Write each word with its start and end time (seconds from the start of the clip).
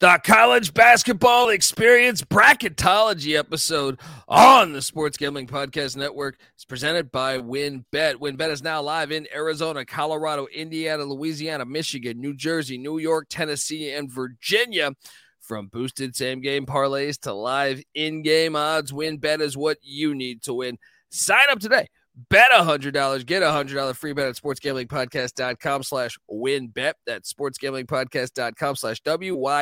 the 0.00 0.18
college 0.24 0.72
basketball 0.72 1.50
experience 1.50 2.22
bracketology 2.22 3.38
episode 3.38 4.00
on 4.28 4.72
the 4.72 4.80
Sports 4.80 5.18
Gambling 5.18 5.46
Podcast 5.46 5.94
Network 5.94 6.38
is 6.56 6.64
presented 6.64 7.12
by 7.12 7.36
WynnBET. 7.36 8.14
WynnBET 8.14 8.48
is 8.48 8.62
now 8.62 8.80
live 8.80 9.12
in 9.12 9.28
Arizona, 9.34 9.84
Colorado, 9.84 10.46
Indiana, 10.54 11.04
Louisiana, 11.04 11.66
Michigan, 11.66 12.18
New 12.18 12.34
Jersey, 12.34 12.78
New 12.78 12.96
York, 12.96 13.26
Tennessee, 13.28 13.92
and 13.92 14.10
Virginia. 14.10 14.92
From 15.38 15.66
boosted 15.66 16.16
same 16.16 16.40
game 16.40 16.64
parlays 16.64 17.20
to 17.20 17.34
live 17.34 17.82
in 17.94 18.22
game 18.22 18.56
odds, 18.56 18.92
WynnBET 18.92 19.42
is 19.42 19.54
what 19.54 19.76
you 19.82 20.14
need 20.14 20.42
to 20.44 20.54
win. 20.54 20.78
Sign 21.10 21.44
up 21.50 21.60
today 21.60 21.88
Bet 22.28 22.50
$100. 22.52 23.24
Get 23.24 23.42
a 23.42 23.46
$100 23.46 23.96
free 23.96 24.12
bet 24.12 24.28
at 24.28 24.34
sportsgamblingpodcast.com 24.34 25.82
slash 25.82 26.18
win 26.28 26.68
bet. 26.68 26.96
That's 27.06 27.32
sportsgamblingpodcast.com 27.32 28.76
slash 28.76 29.00
W-Y-N-N-B-E-T. 29.00 29.52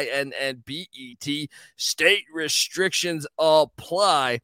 State 1.77 2.25
restrictions 2.33 3.27
apply. 3.39 4.41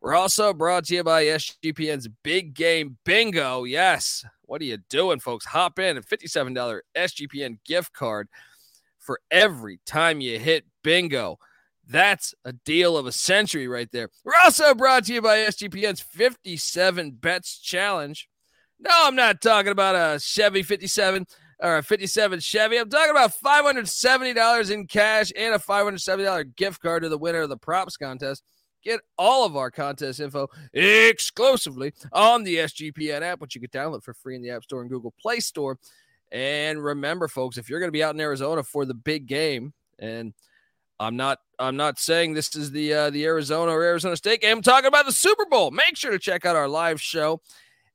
We're 0.00 0.14
also 0.14 0.54
brought 0.54 0.84
to 0.86 0.94
you 0.94 1.04
by 1.04 1.24
SGPN's 1.24 2.08
Big 2.22 2.54
Game 2.54 2.96
Bingo. 3.04 3.64
Yes. 3.64 4.24
What 4.42 4.62
are 4.62 4.66
you 4.66 4.78
doing, 4.88 5.18
folks? 5.20 5.44
Hop 5.46 5.78
in 5.78 5.96
a 5.96 6.02
$57 6.02 6.80
SGPN 6.96 7.58
gift 7.64 7.92
card 7.92 8.28
for 8.98 9.20
every 9.30 9.80
time 9.84 10.20
you 10.20 10.38
hit 10.38 10.64
bingo. 10.82 11.38
That's 11.88 12.34
a 12.44 12.52
deal 12.52 12.98
of 12.98 13.06
a 13.06 13.12
century 13.12 13.66
right 13.66 13.90
there. 13.90 14.10
We're 14.22 14.32
also 14.44 14.74
brought 14.74 15.04
to 15.04 15.14
you 15.14 15.22
by 15.22 15.38
SGPN's 15.38 16.00
57 16.00 17.12
Bets 17.12 17.58
Challenge. 17.58 18.28
No, 18.78 18.90
I'm 18.92 19.16
not 19.16 19.40
talking 19.40 19.72
about 19.72 19.94
a 19.94 20.20
Chevy 20.20 20.62
57 20.62 21.26
or 21.60 21.78
a 21.78 21.82
57 21.82 22.40
Chevy. 22.40 22.76
I'm 22.76 22.90
talking 22.90 23.10
about 23.10 23.32
$570 23.32 24.70
in 24.70 24.86
cash 24.86 25.32
and 25.34 25.54
a 25.54 25.58
$570 25.58 26.54
gift 26.56 26.82
card 26.82 27.04
to 27.04 27.08
the 27.08 27.18
winner 27.18 27.40
of 27.40 27.48
the 27.48 27.56
props 27.56 27.96
contest. 27.96 28.42
Get 28.84 29.00
all 29.16 29.46
of 29.46 29.56
our 29.56 29.70
contest 29.70 30.20
info 30.20 30.48
exclusively 30.74 31.94
on 32.12 32.44
the 32.44 32.56
SGPN 32.56 33.22
app, 33.22 33.40
which 33.40 33.54
you 33.54 33.62
can 33.62 33.70
download 33.70 34.04
for 34.04 34.14
free 34.14 34.36
in 34.36 34.42
the 34.42 34.50
App 34.50 34.62
Store 34.62 34.82
and 34.82 34.90
Google 34.90 35.14
Play 35.18 35.40
Store. 35.40 35.78
And 36.30 36.84
remember, 36.84 37.28
folks, 37.28 37.56
if 37.56 37.70
you're 37.70 37.80
going 37.80 37.88
to 37.88 37.92
be 37.92 38.04
out 38.04 38.14
in 38.14 38.20
Arizona 38.20 38.62
for 38.62 38.84
the 38.84 38.94
big 38.94 39.26
game, 39.26 39.72
and 39.98 40.32
I'm 41.00 41.16
not 41.16 41.38
I'm 41.58 41.76
not 41.76 41.98
saying 41.98 42.34
this 42.34 42.54
is 42.56 42.70
the 42.70 42.92
uh, 42.92 43.10
the 43.10 43.24
Arizona 43.24 43.72
or 43.72 43.82
Arizona 43.82 44.16
State 44.16 44.40
game. 44.40 44.56
I'm 44.56 44.62
talking 44.62 44.88
about 44.88 45.06
the 45.06 45.12
Super 45.12 45.46
Bowl. 45.46 45.70
Make 45.70 45.96
sure 45.96 46.10
to 46.10 46.18
check 46.18 46.44
out 46.44 46.56
our 46.56 46.68
live 46.68 47.00
show 47.00 47.40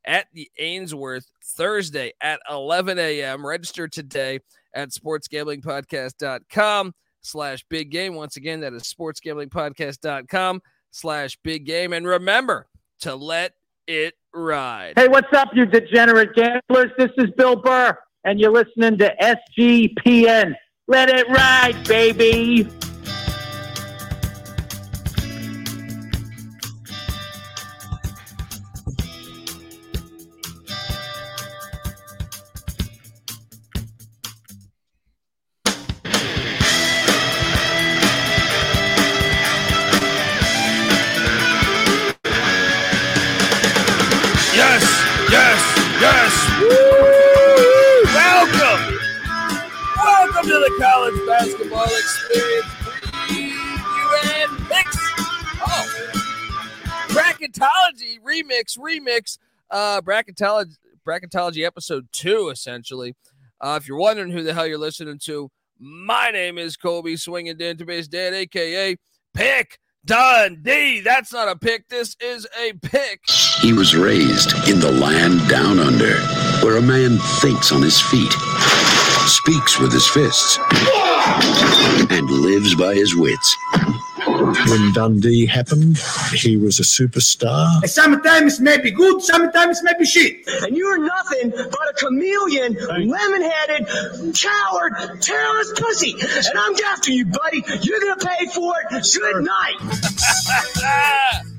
at 0.04 0.26
the 0.32 0.50
Ainsworth 0.58 1.26
Thursday 1.42 2.12
at 2.20 2.40
11 2.50 2.98
a.m. 2.98 3.46
Register 3.46 3.88
today 3.88 4.40
at 4.74 4.90
sportsgamblingpodcast.com 4.90 6.94
slash 7.22 7.64
big 7.68 7.90
game. 7.90 8.14
Once 8.14 8.36
again, 8.36 8.60
that 8.60 8.72
is 8.72 8.82
sportsgamblingpodcast.com 8.82 10.62
slash 10.90 11.38
big 11.42 11.64
game. 11.64 11.92
And 11.92 12.06
remember 12.06 12.66
to 13.00 13.14
let 13.14 13.52
it 13.86 14.14
ride. 14.34 14.94
Hey, 14.96 15.08
what's 15.08 15.32
up, 15.32 15.50
you 15.54 15.66
degenerate 15.66 16.34
gamblers? 16.34 16.90
This 16.98 17.10
is 17.18 17.30
Bill 17.36 17.56
Burr, 17.56 17.96
and 18.24 18.40
you're 18.40 18.52
listening 18.52 18.98
to 18.98 19.14
SGPN. 19.20 20.54
Let 20.86 21.08
it 21.08 21.28
ride, 21.28 21.82
baby. 21.86 22.68
Remix, 59.14 59.38
uh, 59.70 60.00
bracketology, 60.00 60.76
bracketology 61.06 61.64
episode 61.64 62.06
two, 62.12 62.48
essentially. 62.48 63.14
Uh, 63.60 63.78
if 63.80 63.88
you're 63.88 63.98
wondering 63.98 64.30
who 64.30 64.42
the 64.42 64.54
hell 64.54 64.66
you're 64.66 64.78
listening 64.78 65.18
to, 65.18 65.50
my 65.78 66.30
name 66.30 66.58
is 66.58 66.76
Colby 66.76 67.16
Swinging 67.16 67.56
Database 67.56 68.08
Dad, 68.08 68.34
aka 68.34 68.96
Pick 69.32 69.78
Dundee. 70.04 71.00
That's 71.00 71.32
not 71.32 71.48
a 71.48 71.56
pick. 71.56 71.88
This 71.88 72.16
is 72.20 72.46
a 72.58 72.72
pick. 72.74 73.20
He 73.60 73.72
was 73.72 73.96
raised 73.96 74.52
in 74.68 74.80
the 74.80 74.92
land 74.92 75.48
down 75.48 75.78
under, 75.78 76.18
where 76.64 76.76
a 76.76 76.82
man 76.82 77.18
thinks 77.40 77.72
on 77.72 77.82
his 77.82 78.00
feet, 78.00 78.32
speaks 79.26 79.78
with 79.80 79.92
his 79.92 80.06
fists 80.06 80.58
and 82.10 82.30
lives 82.30 82.74
by 82.74 82.94
his 82.94 83.16
wits. 83.16 83.56
When 84.44 84.92
Dundee 84.92 85.46
happened, 85.46 85.98
he 86.32 86.56
was 86.56 86.78
a 86.78 86.82
superstar. 86.82 87.66
Sometimes 87.88 88.60
maybe 88.60 88.90
good, 88.90 89.22
sometimes 89.22 89.82
maybe 89.82 90.04
shit. 90.04 90.46
And 90.62 90.76
you're 90.76 90.98
nothing 90.98 91.50
but 91.50 91.88
a 91.88 91.94
chameleon, 91.96 92.74
lemon-headed, 92.74 93.86
coward, 94.34 95.22
terrorist 95.22 95.76
pussy. 95.76 96.14
And 96.20 96.58
I'm 96.58 96.74
after 96.92 97.10
you, 97.10 97.24
buddy. 97.26 97.64
You're 97.80 98.00
gonna 98.00 98.16
pay 98.16 98.46
for 98.46 98.74
it. 98.90 99.06
Good 99.14 99.44
night. 99.44 99.76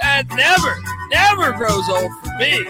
that 0.00 0.24
never, 0.30 0.76
never 1.10 1.52
grows 1.56 1.88
old 1.88 2.10
for 2.20 2.36
me 2.38 2.64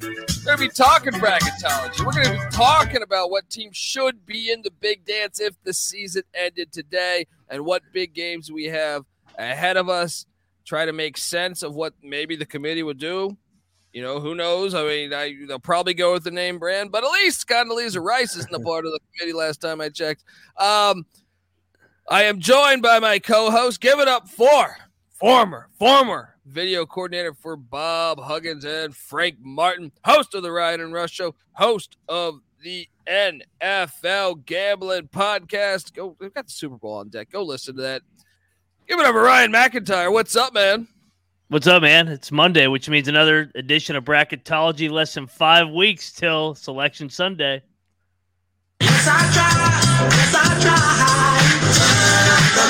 We're 0.00 0.56
going 0.56 0.58
to 0.58 0.58
be 0.58 0.68
talking 0.68 1.12
bracketology. 1.14 2.04
We're 2.04 2.12
going 2.12 2.38
to 2.38 2.44
be 2.44 2.50
talking 2.50 3.02
about 3.02 3.30
what 3.30 3.50
teams 3.50 3.76
should 3.76 4.24
be 4.24 4.50
in 4.50 4.62
the 4.62 4.70
big 4.70 5.04
dance 5.04 5.40
if 5.40 5.54
the 5.64 5.74
season 5.74 6.22
ended 6.34 6.72
today 6.72 7.26
and 7.50 7.64
what 7.64 7.82
big 7.92 8.14
games 8.14 8.50
we 8.50 8.64
have 8.64 9.04
ahead 9.38 9.76
of 9.76 9.88
us. 9.88 10.26
Try 10.64 10.84
to 10.84 10.92
make 10.92 11.16
sense 11.16 11.62
of 11.62 11.74
what 11.74 11.94
maybe 12.02 12.36
the 12.36 12.44
committee 12.44 12.82
would 12.82 12.98
do. 12.98 13.36
You 13.92 14.02
know, 14.02 14.20
who 14.20 14.34
knows? 14.34 14.74
I 14.74 14.84
mean, 14.84 15.14
I, 15.14 15.34
they'll 15.46 15.58
probably 15.58 15.94
go 15.94 16.12
with 16.12 16.24
the 16.24 16.30
name 16.30 16.58
brand, 16.58 16.92
but 16.92 17.04
at 17.04 17.10
least 17.10 17.48
Condoleezza 17.48 18.02
Rice 18.02 18.36
isn't 18.36 18.54
a 18.54 18.60
part 18.60 18.84
of 18.84 18.92
the 18.92 19.00
committee 19.16 19.36
last 19.36 19.62
time 19.62 19.80
I 19.80 19.88
checked. 19.88 20.24
Um, 20.58 21.06
I 22.10 22.24
am 22.24 22.38
joined 22.38 22.82
by 22.82 22.98
my 22.98 23.18
co 23.18 23.50
host. 23.50 23.80
Give 23.80 23.98
it 23.98 24.08
up 24.08 24.28
for 24.28 24.76
former, 25.14 25.68
former 25.78 26.36
video 26.46 26.86
coordinator 26.86 27.34
for 27.34 27.56
Bob 27.56 28.20
Huggins 28.20 28.64
and 28.64 28.94
Frank 28.94 29.36
Martin, 29.40 29.92
host 30.04 30.34
of 30.34 30.42
the 30.42 30.52
Ryan 30.52 30.80
and 30.80 30.92
Rush 30.92 31.12
Show, 31.12 31.34
host 31.52 31.96
of 32.08 32.40
the 32.62 32.88
NFL 33.08 34.44
Gambling 34.44 35.08
Podcast. 35.08 35.94
Go, 35.94 36.14
we've 36.20 36.34
got 36.34 36.46
the 36.46 36.52
Super 36.52 36.76
Bowl 36.76 36.94
on 36.98 37.08
deck. 37.08 37.30
Go 37.30 37.42
listen 37.42 37.76
to 37.76 37.82
that. 37.82 38.02
Give 38.86 38.98
it 38.98 39.06
up 39.06 39.12
for 39.12 39.22
Ryan 39.22 39.52
McIntyre. 39.52 40.12
What's 40.12 40.36
up, 40.36 40.52
man? 40.52 40.88
What's 41.48 41.66
up, 41.66 41.80
man? 41.82 42.08
It's 42.08 42.30
Monday, 42.30 42.66
which 42.66 42.88
means 42.90 43.08
another 43.08 43.50
edition 43.54 43.96
of 43.96 44.04
Bracketology. 44.04 44.90
Less 44.90 45.14
than 45.14 45.26
five 45.26 45.70
weeks 45.70 46.12
till 46.12 46.54
Selection 46.54 47.08
Sunday. 47.08 47.62
Yes, 48.82 49.08
I 49.08 49.18
try. 49.32 50.08
Yes, 50.10 50.34
I 50.34 50.60
try. 50.60 50.98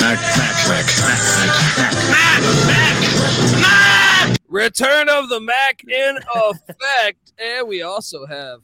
Mac, 0.00 0.20
Mac, 0.20 0.56
Mac, 0.68 0.86
Mac, 1.08 2.42
Mac, 2.66 3.00
Mac, 3.60 3.60
Mac. 3.60 4.38
Return 4.48 5.08
of 5.08 5.28
the 5.28 5.40
Mac 5.40 5.82
in 5.88 6.18
effect. 6.34 7.32
and 7.38 7.66
we 7.68 7.82
also 7.82 8.24
have 8.26 8.60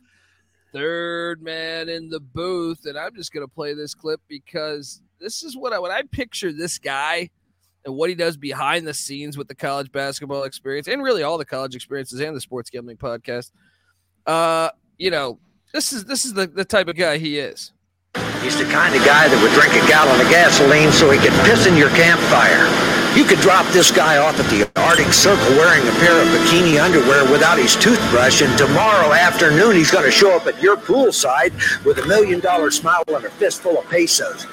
third 0.75 1.41
man 1.41 1.89
in 1.89 2.09
the 2.09 2.21
booth. 2.21 2.85
And 2.85 2.99
I'm 2.99 3.15
just 3.15 3.33
going 3.33 3.47
to 3.47 3.53
play 3.53 3.75
this 3.75 3.95
clip 3.95 4.21
because 4.29 5.01
this 5.21 5.43
is 5.43 5.56
what 5.56 5.73
I, 5.73 5.79
when 5.79 5.93
I 5.93 6.03
picture 6.11 6.53
this 6.53 6.79
guy 6.79 7.31
and 7.85 7.94
what 7.94 8.09
he 8.09 8.15
does 8.15 8.37
behind 8.37 8.87
the 8.87 8.94
scenes 8.94 9.38
with 9.38 9.49
the 9.49 9.55
college 9.55 9.93
basketball 9.93 10.44
experience 10.44 10.88
and 10.88 11.03
really 11.03 11.23
all 11.23 11.38
the 11.38 11.44
college 11.44 11.75
experiences 11.75 12.21
and 12.21 12.37
the 12.37 12.41
sports 12.41 12.71
gambling 12.71 12.97
podcast. 12.97 13.53
Uh, 14.26 14.71
you 14.99 15.11
know, 15.11 15.38
this 15.73 15.93
is 15.93 16.05
this 16.05 16.25
is 16.25 16.35
the, 16.35 16.47
the 16.47 16.65
type 16.65 16.88
of 16.88 16.97
guy 16.97 17.19
he 17.19 17.38
is. 17.38 17.73
He's 18.43 18.59
the 18.59 18.65
kind 18.65 18.94
of 18.94 19.05
guy 19.05 19.29
that 19.29 19.43
would 19.43 19.53
drink 19.53 19.75
a 19.75 19.87
gallon 19.88 20.20
of 20.20 20.29
gasoline 20.31 20.93
so 20.93 21.11
he 21.11 21.19
could 21.19 21.32
piss 21.44 21.67
in 21.67 21.77
your 21.77 21.91
campfire. 21.91 22.94
You 23.14 23.25
could 23.25 23.38
drop 23.38 23.64
this 23.72 23.93
guy 23.93 24.19
off 24.19 24.40
at 24.40 24.50
the 24.50 24.69
Arctic 24.75 25.12
Circle 25.12 25.50
wearing 25.50 25.87
a 25.87 25.93
pair 26.00 26.20
of 26.20 26.26
bikini 26.26 26.82
underwear 26.82 27.31
without 27.31 27.58
his 27.58 27.76
toothbrush, 27.76 28.43
and 28.43 28.58
tomorrow 28.58 29.12
afternoon 29.12 29.76
he's 29.76 29.93
going 29.93 30.05
to 30.05 30.11
show 30.11 30.34
up 30.37 30.49
at 30.49 30.61
your 30.61 30.76
poolside 30.76 31.52
with 31.84 31.99
a 31.99 32.06
million 32.06 32.40
dollar 32.40 32.72
smile 32.72 33.05
and 33.06 33.25
a 33.25 33.31
fistful 33.31 33.78
of 33.78 33.88
pesos. 33.88 34.49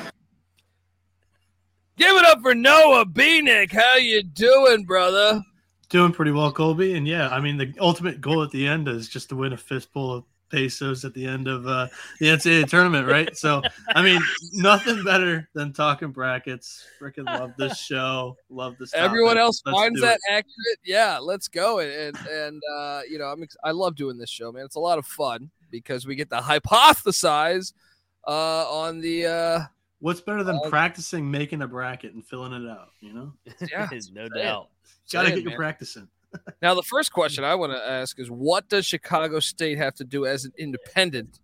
Give 1.97 2.15
it 2.15 2.25
up 2.25 2.41
for 2.43 2.53
Noah 2.53 3.05
Beanick. 3.05 3.71
How 3.71 3.95
you 3.95 4.21
doing, 4.21 4.85
brother? 4.85 5.41
Doing 5.89 6.11
pretty 6.11 6.31
well, 6.31 6.51
Colby. 6.51 6.93
And 6.93 7.07
yeah, 7.07 7.29
I 7.29 7.39
mean, 7.41 7.57
the 7.57 7.73
ultimate 7.79 8.21
goal 8.21 8.43
at 8.43 8.51
the 8.51 8.67
end 8.67 8.87
is 8.87 9.09
just 9.09 9.29
to 9.29 9.35
win 9.35 9.53
a 9.53 9.57
fistful 9.57 10.13
of 10.13 10.23
pesos 10.51 11.05
at 11.05 11.13
the 11.13 11.25
end 11.25 11.47
of 11.47 11.65
uh, 11.65 11.87
the 12.19 12.27
NCAA 12.27 12.67
tournament, 12.69 13.07
right? 13.07 13.35
So, 13.37 13.61
I 13.95 14.01
mean, 14.01 14.21
nothing 14.53 15.03
better 15.03 15.49
than 15.53 15.73
talking 15.73 16.11
brackets. 16.11 16.85
Freaking 16.99 17.25
love 17.25 17.53
this 17.57 17.77
show. 17.83 18.35
Love 18.49 18.75
this. 18.79 18.93
Everyone 18.93 19.35
topic. 19.35 19.41
else 19.41 19.61
Let's 19.65 19.77
finds 19.77 20.01
that 20.01 20.15
it. 20.27 20.33
accurate. 20.33 20.79
Yeah, 20.85 21.17
let's 21.19 21.47
go. 21.47 21.79
And 21.79 22.17
and 22.29 22.61
uh, 22.77 23.01
you 23.09 23.17
know, 23.17 23.25
I'm 23.25 23.41
ex- 23.43 23.57
I 23.63 23.71
love 23.71 23.95
doing 23.95 24.17
this 24.17 24.29
show, 24.29 24.51
man. 24.51 24.65
It's 24.65 24.75
a 24.75 24.79
lot 24.79 24.97
of 24.99 25.05
fun 25.05 25.49
because 25.69 26.05
we 26.05 26.15
get 26.15 26.29
to 26.31 26.37
hypothesize 26.37 27.73
uh, 28.27 28.69
on 28.69 28.99
the 28.99 29.25
uh, 29.25 29.59
What's 29.99 30.19
better 30.21 30.43
than 30.43 30.55
Uh, 30.63 30.69
practicing 30.69 31.29
making 31.29 31.61
a 31.61 31.67
bracket 31.67 32.13
and 32.13 32.25
filling 32.25 32.53
it 32.53 32.69
out? 32.69 32.89
You 33.01 33.13
know, 33.13 33.33
yeah, 33.71 33.87
no 34.13 34.27
doubt. 34.29 34.69
gotta 35.11 35.29
get 35.29 35.43
your 35.43 35.57
man. 35.59 36.07
Practice 36.31 36.47
in. 36.47 36.53
Now, 36.61 36.75
the 36.75 36.83
first 36.83 37.11
question 37.11 37.43
I 37.43 37.55
want 37.55 37.73
to 37.73 37.79
ask 37.79 38.19
is 38.19 38.29
what 38.29 38.69
does 38.69 38.85
Chicago 38.85 39.39
State 39.39 39.77
have 39.77 39.95
to 39.95 40.03
do 40.03 40.25
as 40.25 40.45
an 40.45 40.53
independent 40.57 41.39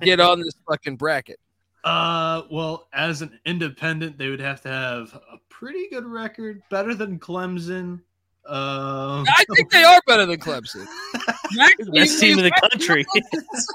get 0.00 0.20
on 0.20 0.40
this 0.40 0.54
fucking 0.68 0.96
bracket? 0.96 1.38
Uh, 1.84 2.42
well, 2.50 2.88
as 2.92 3.22
an 3.22 3.38
independent, 3.44 4.18
they 4.18 4.28
would 4.28 4.40
have 4.40 4.60
to 4.60 4.68
have 4.68 5.14
a 5.14 5.36
pretty 5.48 5.88
good 5.88 6.04
record, 6.04 6.60
better 6.68 6.96
than 6.96 7.16
Clemson. 7.16 8.00
Um, 8.44 9.24
I 9.28 9.44
think 9.54 9.70
they 9.70 9.84
are 9.84 10.00
better 10.04 10.26
than 10.26 10.40
Clemson. 10.40 10.84
Best 11.94 12.20
team 12.20 12.40
in 12.40 12.44
the 12.44 12.68
country. 12.70 13.06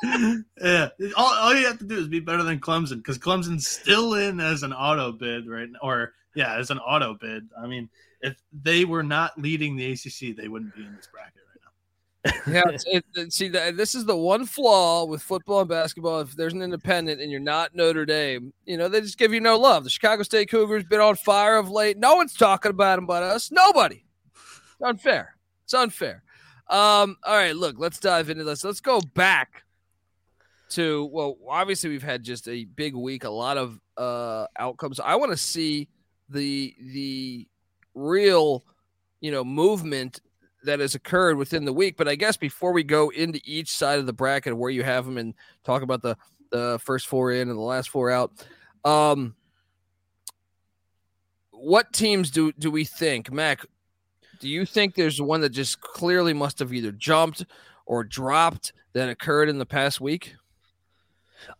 yeah, 0.61 0.89
all, 1.15 1.33
all 1.33 1.55
you 1.55 1.65
have 1.65 1.79
to 1.79 1.85
do 1.85 1.97
is 1.97 2.09
be 2.09 2.19
better 2.19 2.43
than 2.43 2.59
Clemson 2.59 2.97
because 2.97 3.17
Clemson's 3.17 3.67
still 3.67 4.13
in 4.15 4.41
as 4.41 4.63
an 4.63 4.73
auto 4.73 5.13
bid 5.13 5.47
right 5.47 5.69
now, 5.69 5.79
or 5.81 6.13
yeah, 6.35 6.57
as 6.57 6.69
an 6.69 6.79
auto 6.79 7.13
bid. 7.13 7.47
I 7.57 7.65
mean, 7.67 7.89
if 8.21 8.37
they 8.51 8.85
were 8.85 9.03
not 9.03 9.37
leading 9.39 9.75
the 9.75 9.91
ACC, 9.91 10.35
they 10.35 10.47
wouldn't 10.47 10.75
be 10.75 10.83
in 10.85 10.95
this 10.95 11.07
bracket 11.11 11.41
right 11.47 12.43
now. 12.45 12.53
yeah, 12.53 12.77
it, 12.85 13.05
it- 13.15 13.33
see, 13.33 13.47
that 13.49 13.77
this 13.77 13.95
is 13.95 14.05
the 14.05 14.15
one 14.15 14.45
flaw 14.45 15.05
with 15.05 15.21
football 15.21 15.61
and 15.61 15.69
basketball. 15.69 16.19
If 16.21 16.33
there's 16.33 16.53
an 16.53 16.61
independent 16.61 17.21
and 17.21 17.31
you're 17.31 17.39
not 17.39 17.75
Notre 17.75 18.05
Dame, 18.05 18.53
you 18.65 18.77
know 18.77 18.87
they 18.87 19.01
just 19.01 19.17
give 19.17 19.33
you 19.33 19.41
no 19.41 19.57
love. 19.57 19.83
The 19.83 19.89
Chicago 19.89 20.23
State 20.23 20.49
Cougars 20.49 20.83
been 20.83 20.99
on 21.01 21.15
fire 21.15 21.57
of 21.57 21.69
late. 21.69 21.97
No 21.97 22.15
one's 22.15 22.33
talking 22.33 22.69
about 22.69 22.97
them 22.97 23.05
but 23.05 23.23
us. 23.23 23.51
Nobody. 23.51 24.03
It's 24.35 24.81
unfair. 24.83 25.35
It's 25.63 25.73
unfair. 25.73 26.23
Um, 26.69 27.17
all 27.25 27.35
right, 27.35 27.55
look, 27.55 27.75
let's 27.77 27.99
dive 27.99 28.29
into 28.29 28.43
this. 28.43 28.63
Let's 28.63 28.81
go 28.81 29.01
back 29.13 29.63
to 30.69 31.05
well, 31.11 31.37
obviously 31.49 31.89
we've 31.89 32.01
had 32.03 32.23
just 32.23 32.47
a 32.47 32.63
big 32.65 32.95
week, 32.95 33.23
a 33.23 33.29
lot 33.29 33.57
of 33.57 33.79
uh 33.97 34.45
outcomes. 34.57 34.99
I 34.99 35.15
want 35.15 35.31
to 35.31 35.37
see 35.37 35.89
the 36.29 36.73
the 36.79 37.47
real, 37.93 38.63
you 39.19 39.31
know, 39.31 39.43
movement 39.43 40.21
that 40.63 40.79
has 40.79 40.95
occurred 40.95 41.37
within 41.37 41.65
the 41.65 41.73
week. 41.73 41.97
But 41.97 42.07
I 42.07 42.15
guess 42.15 42.37
before 42.37 42.71
we 42.71 42.83
go 42.83 43.09
into 43.09 43.41
each 43.45 43.69
side 43.69 43.99
of 43.99 44.05
the 44.05 44.13
bracket 44.13 44.55
where 44.55 44.69
you 44.69 44.83
have 44.83 45.05
them 45.05 45.17
and 45.17 45.33
talk 45.63 45.81
about 45.81 46.01
the 46.01 46.17
the 46.51 46.79
first 46.83 47.07
four 47.07 47.31
in 47.31 47.47
and 47.49 47.57
the 47.57 47.63
last 47.63 47.89
four 47.89 48.11
out, 48.11 48.31
um, 48.83 49.35
what 51.51 51.93
teams 51.93 52.31
do 52.31 52.51
do 52.53 52.69
we 52.71 52.83
think, 52.83 53.31
Mac? 53.31 53.65
Do 54.39 54.49
you 54.49 54.65
think 54.65 54.95
there's 54.95 55.21
one 55.21 55.41
that 55.41 55.49
just 55.49 55.81
clearly 55.81 56.33
must 56.33 56.59
have 56.59 56.73
either 56.73 56.91
jumped 56.91 57.45
or 57.85 58.03
dropped 58.03 58.73
that 58.93 59.07
occurred 59.07 59.49
in 59.49 59.59
the 59.59 59.65
past 59.65 60.01
week? 60.01 60.33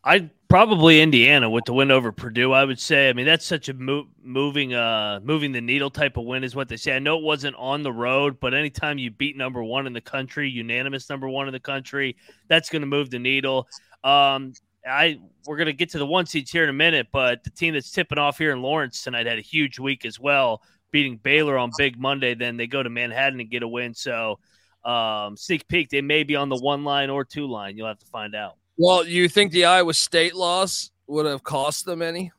I 0.04 0.30
probably 0.48 1.02
Indiana 1.02 1.50
with 1.50 1.66
the 1.66 1.74
win 1.74 1.92
over 1.92 2.12
Purdue. 2.12 2.52
I 2.52 2.66
would 2.66 2.80
say. 2.80 3.10
I 3.10 3.14
mean, 3.14 3.26
that's 3.26 3.46
such 3.46 3.70
a 3.70 3.74
mo- 3.74 4.08
moving, 4.24 4.74
uh, 4.74 5.20
moving 5.24 5.52
the 5.52 5.62
needle 5.62 5.90
type 5.90 6.18
of 6.18 6.26
win 6.26 6.44
is 6.44 6.56
what 6.56 6.68
they 6.68 6.78
say. 6.78 6.96
I 6.96 7.00
know 7.00 7.18
it 7.18 7.24
wasn't 7.24 7.56
on 7.56 7.84
the 7.84 7.92
road, 7.92 8.40
but 8.40 8.54
anytime 8.54 8.98
you 8.98 9.12
beat 9.12 9.38
number 9.38 9.64
one 9.64 9.88
in 9.88 9.94
the 9.94 10.02
country, 10.02 10.50
unanimous 10.50 11.10
number 11.10 11.30
one 11.30 11.48
in 11.48 11.54
the 11.54 11.60
country, 11.60 12.16
that's 12.48 12.70
going 12.70 12.82
to 12.82 12.88
move 12.88 13.10
the 13.10 13.20
needle. 13.20 13.68
Um, 14.04 14.54
I 14.86 15.20
we're 15.46 15.58
going 15.58 15.68
to 15.68 15.74
get 15.74 15.90
to 15.92 15.98
the 15.98 16.06
one 16.06 16.26
seeds 16.26 16.52
here 16.52 16.64
in 16.64 16.70
a 16.70 16.74
minute, 16.74 17.08
but 17.12 17.44
the 17.44 17.50
team 17.50 17.74
that's 17.74 17.92
tipping 17.92 18.18
off 18.18 18.38
here 18.38 18.52
in 18.52 18.62
Lawrence 18.62 19.04
tonight 19.04 19.26
had 19.26 19.38
a 19.38 19.42
huge 19.42 19.80
week 19.80 20.06
as 20.06 20.20
well, 20.20 20.62
beating 20.92 21.18
Baylor 21.18 21.58
on 21.58 21.72
Big 21.78 22.00
Monday. 22.00 22.34
Then 22.34 22.58
they 22.58 22.68
go 22.68 22.82
to 22.84 22.90
Manhattan 22.90 23.40
and 23.40 23.50
get 23.50 23.64
a 23.64 23.68
win. 23.68 23.94
So, 23.94 24.40
um, 24.84 25.38
sneak 25.38 25.68
peek, 25.68 25.90
they 25.90 26.02
may 26.02 26.24
be 26.24 26.36
on 26.36 26.50
the 26.50 26.58
one 26.58 26.84
line 26.84 27.10
or 27.10 27.24
two 27.24 27.48
line. 27.48 27.78
You'll 27.78 27.88
have 27.88 28.00
to 28.00 28.06
find 28.08 28.36
out. 28.36 28.58
Well, 28.84 29.06
you 29.06 29.30
think 29.30 29.52
the 29.52 29.66
Iowa 29.66 29.94
State 29.94 30.34
loss 30.34 30.90
would 31.06 31.28
have 31.28 31.44
cost 31.44 31.86
them 31.86 32.02
any? 32.02 32.32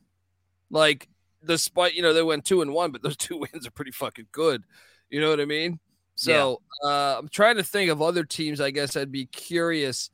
Like, 0.69 1.07
despite 1.45 1.93
you 1.93 2.01
know 2.01 2.13
they 2.13 2.21
went 2.21 2.43
two 2.43 2.61
and 2.61 2.73
one, 2.73 2.91
but 2.91 3.01
those 3.01 3.15
two 3.17 3.37
wins 3.37 3.65
are 3.65 3.71
pretty 3.71 3.91
fucking 3.91 4.27
good. 4.33 4.61
You 5.09 5.21
know 5.21 5.29
what 5.29 5.39
I 5.39 5.45
mean? 5.45 5.79
So 6.15 6.61
uh, 6.83 7.17
I'm 7.17 7.29
trying 7.29 7.55
to 7.55 7.63
think 7.63 7.89
of 7.89 8.01
other 8.01 8.25
teams. 8.25 8.59
I 8.59 8.71
guess 8.71 8.97
I'd 8.97 9.09
be 9.11 9.25
curious 9.27 10.09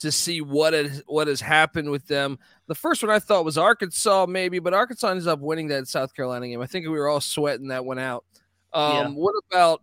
to 0.00 0.12
see 0.12 0.42
what 0.42 0.74
has 0.74 1.02
what 1.06 1.28
has 1.28 1.40
happened 1.40 1.90
with 1.90 2.06
them. 2.06 2.38
The 2.66 2.74
first 2.74 3.02
one 3.02 3.10
I 3.10 3.18
thought 3.18 3.46
was 3.46 3.56
Arkansas, 3.56 4.26
maybe, 4.28 4.58
but 4.58 4.74
Arkansas 4.74 5.08
ends 5.08 5.26
up 5.26 5.40
winning 5.40 5.68
that 5.68 5.88
South 5.88 6.14
Carolina 6.14 6.46
game. 6.46 6.60
I 6.60 6.66
think 6.66 6.84
we 6.84 6.92
were 6.92 7.08
all 7.08 7.22
sweating 7.22 7.68
that 7.68 7.86
one 7.86 7.98
out. 7.98 8.26
Um, 8.74 8.92
Yeah. 8.92 9.08
What 9.08 9.34
about 9.50 9.82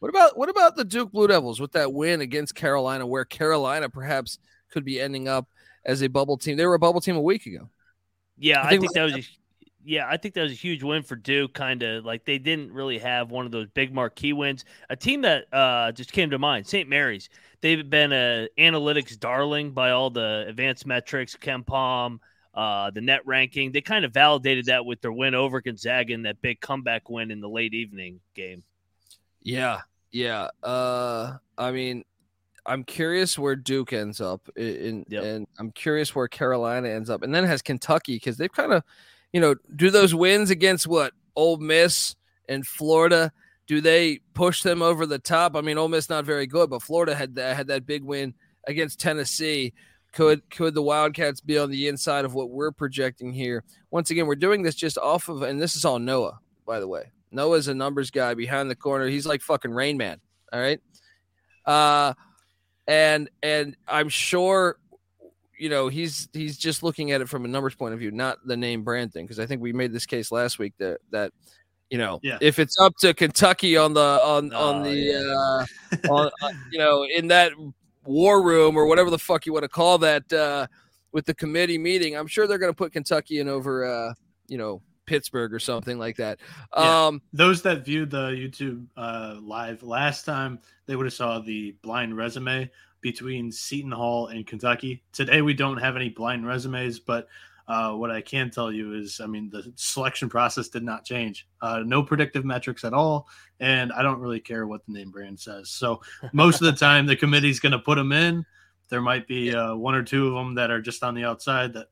what 0.00 0.08
about 0.08 0.36
what 0.36 0.48
about 0.48 0.76
the 0.76 0.84
Duke 0.84 1.12
Blue 1.12 1.28
Devils 1.28 1.60
with 1.60 1.72
that 1.72 1.92
win 1.92 2.20
against 2.20 2.54
Carolina, 2.54 3.06
where 3.06 3.24
Carolina 3.24 3.88
perhaps 3.88 4.38
could 4.70 4.84
be 4.84 5.00
ending 5.00 5.28
up 5.28 5.46
as 5.84 6.02
a 6.02 6.08
bubble 6.08 6.36
team? 6.36 6.56
They 6.56 6.66
were 6.66 6.74
a 6.74 6.78
bubble 6.78 7.00
team 7.00 7.16
a 7.16 7.20
week 7.20 7.46
ago. 7.46 7.68
Yeah, 8.38 8.62
I 8.62 8.66
I 8.66 8.70
think 8.70 8.80
think, 8.82 8.94
that 8.94 9.02
was 9.04 9.14
a, 9.14 9.22
yeah, 9.84 10.06
I 10.08 10.16
think 10.16 10.34
that 10.34 10.42
was 10.42 10.52
a 10.52 10.56
huge 10.56 10.82
win 10.82 11.02
for 11.02 11.16
Duke. 11.16 11.52
Kind 11.52 11.82
of 11.82 12.04
like 12.06 12.24
they 12.24 12.38
didn't 12.38 12.72
really 12.72 12.98
have 12.98 13.30
one 13.30 13.44
of 13.44 13.52
those 13.52 13.68
big 13.68 13.92
marquee 13.92 14.32
wins. 14.32 14.64
A 14.88 14.96
team 14.96 15.20
that 15.22 15.52
uh, 15.52 15.92
just 15.92 16.12
came 16.12 16.30
to 16.30 16.38
mind, 16.38 16.66
St. 16.66 16.88
Mary's. 16.88 17.28
They've 17.60 17.88
been 17.88 18.12
a 18.12 18.48
analytics 18.58 19.18
darling 19.18 19.72
by 19.72 19.90
all 19.90 20.08
the 20.08 20.46
advanced 20.48 20.86
metrics, 20.86 21.36
KenPom, 21.36 22.20
uh, 22.54 22.90
the 22.90 23.02
net 23.02 23.26
ranking. 23.26 23.70
They 23.72 23.82
kind 23.82 24.06
of 24.06 24.14
validated 24.14 24.66
that 24.66 24.86
with 24.86 25.02
their 25.02 25.12
win 25.12 25.34
over 25.34 25.60
Gonzaga 25.60 26.14
in 26.14 26.22
that 26.22 26.40
big 26.40 26.60
comeback 26.60 27.10
win 27.10 27.30
in 27.30 27.40
the 27.40 27.48
late 27.48 27.74
evening 27.74 28.20
game. 28.34 28.62
Yeah, 29.42 29.80
yeah. 30.12 30.48
Uh, 30.62 31.36
I 31.58 31.70
mean, 31.72 32.04
I'm 32.66 32.84
curious 32.84 33.38
where 33.38 33.56
Duke 33.56 33.92
ends 33.92 34.20
up, 34.20 34.48
in, 34.56 35.04
Yep. 35.08 35.24
and 35.24 35.46
I'm 35.58 35.70
curious 35.72 36.14
where 36.14 36.28
Carolina 36.28 36.88
ends 36.88 37.10
up, 37.10 37.22
and 37.22 37.34
then 37.34 37.44
has 37.44 37.62
Kentucky 37.62 38.16
because 38.16 38.36
they've 38.36 38.52
kind 38.52 38.72
of, 38.72 38.82
you 39.32 39.40
know, 39.40 39.54
do 39.76 39.90
those 39.90 40.14
wins 40.14 40.50
against 40.50 40.86
what 40.86 41.12
Ole 41.36 41.56
Miss 41.58 42.16
and 42.48 42.66
Florida. 42.66 43.32
Do 43.66 43.80
they 43.80 44.20
push 44.34 44.62
them 44.62 44.82
over 44.82 45.06
the 45.06 45.18
top? 45.18 45.54
I 45.56 45.60
mean, 45.60 45.78
Ole 45.78 45.88
Miss 45.88 46.10
not 46.10 46.24
very 46.24 46.46
good, 46.46 46.70
but 46.70 46.82
Florida 46.82 47.14
had 47.14 47.34
that 47.36 47.56
had 47.56 47.68
that 47.68 47.86
big 47.86 48.02
win 48.02 48.34
against 48.66 49.00
Tennessee. 49.00 49.72
Could 50.12 50.48
could 50.50 50.74
the 50.74 50.82
Wildcats 50.82 51.40
be 51.40 51.56
on 51.56 51.70
the 51.70 51.86
inside 51.86 52.24
of 52.24 52.34
what 52.34 52.50
we're 52.50 52.72
projecting 52.72 53.32
here? 53.32 53.62
Once 53.92 54.10
again, 54.10 54.26
we're 54.26 54.34
doing 54.34 54.62
this 54.62 54.74
just 54.74 54.98
off 54.98 55.28
of, 55.28 55.42
and 55.42 55.60
this 55.62 55.76
is 55.76 55.84
all 55.84 56.00
Noah, 56.00 56.40
by 56.66 56.80
the 56.80 56.88
way. 56.88 57.12
Noah's 57.32 57.68
a 57.68 57.74
numbers 57.74 58.10
guy 58.10 58.34
behind 58.34 58.70
the 58.70 58.76
corner. 58.76 59.06
He's 59.06 59.26
like 59.26 59.42
fucking 59.42 59.72
Rain 59.72 59.96
Man. 59.96 60.20
All 60.52 60.60
right. 60.60 60.80
Uh 61.66 62.14
and 62.88 63.30
and 63.42 63.76
I'm 63.86 64.08
sure 64.08 64.78
you 65.58 65.68
know 65.68 65.88
he's 65.88 66.28
he's 66.32 66.56
just 66.56 66.82
looking 66.82 67.12
at 67.12 67.20
it 67.20 67.28
from 67.28 67.44
a 67.44 67.48
numbers 67.48 67.74
point 67.74 67.92
of 67.94 68.00
view, 68.00 68.10
not 68.10 68.38
the 68.46 68.56
name 68.56 68.82
brand 68.82 69.12
thing. 69.12 69.24
Because 69.26 69.38
I 69.38 69.46
think 69.46 69.60
we 69.62 69.72
made 69.72 69.92
this 69.92 70.06
case 70.06 70.32
last 70.32 70.58
week 70.58 70.72
that 70.78 70.98
that 71.10 71.32
you 71.90 71.98
know 71.98 72.18
Yeah. 72.22 72.38
if 72.40 72.58
it's 72.58 72.78
up 72.80 72.94
to 73.00 73.12
Kentucky 73.14 73.76
on 73.76 73.94
the 73.94 74.20
on 74.24 74.52
on 74.54 74.76
Oh, 74.80 74.84
the 74.84 75.66
uh, 76.02 76.08
on, 76.12 76.30
on 76.42 76.58
you 76.72 76.78
know 76.78 77.04
in 77.04 77.28
that 77.28 77.52
war 78.04 78.42
room 78.42 78.76
or 78.76 78.86
whatever 78.86 79.10
the 79.10 79.18
fuck 79.18 79.44
you 79.46 79.52
want 79.52 79.64
to 79.64 79.68
call 79.68 79.98
that 79.98 80.32
uh, 80.32 80.66
with 81.12 81.26
the 81.26 81.34
committee 81.34 81.76
meeting, 81.78 82.16
I'm 82.16 82.26
sure 82.26 82.46
they're 82.46 82.58
going 82.58 82.72
to 82.72 82.76
put 82.76 82.92
Kentucky 82.92 83.40
in 83.40 83.48
over 83.48 83.84
uh, 83.84 84.14
you 84.48 84.56
know 84.56 84.80
Pittsburgh 85.10 85.52
or 85.52 85.58
something 85.58 85.98
like 85.98 86.16
that. 86.18 86.38
Yeah. 86.76 87.06
Um, 87.06 87.20
Those 87.32 87.62
that 87.62 87.84
viewed 87.84 88.12
the 88.12 88.28
YouTube 88.28 88.86
uh, 88.96 89.38
live 89.42 89.82
last 89.82 90.24
time, 90.24 90.60
they 90.86 90.94
would 90.94 91.06
have 91.06 91.12
saw 91.12 91.40
the 91.40 91.72
blind 91.82 92.16
resume 92.16 92.70
between 93.00 93.50
Seton 93.50 93.90
Hall 93.90 94.28
and 94.28 94.46
Kentucky. 94.46 95.02
Today 95.12 95.42
we 95.42 95.52
don't 95.52 95.78
have 95.78 95.96
any 95.96 96.10
blind 96.10 96.46
resumes, 96.46 97.00
but 97.00 97.26
uh, 97.66 97.92
what 97.92 98.12
I 98.12 98.20
can 98.20 98.52
tell 98.52 98.70
you 98.70 98.94
is, 98.94 99.20
I 99.20 99.26
mean, 99.26 99.50
the 99.50 99.72
selection 99.74 100.28
process 100.28 100.68
did 100.68 100.84
not 100.84 101.04
change. 101.04 101.48
Uh, 101.60 101.82
no 101.84 102.04
predictive 102.04 102.44
metrics 102.44 102.84
at 102.84 102.92
all, 102.92 103.26
and 103.58 103.92
I 103.92 104.02
don't 104.02 104.20
really 104.20 104.40
care 104.40 104.68
what 104.68 104.86
the 104.86 104.92
name 104.92 105.10
brand 105.10 105.40
says. 105.40 105.70
So 105.70 106.02
most 106.32 106.62
of 106.62 106.66
the 106.66 106.72
time, 106.86 107.04
the 107.04 107.16
committee's 107.16 107.58
going 107.58 107.72
to 107.72 107.80
put 107.80 107.96
them 107.96 108.12
in. 108.12 108.46
There 108.90 109.00
might 109.00 109.26
be 109.26 109.52
uh, 109.52 109.74
one 109.74 109.96
or 109.96 110.04
two 110.04 110.28
of 110.28 110.34
them 110.34 110.54
that 110.54 110.70
are 110.70 110.80
just 110.80 111.02
on 111.02 111.16
the 111.16 111.24
outside 111.24 111.72
that 111.72 111.88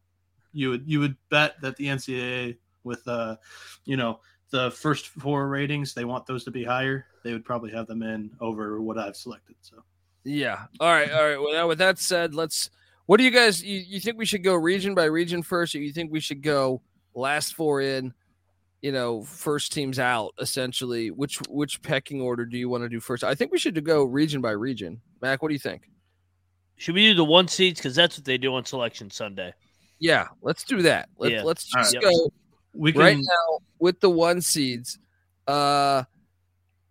you 0.52 0.70
would 0.70 0.84
you 0.86 1.00
would 1.00 1.16
bet 1.30 1.60
that 1.60 1.76
the 1.76 1.86
NCAA 1.86 2.56
with 2.88 3.06
uh, 3.06 3.36
you 3.84 3.96
know 3.96 4.18
the 4.50 4.70
first 4.72 5.08
four 5.08 5.48
ratings 5.48 5.94
they 5.94 6.04
want 6.04 6.26
those 6.26 6.44
to 6.44 6.50
be 6.50 6.64
higher. 6.64 7.06
They 7.22 7.32
would 7.32 7.44
probably 7.44 7.70
have 7.72 7.86
them 7.86 8.02
in 8.02 8.30
over 8.40 8.80
what 8.80 8.98
I've 8.98 9.16
selected. 9.16 9.56
So 9.60 9.76
Yeah. 10.24 10.64
All 10.80 10.90
right. 10.90 11.10
All 11.10 11.24
right. 11.24 11.40
Well, 11.40 11.52
now 11.52 11.68
with 11.68 11.78
that 11.78 11.98
said, 11.98 12.34
let's. 12.34 12.70
What 13.06 13.16
do 13.16 13.24
you 13.24 13.30
guys? 13.30 13.62
You, 13.62 13.78
you 13.78 14.00
think 14.00 14.18
we 14.18 14.26
should 14.26 14.44
go 14.44 14.54
region 14.54 14.94
by 14.94 15.04
region 15.04 15.42
first, 15.42 15.74
or 15.74 15.78
you 15.78 15.92
think 15.92 16.12
we 16.12 16.20
should 16.20 16.42
go 16.42 16.82
last 17.14 17.54
four 17.54 17.80
in? 17.80 18.12
You 18.82 18.92
know, 18.92 19.22
first 19.22 19.72
teams 19.72 19.98
out. 19.98 20.34
Essentially, 20.38 21.10
which 21.10 21.38
which 21.48 21.80
pecking 21.82 22.20
order 22.20 22.44
do 22.44 22.58
you 22.58 22.68
want 22.68 22.84
to 22.84 22.88
do 22.88 23.00
first? 23.00 23.24
I 23.24 23.34
think 23.34 23.50
we 23.50 23.58
should 23.58 23.82
go 23.84 24.04
region 24.04 24.42
by 24.42 24.50
region. 24.50 25.00
Mac, 25.22 25.42
what 25.42 25.48
do 25.48 25.54
you 25.54 25.58
think? 25.58 25.88
Should 26.76 26.94
we 26.94 27.08
do 27.08 27.14
the 27.14 27.24
one 27.24 27.48
seats 27.48 27.80
because 27.80 27.96
that's 27.96 28.16
what 28.16 28.24
they 28.24 28.38
do 28.38 28.54
on 28.54 28.64
Selection 28.64 29.10
Sunday? 29.10 29.52
Yeah, 29.98 30.28
let's 30.42 30.62
do 30.62 30.82
that. 30.82 31.08
Let, 31.18 31.32
Yeah. 31.32 31.42
Let's 31.42 31.64
just 31.64 31.94
right. 31.94 32.02
go 32.02 32.30
We 32.74 32.92
can 32.92 33.00
right 33.00 33.16
now 33.16 33.58
with 33.78 34.00
the 34.00 34.10
one 34.10 34.40
seeds. 34.40 34.98
Uh, 35.46 36.04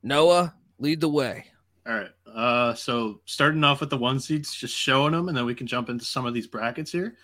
Noah, 0.03 0.53
lead 0.79 1.01
the 1.01 1.09
way. 1.09 1.45
All 1.87 1.93
right. 1.93 2.09
Uh, 2.33 2.73
so 2.73 3.21
starting 3.25 3.63
off 3.63 3.79
with 3.79 3.89
the 3.89 3.97
one 3.97 4.19
seeds, 4.19 4.53
just 4.53 4.75
showing 4.75 5.13
them, 5.13 5.27
and 5.27 5.37
then 5.37 5.45
we 5.45 5.55
can 5.55 5.67
jump 5.67 5.89
into 5.89 6.05
some 6.05 6.25
of 6.25 6.33
these 6.33 6.47
brackets 6.47 6.91
here. 6.91 7.15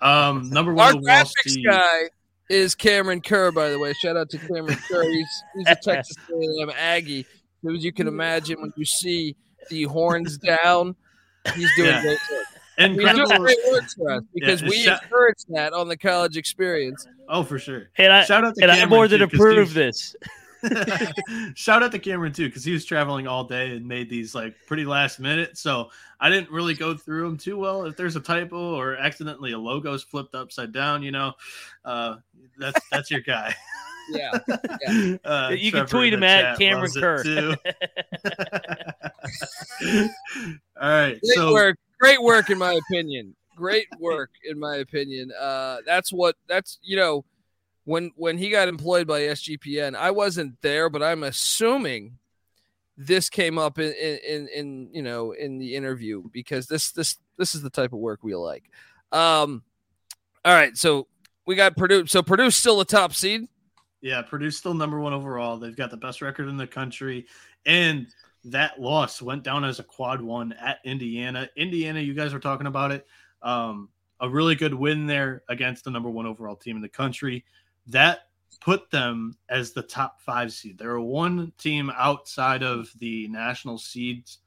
Um, 0.00 0.48
number 0.50 0.70
Our 0.72 0.76
one, 0.76 0.92
the 0.92 0.98
Wall 1.00 1.04
graphics 1.24 1.50
Street. 1.50 1.66
guy 1.68 2.02
is 2.48 2.74
Cameron 2.74 3.20
Kerr, 3.20 3.50
by 3.50 3.70
the 3.70 3.78
way. 3.78 3.92
Shout 3.94 4.16
out 4.16 4.30
to 4.30 4.38
Cameron 4.38 4.78
Kerr. 4.88 5.02
He's, 5.04 5.42
he's 5.56 5.66
a 5.68 5.76
Texas 5.82 6.16
A&M 6.30 6.70
Aggie. 6.76 7.26
So 7.64 7.74
as 7.74 7.82
you 7.84 7.92
can 7.92 8.06
imagine, 8.06 8.60
when 8.60 8.72
you 8.76 8.84
see 8.84 9.34
the 9.70 9.84
horns 9.84 10.38
down, 10.38 10.94
he's 11.54 11.70
doing 11.76 11.88
Yeah. 11.90 12.02
great 12.02 12.18
work. 12.30 12.46
He's 12.78 12.86
doing 12.88 13.00
Incredible. 13.08 13.38
great 13.44 13.58
work 13.70 13.84
for 13.96 14.10
us 14.12 14.22
because 14.34 14.62
Yeah, 14.62 14.68
we 14.68 14.76
shout- 14.82 15.02
encourage 15.02 15.38
that 15.48 15.72
on 15.72 15.88
the 15.88 15.96
college 15.96 16.36
experience. 16.36 17.06
Oh, 17.28 17.42
for 17.42 17.58
sure. 17.58 17.88
And 17.98 18.12
I 18.12 18.24
Shout 18.24 18.44
out 18.44 18.54
to 18.56 18.62
and 18.62 18.70
I 18.70 18.76
Cameron, 18.76 18.90
more 18.90 19.08
than 19.08 19.20
too, 19.20 19.26
'cause 19.28 19.34
approve 19.34 19.74
this. 19.74 20.14
Shout 21.54 21.82
out 21.82 21.92
to 21.92 21.98
Cameron 21.98 22.32
too, 22.32 22.46
because 22.48 22.64
he 22.64 22.72
was 22.72 22.84
traveling 22.84 23.26
all 23.26 23.44
day 23.44 23.70
and 23.76 23.86
made 23.86 24.10
these 24.10 24.34
like 24.34 24.54
pretty 24.66 24.84
last 24.84 25.20
minute. 25.20 25.56
So 25.56 25.90
I 26.20 26.28
didn't 26.28 26.50
really 26.50 26.74
go 26.74 26.94
through 26.96 27.24
them 27.28 27.38
too 27.38 27.56
well. 27.56 27.84
If 27.84 27.96
there's 27.96 28.16
a 28.16 28.20
typo 28.20 28.74
or 28.74 28.96
accidentally 28.96 29.52
a 29.52 29.58
logo's 29.58 30.02
flipped 30.02 30.34
upside 30.34 30.72
down, 30.72 31.02
you 31.02 31.12
know, 31.12 31.32
uh, 31.84 32.16
that's 32.58 32.80
that's 32.90 33.10
your 33.10 33.20
guy. 33.20 33.54
Yeah. 34.08 34.38
Uh, 35.24 35.50
You 35.58 35.72
can 35.72 35.84
tweet 35.84 36.14
him 36.14 36.22
at 36.22 36.40
chat 36.56 36.58
Cameron 36.60 36.92
Kerr. 36.92 37.24
too. 37.24 37.56
all 40.80 40.88
right, 40.88 41.20
Great 41.20 41.34
so 41.34 41.52
work. 41.52 41.76
Great 42.00 42.22
work, 42.22 42.50
in 42.50 42.58
my 42.58 42.72
opinion. 42.72 43.34
Great 43.56 43.86
work, 43.98 44.30
in 44.44 44.58
my 44.58 44.76
opinion. 44.76 45.32
Uh, 45.38 45.78
that's 45.86 46.12
what 46.12 46.36
that's 46.48 46.78
you 46.82 46.96
know, 46.96 47.24
when 47.84 48.12
when 48.16 48.36
he 48.38 48.50
got 48.50 48.68
employed 48.68 49.06
by 49.06 49.20
SGPN, 49.20 49.94
I 49.94 50.10
wasn't 50.10 50.60
there, 50.60 50.90
but 50.90 51.02
I'm 51.02 51.22
assuming 51.22 52.18
this 52.98 53.28
came 53.28 53.58
up 53.58 53.78
in 53.78 53.92
in, 53.92 54.18
in, 54.26 54.48
in 54.48 54.88
you 54.92 55.02
know 55.02 55.32
in 55.32 55.58
the 55.58 55.74
interview 55.74 56.22
because 56.32 56.66
this 56.66 56.92
this 56.92 57.18
this 57.38 57.54
is 57.54 57.62
the 57.62 57.70
type 57.70 57.92
of 57.92 57.98
work 57.98 58.22
we 58.22 58.34
like. 58.34 58.70
Um, 59.12 59.62
all 60.44 60.54
right, 60.54 60.76
so 60.76 61.06
we 61.46 61.56
got 61.56 61.76
Purdue. 61.76 62.06
So 62.06 62.22
Purdue's 62.22 62.56
still 62.56 62.78
the 62.78 62.84
top 62.84 63.14
seed. 63.14 63.48
Yeah, 64.00 64.22
Purdue's 64.22 64.56
still 64.56 64.74
number 64.74 65.00
one 65.00 65.12
overall. 65.12 65.56
They've 65.56 65.76
got 65.76 65.90
the 65.90 65.96
best 65.96 66.22
record 66.22 66.48
in 66.48 66.56
the 66.56 66.66
country. 66.66 67.26
And 67.64 68.06
that 68.46 68.80
loss 68.80 69.20
went 69.20 69.42
down 69.42 69.64
as 69.64 69.78
a 69.78 69.84
quad 69.84 70.20
one 70.20 70.52
at 70.54 70.78
Indiana. 70.84 71.48
Indiana, 71.56 72.00
you 72.00 72.14
guys 72.14 72.32
were 72.32 72.40
talking 72.40 72.66
about 72.66 72.92
it. 72.92 73.06
Um, 73.42 73.88
a 74.20 74.28
really 74.28 74.54
good 74.54 74.74
win 74.74 75.06
there 75.06 75.42
against 75.48 75.84
the 75.84 75.90
number 75.90 76.08
one 76.08 76.26
overall 76.26 76.56
team 76.56 76.76
in 76.76 76.82
the 76.82 76.88
country. 76.88 77.44
That 77.86 78.20
put 78.60 78.90
them 78.90 79.36
as 79.48 79.72
the 79.72 79.82
top 79.82 80.20
five 80.20 80.52
seed. 80.52 80.78
They're 80.78 80.98
one 81.00 81.52
team 81.58 81.92
outside 81.94 82.62
of 82.62 82.90
the 82.98 83.28
national 83.28 83.78
seeds 83.78 84.38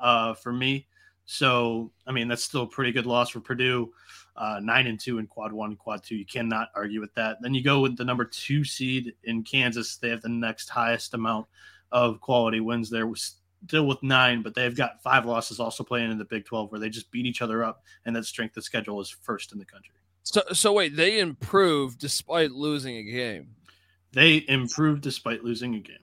uh, 0.00 0.34
for 0.34 0.52
me. 0.52 0.88
So, 1.24 1.92
I 2.06 2.12
mean, 2.12 2.28
that's 2.28 2.42
still 2.42 2.62
a 2.62 2.66
pretty 2.66 2.90
good 2.90 3.06
loss 3.06 3.30
for 3.30 3.40
Purdue 3.40 3.92
uh, 4.36 4.60
nine 4.62 4.86
and 4.86 4.98
two 4.98 5.18
in 5.18 5.26
quad 5.26 5.52
one, 5.52 5.76
quad 5.76 6.02
two. 6.02 6.16
You 6.16 6.24
cannot 6.24 6.68
argue 6.74 7.00
with 7.00 7.14
that. 7.14 7.38
Then 7.40 7.54
you 7.54 7.62
go 7.62 7.80
with 7.80 7.96
the 7.96 8.04
number 8.04 8.24
two 8.24 8.64
seed 8.64 9.14
in 9.24 9.42
Kansas. 9.42 9.96
They 9.96 10.08
have 10.08 10.22
the 10.22 10.28
next 10.28 10.68
highest 10.68 11.14
amount 11.14 11.46
of 11.90 12.20
quality 12.20 12.60
wins 12.60 12.88
there, 12.88 13.06
still 13.66 13.86
with 13.86 14.02
nine, 14.02 14.42
but 14.42 14.54
they've 14.54 14.76
got 14.76 15.02
five 15.02 15.24
losses 15.24 15.60
also 15.60 15.84
playing 15.84 16.10
in 16.10 16.18
the 16.18 16.24
Big 16.24 16.44
12 16.44 16.70
where 16.72 16.80
they 16.80 16.88
just 16.88 17.10
beat 17.10 17.26
each 17.26 17.42
other 17.42 17.64
up, 17.64 17.82
and 18.04 18.14
that 18.16 18.24
strength 18.24 18.56
of 18.56 18.64
schedule 18.64 19.00
is 19.00 19.10
first 19.10 19.52
in 19.52 19.58
the 19.58 19.64
country. 19.64 19.94
So 20.24 20.42
so 20.52 20.72
wait, 20.72 20.96
they 20.96 21.18
improved 21.18 21.98
despite 21.98 22.52
losing 22.52 22.96
a 22.96 23.02
game. 23.02 23.54
They 24.12 24.44
improved 24.46 25.02
despite 25.02 25.42
losing 25.42 25.74
a 25.74 25.80
game. 25.80 25.96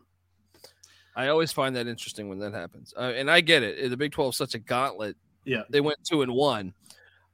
I 1.15 1.27
always 1.27 1.51
find 1.51 1.75
that 1.75 1.87
interesting 1.87 2.29
when 2.29 2.39
that 2.39 2.53
happens. 2.53 2.93
Uh, 2.97 3.13
and 3.15 3.29
I 3.29 3.41
get 3.41 3.61
it. 3.61 3.89
The 3.89 3.97
Big 3.97 4.11
12 4.11 4.33
is 4.33 4.37
such 4.37 4.55
a 4.55 4.59
gauntlet. 4.59 5.17
Yeah. 5.43 5.63
They 5.69 5.81
went 5.81 6.03
two 6.03 6.21
and 6.21 6.31
one. 6.33 6.73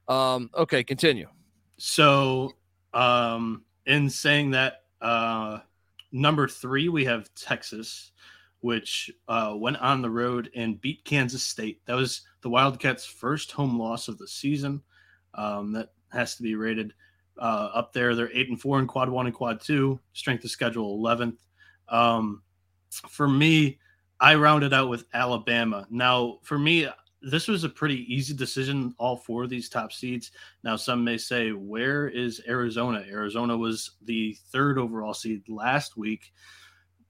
Um, 0.08 0.50
okay, 0.54 0.82
continue. 0.82 1.28
So, 1.78 2.52
um, 2.94 3.62
in 3.86 4.10
saying 4.10 4.52
that, 4.52 4.82
uh, 5.00 5.60
number 6.12 6.48
three, 6.48 6.88
we 6.88 7.04
have 7.04 7.32
Texas, 7.34 8.12
which 8.66 9.12
uh, 9.28 9.54
went 9.54 9.76
on 9.76 10.02
the 10.02 10.10
road 10.10 10.50
and 10.56 10.80
beat 10.80 11.04
Kansas 11.04 11.44
State. 11.44 11.86
That 11.86 11.94
was 11.94 12.22
the 12.40 12.48
Wildcats' 12.48 13.06
first 13.06 13.52
home 13.52 13.78
loss 13.78 14.08
of 14.08 14.18
the 14.18 14.26
season. 14.26 14.82
Um, 15.34 15.72
that 15.74 15.90
has 16.10 16.34
to 16.34 16.42
be 16.42 16.56
rated 16.56 16.92
uh, 17.38 17.70
up 17.72 17.92
there. 17.92 18.16
They're 18.16 18.36
eight 18.36 18.48
and 18.48 18.60
four 18.60 18.80
in 18.80 18.88
quad 18.88 19.08
one 19.08 19.26
and 19.26 19.34
quad 19.34 19.60
two. 19.60 20.00
Strength 20.14 20.42
of 20.46 20.50
schedule 20.50 20.98
11th. 20.98 21.36
Um, 21.88 22.42
for 23.08 23.28
me, 23.28 23.78
I 24.18 24.34
rounded 24.34 24.74
out 24.74 24.88
with 24.88 25.04
Alabama. 25.14 25.86
Now, 25.88 26.40
for 26.42 26.58
me, 26.58 26.88
this 27.22 27.46
was 27.46 27.62
a 27.62 27.68
pretty 27.68 28.12
easy 28.12 28.34
decision. 28.34 28.96
All 28.98 29.16
four 29.16 29.44
of 29.44 29.48
these 29.48 29.68
top 29.68 29.92
seeds. 29.92 30.32
Now, 30.64 30.74
some 30.74 31.04
may 31.04 31.18
say, 31.18 31.52
where 31.52 32.08
is 32.08 32.42
Arizona? 32.48 33.04
Arizona 33.08 33.56
was 33.56 33.92
the 34.02 34.36
third 34.50 34.76
overall 34.76 35.14
seed 35.14 35.48
last 35.48 35.96
week. 35.96 36.32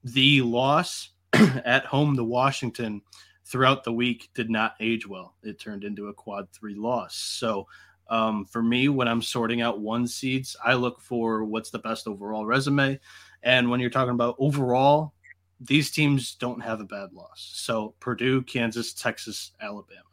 The 0.03 0.43
loss 0.43 1.13
at 1.65 1.85
home 1.85 2.15
to 2.15 2.23
Washington 2.23 3.01
throughout 3.45 3.83
the 3.83 3.93
week 3.93 4.29
did 4.33 4.49
not 4.49 4.75
age 4.79 5.07
well. 5.07 5.35
It 5.43 5.59
turned 5.59 5.83
into 5.83 6.07
a 6.07 6.13
quad 6.13 6.49
three 6.51 6.75
loss. 6.75 7.15
So, 7.15 7.67
um, 8.09 8.45
for 8.45 8.63
me, 8.63 8.87
when 8.87 9.07
I'm 9.07 9.21
sorting 9.21 9.61
out 9.61 9.81
one 9.81 10.07
seeds, 10.07 10.55
I 10.63 10.75
look 10.75 11.01
for 11.01 11.43
what's 11.43 11.71
the 11.71 11.79
best 11.79 12.07
overall 12.07 12.45
resume. 12.45 12.99
And 13.43 13.69
when 13.69 13.79
you're 13.79 13.89
talking 13.89 14.13
about 14.13 14.35
overall, 14.39 15.13
these 15.59 15.91
teams 15.91 16.35
don't 16.35 16.61
have 16.61 16.79
a 16.79 16.85
bad 16.85 17.13
loss. 17.13 17.51
So, 17.55 17.95
Purdue, 17.99 18.43
Kansas, 18.43 18.93
Texas, 18.93 19.51
Alabama. 19.61 20.06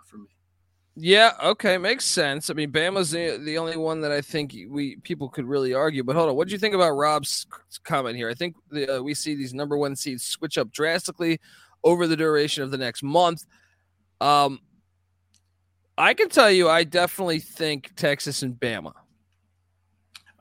Yeah, 0.96 1.32
okay, 1.42 1.76
makes 1.76 2.04
sense. 2.04 2.50
I 2.50 2.54
mean, 2.54 2.70
Bama's 2.70 3.10
the, 3.10 3.40
the 3.42 3.58
only 3.58 3.76
one 3.76 4.00
that 4.02 4.12
I 4.12 4.20
think 4.20 4.54
we 4.68 4.96
people 4.96 5.28
could 5.28 5.44
really 5.44 5.74
argue. 5.74 6.04
But 6.04 6.14
hold 6.14 6.28
on, 6.28 6.36
what 6.36 6.46
do 6.46 6.52
you 6.52 6.58
think 6.58 6.74
about 6.74 6.92
Rob's 6.92 7.46
comment 7.82 8.16
here? 8.16 8.30
I 8.30 8.34
think 8.34 8.54
the, 8.70 8.98
uh, 8.98 9.02
we 9.02 9.12
see 9.12 9.34
these 9.34 9.52
number 9.52 9.76
one 9.76 9.96
seeds 9.96 10.24
switch 10.24 10.56
up 10.56 10.70
drastically 10.70 11.40
over 11.82 12.06
the 12.06 12.16
duration 12.16 12.62
of 12.62 12.70
the 12.70 12.78
next 12.78 13.02
month. 13.02 13.44
Um, 14.20 14.60
I 15.98 16.14
can 16.14 16.28
tell 16.28 16.50
you, 16.50 16.68
I 16.68 16.84
definitely 16.84 17.40
think 17.40 17.90
Texas 17.96 18.42
and 18.42 18.54
Bama. 18.54 18.92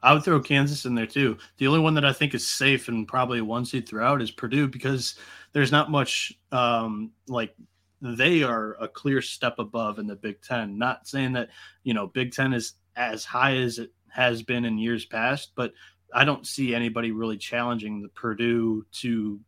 I 0.03 0.13
would 0.13 0.24
throw 0.24 0.39
Kansas 0.39 0.86
in 0.86 0.93
there 0.93 1.07
too. 1.07 1.38
The 1.57 1.67
only 1.67 1.79
one 1.79 1.93
that 1.95 2.05
I 2.05 2.13
think 2.13 2.36
is 2.36 2.48
safe 2.48 2.89
and 2.89 3.07
probably 3.07 3.41
one 3.41 3.65
seed 3.65 3.88
throughout 3.88 4.22
is 4.22 4.31
Purdue 4.31 4.67
because 4.67 5.15
there's 5.53 5.72
not 5.72 5.89
much 5.89 6.33
um, 6.51 7.12
like 7.27 7.55
they 8.03 8.43
are 8.43 8.75
a 8.81 8.88
clear 8.88 9.22
step 9.22 9.60
above 9.60 9.98
in 9.98 10.05
the 10.05 10.15
Big 10.15 10.41
Ten. 10.41 10.77
Not 10.77 11.07
saying 11.07 11.33
that 11.33 11.50
you 11.83 11.93
know 11.93 12.07
Big 12.07 12.33
Ten 12.33 12.53
is 12.53 12.74
as 12.98 13.24
high 13.24 13.55
as 13.55 13.79
it 13.79 13.91
has 14.10 14.43
been 14.43 14.65
in 14.65 14.77
years 14.77 15.05
past, 15.05 15.53
but 15.55 15.74
I 16.13 16.25
don't 16.25 16.45
see 16.45 16.75
anybody 16.75 17.12
really 17.12 17.38
challenging 17.38 18.01
the 18.01 18.10
Purdue 18.10 18.86
to 19.00 19.39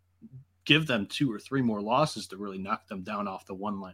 give 0.63 0.87
them 0.87 1.05
two 1.05 1.31
or 1.31 1.37
three 1.37 1.61
more 1.61 1.81
losses 1.81 2.27
to 2.27 2.37
really 2.37 2.57
knock 2.57 2.87
them 2.87 3.03
down 3.03 3.27
off 3.27 3.45
the 3.45 3.53
one 3.53 3.79
line. 3.79 3.93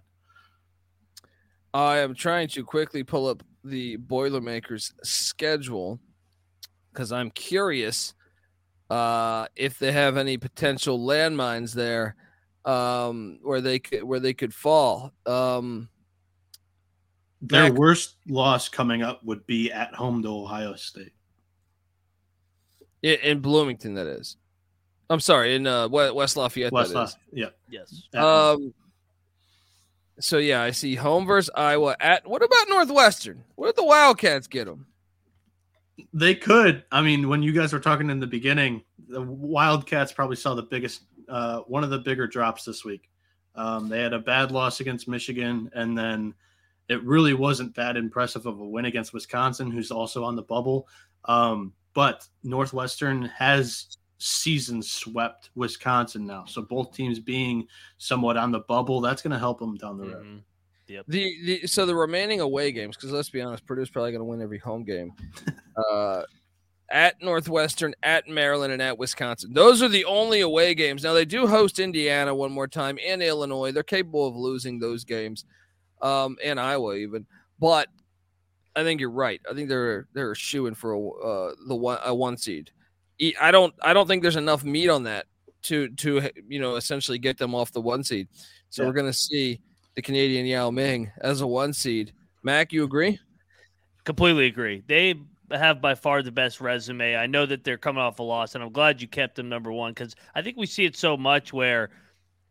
I 1.73 1.97
am 1.97 2.13
trying 2.13 2.47
to 2.49 2.63
quickly 2.63 3.03
pull 3.03 3.27
up 3.27 3.43
the 3.63 3.95
Boilermakers 3.97 4.93
schedule 5.03 5.99
because 6.93 7.11
I'm 7.11 7.31
curious 7.31 8.13
uh, 8.89 9.47
if 9.55 9.79
they 9.79 9.91
have 9.91 10.17
any 10.17 10.37
potential 10.37 10.99
landmines 10.99 11.73
there 11.73 12.15
um, 12.65 13.39
where 13.41 13.61
they 13.61 13.79
could 13.79 14.03
where 14.03 14.19
they 14.19 14.33
could 14.33 14.53
fall. 14.53 15.11
Um, 15.25 15.89
Their 17.41 17.69
Back- 17.71 17.79
worst 17.79 18.15
loss 18.27 18.69
coming 18.69 19.01
up 19.01 19.23
would 19.23 19.45
be 19.47 19.71
at 19.71 19.93
home 19.95 20.21
to 20.23 20.29
Ohio 20.29 20.75
State. 20.75 21.13
in, 23.01 23.15
in 23.23 23.39
Bloomington, 23.39 23.95
that 23.95 24.07
is. 24.07 24.37
I'm 25.09 25.19
sorry, 25.19 25.55
in 25.55 25.67
uh, 25.67 25.89
West, 25.89 26.15
West 26.15 26.37
Lafayette. 26.37 26.71
West 26.71 26.93
that 26.93 26.99
Laf- 26.99 27.09
is. 27.09 27.17
yeah. 27.33 27.49
Yes. 27.69 28.03
Um. 28.13 28.73
So 30.19 30.37
yeah, 30.37 30.61
I 30.61 30.71
see 30.71 30.93
home 30.95 31.25
versus 31.25 31.49
Iowa. 31.55 31.95
At 31.99 32.27
what 32.27 32.43
about 32.43 32.69
Northwestern? 32.69 33.43
What 33.55 33.67
did 33.67 33.75
the 33.75 33.85
Wildcats 33.85 34.47
get 34.47 34.65
them? 34.65 34.85
They 36.13 36.35
could. 36.35 36.83
I 36.91 37.01
mean, 37.01 37.27
when 37.27 37.41
you 37.43 37.51
guys 37.53 37.73
were 37.73 37.79
talking 37.79 38.09
in 38.09 38.19
the 38.19 38.27
beginning, 38.27 38.83
the 39.09 39.21
Wildcats 39.21 40.11
probably 40.11 40.35
saw 40.35 40.53
the 40.53 40.63
biggest, 40.63 41.01
uh, 41.31 41.61
one 41.61 41.83
of 41.83 41.89
the 41.89 41.97
bigger 41.97 42.27
drops 42.27 42.65
this 42.65 42.85
week. 42.85 43.09
Um, 43.55 43.89
they 43.89 44.01
had 44.01 44.13
a 44.13 44.19
bad 44.19 44.51
loss 44.51 44.81
against 44.81 45.07
Michigan, 45.07 45.71
and 45.73 45.97
then 45.97 46.33
it 46.89 47.03
really 47.03 47.33
wasn't 47.33 47.73
that 47.75 47.97
impressive 47.97 48.45
of 48.45 48.59
a 48.59 48.65
win 48.65 48.85
against 48.85 49.13
Wisconsin, 49.13 49.71
who's 49.71 49.91
also 49.91 50.23
on 50.23 50.35
the 50.35 50.41
bubble. 50.43 50.87
Um, 51.25 51.73
but 51.93 52.27
Northwestern 52.43 53.23
has 53.23 53.97
season 54.17 54.83
swept 54.83 55.49
Wisconsin 55.55 56.25
now, 56.25 56.45
so 56.45 56.61
both 56.61 56.93
teams 56.93 57.19
being 57.19 57.67
somewhat 57.97 58.37
on 58.37 58.51
the 58.51 58.59
bubble, 58.59 59.01
that's 59.01 59.21
going 59.21 59.31
to 59.31 59.39
help 59.39 59.59
them 59.59 59.75
down 59.77 59.97
the 59.97 60.07
road. 60.07 60.25
Mhm. 60.25 60.41
Yep. 60.87 61.05
The, 61.07 61.35
the 61.45 61.67
so 61.67 61.85
the 61.85 61.95
remaining 61.95 62.41
away 62.41 62.73
games, 62.73 62.97
because 62.97 63.11
let's 63.11 63.29
be 63.29 63.41
honest, 63.41 63.65
Purdue's 63.65 63.89
probably 63.89 64.11
going 64.11 64.19
to 64.19 64.25
win 64.25 64.41
every 64.41 64.57
home 64.57 64.83
game. 64.83 65.13
uh, 65.91 66.23
at 66.91 67.21
Northwestern, 67.21 67.93
at 68.03 68.27
Maryland, 68.27 68.73
and 68.73 68.81
at 68.81 68.97
Wisconsin. 68.97 69.53
Those 69.53 69.81
are 69.81 69.87
the 69.87 70.05
only 70.05 70.41
away 70.41 70.73
games. 70.75 71.03
Now 71.03 71.13
they 71.13 71.25
do 71.25 71.47
host 71.47 71.79
Indiana 71.79 72.33
one 72.35 72.51
more 72.51 72.67
time 72.67 72.97
and 73.05 73.21
Illinois. 73.23 73.71
They're 73.71 73.83
capable 73.83 74.27
of 74.27 74.35
losing 74.35 74.79
those 74.79 75.03
games, 75.03 75.45
um, 76.01 76.37
and 76.43 76.59
Iowa 76.59 76.95
even. 76.95 77.25
But 77.59 77.87
I 78.75 78.83
think 78.83 78.99
you're 78.99 79.09
right. 79.11 79.41
I 79.49 79.53
think 79.53 79.69
they're 79.69 80.07
they're 80.13 80.35
shooing 80.35 80.75
for 80.75 80.93
a, 80.93 81.09
uh, 81.09 81.53
the 81.67 81.75
one 81.75 81.99
a 82.03 82.13
one 82.13 82.37
seed. 82.37 82.71
I 83.39 83.51
don't 83.51 83.73
I 83.81 83.93
don't 83.93 84.07
think 84.07 84.21
there's 84.23 84.35
enough 84.35 84.63
meat 84.63 84.89
on 84.89 85.03
that 85.03 85.27
to 85.63 85.89
to 85.89 86.29
you 86.47 86.59
know 86.59 86.75
essentially 86.75 87.19
get 87.19 87.37
them 87.37 87.53
off 87.53 87.71
the 87.71 87.81
one 87.81 88.03
seed. 88.03 88.27
So 88.69 88.81
Yeah. 88.81 88.87
we're 88.89 88.93
gonna 88.95 89.13
see 89.13 89.59
the 89.95 90.01
Canadian 90.01 90.45
Yao 90.45 90.71
Ming 90.71 91.11
as 91.21 91.41
a 91.41 91.47
one 91.47 91.73
seed. 91.73 92.13
Mac, 92.43 92.73
you 92.73 92.83
agree? 92.83 93.19
Completely 94.05 94.47
agree. 94.47 94.81
They 94.87 95.15
have 95.51 95.81
by 95.81 95.95
far 95.95 96.21
the 96.23 96.31
best 96.31 96.61
resume. 96.61 97.15
I 97.15 97.27
know 97.27 97.45
that 97.45 97.63
they're 97.63 97.77
coming 97.77 98.01
off 98.01 98.19
a 98.19 98.23
loss, 98.23 98.55
and 98.55 98.63
I'm 98.63 98.71
glad 98.71 99.01
you 99.01 99.07
kept 99.07 99.35
them 99.35 99.49
number 99.49 99.71
one 99.71 99.91
because 99.91 100.15
I 100.35 100.41
think 100.41 100.57
we 100.57 100.65
see 100.65 100.85
it 100.85 100.95
so 100.95 101.17
much 101.17 101.53
where 101.53 101.89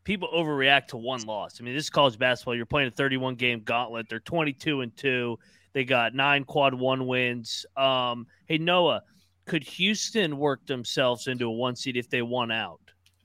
people 0.04 0.28
overreact 0.35 0.88
to 0.88 0.97
one 0.97 1.23
loss. 1.23 1.61
I 1.61 1.64
mean, 1.64 1.75
this 1.75 1.85
is 1.85 1.90
college 1.90 2.19
basketball. 2.19 2.57
You're 2.57 2.66
playing 2.66 2.88
a 2.88 2.92
31 2.92 3.37
game 3.37 3.62
gauntlet. 3.64 4.09
They're 4.09 4.21
22 4.21 4.80
and 4.80 4.97
two. 4.97 5.38
They 5.73 5.85
got 5.85 6.14
nine 6.14 6.45
quad 6.45 6.75
one 6.75 7.07
wins. 7.07 7.64
Um, 7.76 8.26
hey 8.47 8.59
Noah, 8.59 9.02
could 9.47 9.62
Houston 9.64 10.37
work 10.38 10.66
themselves 10.66 11.26
into 11.26 11.47
a 11.47 11.50
one 11.50 11.76
seed 11.76 11.97
if 11.97 12.11
they 12.11 12.23
won 12.23 12.50
out? 12.50 12.80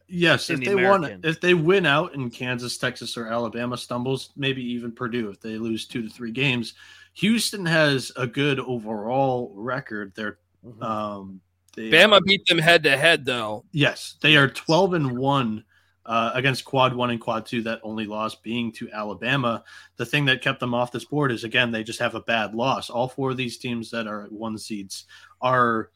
Yes, 0.07 0.49
if 0.51 0.59
the 0.59 0.67
they 0.67 0.75
won, 0.75 1.03
American. 1.03 1.21
if 1.23 1.41
they 1.41 1.55
win 1.55 1.85
out 1.85 2.13
and 2.13 2.31
Kansas, 2.31 2.77
Texas, 2.77 3.17
or 3.17 3.27
Alabama 3.27 3.75
stumbles, 3.75 4.31
maybe 4.35 4.61
even 4.61 4.91
Purdue 4.91 5.29
if 5.29 5.39
they 5.39 5.57
lose 5.57 5.87
two 5.87 6.03
to 6.03 6.09
three 6.09 6.31
games. 6.31 6.75
Houston 7.15 7.65
has 7.65 8.11
a 8.15 8.27
good 8.27 8.59
overall 8.59 9.53
record. 9.55 10.13
They're 10.15 10.37
um, 10.81 11.41
they, 11.75 11.89
Bama 11.89 12.21
beat 12.23 12.45
them 12.45 12.57
head 12.57 12.83
to 12.83 12.97
head 12.97 13.25
though. 13.25 13.65
Yes, 13.71 14.15
they 14.21 14.35
are 14.35 14.47
12 14.47 14.93
and 14.93 15.17
1 15.17 15.63
uh, 16.05 16.31
against 16.33 16.65
quad 16.65 16.93
1 16.93 17.09
and 17.11 17.21
quad 17.21 17.45
2 17.45 17.61
that 17.63 17.79
only 17.83 18.05
loss 18.05 18.35
being 18.35 18.71
to 18.73 18.89
Alabama. 18.91 19.63
The 19.97 20.05
thing 20.05 20.25
that 20.25 20.41
kept 20.41 20.59
them 20.59 20.73
off 20.73 20.91
this 20.91 21.05
board 21.05 21.31
is 21.31 21.43
again 21.43 21.71
they 21.71 21.83
just 21.83 21.99
have 21.99 22.15
a 22.15 22.21
bad 22.21 22.53
loss. 22.53 22.89
All 22.89 23.07
four 23.07 23.31
of 23.31 23.37
these 23.37 23.57
teams 23.57 23.89
that 23.91 24.07
are 24.07 24.25
one 24.29 24.57
seeds 24.57 25.05
are 25.41 25.89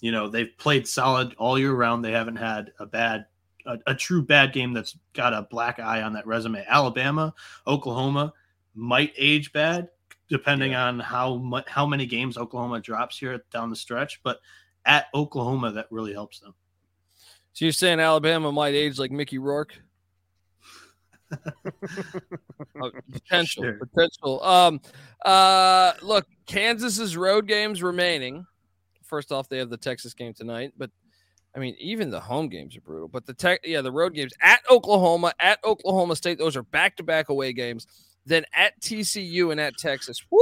you 0.00 0.12
know, 0.12 0.28
they've 0.28 0.56
played 0.58 0.86
solid 0.86 1.34
all 1.38 1.58
year 1.58 1.72
round. 1.72 2.04
They 2.04 2.12
haven't 2.12 2.36
had 2.36 2.72
a 2.78 2.86
bad 2.86 3.26
a, 3.66 3.78
a 3.86 3.94
true 3.94 4.22
bad 4.22 4.52
game 4.52 4.72
that's 4.72 4.96
got 5.12 5.32
a 5.32 5.48
black 5.50 5.78
eye 5.80 6.02
on 6.02 6.12
that 6.12 6.26
resume. 6.26 6.64
Alabama, 6.68 7.34
Oklahoma 7.66 8.32
might 8.74 9.12
age 9.16 9.52
bad 9.52 9.88
depending 10.28 10.74
on 10.74 10.98
how 11.00 11.36
much 11.36 11.68
how 11.68 11.86
many 11.86 12.06
games 12.06 12.36
Oklahoma 12.36 12.80
drops 12.80 13.18
here 13.18 13.42
down 13.52 13.70
the 13.70 13.76
stretch, 13.76 14.20
but 14.22 14.38
at 14.84 15.06
Oklahoma 15.14 15.72
that 15.72 15.86
really 15.90 16.12
helps 16.12 16.40
them. 16.40 16.54
So 17.52 17.64
you're 17.64 17.72
saying 17.72 18.00
Alabama 18.00 18.52
might 18.52 18.74
age 18.74 18.98
like 18.98 19.10
Mickey 19.10 19.38
Rourke? 19.38 19.74
Uh, 21.32 21.36
potential, 23.12 23.64
Sure. 23.64 23.74
potential. 23.74 24.42
Um, 24.42 24.80
uh, 25.24 25.92
look, 26.02 26.26
Kansas's 26.46 27.16
road 27.16 27.46
games 27.46 27.82
remaining. 27.82 28.46
First 29.02 29.32
off, 29.32 29.48
they 29.48 29.58
have 29.58 29.70
the 29.70 29.76
Texas 29.76 30.14
game 30.14 30.34
tonight, 30.34 30.72
but 30.76 30.90
I 31.56 31.58
mean, 31.60 31.74
even 31.80 32.10
the 32.10 32.20
home 32.20 32.48
games 32.48 32.76
are 32.76 32.80
brutal. 32.82 33.08
But 33.08 33.26
the 33.26 33.34
tech, 33.34 33.60
yeah, 33.64 33.80
the 33.80 33.90
road 33.90 34.14
games 34.14 34.32
at 34.40 34.60
Oklahoma, 34.70 35.32
at 35.40 35.58
Oklahoma 35.64 36.14
State, 36.14 36.38
those 36.38 36.56
are 36.56 36.62
back-to-back 36.62 37.30
away 37.30 37.52
games. 37.52 37.86
Then 38.28 38.44
at 38.54 38.80
TCU 38.80 39.50
and 39.50 39.60
at 39.60 39.76
Texas. 39.78 40.22
Woo! 40.30 40.40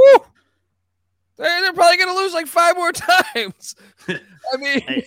They're, 1.37 1.61
they're 1.63 1.73
probably 1.73 1.97
going 1.99 2.09
to 2.15 2.21
lose 2.21 2.35
like 2.35 2.47
five 2.47 2.77
more 2.77 2.93
times. 2.93 3.77
I 4.09 4.57
mean, 4.59 4.81
Hey, 4.81 5.07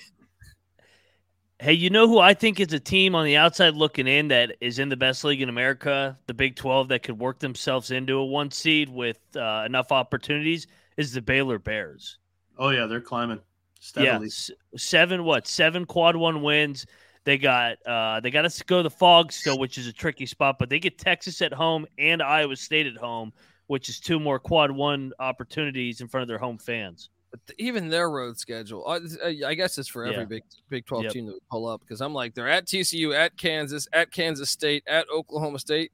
Hey, 1.61 1.73
you 1.73 1.89
know 1.89 2.07
who 2.07 2.19
I 2.19 2.35
think 2.35 2.61
is 2.61 2.71
a 2.71 2.79
team 2.79 3.15
on 3.15 3.25
the 3.25 3.35
outside 3.35 3.73
looking 3.73 4.07
in 4.07 4.29
that 4.29 4.55
is 4.61 4.79
in 4.79 4.87
the 4.87 4.95
best 4.95 5.25
league 5.25 5.41
in 5.41 5.49
America, 5.49 6.17
the 6.27 6.33
Big 6.33 6.55
12, 6.55 6.87
that 6.87 7.03
could 7.03 7.19
work 7.19 7.39
themselves 7.39 7.91
into 7.91 8.13
a 8.13 8.25
one 8.25 8.49
seed 8.49 8.87
with 8.87 9.19
uh, 9.35 9.63
enough 9.65 9.91
opportunities 9.91 10.67
is 10.95 11.11
the 11.11 11.21
Baylor 11.21 11.59
Bears. 11.59 12.17
Oh 12.57 12.69
yeah, 12.69 12.85
they're 12.85 13.01
climbing 13.01 13.41
steadily. 13.81 14.27
Yeah, 14.27 14.31
s- 14.31 14.51
seven 14.77 15.25
what? 15.25 15.47
Seven 15.47 15.83
quad 15.85 16.15
one 16.15 16.41
wins. 16.41 16.85
They 17.25 17.37
got 17.37 17.77
uh 17.85 18.19
they 18.21 18.31
got 18.31 18.49
to 18.49 18.63
go 18.65 18.77
to 18.77 18.83
the 18.83 18.89
Phog 18.89 19.31
still, 19.31 19.59
which 19.59 19.77
is 19.77 19.87
a 19.87 19.93
tricky 19.93 20.25
spot, 20.25 20.57
but 20.57 20.69
they 20.69 20.79
get 20.79 20.97
Texas 20.97 21.41
at 21.41 21.53
home 21.53 21.85
and 21.97 22.21
Iowa 22.23 22.55
State 22.55 22.87
at 22.87 22.95
home, 22.97 23.33
which 23.67 23.89
is 23.89 23.99
two 23.99 24.19
more 24.19 24.39
quad 24.39 24.71
one 24.71 25.11
opportunities 25.19 26.01
in 26.01 26.07
front 26.07 26.23
of 26.23 26.27
their 26.27 26.37
home 26.37 26.57
fans. 26.57 27.09
But 27.31 27.41
even 27.59 27.89
their 27.89 28.09
road 28.09 28.39
schedule, 28.39 28.83
uh, 28.87 28.99
I, 29.23 29.49
I 29.49 29.53
guess 29.53 29.77
it's 29.77 29.87
for 29.87 30.03
every 30.05 30.21
Yeah. 30.21 30.25
big 30.25 30.43
Big 30.69 30.85
Twelve 30.85 31.03
Yep. 31.03 31.13
team 31.13 31.25
that 31.27 31.33
we 31.33 31.39
pull 31.51 31.67
up 31.67 31.81
because 31.81 32.01
I'm 32.01 32.13
like 32.13 32.33
they're 32.33 32.49
at 32.49 32.65
TCU, 32.65 33.13
at 33.13 33.37
Kansas, 33.37 33.87
at 33.93 34.11
Kansas 34.11 34.49
State, 34.49 34.83
at 34.87 35.05
Oklahoma 35.13 35.59
State. 35.59 35.91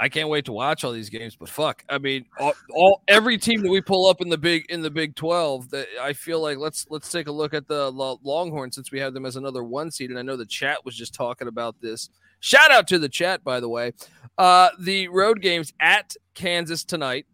I 0.00 0.08
can't 0.08 0.28
wait 0.28 0.44
to 0.46 0.52
watch 0.52 0.82
all 0.82 0.92
these 0.92 1.08
games. 1.08 1.36
But 1.36 1.48
fuck, 1.48 1.84
I 1.88 1.98
mean, 1.98 2.26
all, 2.38 2.54
all 2.74 3.02
every 3.06 3.38
team 3.38 3.62
that 3.62 3.70
we 3.70 3.80
pull 3.80 4.08
up 4.08 4.20
in 4.20 4.28
the 4.28 4.38
big 4.38 4.66
in 4.68 4.82
the 4.82 4.90
Big 4.90 5.14
Twelve, 5.14 5.70
that 5.70 5.86
I 6.00 6.12
feel 6.12 6.40
like 6.40 6.58
let's 6.58 6.86
let's 6.90 7.10
take 7.10 7.28
a 7.28 7.32
look 7.32 7.54
at 7.54 7.68
the 7.68 7.90
Lo- 7.90 8.20
Longhorns 8.22 8.74
since 8.74 8.90
we 8.90 8.98
have 8.98 9.14
them 9.14 9.24
as 9.24 9.36
another 9.36 9.62
one 9.62 9.90
seed, 9.90 10.10
and 10.10 10.18
I 10.18 10.22
know 10.22 10.36
the 10.36 10.46
chat 10.46 10.84
was 10.84 10.96
just 10.96 11.14
talking 11.14 11.48
about 11.48 11.80
this. 11.80 12.10
Shout 12.40 12.70
out 12.70 12.88
to 12.88 12.98
the 12.98 13.08
chat, 13.08 13.44
by 13.44 13.60
the 13.60 13.68
way. 13.68 13.92
Uh, 14.36 14.70
the 14.80 15.08
road 15.08 15.40
games 15.40 15.72
at 15.80 16.14
Kansas 16.34 16.84
tonight, 16.84 17.26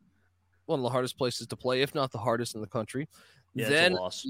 one 0.67 0.79
of 0.79 0.83
the 0.83 0.91
hardest 0.91 1.17
places 1.17 1.47
to 1.49 1.57
play, 1.57 1.81
if 1.81 1.95
not 1.95 2.13
the 2.13 2.19
hardest 2.19 2.55
in 2.55 2.61
the 2.61 2.67
country. 2.67 3.09
Yeah, 3.55 3.69
then 3.71 3.93
it's 3.93 3.99
a 3.99 4.03
loss. 4.03 4.27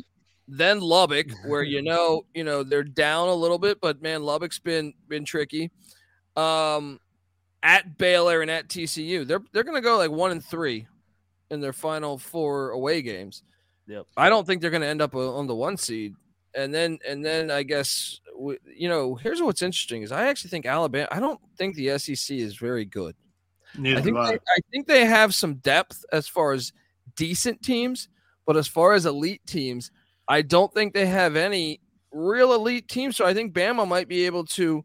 then 0.46 0.80
Lubbock, 0.80 1.26
where 1.46 1.64
you 1.64 1.82
know, 1.82 2.22
you 2.32 2.44
know, 2.44 2.62
they're 2.62 2.84
down 2.84 3.28
a 3.28 3.34
little 3.34 3.58
bit, 3.58 3.80
but 3.80 4.00
man, 4.00 4.22
Lubbock's 4.22 4.60
been 4.60 4.94
been 5.08 5.24
tricky. 5.24 5.70
Um 6.36 7.00
at 7.62 7.98
Baylor 7.98 8.42
and 8.42 8.50
at 8.50 8.68
TCU. 8.68 9.26
They're 9.26 9.42
they're 9.52 9.64
gonna 9.64 9.80
go 9.80 9.96
like 9.96 10.10
one 10.10 10.30
and 10.30 10.44
three 10.44 10.86
in 11.50 11.60
their 11.60 11.72
final 11.72 12.18
four 12.18 12.70
away 12.70 13.02
games. 13.02 13.42
Yep. 13.86 14.06
I 14.16 14.28
don't 14.28 14.46
think 14.46 14.60
they're 14.60 14.70
gonna 14.70 14.86
end 14.86 15.02
up 15.02 15.14
uh, 15.14 15.34
on 15.34 15.46
the 15.46 15.54
one 15.54 15.76
seed. 15.76 16.14
And 16.54 16.74
then 16.74 16.98
and 17.06 17.24
then 17.24 17.50
I 17.50 17.62
guess 17.62 18.20
you 18.74 18.88
know, 18.88 19.14
here's 19.16 19.42
what's 19.42 19.62
interesting 19.62 20.02
is 20.02 20.12
I 20.12 20.26
actually 20.26 20.50
think 20.50 20.66
Alabama. 20.66 21.08
I 21.10 21.20
don't 21.20 21.40
think 21.58 21.76
the 21.76 21.98
SEC 21.98 22.36
is 22.36 22.56
very 22.56 22.84
good. 22.84 23.14
Neither 23.76 23.98
I 23.98 24.02
think 24.02 24.16
they, 24.16 24.34
I 24.34 24.58
think 24.72 24.86
they 24.86 25.04
have 25.04 25.34
some 25.34 25.54
depth 25.56 26.04
as 26.12 26.26
far 26.26 26.52
as 26.52 26.72
decent 27.16 27.62
teams, 27.62 28.08
but 28.46 28.56
as 28.56 28.66
far 28.66 28.94
as 28.94 29.06
elite 29.06 29.42
teams, 29.46 29.90
I 30.26 30.42
don't 30.42 30.72
think 30.72 30.92
they 30.92 31.06
have 31.06 31.36
any 31.36 31.80
real 32.12 32.54
elite 32.54 32.88
teams. 32.88 33.16
So 33.16 33.24
I 33.24 33.34
think 33.34 33.52
Bama 33.52 33.86
might 33.86 34.08
be 34.08 34.26
able 34.26 34.44
to 34.46 34.84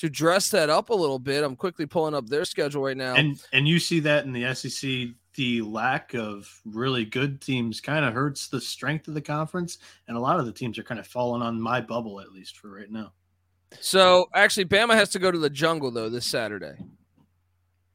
to 0.00 0.10
dress 0.10 0.50
that 0.50 0.68
up 0.68 0.90
a 0.90 0.94
little 0.94 1.18
bit. 1.18 1.44
I'm 1.44 1.56
quickly 1.56 1.86
pulling 1.86 2.14
up 2.14 2.26
their 2.26 2.44
schedule 2.44 2.82
right 2.82 2.96
now. 2.96 3.14
and 3.14 3.40
and 3.52 3.66
you 3.68 3.78
see 3.78 4.00
that 4.00 4.24
in 4.24 4.32
the 4.32 4.54
SEC, 4.54 5.14
the 5.34 5.62
lack 5.62 6.14
of 6.14 6.48
really 6.64 7.04
good 7.04 7.40
teams 7.40 7.80
kind 7.80 8.04
of 8.04 8.12
hurts 8.12 8.48
the 8.48 8.60
strength 8.60 9.08
of 9.08 9.14
the 9.14 9.20
conference, 9.22 9.78
and 10.08 10.16
a 10.16 10.20
lot 10.20 10.40
of 10.40 10.46
the 10.46 10.52
teams 10.52 10.78
are 10.78 10.82
kind 10.82 10.98
of 10.98 11.06
falling 11.06 11.42
on 11.42 11.60
my 11.60 11.80
bubble 11.80 12.20
at 12.20 12.32
least 12.32 12.56
for 12.58 12.68
right 12.70 12.90
now. 12.90 13.12
so 13.80 14.26
actually, 14.34 14.64
Bama 14.64 14.94
has 14.94 15.10
to 15.10 15.18
go 15.18 15.30
to 15.30 15.38
the 15.38 15.50
jungle 15.50 15.90
though 15.90 16.08
this 16.08 16.26
Saturday. 16.26 16.74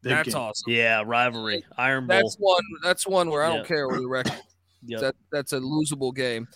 Big 0.02 0.12
That's 0.13 0.30
game. 0.30 0.38
awesome. 0.41 0.72
Yeah, 0.72 1.04
rivalry. 1.06 1.65
Iron 1.78 2.06
Bowl. 2.06 2.18
That's 2.22 2.36
one. 2.38 2.63
That's 2.84 3.08
one 3.08 3.30
where 3.32 3.44
I 3.44 3.48
don't 3.48 3.58
Yep. 3.58 3.68
care 3.68 3.88
what 3.88 4.00
the 4.00 4.08
record. 4.08 4.34
Yep. 4.88 5.02
That 5.02 5.15
that's 5.32 5.54
a 5.54 5.60
losable 5.60 6.13
game. 6.15 6.48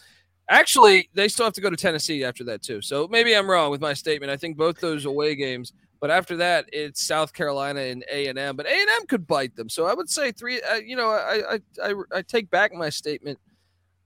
Actually, 0.50 1.10
they 1.14 1.28
still 1.28 1.46
have 1.46 1.54
to 1.54 1.62
go 1.62 1.70
to 1.70 1.78
Tennessee 1.78 2.24
after 2.24 2.44
that 2.46 2.64
too. 2.64 2.82
So 2.82 3.08
maybe 3.08 3.36
I'm 3.36 3.50
wrong 3.50 3.70
with 3.70 3.82
my 3.82 3.94
statement. 3.94 4.32
I 4.32 4.38
think 4.38 4.58
both 4.58 4.80
those 4.80 5.06
away 5.06 5.36
games, 5.36 5.74
but 6.02 6.10
after 6.10 6.38
that, 6.38 6.66
it's 6.74 7.06
South 7.06 7.34
Carolina 7.34 7.82
and 7.82 8.04
A 8.12 8.28
and 8.28 8.40
M. 8.40 8.56
But 8.56 8.66
A 8.66 8.74
and 8.74 8.90
M 9.02 9.06
could 9.06 9.28
bite 9.28 9.56
them. 9.56 9.70
So 9.70 9.86
I 9.86 9.94
would 9.94 10.10
say 10.10 10.32
three. 10.32 10.62
Uh, 10.62 10.76
you 10.76 10.96
know, 10.96 11.10
I, 11.10 11.56
I 11.56 11.60
I 11.84 11.94
I 12.16 12.22
take 12.24 12.50
back 12.50 12.74
my 12.74 12.90
statement 12.90 13.38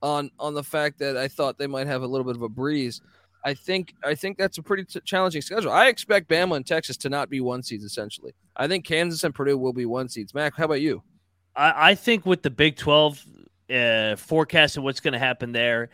on 0.01 0.31
on 0.37 0.53
the 0.53 0.63
fact 0.63 0.99
that 0.99 1.15
I 1.15 1.27
thought 1.27 1.57
they 1.57 1.67
might 1.67 1.87
have 1.87 2.01
a 2.01 2.07
little 2.07 2.25
bit 2.25 2.35
of 2.35 2.41
a 2.41 2.49
breeze. 2.49 3.01
I 3.45 3.53
think 3.53 3.93
I 4.03 4.15
think 4.15 4.37
that's 4.37 4.57
a 4.57 4.63
pretty 4.63 4.85
t- 4.85 4.99
challenging 5.05 5.41
schedule. 5.41 5.71
I 5.71 5.87
expect 5.87 6.29
Bama 6.29 6.57
and 6.57 6.65
Texas 6.65 6.97
to 6.97 7.09
not 7.09 7.29
be 7.29 7.41
one 7.41 7.63
seeds 7.63 7.83
essentially. 7.83 8.33
I 8.55 8.67
think 8.67 8.85
Kansas 8.85 9.23
and 9.23 9.33
Purdue 9.33 9.57
will 9.57 9.73
be 9.73 9.85
one 9.85 10.09
seeds. 10.09 10.33
Mac, 10.33 10.55
how 10.55 10.65
about 10.65 10.81
you? 10.81 11.03
I, 11.55 11.91
I 11.91 11.95
think 11.95 12.25
with 12.25 12.41
the 12.41 12.49
Big 12.49 12.77
12 12.77 13.25
uh, 13.73 14.15
forecast 14.15 14.75
and 14.75 14.83
what's 14.83 14.99
going 14.99 15.13
to 15.13 15.19
happen 15.19 15.51
there, 15.51 15.89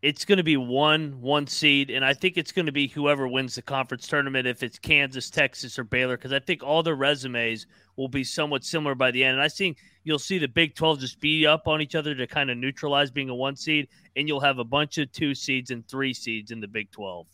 it's 0.00 0.24
going 0.24 0.38
to 0.38 0.44
be 0.44 0.56
one 0.56 1.20
one 1.20 1.46
seed, 1.46 1.90
and 1.90 2.04
I 2.04 2.14
think 2.14 2.36
it's 2.36 2.52
going 2.52 2.66
to 2.66 2.72
be 2.72 2.86
whoever 2.86 3.26
wins 3.26 3.56
the 3.56 3.62
conference 3.62 4.06
tournament. 4.06 4.46
If 4.46 4.62
it's 4.62 4.78
Kansas, 4.78 5.28
Texas, 5.28 5.78
or 5.78 5.84
Baylor, 5.84 6.16
because 6.16 6.32
I 6.32 6.38
think 6.38 6.62
all 6.62 6.82
their 6.82 6.94
resumes 6.94 7.66
will 7.96 8.08
be 8.08 8.22
somewhat 8.22 8.64
similar 8.64 8.94
by 8.94 9.10
the 9.10 9.24
end. 9.24 9.34
And 9.34 9.42
I 9.42 9.48
think 9.48 9.78
you'll 10.04 10.20
see 10.20 10.38
the 10.38 10.46
Big 10.46 10.76
12 10.76 11.00
just 11.00 11.20
beat 11.20 11.46
up 11.46 11.66
on 11.66 11.82
each 11.82 11.96
other 11.96 12.14
to 12.14 12.26
kind 12.28 12.48
of 12.48 12.56
neutralize 12.56 13.10
being 13.10 13.28
a 13.28 13.34
one 13.34 13.56
seed, 13.56 13.88
and 14.14 14.28
you'll 14.28 14.40
have 14.40 14.58
a 14.58 14.64
bunch 14.64 14.98
of 14.98 15.10
two 15.10 15.34
seeds 15.34 15.70
and 15.72 15.86
three 15.88 16.14
seeds 16.14 16.52
in 16.52 16.60
the 16.60 16.68
Big 16.68 16.90
12. 16.92 17.26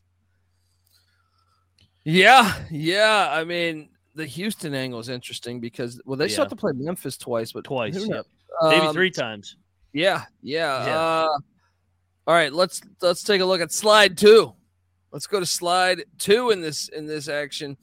Yeah, 2.05 2.55
yeah. 2.70 3.29
I 3.31 3.44
mean, 3.44 3.90
the 4.14 4.24
Houston 4.24 4.74
angle 4.74 5.00
is 5.00 5.11
interesting 5.11 5.61
because 5.61 6.00
well, 6.07 6.16
they 6.16 6.29
still 6.29 6.44
have 6.44 6.50
to 6.50 6.57
play 6.57 6.72
Memphis 6.74 7.18
twice, 7.18 7.53
but 7.53 7.64
Twice, 7.64 8.07
yep. 8.09 8.27
Maybe 8.62 8.87
Um, 8.87 8.94
three 8.94 9.11
times. 9.11 9.57
Yeah, 9.92 10.24
yeah. 10.42 10.87
Yeah. 10.87 10.98
Uh, 10.98 11.38
all 12.26 12.34
right, 12.34 12.52
let's 12.52 12.80
let's 13.02 13.22
take 13.22 13.40
a 13.40 13.44
look 13.44 13.60
at 13.60 13.72
slide 13.72 14.16
two. 14.16 14.54
Let's 15.12 15.26
go 15.26 15.40
to 15.40 15.46
slide 15.46 16.04
two 16.18 16.50
in 16.50 16.60
this 16.60 16.88
in 16.88 17.06
this 17.06 17.28
action 17.28 17.76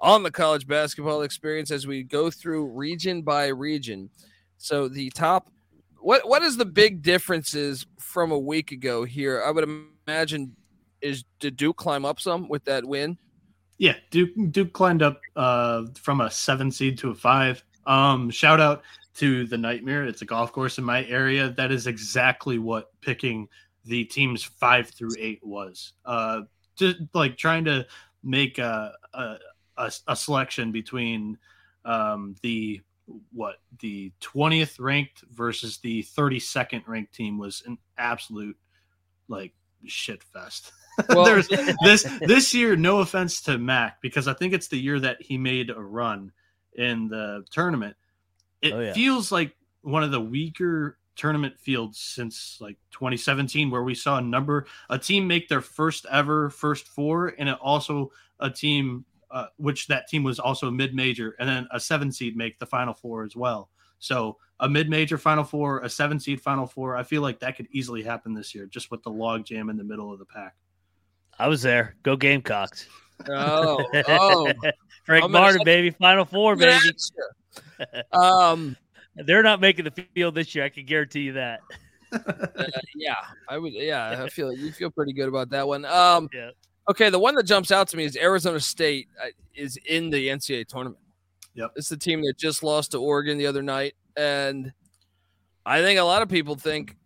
on 0.00 0.22
the 0.22 0.30
college 0.30 0.66
basketball 0.66 1.22
experience 1.22 1.70
as 1.70 1.86
we 1.86 2.02
go 2.02 2.30
through 2.30 2.66
region 2.66 3.22
by 3.22 3.46
region. 3.46 4.10
So 4.58 4.88
the 4.88 5.10
top, 5.10 5.50
what 5.98 6.28
what 6.28 6.42
is 6.42 6.56
the 6.56 6.66
big 6.66 7.02
differences 7.02 7.86
from 7.98 8.32
a 8.32 8.38
week 8.38 8.72
ago 8.72 9.04
here? 9.04 9.42
I 9.44 9.50
would 9.50 9.68
imagine 10.06 10.54
is 11.00 11.24
did 11.40 11.56
Duke 11.56 11.76
climb 11.76 12.04
up 12.04 12.20
some 12.20 12.48
with 12.48 12.64
that 12.64 12.84
win? 12.84 13.16
Yeah, 13.78 13.94
Duke 14.10 14.30
Duke 14.50 14.72
climbed 14.72 15.02
up 15.02 15.20
uh, 15.36 15.84
from 16.00 16.20
a 16.20 16.30
seven 16.30 16.70
seed 16.70 16.98
to 16.98 17.10
a 17.10 17.14
five. 17.14 17.64
Um, 17.86 18.30
shout 18.30 18.60
out 18.60 18.82
to 19.14 19.46
the 19.46 19.56
Nightmare. 19.56 20.04
It's 20.04 20.22
a 20.22 20.26
golf 20.26 20.52
course 20.52 20.78
in 20.78 20.84
my 20.84 21.04
area. 21.06 21.50
That 21.50 21.72
is 21.72 21.86
exactly 21.86 22.58
what 22.58 22.90
picking 23.00 23.48
the 23.86 24.04
teams 24.04 24.42
five 24.42 24.88
through 24.88 25.14
eight 25.18 25.40
was. 25.42 25.92
Uh, 26.04 26.42
just 26.76 26.96
like 27.14 27.36
trying 27.36 27.64
to 27.64 27.86
make 28.22 28.58
a 28.58 28.92
a, 29.14 29.36
a, 29.78 29.92
a 30.08 30.16
selection 30.16 30.72
between 30.72 31.38
um, 31.84 32.34
the 32.42 32.80
what 33.32 33.56
the 33.78 34.12
20th 34.20 34.80
ranked 34.80 35.22
versus 35.32 35.78
the 35.78 36.02
32nd 36.02 36.82
ranked 36.88 37.14
team 37.14 37.38
was 37.38 37.62
an 37.66 37.78
absolute 37.98 38.56
like 39.28 39.52
shit 39.86 40.22
fest. 40.22 40.72
Well, 41.10 41.26
There's 41.26 41.46
this 41.84 42.04
this 42.22 42.54
year, 42.54 42.74
no 42.74 43.00
offense 43.00 43.42
to 43.42 43.58
Mac, 43.58 44.00
because 44.00 44.26
I 44.28 44.32
think 44.32 44.54
it's 44.54 44.68
the 44.68 44.78
year 44.78 44.98
that 45.00 45.20
he 45.20 45.36
made 45.36 45.68
a 45.68 45.78
run 45.78 46.32
in 46.72 47.08
the 47.08 47.44
tournament. 47.50 47.94
It 48.62 48.72
Oh, 48.72 48.80
yeah. 48.80 48.92
feels 48.94 49.30
like 49.30 49.54
one 49.82 50.02
of 50.02 50.10
the 50.10 50.20
weaker 50.22 50.96
tournament 51.16 51.58
fields 51.58 51.98
since 51.98 52.58
like 52.60 52.76
2017, 52.92 53.70
where 53.70 53.82
we 53.82 53.94
saw 53.94 54.18
a 54.18 54.22
number 54.22 54.66
a 54.90 54.98
team 54.98 55.26
make 55.26 55.48
their 55.48 55.60
first 55.60 56.06
ever 56.10 56.50
first 56.50 56.86
four, 56.88 57.34
and 57.38 57.48
it 57.48 57.58
also 57.60 58.10
a 58.40 58.50
team 58.50 59.04
uh, 59.30 59.46
which 59.56 59.86
that 59.88 60.08
team 60.08 60.22
was 60.22 60.38
also 60.38 60.70
mid 60.70 60.94
major, 60.94 61.34
and 61.38 61.48
then 61.48 61.66
a 61.72 61.80
seven 61.80 62.12
seed 62.12 62.36
make 62.36 62.58
the 62.58 62.66
final 62.66 62.94
four 62.94 63.24
as 63.24 63.34
well. 63.34 63.70
So 63.98 64.36
a 64.60 64.68
mid 64.68 64.88
major 64.88 65.18
final 65.18 65.44
four, 65.44 65.80
a 65.80 65.88
seven 65.88 66.20
seed 66.20 66.40
final 66.40 66.66
four. 66.66 66.96
I 66.96 67.02
feel 67.02 67.22
like 67.22 67.40
that 67.40 67.56
could 67.56 67.66
easily 67.72 68.02
happen 68.02 68.34
this 68.34 68.54
year, 68.54 68.66
just 68.66 68.90
with 68.90 69.02
the 69.02 69.10
log 69.10 69.44
jam 69.44 69.68
in 69.68 69.76
the 69.76 69.84
middle 69.84 70.12
of 70.12 70.18
the 70.18 70.24
pack. 70.24 70.54
I 71.38 71.48
was 71.48 71.62
there. 71.62 71.96
Go 72.02 72.16
Gamecocks. 72.16 72.86
Oh, 73.28 73.84
oh, 74.08 74.52
Frank 75.04 75.24
I'm 75.24 75.32
Martin, 75.32 75.62
baby. 75.64 75.90
Final 75.90 76.24
four, 76.24 76.56
baby. 76.56 76.78
um, 78.12 78.76
They're 79.24 79.42
not 79.42 79.60
making 79.60 79.84
the 79.86 80.06
field 80.14 80.34
this 80.34 80.54
year. 80.54 80.64
I 80.64 80.68
can 80.68 80.84
guarantee 80.84 81.20
you 81.20 81.32
that. 81.34 81.60
uh, 82.12 82.64
yeah, 82.94 83.16
I 83.48 83.58
would. 83.58 83.72
Yeah, 83.72 84.22
I 84.24 84.28
feel 84.30 84.52
you 84.52 84.72
feel 84.72 84.90
pretty 84.90 85.12
good 85.12 85.28
about 85.28 85.50
that 85.50 85.66
one. 85.66 85.84
Um, 85.84 86.28
Yeah. 86.32 86.50
okay, 86.90 87.10
the 87.10 87.18
one 87.18 87.34
that 87.34 87.44
jumps 87.44 87.72
out 87.72 87.88
to 87.88 87.96
me 87.96 88.04
is 88.04 88.16
Arizona 88.16 88.60
State 88.60 89.08
uh, 89.22 89.28
is 89.54 89.78
in 89.86 90.10
the 90.10 90.28
NCAA 90.28 90.66
tournament. 90.68 91.02
Yep. 91.54 91.72
It's 91.76 91.88
the 91.88 91.96
team 91.96 92.20
that 92.22 92.34
just 92.36 92.62
lost 92.62 92.92
to 92.92 92.98
Oregon 93.00 93.38
the 93.38 93.46
other 93.46 93.62
night, 93.62 93.94
and 94.16 94.72
I 95.64 95.80
think 95.82 95.98
a 95.98 96.02
lot 96.04 96.22
of 96.22 96.28
people 96.28 96.54
think 96.54 96.96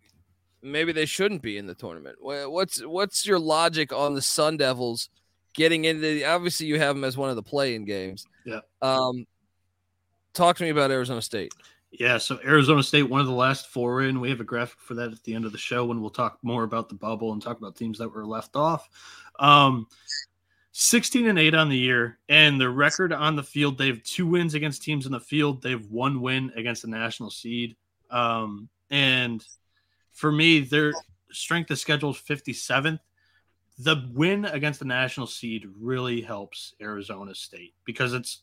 maybe 0.61 0.91
they 0.91 1.05
shouldn't 1.05 1.41
be 1.41 1.57
in 1.57 1.65
the 1.65 1.73
tournament. 1.73 2.17
What's 2.19 2.85
what's 2.85 3.25
your 3.25 3.39
logic 3.39 3.93
on 3.93 4.13
the 4.13 4.21
Sun 4.21 4.57
Devils 4.57 5.09
getting 5.53 5.85
into? 5.85 6.01
The, 6.01 6.25
obviously, 6.25 6.67
you 6.67 6.77
have 6.79 6.95
them 6.95 7.03
as 7.05 7.15
one 7.17 7.29
of 7.29 7.37
the 7.37 7.43
play-in 7.43 7.85
games. 7.85 8.27
Yeah. 8.45 8.59
Um, 8.81 9.25
talk 10.33 10.57
to 10.57 10.63
me 10.63 10.69
about 10.69 10.91
Arizona 10.91 11.21
State. 11.21 11.53
Yeah, 11.91 12.19
so 12.19 12.39
Arizona 12.45 12.81
State, 12.83 13.03
one 13.03 13.19
of 13.19 13.27
the 13.27 13.33
last 13.33 13.67
four 13.67 14.01
in. 14.01 14.21
We 14.21 14.29
have 14.29 14.39
a 14.39 14.45
graphic 14.45 14.79
for 14.79 14.93
that 14.93 15.11
at 15.11 15.23
the 15.23 15.35
end 15.35 15.43
of 15.45 15.51
the 15.51 15.57
show 15.57 15.85
when 15.85 15.99
we'll 15.99 16.09
talk 16.09 16.37
more 16.41 16.63
about 16.63 16.87
the 16.87 16.95
bubble 16.95 17.33
and 17.33 17.41
talk 17.41 17.57
about 17.57 17.75
teams 17.75 17.97
that 17.97 18.13
were 18.13 18.25
left 18.25 18.55
off. 18.55 18.89
Um, 19.39 19.87
16 20.71 21.27
and 21.27 21.37
8 21.37 21.53
on 21.53 21.67
the 21.67 21.77
year, 21.77 22.17
and 22.29 22.59
the 22.59 22.69
record 22.69 23.11
on 23.11 23.35
the 23.35 23.43
field, 23.43 23.77
they 23.77 23.87
have 23.87 24.01
two 24.03 24.25
wins 24.25 24.53
against 24.53 24.83
teams 24.83 25.05
in 25.05 25.11
the 25.11 25.19
field. 25.19 25.61
They 25.61 25.71
have 25.71 25.87
one 25.87 26.21
win 26.21 26.53
against 26.55 26.83
the 26.83 26.87
national 26.87 27.29
seed. 27.29 27.75
Um, 28.09 28.69
and 28.89 29.45
for 30.13 30.31
me, 30.31 30.61
their 30.61 30.93
strength 31.31 31.71
of 31.71 31.79
schedule 31.79 32.11
is 32.11 32.17
57th. 32.17 32.99
The 33.79 34.09
win 34.13 34.45
against 34.45 34.79
the 34.79 34.85
national 34.85 35.27
seed 35.27 35.67
really 35.77 36.21
helps 36.21 36.73
Arizona 36.81 37.35
State 37.35 37.73
because 37.83 38.13
it's 38.13 38.39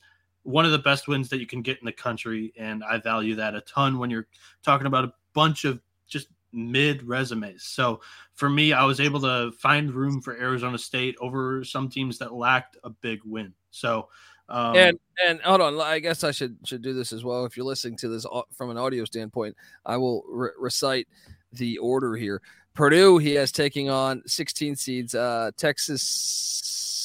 one 0.48 0.64
of 0.64 0.72
the 0.72 0.78
best 0.78 1.08
wins 1.08 1.28
that 1.28 1.40
you 1.40 1.46
can 1.46 1.60
get 1.60 1.78
in 1.78 1.84
the 1.84 1.92
country, 1.92 2.54
and 2.56 2.82
I 2.82 2.96
value 2.96 3.34
that 3.34 3.54
a 3.54 3.60
ton 3.60 3.98
when 3.98 4.08
you're 4.08 4.26
talking 4.62 4.86
about 4.86 5.04
a 5.04 5.12
bunch 5.34 5.66
of 5.66 5.78
just 6.06 6.28
mid 6.52 7.02
resumes. 7.02 7.64
So 7.64 8.00
for 8.32 8.48
me, 8.48 8.72
I 8.72 8.84
was 8.84 8.98
able 8.98 9.20
to 9.20 9.52
find 9.52 9.92
room 9.92 10.22
for 10.22 10.40
Arizona 10.40 10.78
State 10.78 11.16
over 11.20 11.62
some 11.64 11.90
teams 11.90 12.16
that 12.18 12.32
lacked 12.32 12.78
a 12.82 12.88
big 12.88 13.20
win. 13.26 13.52
So 13.70 14.08
um, 14.48 14.74
and 14.74 14.98
and 15.26 15.40
hold 15.42 15.60
on, 15.60 15.78
I 15.78 15.98
guess 15.98 16.24
I 16.24 16.30
should 16.30 16.56
should 16.64 16.80
do 16.80 16.94
this 16.94 17.12
as 17.12 17.24
well. 17.24 17.44
If 17.44 17.54
you're 17.54 17.66
listening 17.66 17.98
to 17.98 18.08
this 18.08 18.24
from 18.54 18.70
an 18.70 18.78
audio 18.78 19.04
standpoint, 19.04 19.54
I 19.84 19.98
will 19.98 20.24
re- 20.26 20.50
recite 20.58 21.08
the 21.52 21.76
order 21.76 22.16
here. 22.16 22.40
Purdue, 22.72 23.18
he 23.18 23.34
has 23.34 23.52
taking 23.52 23.90
on 23.90 24.22
16 24.26 24.76
seeds. 24.76 25.14
Uh, 25.14 25.50
Texas 25.58 26.02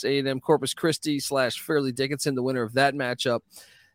A&M 0.05 0.39
Corpus 0.39 0.73
Christi 0.73 1.19
slash 1.19 1.59
Fairleigh 1.59 1.91
Dickinson, 1.91 2.35
the 2.35 2.43
winner 2.43 2.61
of 2.63 2.73
that 2.73 2.93
matchup. 2.93 3.41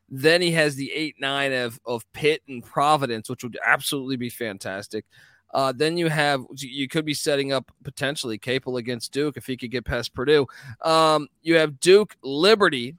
Then 0.09 0.41
he 0.41 0.53
has 0.53 0.75
the 0.75 0.91
eight 0.93 1.17
nine 1.21 1.53
of 1.53 1.79
of 1.85 2.11
Pitt 2.13 2.43
and 2.49 2.65
Providence, 2.65 3.29
which 3.29 3.43
would 3.45 3.59
absolutely 3.65 4.17
be 4.17 4.31
fantastic. 4.31 5.05
Uh, 5.53 5.73
then 5.75 5.97
you 5.97 6.09
have 6.09 6.45
you 6.57 6.89
could 6.89 7.05
be 7.05 7.15
setting 7.15 7.53
up 7.53 7.71
potentially 7.83 8.39
Capel 8.39 8.77
against 8.77 9.13
Duke 9.13 9.37
if 9.37 9.47
he 9.47 9.57
could 9.57 9.71
get 9.71 9.85
past 9.85 10.15
Purdue. 10.15 10.47
Um, 10.83 11.29
you 11.43 11.57
have 11.57 11.81
Duke 11.81 12.17
Liberty. 12.23 12.97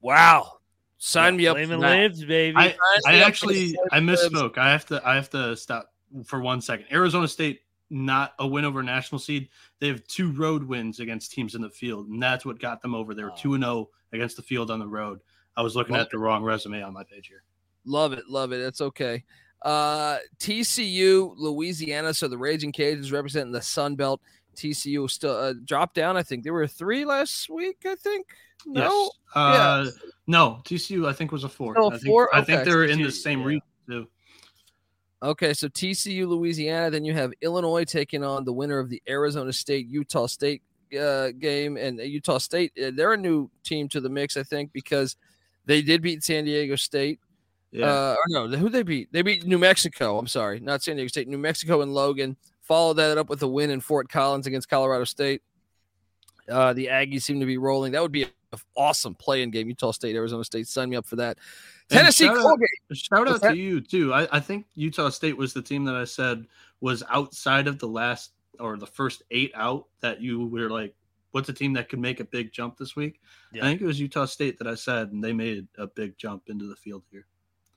Wow, 0.00 0.58
sign 0.98 1.36
me 1.36 1.46
up. 1.48 1.56
for 1.56 1.64
Flaming 1.64 1.80
Libs, 1.80 2.24
baby. 2.24 2.56
I, 2.56 2.68
Sign 2.68 2.76
I 3.06 3.12
me 3.12 3.18
up 3.20 3.24
for 3.24 3.28
actually 3.28 3.76
I 3.92 3.98
Libs. 4.00 4.28
misspoke. 4.28 4.58
I 4.58 4.70
have 4.70 4.86
to 4.86 5.02
I 5.06 5.14
have 5.16 5.30
to 5.30 5.56
stop 5.56 5.92
for 6.24 6.40
one 6.40 6.60
second. 6.60 6.86
Arizona 6.92 7.26
State 7.28 7.62
not 7.90 8.34
a 8.38 8.46
win 8.46 8.64
over 8.64 8.82
national 8.82 9.18
seed. 9.18 9.48
They 9.80 9.88
have 9.88 10.06
two 10.06 10.32
road 10.32 10.62
wins 10.64 11.00
against 11.00 11.32
teams 11.32 11.54
in 11.54 11.62
the 11.62 11.70
field, 11.70 12.08
and 12.08 12.22
that's 12.22 12.44
what 12.44 12.58
got 12.60 12.82
them 12.82 12.94
over. 12.94 13.14
They 13.14 13.24
were 13.24 13.32
Oh. 13.32 13.36
two 13.38 13.54
and 13.54 13.64
zero 13.64 13.88
against 14.12 14.36
the 14.36 14.42
field 14.42 14.70
on 14.70 14.78
the 14.78 14.86
road. 14.86 15.20
I 15.56 15.62
was 15.62 15.74
looking 15.74 15.94
Love 15.94 16.02
at 16.02 16.10
the 16.10 16.18
wrong 16.18 16.42
resume 16.42 16.82
on 16.82 16.92
my 16.92 17.02
page 17.04 17.28
here. 17.28 17.42
Love 17.84 18.12
it, 18.12 18.28
love 18.28 18.52
it. 18.52 18.58
That's 18.58 18.80
okay. 18.80 19.24
Uh, 19.62 20.18
TCU, 20.38 21.34
Louisiana. 21.36 22.14
So 22.14 22.28
the 22.28 22.38
Raging 22.38 22.72
Cajuns 22.72 23.12
representing 23.12 23.52
the 23.52 23.62
Sun 23.62 23.96
Belt. 23.96 24.20
TCU 24.56 25.08
still 25.08 25.36
uh, 25.36 25.54
dropped 25.64 25.94
down. 25.94 26.16
I 26.16 26.22
think 26.22 26.42
there 26.44 26.52
were 26.52 26.66
three 26.66 27.04
last 27.04 27.48
week. 27.48 27.78
I 27.86 27.94
think 27.94 28.26
no. 28.66 29.04
Yes. 29.04 29.10
Uh, 29.34 29.90
No, 30.26 30.60
TCU 30.64 31.08
I 31.08 31.12
think 31.12 31.32
was 31.32 31.44
a 31.44 31.48
four. 31.48 31.74
Oh, 31.78 31.88
I 31.88 31.90
think, 31.92 32.06
four? 32.06 32.34
I 32.34 32.42
think 32.42 32.60
Okay. 32.60 32.70
they're 32.70 32.84
in 32.84 33.00
the 33.02 33.10
same 33.10 33.40
yeah. 33.40 33.46
region 33.46 33.62
too. 33.88 34.08
Okay, 35.22 35.52
so 35.52 35.68
TCU, 35.68 36.28
Louisiana. 36.28 36.90
Then 36.90 37.04
you 37.04 37.12
have 37.12 37.32
Illinois 37.40 37.84
taking 37.84 38.22
on 38.22 38.44
the 38.44 38.52
winner 38.52 38.78
of 38.78 38.88
the 38.88 39.02
Arizona 39.08 39.52
State 39.52 39.88
Utah 39.88 40.26
State 40.26 40.62
uh, 40.98 41.30
game, 41.38 41.76
and 41.76 41.98
Utah 41.98 42.38
State 42.38 42.72
uh, 42.82 42.90
they're 42.94 43.14
a 43.14 43.16
new 43.16 43.50
team 43.64 43.88
to 43.88 44.00
the 44.00 44.08
mix, 44.08 44.36
I 44.36 44.44
think, 44.44 44.72
because 44.72 45.16
they 45.66 45.82
did 45.82 46.02
beat 46.02 46.22
San 46.22 46.44
Diego 46.44 46.76
State. 46.76 47.18
Yeah. 47.72 47.86
Uh, 47.86 48.14
or 48.14 48.48
no, 48.48 48.56
who 48.56 48.68
they 48.68 48.82
beat? 48.82 49.12
They 49.12 49.22
beat 49.22 49.44
New 49.44 49.58
Mexico. 49.58 50.18
I'm 50.18 50.28
sorry, 50.28 50.60
not 50.60 50.82
San 50.82 50.96
Diego 50.96 51.08
State. 51.08 51.26
New 51.26 51.38
Mexico 51.38 51.82
and 51.82 51.92
Logan. 51.92 52.36
Followed 52.62 52.94
that 52.94 53.18
up 53.18 53.28
with 53.28 53.42
a 53.42 53.48
win 53.48 53.70
in 53.70 53.80
Fort 53.80 54.08
Collins 54.08 54.46
against 54.46 54.68
Colorado 54.68 55.04
State. 55.04 55.42
Uh, 56.48 56.72
the 56.72 56.86
Aggies 56.86 57.22
seem 57.22 57.40
to 57.40 57.46
be 57.46 57.58
rolling. 57.58 57.92
That 57.92 58.02
would 58.02 58.12
be 58.12 58.22
an 58.22 58.30
awesome 58.76 59.14
playing 59.14 59.50
game. 59.50 59.68
Utah 59.68 59.90
State, 59.90 60.14
Arizona 60.14 60.44
State. 60.44 60.68
Sign 60.68 60.90
me 60.90 60.96
up 60.96 61.06
for 61.06 61.16
that. 61.16 61.38
And 61.90 61.98
Tennessee 62.00 62.26
shout 62.26 62.36
out- 62.38 62.58
Shout 62.92 63.26
What's 63.26 63.44
out 63.44 63.50
to 63.52 63.56
you 63.56 63.80
too. 63.80 64.12
I, 64.12 64.28
I 64.36 64.40
think 64.40 64.66
Utah 64.74 65.08
State 65.08 65.36
was 65.36 65.52
the 65.54 65.62
team 65.62 65.84
that 65.84 65.94
I 65.94 66.04
said 66.04 66.46
was 66.80 67.02
outside 67.10 67.66
of 67.66 67.78
the 67.78 67.88
last 67.88 68.32
or 68.60 68.76
the 68.76 68.86
first 68.86 69.22
eight 69.30 69.52
out 69.54 69.86
that 70.00 70.20
you 70.20 70.46
were 70.46 70.68
like, 70.70 70.94
what's 71.30 71.48
a 71.48 71.52
team 71.52 71.72
that 71.74 71.88
could 71.88 71.98
make 71.98 72.20
a 72.20 72.24
big 72.24 72.52
jump 72.52 72.76
this 72.76 72.96
week? 72.96 73.20
Yeah. 73.52 73.64
I 73.64 73.68
think 73.68 73.80
it 73.80 73.86
was 73.86 74.00
Utah 74.00 74.24
State 74.26 74.58
that 74.58 74.66
I 74.66 74.74
said, 74.74 75.12
and 75.12 75.22
they 75.22 75.32
made 75.32 75.66
a 75.78 75.86
big 75.86 76.16
jump 76.18 76.44
into 76.48 76.66
the 76.66 76.76
field 76.76 77.04
here. 77.10 77.26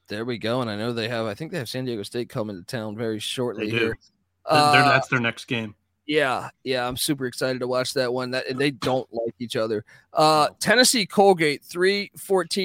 There 0.07 0.25
we 0.25 0.37
go. 0.37 0.61
And 0.61 0.69
I 0.69 0.75
know 0.75 0.91
they 0.91 1.07
have. 1.07 1.25
I 1.25 1.33
think 1.33 1.51
they 1.51 1.57
have 1.57 1.69
San 1.69 1.85
Diego 1.85 2.03
State 2.03 2.27
coming 2.29 2.57
to 2.57 2.63
town 2.63 2.97
very 2.97 3.19
shortly 3.19 3.69
here. 3.69 3.97
Uh, 4.45 4.73
that's 4.89 5.07
their 5.07 5.19
next 5.19 5.45
game. 5.45 5.75
Yeah, 6.11 6.49
yeah, 6.65 6.85
I'm 6.85 6.97
super 6.97 7.25
excited 7.25 7.59
to 7.59 7.67
watch 7.67 7.93
that 7.93 8.11
one. 8.11 8.31
That 8.31 8.45
and 8.47 8.59
they 8.59 8.71
don't 8.71 9.07
like 9.13 9.33
each 9.39 9.55
other. 9.55 9.85
Uh 10.11 10.49
Tennessee 10.59 11.05
Colgate 11.05 11.63
3-14 11.63 12.11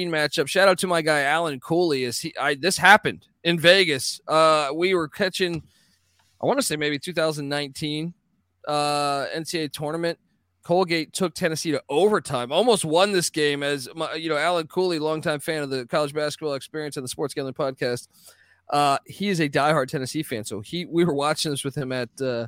matchup. 0.09 0.49
Shout 0.49 0.67
out 0.67 0.77
to 0.79 0.87
my 0.87 1.01
guy 1.01 1.21
Alan 1.21 1.61
Cooley. 1.61 2.03
Is 2.03 2.19
he 2.19 2.33
I 2.37 2.55
this 2.55 2.77
happened 2.77 3.25
in 3.45 3.57
Vegas. 3.57 4.19
Uh 4.27 4.71
we 4.75 4.93
were 4.93 5.07
catching 5.07 5.63
I 6.41 6.45
want 6.45 6.59
to 6.59 6.61
say 6.65 6.75
maybe 6.75 6.99
2019 6.99 8.13
uh 8.67 9.27
NCAA 9.33 9.71
tournament. 9.71 10.19
Colgate 10.65 11.13
took 11.13 11.33
Tennessee 11.33 11.71
to 11.71 11.81
overtime, 11.87 12.51
almost 12.51 12.83
won 12.83 13.13
this 13.13 13.29
game. 13.29 13.63
As 13.63 13.87
my, 13.95 14.15
you 14.15 14.27
know, 14.27 14.35
Alan 14.35 14.67
Cooley, 14.67 14.99
longtime 14.99 15.39
fan 15.39 15.63
of 15.63 15.69
the 15.69 15.85
college 15.85 16.13
basketball 16.13 16.55
experience 16.55 16.97
and 16.97 17.03
the 17.05 17.07
Sports 17.07 17.33
Gambling 17.33 17.53
Podcast, 17.53 18.09
uh, 18.71 18.97
he 19.05 19.29
is 19.29 19.39
a 19.39 19.47
diehard 19.47 19.87
Tennessee 19.87 20.23
fan. 20.23 20.43
So 20.43 20.59
he, 20.59 20.83
we 20.83 21.05
were 21.05 21.13
watching 21.13 21.51
this 21.51 21.63
with 21.63 21.77
him 21.77 21.93
at 21.93 22.09
uh, 22.19 22.47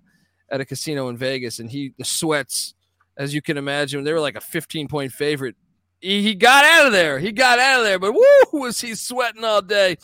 at 0.52 0.62
a 0.62 0.66
casino 0.66 1.10
in 1.10 1.18
Vegas, 1.18 1.60
and 1.60 1.70
he 1.70 1.94
the 1.98 2.06
sweats, 2.06 2.74
as 3.18 3.34
you 3.34 3.42
can 3.42 3.58
imagine, 3.58 4.04
they 4.04 4.14
were 4.14 4.20
like 4.20 4.36
a 4.36 4.42
15 4.42 4.88
point 4.88 5.12
favorite. 5.12 5.56
He, 6.00 6.22
he 6.22 6.34
got 6.34 6.64
out 6.64 6.88
of 6.88 6.92
there. 6.92 7.20
He 7.20 7.32
got 7.32 7.60
out 7.60 7.80
of 7.82 7.86
there, 7.86 8.00
but 8.00 8.14
woo, 8.14 8.60
was 8.60 8.80
he 8.80 8.96
sweating 8.96 9.44
all 9.44 9.62
day. 9.62 9.98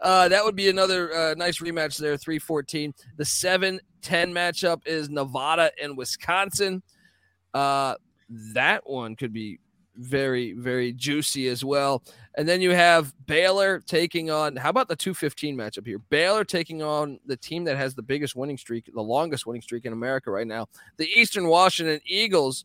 Uh, 0.00 0.28
that 0.28 0.44
would 0.44 0.56
be 0.56 0.68
another 0.68 1.14
uh, 1.14 1.34
nice 1.34 1.58
rematch 1.58 1.96
there, 1.96 2.16
314. 2.16 2.92
The 3.16 3.24
7 3.24 3.80
10 4.02 4.32
matchup 4.32 4.86
is 4.86 5.08
Nevada 5.08 5.70
and 5.80 5.96
Wisconsin. 5.96 6.82
Uh, 7.54 7.94
that 8.54 8.88
one 8.88 9.14
could 9.14 9.32
be 9.32 9.60
very, 9.96 10.52
very 10.52 10.92
juicy 10.92 11.48
as 11.48 11.64
well. 11.64 12.02
And 12.34 12.48
then 12.48 12.62
you 12.62 12.70
have 12.70 13.12
Baylor 13.26 13.80
taking 13.80 14.30
on, 14.30 14.56
how 14.56 14.70
about 14.70 14.88
the 14.88 14.96
215 14.96 15.56
matchup 15.56 15.86
here? 15.86 15.98
Baylor 15.98 16.44
taking 16.44 16.82
on 16.82 17.20
the 17.26 17.36
team 17.36 17.64
that 17.64 17.76
has 17.76 17.94
the 17.94 18.02
biggest 18.02 18.34
winning 18.34 18.56
streak, 18.56 18.90
the 18.92 19.02
longest 19.02 19.46
winning 19.46 19.62
streak 19.62 19.84
in 19.84 19.92
America 19.92 20.30
right 20.30 20.46
now, 20.46 20.66
the 20.96 21.06
Eastern 21.08 21.46
Washington 21.46 22.00
Eagles. 22.06 22.64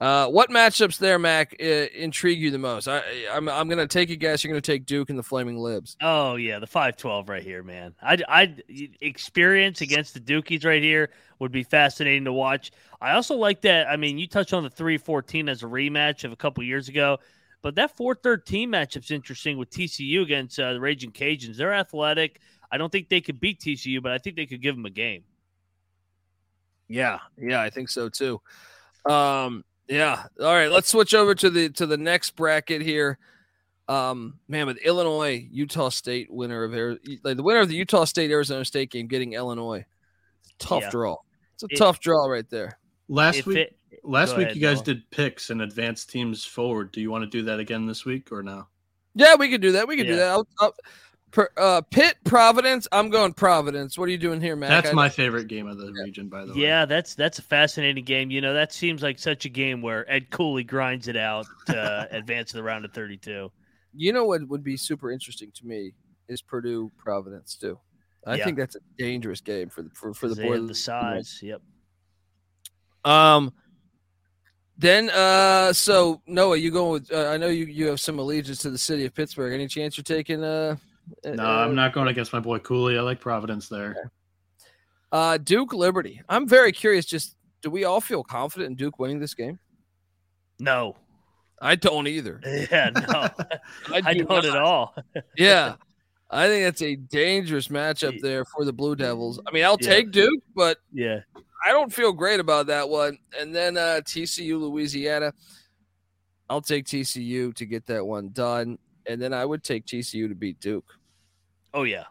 Uh, 0.00 0.26
what 0.26 0.50
matchups 0.50 0.98
there, 0.98 1.16
Mac, 1.16 1.52
intrigue 1.54 2.40
you 2.40 2.50
the 2.50 2.58
most? 2.58 2.88
I, 2.88 3.02
I'm, 3.32 3.48
I'm 3.48 3.68
going 3.68 3.78
to 3.78 3.86
take 3.86 4.10
a 4.10 4.16
guess. 4.16 4.42
You're 4.42 4.52
going 4.52 4.60
to 4.60 4.72
take 4.72 4.84
Duke 4.84 5.10
and 5.10 5.18
the 5.18 5.22
Flaming 5.22 5.56
Libs. 5.56 5.96
Oh 6.00 6.34
yeah, 6.34 6.58
the 6.58 6.66
five 6.66 6.96
twelve 6.96 7.28
right 7.28 7.42
here, 7.42 7.62
man. 7.62 7.94
I 8.02 8.18
I 8.28 8.56
experience 9.00 9.80
against 9.80 10.14
the 10.14 10.18
Dukies 10.18 10.64
right 10.64 10.82
here 10.82 11.10
would 11.38 11.52
be 11.52 11.62
fascinating 11.62 12.24
to 12.24 12.32
watch. 12.32 12.72
I 13.00 13.12
also 13.12 13.36
like 13.36 13.60
that. 13.60 13.86
I 13.86 13.96
mean, 13.96 14.18
you 14.18 14.26
touched 14.26 14.52
on 14.52 14.64
the 14.64 14.70
three 14.70 14.98
fourteen 14.98 15.48
as 15.48 15.62
a 15.62 15.66
rematch 15.66 16.24
of 16.24 16.32
a 16.32 16.36
couple 16.36 16.64
years 16.64 16.88
ago, 16.88 17.18
but 17.62 17.74
that 17.76 17.96
four 17.96 18.14
thirteen 18.14 18.70
matchup's 18.70 19.10
interesting 19.10 19.56
with 19.56 19.70
TCU 19.70 20.22
against 20.22 20.58
uh, 20.58 20.72
the 20.74 20.80
Raging 20.80 21.12
Cajuns. 21.12 21.56
They're 21.56 21.72
athletic. 21.72 22.40
I 22.70 22.78
don't 22.78 22.90
think 22.90 23.08
they 23.08 23.20
could 23.20 23.38
beat 23.40 23.60
TCU, 23.60 24.02
but 24.02 24.12
I 24.12 24.18
think 24.18 24.36
they 24.36 24.46
could 24.46 24.60
give 24.62 24.74
them 24.76 24.86
a 24.86 24.90
game. 24.90 25.24
Yeah, 26.88 27.18
yeah, 27.38 27.60
I 27.60 27.70
think 27.70 27.88
so 27.88 28.08
too. 28.08 28.40
Um, 29.08 29.64
yeah. 29.88 30.24
All 30.40 30.46
right, 30.54 30.70
let's 30.70 30.88
switch 30.88 31.14
over 31.14 31.34
to 31.34 31.50
the 31.50 31.68
to 31.70 31.86
the 31.86 31.96
next 31.96 32.32
bracket 32.36 32.82
here. 32.82 33.18
Um, 33.88 34.38
man, 34.48 34.66
with 34.66 34.78
Illinois, 34.78 35.46
Utah 35.50 35.88
State 35.88 36.30
winner 36.30 36.64
of 36.64 36.72
like 37.24 37.36
the 37.36 37.42
winner 37.42 37.60
of 37.60 37.68
the 37.68 37.74
Utah 37.74 38.04
State 38.04 38.30
Arizona 38.30 38.64
State 38.64 38.90
game 38.90 39.06
getting 39.06 39.32
Illinois. 39.32 39.84
Tough 40.58 40.82
Yeah. 40.82 40.90
draw. 40.90 41.16
It's 41.54 41.62
a 41.64 41.66
It- 41.70 41.76
tough 41.76 42.00
draw 42.00 42.26
right 42.26 42.48
there. 42.48 42.78
Last 43.08 43.44
week, 43.44 43.58
it- 43.58 43.76
last 44.02 44.32
Go 44.32 44.38
week 44.38 44.46
ahead, 44.46 44.56
you 44.56 44.62
guys 44.62 44.78
Noah. 44.78 44.84
did 44.84 45.10
picks 45.10 45.50
and 45.50 45.62
advanced 45.62 46.10
teams 46.10 46.44
forward. 46.44 46.92
Do 46.92 47.00
you 47.00 47.10
want 47.10 47.22
to 47.24 47.30
do 47.30 47.42
that 47.44 47.60
again 47.60 47.86
this 47.86 48.04
week 48.04 48.30
or 48.32 48.42
no? 48.42 48.66
Yeah, 49.14 49.34
we 49.36 49.48
could 49.50 49.60
do 49.60 49.72
that. 49.72 49.86
We 49.88 49.96
could 49.96 50.06
do 50.06 50.16
that. 50.16 50.28
I'll, 50.30 50.46
I'll, 50.58 50.74
per, 51.32 51.48
uh, 51.58 51.82
Pitt, 51.90 52.16
Providence. 52.24 52.88
I'm 52.92 53.10
going 53.10 53.32
Providence. 53.34 53.98
What 53.98 54.08
are 54.08 54.10
you 54.12 54.18
doing 54.18 54.40
here, 54.40 54.56
Mac? 54.56 54.70
That's 54.70 54.90
I- 54.90 54.92
my 54.94 55.08
favorite 55.10 55.48
game 55.48 55.66
of 55.66 55.76
the 55.78 55.92
region, 56.04 56.28
by 56.28 56.44
the 56.46 56.52
way. 56.54 56.60
Yeah, 56.60 56.86
that's 56.86 57.14
that's 57.14 57.38
a 57.38 57.42
fascinating 57.42 58.04
game. 58.04 58.30
You 58.30 58.40
know, 58.40 58.54
that 58.54 58.72
seems 58.72 59.02
like 59.02 59.18
such 59.18 59.44
a 59.44 59.48
game 59.50 59.82
where 59.82 60.10
Ed 60.10 60.30
Cooley 60.30 60.64
grinds 60.64 61.08
it 61.08 61.16
out 61.16 61.46
to 61.66 62.08
advance 62.12 62.50
to 62.52 62.56
the 62.56 62.62
round 62.62 62.84
of 62.86 62.92
32. 62.92 63.52
You 63.94 64.12
know 64.14 64.24
what 64.24 64.48
would 64.48 64.64
be 64.64 64.76
super 64.78 65.10
interesting 65.12 65.52
to 65.56 65.66
me 65.66 65.92
is 66.28 66.40
Purdue 66.40 66.90
Providence 66.96 67.56
too. 67.56 67.78
I 68.26 68.36
Yeah. 68.36 68.44
think 68.44 68.56
that's 68.56 68.76
a 68.76 68.80
dangerous 68.96 69.42
game 69.42 69.68
for 69.68 69.82
the 69.82 69.90
for, 69.90 70.14
for 70.14 70.28
the 70.28 70.36
They 70.36 70.42
have 70.48 70.60
boys. 70.60 70.68
the 70.68 70.74
size. 70.74 71.38
Yep. 71.42 71.60
Um. 73.04 73.52
Then, 74.82 75.10
uh, 75.10 75.72
so 75.72 76.20
Noah, 76.26 76.56
you 76.56 76.72
going 76.72 76.90
with? 77.02 77.12
Uh, 77.12 77.28
I 77.28 77.36
know 77.36 77.46
you 77.46 77.66
you 77.66 77.86
have 77.86 78.00
some 78.00 78.18
allegiance 78.18 78.58
to 78.58 78.70
the 78.70 78.76
city 78.76 79.06
of 79.06 79.14
Pittsburgh. 79.14 79.52
Any 79.54 79.68
chance 79.68 79.96
you're 79.96 80.02
taking? 80.02 80.42
Uh, 80.42 80.74
No, 81.24 81.44
uh, 81.44 81.46
I'm 81.64 81.76
not 81.76 81.92
going 81.92 82.08
against 82.08 82.32
my 82.32 82.40
boy 82.40 82.58
Cooley. 82.58 82.98
I 82.98 83.00
like 83.02 83.20
Providence 83.20 83.68
there. 83.68 84.10
Uh, 85.12 85.38
Duke 85.38 85.72
Liberty. 85.72 86.20
I'm 86.28 86.48
very 86.48 86.72
curious. 86.72 87.06
Just 87.06 87.36
do 87.62 87.70
we 87.70 87.84
all 87.84 88.00
feel 88.00 88.24
confident 88.24 88.70
in 88.70 88.74
Duke 88.76 88.98
winning 88.98 89.20
this 89.20 89.34
game? 89.34 89.60
No. 90.58 90.96
I 91.60 91.76
don't 91.76 92.08
either. 92.08 92.40
Yeah, 92.72 92.90
no. 92.90 93.28
I 93.94 94.12
do 94.14 94.24
don't 94.24 94.44
at 94.44 94.56
all. 94.56 94.96
Yeah, 95.36 95.76
I 96.28 96.48
think 96.48 96.64
that's 96.64 96.82
a 96.82 96.96
dangerous 96.96 97.68
matchup 97.68 98.20
there 98.20 98.44
for 98.44 98.64
the 98.64 98.72
Blue 98.72 98.96
Devils. 98.96 99.38
I 99.46 99.52
mean, 99.52 99.64
I'll 99.64 99.78
Yeah. 99.80 99.88
take 99.90 100.10
Duke, 100.10 100.42
but 100.56 100.78
Yeah. 100.92 101.20
I 101.64 101.70
don't 101.72 101.92
feel 101.92 102.12
great 102.12 102.40
about 102.40 102.66
that 102.66 102.88
one. 102.88 103.18
And 103.38 103.54
then 103.54 103.76
uh, 103.76 104.00
TCU 104.04 104.60
Louisiana. 104.60 105.32
I'll 106.50 106.60
take 106.60 106.84
TCU 106.84 107.54
to 107.54 107.64
get 107.64 107.86
that 107.86 108.04
one 108.04 108.28
done, 108.30 108.76
and 109.06 109.20
then 109.22 109.32
I 109.32 109.44
would 109.44 109.62
take 109.64 109.86
TCU 109.86 110.28
to 110.28 110.34
beat 110.34 110.60
Duke. 110.60 110.84
Oh 111.72 111.84
yeah. 111.84 112.04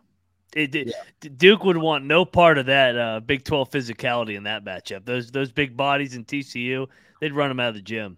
It, 0.55 0.73
it- 0.75 0.93
D- 1.19 1.29
Duke 1.29 1.63
would 1.63 1.77
want 1.77 2.05
no 2.05 2.25
part 2.25 2.57
of 2.57 2.65
that 2.65 2.97
uh, 2.97 3.19
Big 3.19 3.43
12 3.43 3.69
physicality 3.69 4.35
in 4.35 4.43
that 4.43 4.65
matchup. 4.65 5.05
Those 5.05 5.29
those 5.31 5.51
big 5.51 5.77
bodies 5.77 6.15
in 6.15 6.25
TCU, 6.25 6.87
they'd 7.19 7.33
run 7.33 7.49
them 7.49 7.59
out 7.59 7.69
of 7.69 7.75
the 7.75 7.81
gym. 7.81 8.17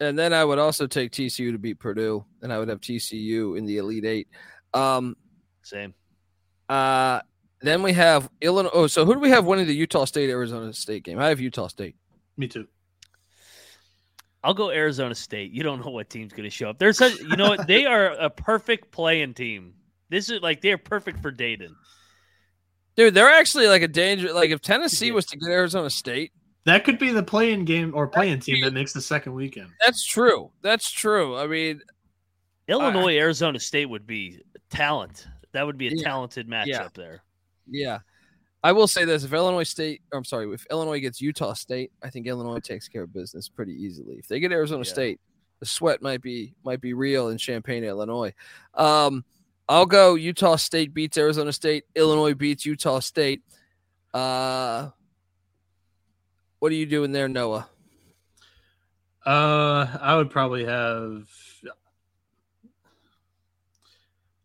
And 0.00 0.18
then 0.18 0.32
I 0.32 0.44
would 0.44 0.58
also 0.58 0.86
take 0.88 1.12
TCU 1.12 1.52
to 1.52 1.58
beat 1.58 1.78
Purdue, 1.78 2.24
and 2.42 2.52
I 2.52 2.58
would 2.58 2.68
have 2.68 2.80
TCU 2.80 3.56
in 3.56 3.64
the 3.64 3.76
Elite 3.78 4.04
Eight. 4.04 4.28
Um, 4.74 5.16
Same. 5.62 5.94
uh, 6.68 7.20
then 7.62 7.82
we 7.82 7.92
have 7.92 8.28
Illinois. 8.40 8.70
Oh, 8.72 8.86
so 8.86 9.04
who 9.04 9.14
do 9.14 9.20
we 9.20 9.30
have 9.30 9.44
winning 9.44 9.66
the 9.66 9.74
Utah 9.74 10.04
State 10.04 10.30
Arizona 10.30 10.72
State 10.72 11.04
game? 11.04 11.18
I 11.18 11.28
have 11.28 11.40
Utah 11.40 11.68
State. 11.68 11.96
Me 12.36 12.48
too. 12.48 12.66
I'll 14.44 14.54
go 14.54 14.70
Arizona 14.70 15.14
State. 15.14 15.52
You 15.52 15.62
don't 15.62 15.84
know 15.84 15.90
what 15.92 16.10
team's 16.10 16.32
going 16.32 16.44
to 16.44 16.50
show 16.50 16.70
up. 16.70 16.78
They're 16.78 16.92
such, 16.92 17.18
you 17.20 17.36
know 17.36 17.50
what? 17.50 17.66
They 17.66 17.84
are 17.86 18.06
a 18.06 18.28
perfect 18.28 18.90
playing 18.90 19.34
team. 19.34 19.74
This 20.08 20.28
is 20.30 20.40
like 20.42 20.60
they're 20.60 20.78
perfect 20.78 21.20
for 21.20 21.30
Dayton. 21.30 21.74
Dude, 22.96 23.14
they're 23.14 23.30
actually 23.30 23.68
like 23.68 23.82
a 23.82 23.88
danger. 23.88 24.32
Like 24.32 24.50
if 24.50 24.60
Tennessee 24.60 25.12
was 25.12 25.26
to 25.26 25.38
get 25.38 25.48
Arizona 25.48 25.88
State, 25.88 26.32
That 26.64 26.84
could 26.84 26.98
be 26.98 27.10
the 27.12 27.22
playing 27.22 27.64
game 27.64 27.92
or 27.94 28.06
playing 28.08 28.40
team 28.40 28.62
that 28.64 28.74
makes 28.74 28.92
the 28.92 29.00
second 29.00 29.32
weekend. 29.34 29.68
that's 29.84 30.04
true. 30.04 30.50
That's 30.60 30.90
true. 30.90 31.36
I 31.38 31.46
mean, 31.46 31.80
Illinois, 32.68 33.16
Arizona 33.16 33.58
State 33.60 33.86
would 33.86 34.06
be 34.06 34.40
talent. 34.70 35.26
That 35.52 35.64
would 35.66 35.78
be 35.78 35.88
a 35.88 35.92
Yeah. 35.94 36.02
talented 36.04 36.48
matchup 36.48 36.66
Yeah. 36.66 36.88
there. 36.94 37.22
Yeah. 37.68 37.98
I 38.64 38.72
will 38.72 38.86
say 38.86 39.04
this: 39.04 39.24
if 39.24 39.32
Illinois 39.32 39.64
State, 39.64 40.02
or 40.12 40.18
I'm 40.18 40.24
sorry, 40.24 40.52
if 40.54 40.64
Illinois 40.70 41.00
gets 41.00 41.20
Utah 41.20 41.52
State, 41.52 41.90
I 42.02 42.10
think 42.10 42.26
Illinois 42.26 42.60
takes 42.60 42.88
care 42.88 43.02
of 43.02 43.12
business 43.12 43.48
pretty 43.48 43.72
easily. 43.72 44.16
If 44.16 44.28
they 44.28 44.38
get 44.38 44.52
Arizona 44.52 44.84
Yeah. 44.84 44.92
State, 44.92 45.20
the 45.58 45.66
sweat 45.66 46.00
might 46.00 46.22
be 46.22 46.54
might 46.64 46.80
be 46.80 46.94
real 46.94 47.28
in 47.28 47.38
Champaign, 47.38 47.82
Illinois. 47.84 48.32
Um, 48.74 49.24
I'll 49.68 49.86
go 49.86 50.14
Utah 50.14 50.56
State 50.56 50.94
beats 50.94 51.16
Arizona 51.16 51.52
State. 51.52 51.84
Illinois 51.96 52.34
beats 52.34 52.64
Utah 52.64 53.00
State. 53.00 53.42
Uh, 54.14 54.90
what 56.58 56.70
are 56.70 56.76
you 56.76 56.86
doing 56.86 57.10
there, 57.10 57.28
Noah? 57.28 57.68
Uh, 59.24 59.86
I 60.00 60.16
would 60.16 60.30
probably 60.30 60.64
have. 60.64 61.28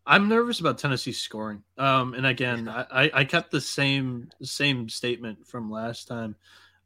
I'm 0.08 0.26
nervous 0.28 0.58
about 0.58 0.78
Tennessee 0.78 1.12
scoring. 1.12 1.62
Um, 1.76 2.14
and 2.14 2.24
again, 2.26 2.66
I, 2.68 2.86
I- 2.90 3.10
I 3.14 3.24
kept 3.24 3.50
the 3.50 3.60
same 3.60 4.30
same 4.42 4.88
statement 4.88 5.46
from 5.46 5.70
last 5.70 6.08
time. 6.08 6.34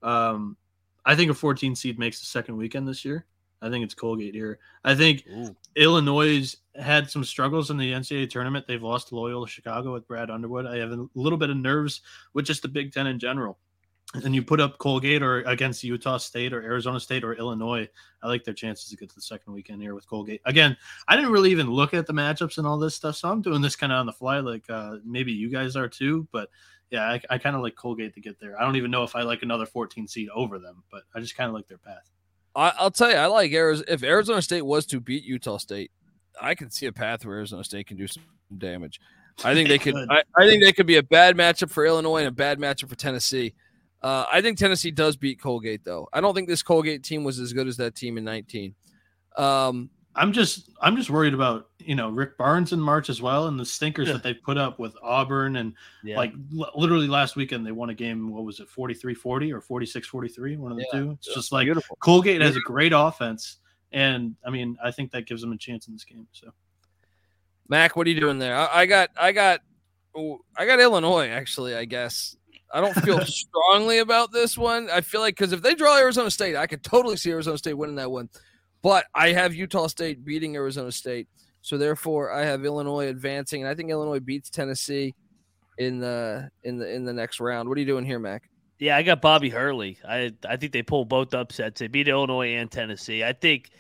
Um, 0.03 0.57
I 1.05 1.15
think 1.15 1.31
a 1.31 1.35
14 1.35 1.77
seed 1.77 1.99
makes 1.99 2.19
the 2.21 2.27
second 2.27 2.57
weekend 2.57 2.87
this 2.89 3.05
year. 3.05 3.25
I 3.63 3.71
think 3.71 3.85
it's 3.85 3.95
Colgate 3.95 4.35
here. 4.35 4.59
I 4.83 4.97
think 4.97 5.25
Ooh. 5.31 5.55
Illinois 5.77 6.53
had 6.75 7.09
some 7.09 7.23
struggles 7.23 7.71
in 7.71 7.77
the 7.77 7.93
NCAA 7.93 8.29
tournament. 8.29 8.67
They've 8.67 8.83
lost 8.83 9.09
to 9.09 9.17
Loyola 9.17 9.47
Chicago 9.47 9.93
with 9.93 10.09
Brad 10.09 10.29
Underwood. 10.31 10.67
I 10.67 10.79
have 10.79 10.91
a 10.91 11.07
little 11.15 11.39
bit 11.39 11.51
of 11.51 11.57
nerves 11.57 12.01
with 12.35 12.45
just 12.45 12.63
the 12.63 12.69
Big 12.69 12.93
Ten 12.93 13.07
in 13.07 13.21
general. 13.21 13.59
And 14.15 14.35
you 14.35 14.43
put 14.43 14.61
up 14.61 14.77
Colgate 14.77 15.23
or 15.23 15.41
against 15.43 15.83
Utah 15.83 16.19
State 16.19 16.53
or 16.53 16.61
Arizona 16.63 17.01
State 17.01 17.25
or 17.25 17.33
Illinois. 17.33 17.89
I 18.23 18.29
like 18.29 18.45
their 18.45 18.53
chances 18.53 18.91
to 18.91 18.97
get 18.97 19.09
to 19.09 19.15
the 19.15 19.23
second 19.23 19.55
weekend 19.55 19.81
here 19.81 19.95
with 19.95 20.07
Colgate. 20.07 20.43
Again, 20.45 20.77
I 21.09 21.17
didn't 21.17 21.33
really 21.33 21.51
even 21.51 21.71
look 21.71 21.95
at 21.95 22.07
the 22.07 22.13
matchups 22.13 22.59
and 22.59 22.67
all 22.67 22.79
this 22.79 22.95
stuff, 22.95 23.17
so 23.17 23.31
I'm 23.31 23.41
doing 23.41 23.63
this 23.63 23.75
kind 23.75 23.91
of 23.91 23.99
on 24.01 24.07
the 24.07 24.13
fly, 24.13 24.41
like 24.41 24.69
uh, 24.69 24.97
maybe 25.03 25.33
you 25.33 25.49
guys 25.49 25.77
are 25.77 25.89
too. 25.89 26.29
But 26.31 26.51
yeah, 26.91 27.05
I, 27.05 27.21
I 27.31 27.39
kind 27.39 27.57
of 27.57 27.63
like 27.63 27.75
Colgate 27.75 28.13
to 28.15 28.21
get 28.21 28.39
there. 28.39 28.61
I 28.61 28.65
don't 28.65 28.77
even 28.77 28.91
know 28.91 29.03
if 29.03 29.17
I 29.17 29.23
like 29.23 29.43
another 29.43 29.65
14 29.65 30.07
seed 30.07 30.29
over 30.35 30.59
them, 30.59 30.83
but 30.91 31.05
I 31.15 31.21
just 31.21 31.35
kind 31.35 31.49
of 31.49 31.55
like 31.55 31.67
their 31.67 31.79
path. 31.79 32.11
I, 32.55 32.73
I'll 32.79 32.91
tell 32.91 33.11
you, 33.11 33.17
I 33.17 33.27
like 33.27 33.51
Arizona. 33.53 33.87
If 33.89 34.03
Arizona 34.03 34.43
State 34.43 34.63
was 34.63 34.85
to 34.87 35.01
beat 35.01 35.25
Utah 35.25 35.57
State, 35.57 35.91
I 36.39 36.55
can 36.55 36.71
see 36.71 36.85
a 36.85 36.93
path 36.93 37.25
where 37.25 37.37
Arizona 37.37 37.65
State 37.65 37.87
can 37.87 37.97
do 37.97 38.07
some 38.07 38.23
damage. 38.59 39.01
I 39.43 39.55
think 39.55 39.69
they 39.69 39.79
could. 39.79 39.95
could. 39.95 40.11
I, 40.11 40.23
I 40.37 40.47
think 40.47 40.63
they 40.63 40.73
could 40.73 40.87
be 40.87 40.97
a 40.97 41.03
bad 41.03 41.35
matchup 41.35 41.71
for 41.71 41.87
Illinois 41.87 42.19
and 42.19 42.29
a 42.29 42.33
bad 42.33 42.59
matchup 42.59 42.91
for 42.91 42.95
Tennessee. 42.95 43.55
Uh, 44.03 44.25
I 44.33 44.41
think 44.41 44.59
Tennessee 44.59 44.91
does 44.91 45.17
beat 45.17 45.41
Colgate, 45.41 45.85
though. 45.85 46.09
I 46.13 46.21
don't 46.21 46.35
think 46.35 46.49
this 46.49 46.63
Colgate 46.63 47.05
team 47.05 47.23
was 47.25 47.39
as 47.39 47.53
good 47.53 47.69
as 47.69 47.77
that 47.77 47.95
team 47.95 48.19
in 48.19 48.25
19. 48.25 48.75
Um, 49.37 49.91
I'm 50.15 50.33
just 50.35 50.69
I'm 50.83 50.95
just 50.97 51.09
worried 51.09 51.33
about 51.33 51.69
you 51.79 51.95
know 51.95 52.11
Rick 52.11 52.37
Barnes 52.37 52.73
in 52.75 52.81
March 52.81 53.09
as 53.09 53.23
well, 53.23 53.47
and 53.49 53.59
the 53.59 53.65
stinkers 53.65 54.09
Yeah. 54.09 54.15
that 54.15 54.23
they 54.23 54.35
put 54.35 54.59
up 54.59 54.79
with 54.79 54.95
Auburn 55.03 55.57
and 55.57 55.73
Yeah. 56.05 56.19
like 56.19 56.35
l- 56.55 56.71
literally 56.75 57.07
last 57.09 57.35
weekend 57.35 57.65
they 57.67 57.73
won 57.73 57.89
a 57.89 57.95
game. 57.95 58.31
What 58.31 58.45
was 58.45 58.61
it, 58.61 58.69
43-40 58.69 59.51
or 59.53 59.63
46-43? 59.63 60.59
One 60.59 60.71
of 60.73 60.77
the 60.77 60.87
Yeah. 60.93 61.01
two. 61.01 61.11
It's 61.13 61.35
just 61.35 61.51
like 61.51 61.65
Beautiful. 61.65 61.97
Colgate 62.03 62.43
has 62.43 62.57
a 62.57 62.61
great 62.61 62.93
offense, 62.95 63.57
and 63.93 64.37
I 64.45 64.51
mean 64.51 64.77
I 64.85 64.91
think 64.91 65.13
that 65.13 65.25
gives 65.27 65.41
them 65.41 65.53
a 65.53 65.57
chance 65.57 65.87
in 65.87 65.95
this 65.95 66.05
game. 66.05 66.27
So 66.33 66.53
Mac, 67.69 67.97
what 67.97 68.07
are 68.07 68.11
you 68.11 68.21
doing 68.21 68.39
there? 68.39 68.55
I, 68.55 68.81
I 68.83 68.87
got, 68.87 69.11
I 69.19 69.33
got, 69.33 69.61
I 70.15 70.67
got 70.67 70.79
Illinois. 70.79 71.29
Actually, 71.29 71.75
I 71.75 71.87
guess 71.87 72.37
I 72.73 72.81
don't 72.81 72.95
feel 72.95 73.21
strongly 73.27 73.99
about 73.99 74.33
this 74.33 74.57
one. 74.57 74.89
I 74.91 75.03
feel 75.03 75.21
like 75.21 75.37
because 75.37 75.53
if 75.53 75.63
they 75.63 75.75
draw 75.75 75.99
Arizona 75.99 76.31
State, 76.31 76.57
I 76.57 76.67
could 76.67 76.83
totally 76.83 77.17
see 77.17 77.31
Arizona 77.31 77.59
State 77.59 77.75
winning 77.75 77.97
that 77.97 78.11
one. 78.11 78.29
But 78.83 79.07
I 79.15 79.33
have 79.33 79.55
Utah 79.55 79.87
State 79.87 80.25
beating 80.25 80.57
Arizona 80.57 80.91
State, 80.91 81.29
so 81.61 81.79
therefore 81.79 82.33
I 82.33 82.45
have 82.45 82.65
Illinois 82.65 83.09
advancing, 83.09 83.63
and 83.63 83.71
I 83.71 83.75
think 83.75 83.91
Illinois 83.91 84.21
beats 84.21 84.51
Tennessee 84.51 85.15
in 85.79 86.01
the 86.01 86.51
in 86.65 86.79
the 86.79 86.93
in 86.93 87.05
the 87.05 87.13
next 87.13 87.41
round. 87.41 87.69
What 87.69 87.77
are 87.79 87.81
you 87.81 87.87
doing 87.87 88.05
here, 88.05 88.19
Mac? 88.19 88.49
Yeah, 88.79 88.97
I 88.97 89.03
got 89.03 89.21
Bobby 89.21 89.51
Hurley. 89.51 89.99
I 90.07 90.33
I 90.49 90.57
think 90.57 90.73
they 90.73 90.83
pull 90.83 91.05
both 91.05 91.35
upsets. 91.35 91.79
They 91.79 91.87
beat 91.87 92.09
Illinois 92.09 92.55
and 92.55 92.71
Tennessee. 92.71 93.23
I 93.23 93.33
think 93.33 93.71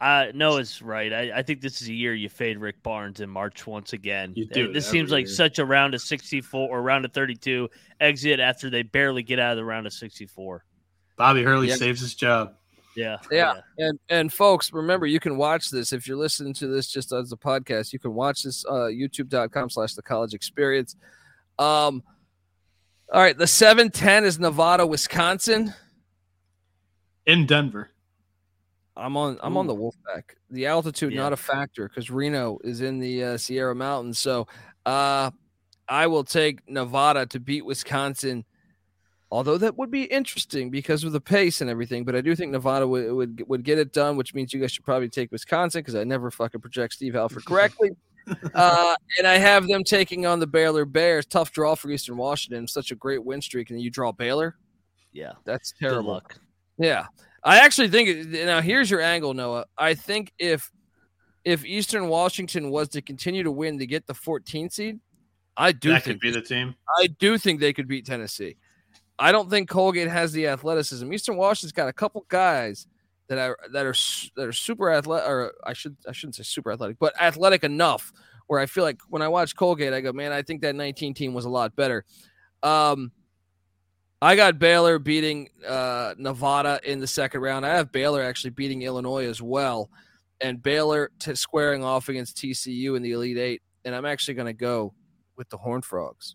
uh 0.00 0.26
Noah's 0.34 0.80
right. 0.80 1.12
I, 1.12 1.38
I 1.38 1.42
think 1.42 1.60
this 1.60 1.82
is 1.82 1.88
a 1.88 1.92
year 1.92 2.14
you 2.14 2.28
fade 2.28 2.58
Rick 2.58 2.82
Barnes 2.82 3.20
in 3.20 3.28
March 3.28 3.66
once 3.66 3.92
again. 3.92 4.32
You 4.36 4.46
do 4.46 4.70
Uh, 4.70 4.72
This 4.72 4.86
seems 4.86 5.10
every 5.10 5.22
like 5.22 5.26
year. 5.28 5.34
such 5.34 5.58
a 5.58 5.64
round 5.64 5.94
of 5.94 6.00
64 6.00 6.68
or 6.68 6.82
round 6.82 7.04
of 7.04 7.12
32 7.12 7.68
exit 8.00 8.38
after 8.40 8.70
they 8.70 8.82
barely 8.82 9.22
get 9.22 9.38
out 9.40 9.52
of 9.52 9.56
the 9.56 9.64
round 9.64 9.86
of 9.86 9.92
64. 9.92 10.64
Bobby 11.16 11.42
Hurley 11.42 11.68
Yeah. 11.68 11.74
saves 11.76 12.00
his 12.00 12.14
job. 12.14 12.54
Yeah. 12.94 13.16
Yeah. 13.30 13.60
And 13.78 13.98
and 14.08 14.32
folks, 14.32 14.72
remember 14.72 15.06
you 15.06 15.20
can 15.20 15.36
watch 15.36 15.70
this 15.70 15.92
if 15.92 16.06
you're 16.08 16.16
listening 16.16 16.54
to 16.54 16.66
this 16.68 16.88
just 16.90 17.12
as 17.12 17.30
a 17.32 17.36
podcast. 17.36 17.92
You 17.92 17.98
can 17.98 18.14
watch 18.14 18.42
this 18.44 18.64
uh 18.66 18.88
youtube.com 18.90 19.70
slash 19.70 19.94
the 19.94 20.02
college 20.02 20.32
experience. 20.34 20.94
Um 21.58 22.02
all 23.12 23.22
right, 23.22 23.36
the 23.38 23.46
710 23.46 24.24
is 24.24 24.38
Nevada, 24.38 24.86
Wisconsin. 24.86 25.72
in 27.26 27.46
Denver. 27.46 27.90
I'm 28.98 29.16
on 29.16 29.38
I'm 29.42 29.56
on 29.56 29.66
the 29.66 29.74
Wolfpack. 29.74 30.22
The 30.50 30.66
altitude 30.66 31.12
Yeah. 31.12 31.22
not 31.22 31.32
a 31.32 31.36
factor 31.36 31.88
because 31.88 32.10
Reno 32.10 32.58
is 32.64 32.80
in 32.80 32.98
the 32.98 33.22
uh, 33.24 33.36
Sierra 33.36 33.74
Mountains. 33.74 34.18
So 34.18 34.46
uh 34.86 35.30
I 35.88 36.06
will 36.06 36.24
take 36.24 36.68
Nevada 36.68 37.24
to 37.26 37.40
beat 37.40 37.64
Wisconsin. 37.64 38.44
Although 39.30 39.58
that 39.58 39.76
would 39.76 39.90
be 39.90 40.04
interesting 40.04 40.70
because 40.70 41.04
of 41.04 41.12
the 41.12 41.20
pace 41.20 41.60
and 41.60 41.68
everything, 41.70 42.04
but 42.04 42.16
I 42.16 42.22
do 42.22 42.34
think 42.34 42.50
Nevada 42.52 42.88
would 42.88 43.12
would, 43.12 43.44
would 43.48 43.62
get 43.62 43.78
it 43.78 43.92
done, 43.92 44.16
which 44.16 44.34
means 44.34 44.52
you 44.52 44.60
guys 44.60 44.72
should 44.72 44.84
probably 44.84 45.08
take 45.10 45.30
Wisconsin 45.30 45.80
because 45.80 45.94
I 45.94 46.04
never 46.04 46.30
fucking 46.30 46.60
project 46.60 46.94
Steve 46.94 47.14
Alford 47.14 47.44
correctly. 47.46 47.90
uh, 48.54 48.94
and 49.18 49.26
I 49.26 49.38
have 49.38 49.66
them 49.68 49.84
taking 49.84 50.26
on 50.26 50.38
the 50.40 50.46
Baylor 50.46 50.84
Bears. 50.84 51.24
Tough 51.26 51.52
draw 51.52 51.74
for 51.74 51.90
Eastern 51.90 52.16
Washington. 52.16 52.66
Such 52.66 52.90
a 52.90 52.94
great 52.94 53.24
win 53.24 53.40
streak, 53.40 53.70
and 53.70 53.80
you 53.80 53.90
draw 53.90 54.12
Baylor. 54.12 54.56
Yeah. 55.12 55.32
That's 55.44 55.72
terrible. 55.78 56.10
luck. 56.12 56.34
Yeah, 56.78 57.06
I 57.44 57.60
actually 57.60 57.88
think 57.88 58.28
now 58.28 58.60
here's 58.60 58.90
your 58.90 59.00
angle, 59.00 59.34
Noah. 59.34 59.66
I 59.76 59.94
think 59.94 60.32
if 60.38 60.70
if 61.44 61.64
Eastern 61.64 62.08
Washington 62.08 62.70
was 62.70 62.88
to 62.90 63.02
continue 63.02 63.42
to 63.42 63.50
win 63.50 63.78
to 63.78 63.86
get 63.86 64.06
the 64.06 64.12
14th 64.12 64.72
seed, 64.72 65.00
I 65.56 65.72
do 65.72 65.90
that 65.90 66.04
think 66.04 66.16
could 66.16 66.20
be 66.20 66.30
the 66.30 66.42
team. 66.42 66.74
I 66.98 67.06
do 67.06 67.38
think 67.38 67.60
they 67.60 67.72
could 67.72 67.88
beat 67.88 68.06
Tennessee. 68.06 68.56
I 69.18 69.32
don't 69.32 69.50
think 69.50 69.68
Colgate 69.68 70.08
has 70.08 70.32
the 70.32 70.46
athleticism. 70.46 71.12
Eastern 71.12 71.36
Washington's 71.36 71.72
got 71.72 71.88
a 71.88 71.92
couple 71.92 72.24
guys 72.28 72.86
that 73.28 73.38
are 73.38 73.58
that 73.72 73.86
are 73.86 73.94
that 74.36 74.48
are 74.48 74.52
super 74.52 74.92
athletic, 74.92 75.28
or 75.28 75.54
I 75.64 75.72
should 75.72 75.96
I 76.08 76.12
shouldn't 76.12 76.36
say 76.36 76.42
super 76.42 76.72
athletic, 76.72 76.98
but 76.98 77.20
athletic 77.20 77.64
enough 77.64 78.12
where 78.46 78.60
I 78.60 78.66
feel 78.66 78.84
like 78.84 79.00
when 79.08 79.22
I 79.22 79.28
watch 79.28 79.54
Colgate, 79.54 79.92
I 79.92 80.00
go, 80.00 80.12
man, 80.12 80.32
I 80.32 80.42
think 80.42 80.62
that 80.62 80.74
19 80.74 81.14
team 81.14 81.34
was 81.34 81.44
a 81.44 81.50
lot 81.50 81.76
better. 81.76 82.04
Um, 82.62 83.12
I 84.20 84.34
got 84.34 84.58
Baylor 84.58 84.98
beating 84.98 85.48
uh, 85.66 86.14
Nevada 86.18 86.80
in 86.84 86.98
the 86.98 87.06
second 87.06 87.40
round. 87.40 87.64
I 87.64 87.76
have 87.76 87.92
Baylor 87.92 88.22
actually 88.22 88.50
beating 88.50 88.82
Illinois 88.82 89.26
as 89.26 89.40
well, 89.40 89.90
and 90.40 90.62
Baylor 90.62 91.10
t- 91.20 91.34
squaring 91.36 91.84
off 91.84 92.08
against 92.08 92.36
TCU 92.36 92.96
in 92.96 93.02
the 93.02 93.12
Elite 93.12 93.38
Eight. 93.38 93.62
And 93.84 93.94
I'm 93.94 94.04
actually 94.04 94.34
going 94.34 94.46
to 94.46 94.52
go 94.52 94.92
with 95.36 95.48
the 95.50 95.56
Horned 95.56 95.84
Frogs. 95.84 96.34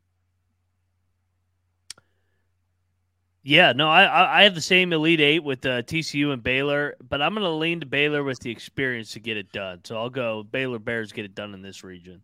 Yeah, 3.46 3.74
no, 3.74 3.90
I 3.90 4.04
I 4.06 4.40
I 4.40 4.44
have 4.44 4.56
the 4.56 4.62
same 4.62 4.94
Elite 4.94 5.20
Eight 5.20 5.44
with 5.44 5.66
uh, 5.66 5.82
TCU 5.82 6.32
and 6.32 6.42
Baylor, 6.42 6.96
but 7.10 7.22
I'm 7.22 7.34
going 7.34 7.44
to 7.44 7.50
lean 7.50 7.82
to 7.82 7.86
Baylor 7.86 8.24
with 8.24 8.40
the 8.40 8.50
experience 8.50 9.12
to 9.12 9.20
get 9.20 9.36
it 9.36 9.52
done. 9.52 9.82
So 9.84 9.98
I'll 9.98 10.10
go 10.10 10.44
Baylor 10.44 10.80
Bears 10.80 11.12
get 11.12 11.26
it 11.26 11.36
done 11.36 11.54
in 11.54 11.62
this 11.62 11.84
region. 11.84 12.22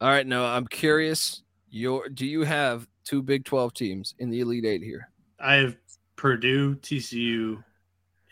All 0.00 0.08
right, 0.08 0.26
no, 0.26 0.44
I'm 0.44 0.68
curious. 0.68 1.42
Your 1.68 2.08
do 2.08 2.24
you 2.24 2.42
have 2.42 2.86
two 3.04 3.22
Big 3.22 3.44
12 3.44 3.74
teams 3.74 4.14
in 4.18 4.30
the 4.30 4.40
Elite 4.40 4.64
Eight 4.64 4.82
here? 4.82 5.08
I 5.40 5.54
have 5.54 5.76
Purdue, 6.16 6.76
TCU, 6.76 7.62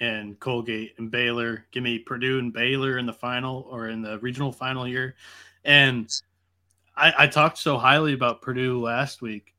and 0.00 0.38
Colgate 0.40 0.94
and 0.98 1.10
Baylor. 1.10 1.66
Give 1.72 1.82
me 1.82 1.98
Purdue 1.98 2.38
and 2.38 2.52
Baylor 2.52 2.98
in 2.98 3.06
the 3.06 3.12
final 3.12 3.66
or 3.70 3.88
in 3.88 4.00
the 4.02 4.18
regional 4.20 4.52
final 4.52 4.84
here. 4.84 5.14
And 5.64 6.10
I, 6.96 7.12
I 7.18 7.26
talked 7.26 7.58
so 7.58 7.76
highly 7.78 8.12
about 8.14 8.42
Purdue 8.42 8.80
last 8.80 9.20
week. 9.22 9.54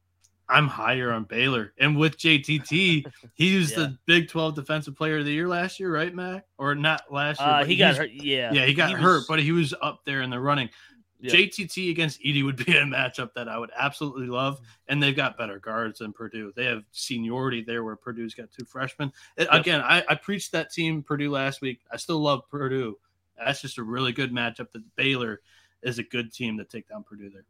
I'm 0.50 0.68
higher 0.68 1.14
on 1.14 1.24
Baylor. 1.26 1.72
And 1.78 1.96
with 1.96 2.18
JTT, 2.18 3.06
he 3.36 3.58
was 3.58 3.72
Yeah. 3.72 3.78
the 3.78 3.98
Big 4.06 4.28
12 4.28 4.56
Defensive 4.56 4.96
Player 4.98 5.20
of 5.20 5.26
the 5.26 5.32
Year 5.32 5.48
last 5.48 5.80
year, 5.80 5.94
right, 5.94 6.14
Mac? 6.14 6.46
Or 6.58 6.76
not 6.76 7.04
last 7.12 7.40
year. 7.40 7.48
Uh, 7.50 7.60
but 7.60 7.68
he 7.70 7.76
got 7.78 7.90
was- 7.90 7.98
hurt. 8.00 8.12
Yeah, 8.12 8.52
Yeah, 8.52 8.66
he 8.66 8.74
got 8.74 8.92
was- 8.94 9.02
hurt, 9.02 9.24
but 9.30 9.40
he 9.40 9.52
was 9.54 9.74
up 9.82 10.02
there 10.06 10.22
in 10.22 10.30
the 10.30 10.40
running. 10.40 10.70
Yeah. 11.22 11.34
JTT 11.34 11.92
against 11.92 12.20
Edey 12.22 12.44
would 12.44 12.58
be 12.66 12.72
a 12.78 12.82
matchup 12.84 13.34
that 13.36 13.48
I 13.48 13.58
would 13.58 13.70
absolutely 13.78 14.28
love, 14.28 14.60
and 14.88 15.02
they've 15.02 15.16
got 15.16 15.38
better 15.38 15.60
guards 15.60 16.00
than 16.00 16.14
Purdue. 16.14 16.52
They 16.56 16.66
have 16.66 16.84
seniority 16.92 17.64
there, 17.64 17.84
where 17.84 17.96
Purdue's 17.96 18.34
got 18.34 18.52
two 18.52 18.66
freshmen. 18.66 19.12
And 19.38 19.48
Again, 19.52 19.82
I, 19.82 20.04
I 20.10 20.16
preached 20.16 20.52
that 20.54 20.72
team 20.72 21.04
Purdue 21.04 21.30
last 21.32 21.62
week. 21.62 21.82
I 21.92 21.98
still 21.98 22.20
love 22.20 22.50
Purdue. 22.50 22.98
That's 23.38 23.62
just 23.62 23.78
a 23.78 23.84
really 23.84 24.12
good 24.12 24.32
matchup. 24.32 24.72
That 24.72 24.84
Baylor 24.96 25.42
is 25.84 26.00
a 26.00 26.04
good 26.04 26.34
team 26.34 26.58
to 26.58 26.64
take 26.66 26.88
down 26.90 27.04
Purdue 27.04 27.30
there. 27.30 27.46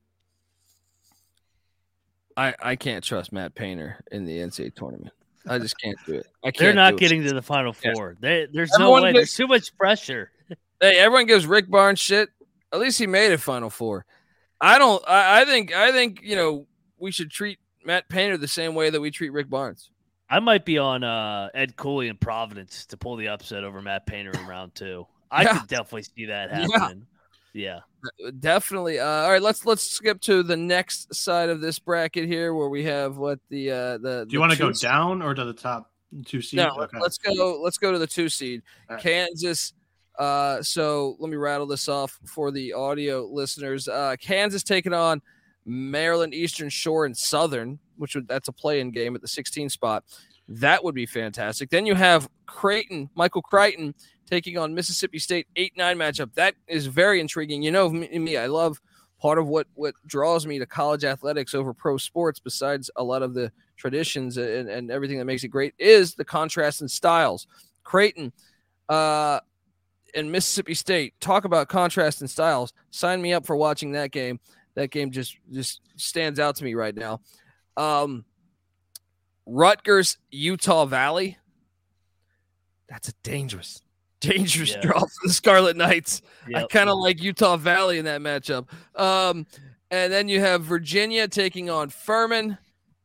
I, 2.37 2.55
I 2.61 2.75
can't 2.75 3.03
trust 3.03 3.31
Matt 3.33 3.55
Painter 3.55 3.97
in 4.11 4.25
the 4.25 4.37
NCAA 4.37 4.73
tournament. 4.75 5.11
I 5.47 5.57
just 5.59 5.77
can't 5.79 5.97
do 6.05 6.13
it. 6.15 6.27
I 6.43 6.51
can't. 6.51 6.57
They're 6.59 6.73
not 6.73 6.91
do 6.91 6.95
it. 6.95 6.99
getting 6.99 7.23
to 7.23 7.33
the 7.33 7.41
Final 7.41 7.75
Yeah. 7.83 7.93
Four. 7.93 8.15
They, 8.19 8.47
there's 8.51 8.71
Everyone 8.75 9.01
no 9.01 9.03
way. 9.05 9.13
gets- 9.13 9.19
There's 9.19 9.33
too 9.35 9.47
much 9.47 9.77
pressure. 9.77 10.31
Hey, 10.83 10.97
everyone 10.97 11.27
gives 11.27 11.45
Rick 11.45 11.69
Barnes 11.69 11.99
shit. 11.99 12.29
At 12.73 12.79
least 12.79 12.97
he 12.99 13.07
made 13.07 13.31
a 13.31 13.37
Final 13.37 13.69
Four. 13.69 14.05
I 14.59 14.77
don't. 14.77 15.03
I, 15.07 15.41
I 15.41 15.45
think. 15.45 15.73
I 15.73 15.91
think 15.91 16.21
you 16.23 16.35
know 16.35 16.67
we 16.97 17.11
should 17.11 17.31
treat 17.31 17.59
Matt 17.85 18.07
Painter 18.09 18.37
the 18.37 18.47
same 18.47 18.75
way 18.75 18.89
that 18.89 19.01
we 19.01 19.11
treat 19.11 19.31
Rick 19.31 19.49
Barnes. 19.49 19.89
I 20.29 20.39
might 20.39 20.63
be 20.65 20.77
on 20.77 21.03
uh, 21.03 21.49
Ed 21.53 21.75
Cooley 21.75 22.07
in 22.07 22.15
Providence 22.17 22.85
to 22.87 22.97
pull 22.97 23.17
the 23.17 23.27
upset 23.27 23.63
over 23.65 23.81
Matt 23.81 24.05
Painter 24.05 24.31
in 24.31 24.47
round 24.47 24.73
two. 24.75 25.05
I 25.29 25.43
Yeah. 25.43 25.59
could 25.59 25.67
definitely 25.67 26.03
see 26.03 26.25
that 26.27 26.49
Yeah. 26.51 26.67
happening. 26.79 27.05
Yeah. 27.53 27.79
Definitely. 28.39 28.99
Uh, 28.99 29.05
all 29.05 29.29
right, 29.31 29.41
let's 29.41 29.65
let's 29.65 29.83
skip 29.83 30.21
to 30.21 30.41
the 30.41 30.55
next 30.55 31.13
side 31.13 31.49
of 31.49 31.59
this 31.59 31.79
bracket 31.79 32.27
here, 32.27 32.53
where 32.53 32.69
we 32.69 32.83
have 32.85 33.17
what 33.17 33.39
the 33.49 33.71
uh, 33.71 33.97
the. 33.97 34.25
Do 34.27 34.33
you 34.33 34.39
want 34.39 34.53
to 34.53 34.57
go 34.57 34.71
down 34.71 35.21
or 35.21 35.33
to 35.33 35.43
the 35.43 35.53
top 35.53 35.91
two 36.25 36.41
seeds? 36.41 36.53
No, 36.63 36.87
let's 36.99 37.17
go. 37.17 37.59
Let's 37.61 37.77
go 37.77 37.91
to 37.91 37.99
the 37.99 38.07
two 38.07 38.29
seed, 38.29 38.61
All 38.89 38.95
right. 38.95 39.03
Kansas. 39.03 39.73
Uh, 40.21 40.61
so 40.61 41.15
let 41.17 41.31
me 41.31 41.35
rattle 41.35 41.65
this 41.65 41.89
off 41.89 42.19
for 42.27 42.51
the 42.51 42.71
audio 42.73 43.25
listeners. 43.25 43.87
Uh, 43.87 44.15
Kansas 44.21 44.61
taking 44.61 44.93
on 44.93 45.19
Maryland 45.65 46.31
Eastern 46.31 46.69
Shore 46.69 47.05
and 47.05 47.17
Southern, 47.17 47.79
which 47.97 48.13
would 48.13 48.27
that's 48.27 48.47
a 48.47 48.51
play-in 48.51 48.91
game 48.91 49.15
at 49.15 49.23
the 49.23 49.27
16 49.27 49.69
spot. 49.69 50.03
That 50.47 50.83
would 50.83 50.93
be 50.93 51.07
fantastic. 51.07 51.71
Then 51.71 51.87
you 51.87 51.95
have 51.95 52.29
Creighton, 52.45 53.09
Michael 53.15 53.41
Creighton 53.41 53.95
taking 54.29 54.59
on 54.59 54.75
Mississippi 54.75 55.17
State 55.17 55.47
eight 55.55 55.75
nine 55.75 55.97
matchup. 55.97 56.35
That 56.35 56.53
is 56.67 56.85
very 56.85 57.19
intriguing. 57.19 57.63
You 57.63 57.71
know 57.71 57.89
me, 57.89 58.07
me, 58.19 58.37
I 58.37 58.45
love 58.45 58.79
part 59.19 59.39
of 59.39 59.47
what 59.47 59.65
what 59.73 59.95
draws 60.05 60.45
me 60.45 60.59
to 60.59 60.67
college 60.67 61.03
athletics 61.03 61.55
over 61.55 61.73
pro 61.73 61.97
sports, 61.97 62.39
besides 62.39 62.91
a 62.95 63.03
lot 63.03 63.23
of 63.23 63.33
the 63.33 63.51
traditions 63.75 64.37
and, 64.37 64.69
and 64.69 64.91
everything 64.91 65.17
that 65.17 65.25
makes 65.25 65.43
it 65.43 65.47
great, 65.47 65.73
is 65.79 66.13
the 66.13 66.25
contrast 66.25 66.81
in 66.83 66.87
styles. 66.87 67.47
Creighton, 67.83 68.31
uh, 68.87 69.39
and 70.15 70.31
Mississippi 70.31 70.73
State. 70.73 71.13
Talk 71.19 71.45
about 71.45 71.67
contrast 71.69 72.21
in 72.21 72.27
styles. 72.27 72.73
Sign 72.91 73.21
me 73.21 73.33
up 73.33 73.45
for 73.45 73.55
watching 73.55 73.91
that 73.93 74.11
game. 74.11 74.39
That 74.75 74.89
game 74.91 75.11
just 75.11 75.37
just 75.51 75.81
stands 75.97 76.39
out 76.39 76.55
to 76.57 76.63
me 76.63 76.73
right 76.73 76.95
now. 76.95 77.21
Um, 77.77 78.25
Rutgers, 79.45 80.17
Utah 80.29 80.85
Valley. 80.85 81.37
That's 82.87 83.09
a 83.09 83.13
dangerous, 83.23 83.81
dangerous 84.19 84.71
Yeah. 84.71 84.81
draw 84.81 84.99
for 84.99 85.27
the 85.27 85.33
Scarlet 85.33 85.77
Knights. 85.77 86.21
I 86.53 86.65
kind 86.65 86.89
of 86.89 86.97
like 86.97 87.21
Utah 87.21 87.57
Valley 87.57 87.97
in 87.97 88.05
that 88.05 88.21
matchup. 88.21 88.67
Um, 88.99 89.47
and 89.89 90.11
then 90.11 90.27
you 90.27 90.39
have 90.39 90.63
Virginia 90.63 91.27
taking 91.27 91.69
on 91.69 91.89
Furman. 91.89 92.57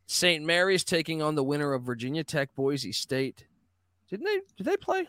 St. 0.09 0.45
Mary's 0.45 0.85
taking 0.85 1.20
on 1.20 1.35
the 1.35 1.43
winner 1.43 1.72
of 1.72 1.83
Virginia 1.83 2.22
Tech 2.22 2.55
Boise 2.55 2.93
State. 2.93 3.45
Didn't 4.09 4.26
they? 4.26 4.41
Did 4.57 4.66
they 4.66 4.76
play? 4.76 5.09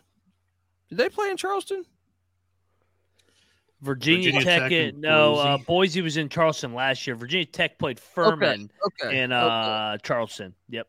Did 0.88 0.98
they 0.98 1.08
play 1.08 1.30
in 1.30 1.36
Charleston? 1.36 1.84
Virginia, 3.80 4.32
Virginia 4.32 4.44
Tech, 4.44 4.62
Tech 4.62 4.72
it- 4.72 4.94
and 4.94 5.00
no, 5.00 5.36
uh, 5.36 5.56
Boise. 5.56 5.64
Boise 5.66 6.02
was 6.02 6.16
in 6.16 6.28
Charleston 6.28 6.74
last 6.74 7.06
year. 7.06 7.14
Virginia 7.14 7.46
Tech 7.46 7.78
played 7.78 8.00
Furman 8.00 8.70
okay, 8.86 9.22
in 9.22 9.32
okay. 9.32 9.46
uh, 9.46 9.98
Charleston. 9.98 10.54
Yep. 10.68 10.88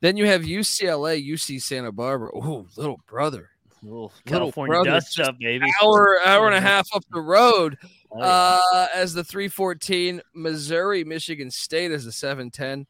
Then 0.00 0.16
you 0.16 0.26
have 0.26 0.42
UCLA, 0.42 1.26
UC 1.26 1.60
Santa 1.62 1.90
Barbara. 1.90 2.30
Oh, 2.34 2.66
little 2.76 3.00
brother. 3.06 3.50
Little 3.82 4.12
Little 4.24 4.38
California 4.40 4.72
brother, 4.72 4.90
dust 4.90 5.16
just 5.16 5.28
up, 5.28 5.38
baby. 5.38 5.66
Hour, 5.82 6.18
hour 6.24 6.46
and 6.46 6.54
a 6.54 6.60
half 6.60 6.88
up 6.94 7.04
the 7.12 7.20
road. 7.20 7.76
Oh, 8.10 8.18
yeah. 8.18 8.60
Uh, 8.74 8.86
as 8.94 9.12
the 9.12 9.24
314, 9.24 10.22
Missouri, 10.34 11.04
Michigan 11.04 11.50
State 11.50 11.90
as 11.90 12.04
the 12.04 12.12
710. 12.12 12.86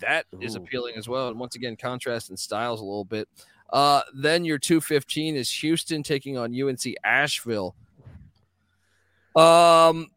That 0.00 0.26
is 0.40 0.56
Ooh. 0.56 0.60
appealing 0.60 0.94
as 0.96 1.08
well. 1.08 1.28
And 1.28 1.38
once 1.38 1.54
again, 1.54 1.76
contrast 1.76 2.30
in 2.30 2.36
styles 2.36 2.80
a 2.80 2.84
little 2.84 3.04
bit. 3.04 3.28
Uh, 3.70 4.02
then 4.14 4.44
your 4.44 4.58
215 4.58 5.36
is 5.36 5.50
Houston 5.50 6.02
taking 6.02 6.38
on 6.38 6.54
UNC 6.54 6.94
Asheville. 7.02 7.74
Um, 9.34 10.08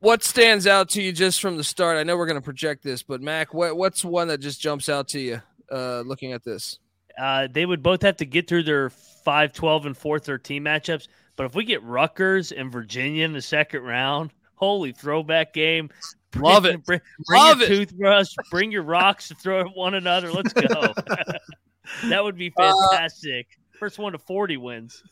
what 0.00 0.22
stands 0.22 0.66
out 0.66 0.88
to 0.90 1.02
you 1.02 1.12
just 1.12 1.40
from 1.40 1.56
the 1.56 1.64
start? 1.64 1.96
I 1.96 2.04
know 2.04 2.16
we're 2.16 2.26
going 2.26 2.36
to 2.36 2.44
project 2.44 2.82
this, 2.82 3.02
but 3.02 3.20
Mac, 3.20 3.52
what, 3.52 3.76
what's 3.76 4.04
one 4.04 4.28
that 4.28 4.38
just 4.38 4.60
jumps 4.60 4.88
out 4.88 5.08
to 5.08 5.20
you 5.20 5.42
uh, 5.70 6.00
looking 6.00 6.32
at 6.32 6.44
this? 6.44 6.78
uh, 7.18 7.48
they 7.50 7.66
would 7.66 7.82
both 7.82 8.02
have 8.02 8.16
to 8.18 8.26
get 8.26 8.48
through 8.48 8.62
their 8.62 8.90
5 8.90 9.52
12 9.52 9.86
and 9.86 9.96
4 9.96 10.18
13 10.18 10.62
matchups. 10.62 11.08
But 11.36 11.46
if 11.46 11.54
we 11.54 11.64
get 11.64 11.82
Rutgers 11.82 12.52
and 12.52 12.70
Virginia 12.70 13.24
in 13.24 13.32
the 13.32 13.42
second 13.42 13.82
round, 13.82 14.30
holy 14.54 14.92
throwback 14.92 15.52
game. 15.52 15.90
Bring, 16.30 16.44
Love 16.44 16.66
it. 16.66 16.84
Bring, 16.84 17.00
bring 17.26 17.40
Love 17.40 17.58
your 17.58 17.66
it. 17.66 17.68
toothbrush, 17.68 18.34
bring 18.50 18.72
your 18.72 18.82
rocks 18.82 19.28
to 19.28 19.34
throw 19.34 19.60
at 19.60 19.76
one 19.76 19.94
another. 19.94 20.32
Let's 20.32 20.52
go. 20.52 20.94
that 22.04 22.22
would 22.22 22.36
be 22.36 22.52
Uh, 22.56 22.72
fantastic. 22.90 23.46
First 23.78 23.98
one 23.98 24.12
to 24.12 24.18
40 24.18 24.56
wins. 24.58 25.02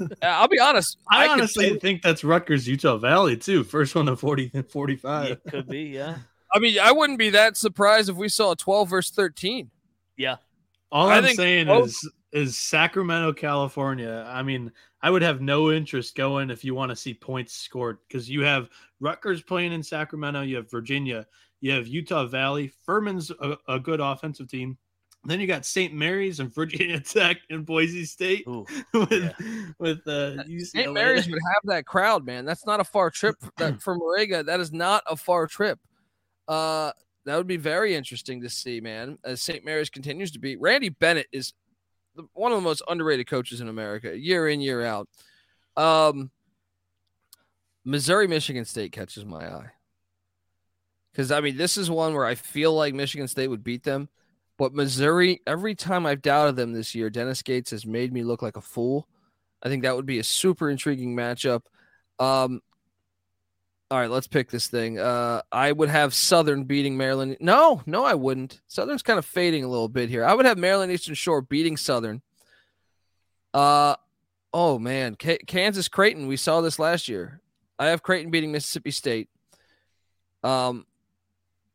Uh, 0.00 0.06
I'll 0.22 0.48
be 0.48 0.60
honest. 0.60 0.98
I, 1.10 1.24
could 1.26 1.32
honestly 1.32 1.64
totally- 1.64 1.80
think 1.80 2.02
that's 2.02 2.22
Rutgers, 2.22 2.68
Utah 2.68 2.98
Valley 2.98 3.36
too. 3.36 3.64
First 3.64 3.94
one 3.94 4.06
to 4.06 4.16
40 4.16 4.50
and 4.54 4.68
45. 4.70 5.30
It 5.32 5.40
could 5.50 5.66
be, 5.68 5.82
yeah. 5.84 6.18
I 6.54 6.58
mean, 6.60 6.78
I 6.80 6.92
wouldn't 6.92 7.18
be 7.18 7.30
that 7.30 7.56
surprised 7.56 8.08
if 8.08 8.16
we 8.16 8.28
saw 8.28 8.52
a 8.52 8.56
12 8.56 8.88
versus 8.88 9.14
13. 9.14 9.70
Yeah. 10.16 10.36
All 10.90 11.08
I 11.10 11.18
I'm 11.18 11.34
saying 11.34 11.66
both- 11.66 11.88
is 11.88 12.10
is 12.30 12.58
Sacramento, 12.58 13.32
California. 13.32 14.24
I 14.28 14.42
mean, 14.42 14.70
I 15.02 15.10
would 15.10 15.22
have 15.22 15.40
no 15.40 15.72
interest 15.72 16.14
going 16.14 16.50
if 16.50 16.62
you 16.62 16.74
want 16.74 16.90
to 16.90 16.96
see 16.96 17.14
points 17.14 17.54
scored 17.54 17.98
because 18.06 18.28
you 18.28 18.42
have 18.42 18.68
Rutgers 19.00 19.42
playing 19.42 19.72
in 19.72 19.82
Sacramento, 19.82 20.42
you 20.42 20.56
have 20.56 20.70
Virginia, 20.70 21.26
you 21.62 21.72
have 21.72 21.86
Utah 21.86 22.26
Valley. 22.26 22.70
Furman's 22.84 23.30
a, 23.30 23.56
a 23.66 23.80
good 23.80 24.00
offensive 24.00 24.46
team. 24.48 24.76
Then 25.24 25.40
you 25.40 25.46
got 25.46 25.66
St. 25.66 25.92
Mary's 25.92 26.40
and 26.40 26.54
Virginia 26.54 27.00
Tech 27.04 27.38
and 27.50 27.66
Boise 27.66 28.04
State 28.04 28.44
Ooh, 28.46 28.64
with 28.94 29.12
yeah. 29.12 29.32
with 29.78 30.06
uh, 30.06 30.44
St. 30.44 30.92
Mary's 30.92 31.28
would 31.28 31.40
have 31.54 31.62
that 31.64 31.86
crowd, 31.86 32.24
man. 32.24 32.44
That's 32.44 32.64
not 32.66 32.80
a 32.80 32.84
far 32.84 33.10
trip 33.10 33.36
that, 33.58 33.82
for 33.82 33.94
Moraga. 33.96 34.44
That 34.44 34.60
is 34.60 34.72
not 34.72 35.02
a 35.06 35.16
far 35.16 35.46
trip. 35.46 35.78
Uh, 36.46 36.92
that 37.24 37.36
would 37.36 37.46
be 37.46 37.56
very 37.56 37.94
interesting 37.94 38.40
to 38.42 38.48
see, 38.48 38.80
man. 38.80 39.18
As 39.24 39.42
St. 39.42 39.64
Mary's 39.64 39.90
continues 39.90 40.30
to 40.32 40.38
be, 40.38 40.56
Randy 40.56 40.88
Bennett 40.88 41.26
is 41.30 41.52
the, 42.14 42.24
one 42.32 42.52
of 42.52 42.58
the 42.58 42.62
most 42.62 42.82
underrated 42.88 43.26
coaches 43.26 43.60
in 43.60 43.68
America, 43.68 44.16
year 44.16 44.48
in 44.48 44.60
year 44.60 44.82
out. 44.84 45.08
Um, 45.76 46.30
Missouri, 47.84 48.28
Michigan 48.28 48.64
State 48.64 48.92
catches 48.92 49.24
my 49.24 49.46
eye 49.46 49.70
because 51.12 51.32
I 51.32 51.40
mean 51.40 51.56
this 51.56 51.76
is 51.76 51.90
one 51.90 52.14
where 52.14 52.24
I 52.24 52.34
feel 52.34 52.72
like 52.72 52.94
Michigan 52.94 53.26
State 53.28 53.48
would 53.48 53.64
beat 53.64 53.82
them, 53.82 54.08
but 54.58 54.74
Missouri. 54.74 55.40
Every 55.46 55.74
time 55.74 56.04
I've 56.04 56.20
doubted 56.20 56.56
them 56.56 56.72
this 56.72 56.94
year, 56.94 57.08
Dennis 57.08 57.42
Gates 57.42 57.70
has 57.70 57.86
made 57.86 58.12
me 58.12 58.24
look 58.24 58.42
like 58.42 58.56
a 58.56 58.60
fool. 58.60 59.08
I 59.62 59.68
think 59.68 59.84
that 59.84 59.96
would 59.96 60.06
be 60.06 60.18
a 60.18 60.24
super 60.24 60.68
intriguing 60.68 61.16
matchup. 61.16 61.62
Um, 62.18 62.60
all 63.90 63.98
right, 63.98 64.10
let's 64.10 64.26
pick 64.26 64.50
this 64.50 64.66
thing. 64.66 64.98
Uh, 64.98 65.40
I 65.50 65.72
would 65.72 65.88
have 65.88 66.12
Southern 66.12 66.64
beating 66.64 66.96
Maryland. 66.96 67.38
No, 67.40 67.82
no, 67.86 68.04
I 68.04 68.14
wouldn't. 68.14 68.60
Southern's 68.66 69.02
kind 69.02 69.18
of 69.18 69.24
fading 69.24 69.64
a 69.64 69.68
little 69.68 69.88
bit 69.88 70.10
here. 70.10 70.24
I 70.24 70.34
would 70.34 70.44
have 70.44 70.58
Maryland 70.58 70.92
Eastern 70.92 71.14
Shore 71.14 71.40
beating 71.40 71.76
Southern. 71.78 72.20
Uh, 73.54 73.94
oh 74.52 74.78
man, 74.78 75.14
K- 75.14 75.38
Kansas 75.46 75.88
Creighton. 75.88 76.26
We 76.26 76.36
saw 76.36 76.60
this 76.60 76.78
last 76.78 77.08
year. 77.08 77.40
I 77.78 77.86
have 77.86 78.02
Creighton 78.02 78.30
beating 78.30 78.52
Mississippi 78.52 78.90
State. 78.90 79.30
Um, 80.44 80.84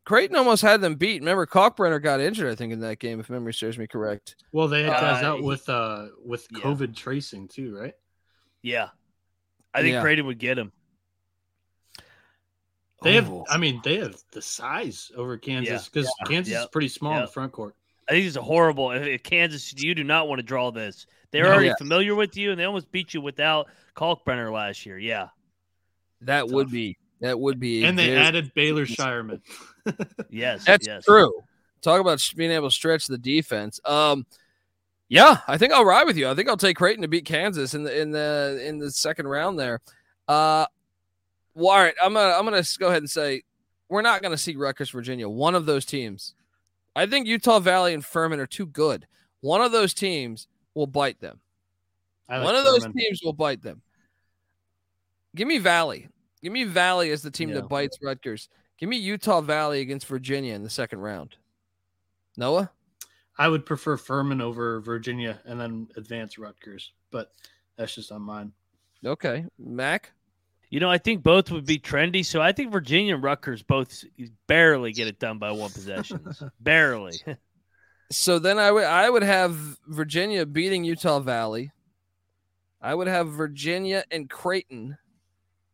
Creighton 0.06 0.36
almost 0.36 0.62
had 0.62 0.82
them 0.82 0.96
beat. 0.96 1.22
Remember, 1.22 1.46
Kalkbrenner 1.46 2.02
got 2.02 2.20
injured, 2.20 2.52
I 2.52 2.56
think, 2.56 2.74
in 2.74 2.80
that 2.82 3.00
game, 3.00 3.20
if 3.20 3.30
memory 3.30 3.54
serves 3.54 3.78
me 3.78 3.88
correct. 3.88 4.36
Well, 4.52 4.68
they 4.68 4.84
had 4.84 5.00
guys 5.00 5.24
Uh, 5.24 5.28
out 5.28 5.44
with 5.44 5.68
uh 5.70 6.08
with 6.26 6.46
yeah. 6.52 6.60
COVID 6.60 6.96
tracing 6.96 7.48
too, 7.48 7.78
right? 7.78 7.94
Yeah. 8.62 8.90
I 9.74 9.82
think 9.82 9.94
Yeah. 9.94 10.02
Creighton 10.02 10.26
would 10.26 10.40
get 10.40 10.58
him. 10.58 10.72
They 13.02 13.16
have, 13.16 13.30
Oh. 13.30 13.46
I 13.50 13.58
mean, 13.58 13.82
they 13.84 13.98
have 13.98 14.16
the 14.32 14.42
size 14.42 15.12
over 15.16 15.38
Kansas 15.38 15.90
because 15.90 16.14
Yeah. 16.22 16.28
Kansas 16.28 16.54
is 16.54 16.68
pretty 16.68 16.88
small 16.88 17.16
in 17.16 17.22
the 17.22 17.28
front 17.28 17.52
court. 17.52 17.76
I 18.08 18.14
think 18.14 18.26
it's 18.28 18.36
a 18.36 18.42
horrible. 18.42 18.92
If, 18.92 19.06
if 19.08 19.24
Kansas, 19.24 19.74
you 19.82 19.96
do 19.96 20.04
not 20.04 20.28
want 20.28 20.40
to 20.40 20.44
draw 20.44 20.72
this. 20.72 21.06
They're 21.32 21.44
No. 21.46 21.52
already 21.52 21.68
Yeah. 21.68 21.76
familiar 21.78 22.16
with 22.16 22.38
you, 22.38 22.52
and 22.52 22.60
they 22.60 22.64
almost 22.66 22.92
beat 22.92 23.14
you 23.14 23.22
without 23.22 23.70
Kalkbrenner 23.96 24.52
last 24.52 24.86
year. 24.86 24.98
Yeah. 25.00 25.30
That 26.22 26.48
would 26.50 26.68
Tough. 26.68 26.72
be 26.74 26.98
that 27.24 27.40
would 27.40 27.60
be 27.60 27.84
And 27.84 27.98
they 27.98 28.08
very- 28.10 28.20
added 28.20 28.54
Baylor 28.54 28.86
Scheierman. 28.86 29.42
Yes. 30.30 30.64
That's 30.64 30.88
yes. 30.88 31.04
true. 31.04 31.44
Talk 31.82 32.00
about 32.00 32.22
being 32.38 32.52
able 32.52 32.70
to 32.70 32.74
stretch 32.74 33.08
the 33.08 33.18
defense. 33.18 33.82
Um, 33.84 34.26
yeah, 35.10 35.40
I 35.48 35.58
think 35.58 35.74
I'll 35.74 35.84
ride 35.84 36.06
with 36.06 36.16
you. 36.16 36.30
I 36.30 36.36
think 36.36 36.48
I'll 36.48 36.56
take 36.56 36.78
Creighton 36.78 37.02
to 37.02 37.10
beat 37.10 37.26
Kansas 37.26 37.74
in 37.74 37.84
the 37.84 38.00
in 38.02 38.12
the 38.12 38.62
in 38.64 38.78
the 38.78 38.90
second 38.90 39.28
round 39.28 39.60
there. 39.60 39.82
Uh, 40.28 40.66
well, 41.54 41.72
all 41.72 41.80
right, 41.84 41.94
I'm 42.02 42.14
gonna 42.14 42.34
I'm 42.34 42.46
gonna 42.46 42.64
go 42.80 42.88
ahead 42.88 43.02
and 43.02 43.10
say 43.10 43.44
we're 43.90 44.02
not 44.02 44.22
gonna 44.22 44.38
see 44.38 44.56
Rutgers, 44.56 44.90
Virginia. 44.92 45.28
One 45.28 45.54
of 45.56 45.66
those 45.66 45.84
teams. 45.86 46.34
I 46.96 47.06
think 47.06 47.28
Utah 47.28 47.60
Valley 47.60 47.94
and 47.94 48.06
Furman 48.06 48.40
are 48.40 48.48
too 48.48 48.66
good. 48.66 49.06
One 49.42 49.60
of 49.62 49.74
those 49.74 49.94
teams 49.94 50.48
will 50.74 50.88
bite 50.88 51.20
them. 51.20 51.42
Like 52.30 52.44
One 52.44 52.56
of 52.56 52.64
those 52.64 52.88
teams 52.96 53.22
will 53.22 53.34
bite 53.34 53.62
them. 53.62 53.82
Give 55.36 55.48
me 55.48 55.58
Valley. 55.58 56.08
Give 56.44 56.52
me 56.52 56.66
Valley 56.66 57.10
as 57.12 57.22
the 57.24 57.32
team 57.32 57.50
Yeah. 57.50 57.56
that 57.56 57.70
bites 57.70 57.98
Rutgers. 58.04 58.50
Give 58.78 58.90
me 58.90 58.98
Utah 58.98 59.42
Valley 59.42 59.80
against 59.82 60.06
Virginia 60.08 60.54
in 60.54 60.62
the 60.62 60.70
second 60.70 61.00
round. 61.00 61.38
Noah? 62.38 62.70
I 63.38 63.48
would 63.48 63.66
prefer 63.66 63.98
Furman 63.98 64.42
over 64.42 64.80
Virginia 64.82 65.40
and 65.46 65.60
then 65.60 65.88
advance 65.96 66.38
Rutgers, 66.38 66.92
but 67.12 67.32
that's 67.78 67.96
just 67.96 68.12
on 68.12 68.22
mine. 68.22 68.52
Okay. 69.06 69.46
Mac? 69.58 70.12
You 70.70 70.80
know, 70.80 70.90
I 70.90 70.98
think 70.98 71.24
both 71.24 71.50
would 71.52 71.66
be 71.66 71.78
trendy. 71.80 72.26
So 72.26 72.42
I 72.42 72.52
think 72.52 72.72
Virginia 72.72 73.14
and 73.16 73.24
Rutgers 73.24 73.64
both 73.64 74.04
barely 74.48 74.92
get 74.92 75.08
it 75.08 75.20
done 75.20 75.38
by 75.40 75.52
one 75.52 75.72
possession. 75.72 76.26
barely. 76.60 77.14
So 78.12 78.38
then 78.40 78.60
I 78.60 78.72
would 78.72 78.84
I 78.84 79.10
would 79.10 79.24
have 79.24 79.56
Virginia 79.88 80.46
beating 80.46 80.84
Utah 80.84 81.20
Valley. 81.20 81.72
I 82.82 82.94
would 82.96 83.08
have 83.08 83.30
Virginia 83.30 84.04
and 84.12 84.30
Creighton 84.30 84.98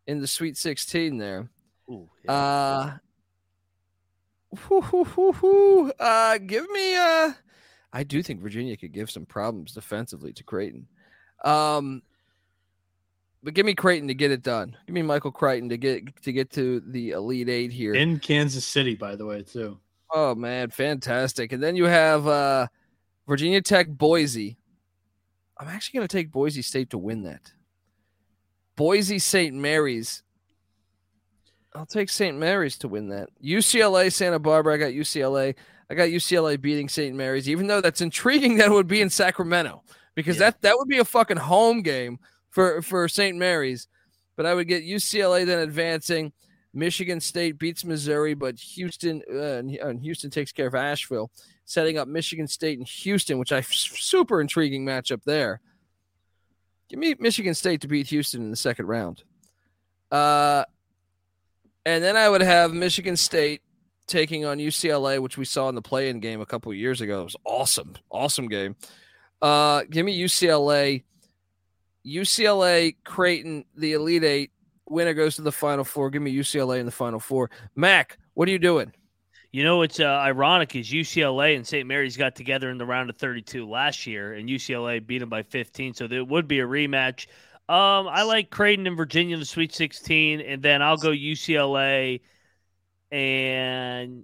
in 0.09 0.19
the 0.19 0.27
Sweet 0.27 0.57
16 0.57 1.17
there. 1.17 1.49
Ooh, 1.89 2.09
yeah. 2.25 2.31
Uh, 2.31 2.97
whoo, 4.69 4.81
whoo, 4.81 5.03
whoo, 5.03 5.31
whoo. 5.33 5.91
uh 5.99 6.37
give 6.39 6.69
me 6.71 6.95
uh 6.95 7.33
I 7.93 8.03
do 8.03 8.21
think 8.23 8.41
Virginia 8.41 8.75
could 8.77 8.91
give 8.91 9.09
some 9.09 9.25
problems 9.25 9.73
defensively 9.73 10.33
to 10.33 10.43
Creighton. 10.43 10.87
Um 11.45 12.01
but 13.43 13.53
give 13.53 13.65
me 13.65 13.73
Creighton 13.75 14.07
to 14.09 14.13
get 14.13 14.31
it 14.31 14.41
done. 14.43 14.75
Give 14.85 14.93
me 14.93 15.01
Michael 15.01 15.31
Creighton 15.31 15.69
to 15.69 15.77
get 15.77 16.21
to 16.23 16.31
get 16.31 16.49
to 16.51 16.81
the 16.87 17.11
Elite 17.11 17.47
Eight 17.49 17.71
here. 17.71 17.93
In 17.93 18.19
Kansas 18.19 18.65
City, 18.65 18.95
by 18.95 19.15
the 19.15 19.25
way, 19.25 19.43
too. 19.43 19.79
Oh 20.11 20.33
man, 20.35 20.71
fantastic. 20.71 21.53
And 21.53 21.61
then 21.61 21.75
you 21.75 21.85
have 21.85 22.27
uh 22.27 22.67
Virginia 23.27 23.61
Tech 23.61 23.87
Boise. 23.87 24.57
I'm 25.59 25.67
actually 25.67 25.99
going 25.99 26.07
to 26.07 26.17
take 26.17 26.31
Boise 26.31 26.61
State 26.61 26.89
to 26.91 26.97
win 26.97 27.23
that. 27.23 27.51
Boise 28.79 29.19
St. 29.19 29.53
Mary's. 29.53 30.23
I'll 31.75 31.85
take 31.85 32.09
St. 32.09 32.37
Mary's 32.37 32.77
to 32.77 32.87
win 32.87 33.09
that. 33.09 33.27
UCLA 33.43 34.09
Santa 34.09 34.39
Barbara, 34.39 34.75
I 34.75 34.77
got 34.77 34.93
UCLA. 34.93 35.53
I 35.89 35.93
got 35.95 36.03
UCLA 36.07 36.59
beating 36.59 36.87
St. 36.87 37.13
Mary's 37.13 37.49
even 37.49 37.67
though 37.67 37.81
that's 37.81 37.99
intriguing 37.99 38.55
that 38.55 38.67
it 38.67 38.71
would 38.71 38.87
be 38.87 39.01
in 39.01 39.09
Sacramento 39.09 39.83
because 40.15 40.37
Yeah. 40.37 40.51
that 40.51 40.61
that 40.61 40.77
would 40.77 40.87
be 40.87 40.99
a 40.99 41.03
fucking 41.03 41.35
home 41.35 41.81
game 41.81 42.19
for 42.51 42.81
for 42.81 43.09
St. 43.09 43.35
Mary's. 43.37 43.89
But 44.37 44.45
I 44.45 44.53
would 44.53 44.69
get 44.69 44.83
UCLA 44.85 45.45
then 45.45 45.59
advancing. 45.59 46.31
Michigan 46.73 47.19
State 47.19 47.57
beats 47.59 47.83
Missouri, 47.83 48.33
but 48.33 48.57
Houston 48.59 49.21
uh, 49.29 49.57
and 49.57 49.71
and 49.75 49.99
Houston 49.99 50.29
takes 50.29 50.53
care 50.53 50.67
of 50.67 50.75
Asheville, 50.75 51.31
setting 51.65 51.97
up 51.97 52.07
Michigan 52.07 52.47
State 52.47 52.77
and 52.79 52.87
Houston, 52.87 53.39
which 53.39 53.51
I 53.51 53.59
super 53.69 54.39
intriguing 54.39 54.85
matchup 54.85 55.23
there. 55.25 55.59
Give 56.89 56.99
me 56.99 57.15
Michigan 57.19 57.53
State 57.53 57.81
to 57.81 57.87
beat 57.87 58.07
Houston 58.07 58.41
in 58.41 58.49
the 58.49 58.57
second 58.57 58.87
round. 58.87 59.23
Uh, 60.11 60.65
and 61.85 62.03
then 62.03 62.17
I 62.17 62.27
would 62.27 62.41
have 62.41 62.73
Michigan 62.73 63.15
State 63.15 63.61
taking 64.07 64.43
on 64.43 64.57
UCLA, 64.57 65.19
which 65.19 65.37
we 65.37 65.45
saw 65.45 65.69
in 65.69 65.75
the 65.75 65.81
play-in 65.81 66.19
game 66.19 66.41
a 66.41 66.45
couple 66.45 66.73
years 66.73 66.99
ago. 66.99 67.21
It 67.21 67.25
was 67.25 67.35
awesome, 67.45 67.95
awesome 68.09 68.47
game. 68.47 68.75
Uh, 69.41 69.83
give 69.89 70.05
me 70.05 70.19
UCLA, 70.19 71.03
UCLA, 72.05 72.95
Creighton, 73.05 73.65
the 73.75 73.93
Elite 73.93 74.23
Eight. 74.23 74.51
Winner 74.89 75.13
goes 75.13 75.35
to 75.35 75.43
the 75.43 75.51
Final 75.51 75.83
Four. 75.83 76.09
Give 76.09 76.21
me 76.21 76.35
UCLA 76.35 76.79
in 76.79 76.85
the 76.87 76.91
Final 76.91 77.19
Four. 77.19 77.51
Mac, 77.75 78.17
what 78.33 78.47
are 78.47 78.51
you 78.51 78.59
doing? 78.59 78.91
You 79.51 79.63
know 79.63 79.77
what's 79.77 79.99
uh, 79.99 80.05
ironic 80.05 80.75
is 80.75 80.91
UCLA 80.91 81.55
and 81.55 81.65
St. 81.65 81.87
Mary's 81.87 82.17
got 82.17 82.35
together 82.35 82.69
in 82.69 82.77
the 82.77 82.85
round 82.85 83.09
of 83.09 83.17
32 83.17 83.67
last 83.67 84.05
year, 84.05 84.33
and 84.33 84.47
UCLA 84.47 85.05
beat 85.05 85.19
them 85.19 85.29
by 85.29 85.41
15, 85.41 85.95
so 85.95 86.07
there 86.07 86.23
would 86.23 86.47
be 86.47 86.59
a 86.59 86.67
rematch. 86.67 87.25
Um, 87.67 88.07
I 88.07 88.23
like 88.23 88.51
Creighton 88.51 88.85
and 88.85 88.95
Virginia 88.95 89.33
in 89.33 89.39
the 89.39 89.45
Sweet 89.47 89.73
16, 89.73 90.41
and 90.41 90.61
then 90.61 90.83
I'll 90.83 90.97
go 90.97 91.09
UCLA, 91.09 92.21
and 93.11 94.23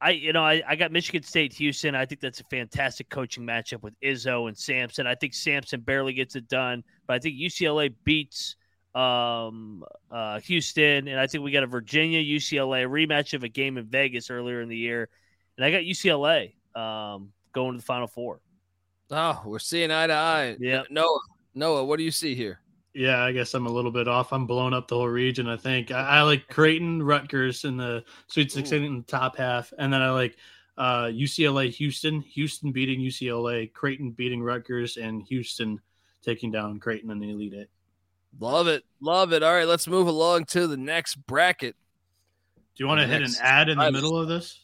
I, 0.00 0.10
you 0.10 0.32
know, 0.32 0.42
I, 0.42 0.62
I 0.66 0.76
got 0.76 0.90
Michigan 0.90 1.22
State, 1.22 1.52
Houston. 1.52 1.94
I 1.94 2.06
think 2.06 2.22
that's 2.22 2.40
a 2.40 2.44
fantastic 2.44 3.10
coaching 3.10 3.46
matchup 3.46 3.82
with 3.82 3.94
Izzo 4.00 4.48
and 4.48 4.56
Sampson. 4.56 5.06
I 5.06 5.16
think 5.16 5.34
Sampson 5.34 5.80
barely 5.80 6.14
gets 6.14 6.34
it 6.34 6.48
done, 6.48 6.82
but 7.06 7.14
I 7.14 7.18
think 7.18 7.36
UCLA 7.36 7.94
beats 8.04 8.56
um, 8.94 9.84
uh, 10.10 10.40
Houston, 10.40 11.08
and 11.08 11.18
I 11.18 11.26
think 11.26 11.44
we 11.44 11.50
got 11.50 11.62
a 11.62 11.66
Virginia 11.66 12.20
UCLA 12.20 12.86
rematch 12.86 13.34
of 13.34 13.42
a 13.42 13.48
game 13.48 13.78
in 13.78 13.86
Vegas 13.86 14.30
earlier 14.30 14.60
in 14.60 14.68
the 14.68 14.76
year, 14.76 15.08
and 15.56 15.64
I 15.64 15.70
got 15.70 15.82
UCLA 15.82 16.54
um, 16.74 17.32
going 17.52 17.72
to 17.72 17.78
the 17.78 17.84
Final 17.84 18.06
Four. 18.06 18.40
Oh, 19.10 19.42
we're 19.44 19.58
seeing 19.58 19.90
eye 19.90 20.06
to 20.06 20.12
eye. 20.12 20.56
Yeah, 20.58 20.82
Noah, 20.90 21.20
Noah, 21.54 21.84
what 21.84 21.98
do 21.98 22.04
you 22.04 22.10
see 22.10 22.34
here? 22.34 22.60
Yeah, 22.94 23.22
I 23.22 23.32
guess 23.32 23.54
I'm 23.54 23.66
a 23.66 23.72
little 23.72 23.90
bit 23.90 24.06
off. 24.06 24.32
I'm 24.32 24.46
blowing 24.46 24.74
up 24.74 24.88
the 24.88 24.96
whole 24.96 25.08
region. 25.08 25.48
I 25.48 25.56
think 25.56 25.90
I, 25.90 26.18
I 26.18 26.22
like 26.22 26.46
Creighton, 26.48 27.02
Rutgers 27.02 27.64
in 27.64 27.78
the 27.78 28.04
Sweet 28.26 28.52
16 28.52 28.82
in 28.82 28.96
the 28.98 29.02
top 29.04 29.36
half, 29.36 29.72
and 29.78 29.92
then 29.92 30.02
I 30.02 30.10
like 30.10 30.36
uh, 30.76 31.04
UCLA, 31.04 31.70
Houston, 31.70 32.20
Houston 32.20 32.72
beating 32.72 33.00
UCLA, 33.00 33.72
Creighton 33.72 34.10
beating 34.10 34.42
Rutgers, 34.42 34.98
and 34.98 35.22
Houston 35.22 35.80
taking 36.22 36.50
down 36.50 36.78
Creighton 36.80 37.10
in 37.10 37.18
the 37.18 37.30
Elite 37.30 37.54
Eight. 37.54 37.68
Love 38.40 38.66
it, 38.66 38.82
love 39.00 39.32
it. 39.32 39.42
All 39.42 39.52
right, 39.52 39.66
let's 39.66 39.86
move 39.86 40.06
along 40.08 40.46
to 40.46 40.66
the 40.66 40.76
next 40.76 41.16
bracket. 41.26 41.76
Do 42.74 42.82
you 42.84 42.88
want 42.88 43.00
to 43.00 43.06
hit 43.06 43.22
an 43.22 43.30
ad 43.40 43.68
in 43.68 43.78
the 43.78 43.84
I- 43.84 43.90
middle 43.90 44.18
of 44.18 44.28
this? 44.28 44.58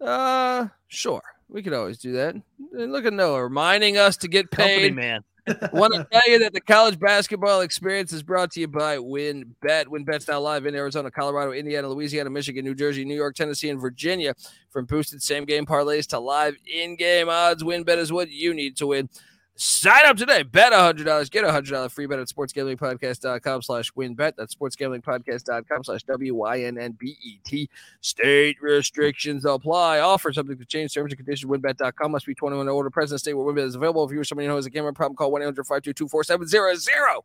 Uh, 0.00 0.66
sure, 0.88 1.22
we 1.48 1.62
could 1.62 1.72
always 1.72 1.98
do 1.98 2.12
that. 2.12 2.34
And 2.34 2.92
look 2.92 3.04
at 3.04 3.12
Noah 3.12 3.44
reminding 3.44 3.96
us 3.96 4.16
to 4.18 4.28
get 4.28 4.50
company 4.50 4.78
paid. 4.88 4.94
man. 4.96 5.24
Want 5.72 5.92
to 5.94 6.06
tell 6.12 6.22
you 6.28 6.38
that 6.38 6.52
the 6.52 6.60
college 6.60 7.00
basketball 7.00 7.62
experience 7.62 8.12
is 8.12 8.22
brought 8.22 8.52
to 8.52 8.60
you 8.60 8.68
by 8.68 8.98
WynnBET. 8.98 9.86
WynnBET's 9.86 10.28
now 10.28 10.38
live 10.38 10.66
in 10.66 10.76
Arizona, 10.76 11.10
Colorado, 11.10 11.50
Indiana, 11.50 11.88
Louisiana, 11.88 12.30
Michigan, 12.30 12.64
New 12.64 12.76
Jersey, 12.76 13.04
New 13.04 13.16
York, 13.16 13.34
Tennessee, 13.34 13.68
and 13.68 13.80
Virginia. 13.80 14.34
From 14.70 14.84
boosted 14.84 15.20
same 15.20 15.44
game 15.44 15.66
parlays 15.66 16.06
to 16.10 16.20
live 16.20 16.54
in 16.72 16.94
game 16.94 17.28
odds, 17.28 17.64
WynnBET 17.64 17.96
is 17.96 18.12
what 18.12 18.30
you 18.30 18.54
need 18.54 18.76
to 18.76 18.86
win. 18.86 19.08
Sign 19.54 20.06
up 20.06 20.16
today. 20.16 20.42
Bet 20.42 20.72
$100. 20.72 21.30
Get 21.30 21.44
a 21.44 21.48
$100 21.48 21.90
free 21.90 22.06
bet 22.06 22.18
at 22.18 22.26
sportsgamblingpodcast.com 22.28 23.62
slash 23.62 23.92
wynnbet. 23.92 24.32
That's 24.36 24.54
sportsgamblingpodcast.com 24.54 25.84
slash 25.84 26.02
W-Y-N-N-B-E-T. 26.04 27.70
State 28.00 28.56
restrictions 28.62 29.44
apply. 29.44 30.00
Offer 30.00 30.32
subject 30.32 30.60
to 30.60 30.66
change. 30.66 30.94
Terms 30.94 31.12
and 31.12 31.18
conditions. 31.18 31.50
WynnBET.com 31.50 32.12
must 32.12 32.26
be 32.26 32.34
21 32.34 32.66
or 32.66 32.70
older. 32.70 32.90
Present 32.90 33.20
state 33.20 33.34
where 33.34 33.46
WynnBET 33.46 33.66
is 33.66 33.74
available. 33.74 34.04
If 34.04 34.12
you 34.12 34.20
or 34.20 34.24
somebody 34.24 34.48
who 34.48 34.56
has 34.56 34.66
a 34.66 34.70
gambling 34.70 34.94
problem, 34.94 35.16
call 35.16 35.30
1-800-522-4700. 35.32 37.20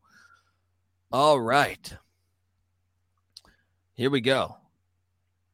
All 1.12 1.40
right. 1.40 1.94
Here 3.94 4.10
we 4.10 4.20
go. 4.22 4.58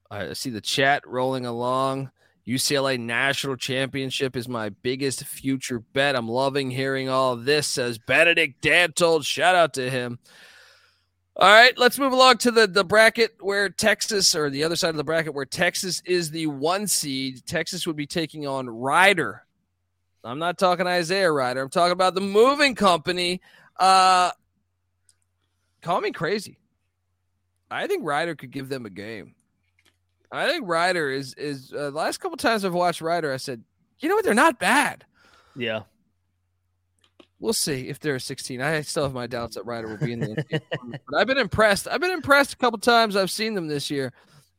I 0.10 0.34
see 0.34 0.50
the 0.50 0.62
chat 0.62 1.08
rolling 1.08 1.46
along. 1.46 2.12
UCLA 2.48 3.00
national 3.00 3.56
championship 3.56 4.36
is 4.36 4.50
my 4.50 4.70
biggest 4.70 5.24
future 5.24 5.80
bet. 5.80 6.16
I'm 6.16 6.28
loving 6.28 6.70
hearing 6.70 7.08
all 7.08 7.36
this, 7.38 7.68
says 7.68 7.98
Benedict 7.98 8.62
Dantold. 8.62 9.26
Shout 9.26 9.56
out 9.56 9.74
to 9.76 9.90
him. 9.90 10.20
All 11.36 11.50
right, 11.50 11.76
let's 11.78 11.98
move 11.98 12.12
along 12.12 12.38
to 12.40 12.52
the, 12.52 12.68
the 12.68 12.84
bracket 12.84 13.36
where 13.40 13.70
Texas, 13.70 14.36
or 14.36 14.50
the 14.50 14.64
other 14.64 14.76
side 14.76 14.90
of 14.90 14.98
the 14.98 15.04
bracket 15.04 15.34
where 15.34 15.46
Texas 15.46 16.02
is 16.06 16.30
the 16.30 16.48
one 16.48 16.86
seed. 16.86 17.46
Texas 17.46 17.88
would 17.88 17.96
be 17.96 18.06
taking 18.06 18.46
on 18.46 18.70
Rider. 18.70 19.44
I'm 20.24 20.38
not 20.38 20.60
talking 20.60 20.86
Isaiah 20.86 21.32
Rider. 21.32 21.62
I'm 21.62 21.70
talking 21.70 21.94
about 21.94 22.14
the 22.14 22.22
moving 22.22 22.76
company. 22.76 23.42
Uh, 23.80 24.32
call 25.82 26.02
me 26.02 26.12
crazy. 26.12 26.60
I 27.72 27.88
think 27.88 28.06
Rider 28.06 28.36
could 28.36 28.52
give 28.52 28.70
them 28.70 28.86
a 28.86 28.90
game. 28.92 29.34
I 30.34 30.48
think 30.48 30.68
Rider 30.68 31.12
is 31.12 31.34
is 31.36 31.72
uh, 31.72 31.92
the 31.92 31.98
last 31.98 32.18
couple 32.18 32.38
times 32.38 32.66
I've 32.66 32.74
watched 32.74 33.02
Rider, 33.02 33.32
I 33.32 33.38
said, 33.38 33.64
you 34.00 34.10
know 34.10 34.16
what, 34.16 34.26
they're 34.26 34.34
not 34.34 34.60
bad. 34.60 35.06
Yeah. 35.56 35.84
We'll 37.40 37.54
see 37.54 37.90
if 37.90 38.00
they're 38.00 38.20
16. 38.20 38.62
I 38.62 38.82
still 38.82 39.04
have 39.04 39.14
my 39.14 39.28
doubts 39.28 39.56
that 39.56 39.66
Rider 39.66 39.90
will 39.90 39.98
be 39.98 40.14
in 40.14 40.22
the 40.22 40.46
but 41.10 41.18
I've 41.18 41.28
been 41.28 41.38
impressed. 41.38 41.88
I've 41.88 42.02
been 42.02 42.12
impressed 42.12 42.54
a 42.54 42.58
couple 42.58 42.80
times. 42.80 43.16
I've 43.16 43.30
seen 43.30 43.54
them 43.54 43.68
this 43.68 43.92
year. 43.92 44.14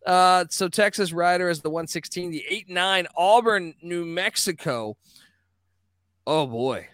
Uh, 0.07 0.45
so 0.51 0.69
Texas 0.69 1.13
Rider 1.13 1.49
is 1.49 1.63
the 1.63 1.71
116, 1.71 2.31
the 2.31 2.45
8 2.49 2.69
9 2.69 3.07
Auburn, 3.17 3.75
New 3.83 4.05
Mexico. 4.05 4.97
Oh 6.27 6.47
boy, 6.47 6.89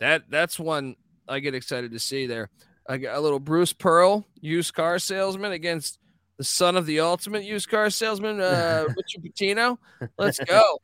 that 0.00 0.30
that's 0.30 0.58
one 0.58 0.96
I 1.28 1.40
get 1.40 1.54
excited 1.54 1.92
to 1.92 1.98
see 1.98 2.26
there. 2.26 2.50
I 2.88 2.96
got 2.96 3.16
a 3.16 3.20
little 3.20 3.38
Bruce 3.38 3.72
Pearl, 3.72 4.26
used 4.40 4.74
car 4.74 4.98
salesman, 4.98 5.52
against 5.52 5.98
the 6.36 6.44
son 6.44 6.76
of 6.76 6.86
the 6.86 7.00
ultimate 7.00 7.44
used 7.44 7.68
car 7.68 7.90
salesman, 7.90 8.40
uh, 8.40 8.84
Richard 8.96 9.22
Pitino. 9.24 9.78
Let's 10.18 10.38
go. 10.40 10.78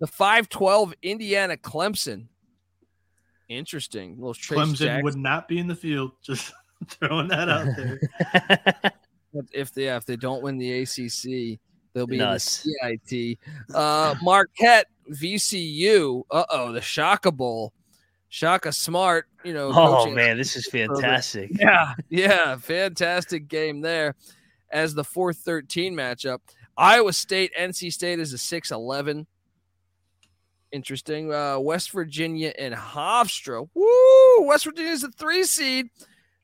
The 0.00 0.06
512 0.06 0.94
Indiana 1.02 1.56
Clemson. 1.56 2.26
Interesting. 3.48 4.16
little 4.16 4.34
Trace 4.34 4.58
Clemson 4.58 4.74
Jackson. 4.76 5.04
would 5.04 5.16
not 5.16 5.48
be 5.48 5.58
in 5.58 5.66
the 5.66 5.74
field. 5.76 6.12
Just 6.22 6.52
throwing 6.88 7.28
that 7.28 7.48
out 7.48 7.68
there. 7.76 8.00
if 9.52 9.72
they 9.72 9.88
if 9.88 10.04
they 10.04 10.16
don't 10.16 10.42
win 10.42 10.58
the 10.58 10.82
ACC, 10.82 11.60
they'll 11.92 12.06
be 12.06 12.18
Nuts. 12.18 12.64
in 12.66 12.72
the 12.82 12.98
CIT. 13.06 13.38
Uh, 13.74 14.14
Marquette 14.22 14.86
VCU. 15.10 16.22
Uh 16.30 16.44
oh, 16.50 16.72
the 16.72 16.80
Shaka 16.80 17.30
Bowl. 17.30 17.72
Shaka 18.28 18.72
Smart. 18.72 19.28
You 19.44 19.54
know. 19.54 19.70
Oh 19.72 20.10
man, 20.10 20.36
this 20.36 20.56
is 20.56 20.66
fantastic. 20.66 21.50
Yeah, 21.58 21.94
yeah, 22.08 22.56
fantastic 22.56 23.46
game 23.48 23.80
there. 23.80 24.16
As 24.74 24.92
the 24.92 25.04
4-13 25.04 25.92
matchup, 25.92 26.40
Iowa 26.76 27.12
State 27.12 27.52
NC 27.58 27.92
State 27.92 28.18
is 28.18 28.34
a 28.34 28.36
6-11. 28.36 29.24
Interesting. 30.72 31.32
Uh, 31.32 31.60
West 31.60 31.92
Virginia 31.92 32.52
and 32.58 32.74
Hofstra. 32.74 33.68
Woo! 33.72 34.46
West 34.46 34.64
Virginia 34.64 34.90
is 34.90 35.04
a 35.04 35.10
three 35.12 35.44
seed. 35.44 35.86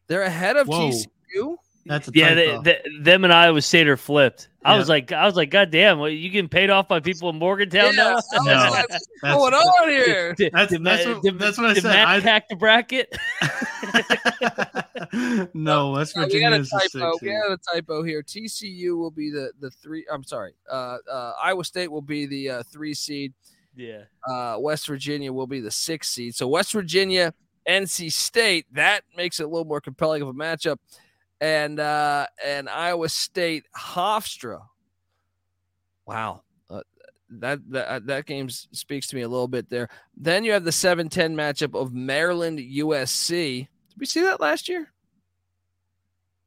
They're 0.07 0.23
ahead 0.23 0.57
of 0.57 0.69
Whoa. 0.69 0.91
TCU. 0.91 1.57
That's 1.91 2.09
a 2.09 2.13
Yeah, 2.15 2.35
they, 2.35 2.47
typo. 2.47 2.63
they, 2.63 2.81
them 3.03 3.25
and 3.25 3.33
Iowa 3.33 3.61
State 3.61 3.89
are 3.89 3.97
flipped. 3.97 4.49
I 4.65 4.73
Yeah. 4.75 4.79
was 4.79 4.89
like, 4.89 5.11
I 5.11 5.27
was 5.27 5.35
like, 5.35 5.51
God 5.51 5.71
damn, 5.71 5.99
what, 5.99 6.13
you 6.13 6.31
getting 6.31 6.49
paid 6.49 6.71
off 6.71 6.87
by 6.87 7.01
people 7.01 7.29
in 7.31 7.37
Morgantown 7.37 7.87
Yeah, 7.87 7.91
now? 7.91 8.11
No, 8.11 8.15
like, 8.45 8.71
what's 8.71 9.07
that's- 9.23 9.23
going 9.23 9.55
on 9.55 9.89
here? 9.89 10.35
That's- 10.39 10.69
did 10.71 10.85
that's 10.85 11.07
Ma- 11.07 11.13
what- 11.15 11.23
did- 11.23 11.39
that's 11.39 11.59
what 11.59 11.67
I 11.71 11.75
said. 11.75 11.85
Matt 11.85 12.09
I- 12.09 12.21
hack 12.21 12.49
the 12.49 12.57
bracket. 12.57 13.17
no, 15.55 15.93
West 15.93 16.17
we 16.17 16.23
Virginia 16.25 16.51
got 16.51 16.59
a 16.59 16.61
is 16.61 16.71
the 16.71 16.79
typo. 16.93 17.13
six. 17.13 17.23
We 17.23 17.29
got 17.31 17.53
a 17.53 17.59
typo 17.75 18.03
here. 18.03 18.23
TCU 18.23 18.97
will 18.97 19.11
be 19.11 19.31
the 19.31 19.53
the 19.61 19.71
three. 19.71 20.07
I'm 20.13 20.25
sorry. 20.25 20.53
Uh, 20.71 20.99
uh, 21.11 21.33
Iowa 21.43 21.65
State 21.65 21.91
will 21.91 22.03
be 22.03 22.27
the 22.27 22.51
uh, 22.51 22.63
three 22.65 22.95
seed. 22.95 23.33
yeah. 23.77 24.03
Uh, 24.29 24.57
West 24.59 24.87
Virginia 24.87 25.33
will 25.33 25.47
be 25.47 25.61
the 25.61 25.71
six 25.71 26.11
seed. 26.11 26.35
So 26.35 26.49
West 26.49 26.73
Virginia, 26.73 27.33
NC 27.69 28.13
State. 28.13 28.67
That 28.73 29.03
makes 29.17 29.41
it 29.41 29.45
a 29.45 29.49
little 29.49 29.65
more 29.65 29.81
compelling 29.81 30.23
of 30.23 30.29
a 30.29 30.35
matchup. 30.35 30.79
And 31.41 31.81
uh, 31.81 32.27
and 32.45 32.69
Iowa 32.69 33.09
State 33.09 33.65
Hofstra. 33.77 34.61
Wow. 36.07 36.43
Uh, 36.69 36.83
that 37.31 37.61
that 37.71 38.07
that 38.07 38.27
game 38.27 38.51
speaks 38.51 39.07
to 39.09 39.17
me 39.17 39.23
a 39.23 39.29
little 39.29 39.49
bit 39.49 39.71
there. 39.71 39.89
Then 40.17 40.45
you 40.45 40.53
have 40.53 40.65
the 40.65 40.71
7-10 40.71 41.09
matchup 41.35 41.81
of 41.81 41.95
Maryland 41.95 42.59
USC. 42.59 43.69
Did 43.89 43.99
we 43.99 44.07
see 44.07 44.21
that 44.23 44.41
last 44.41 44.69
year? 44.69 44.93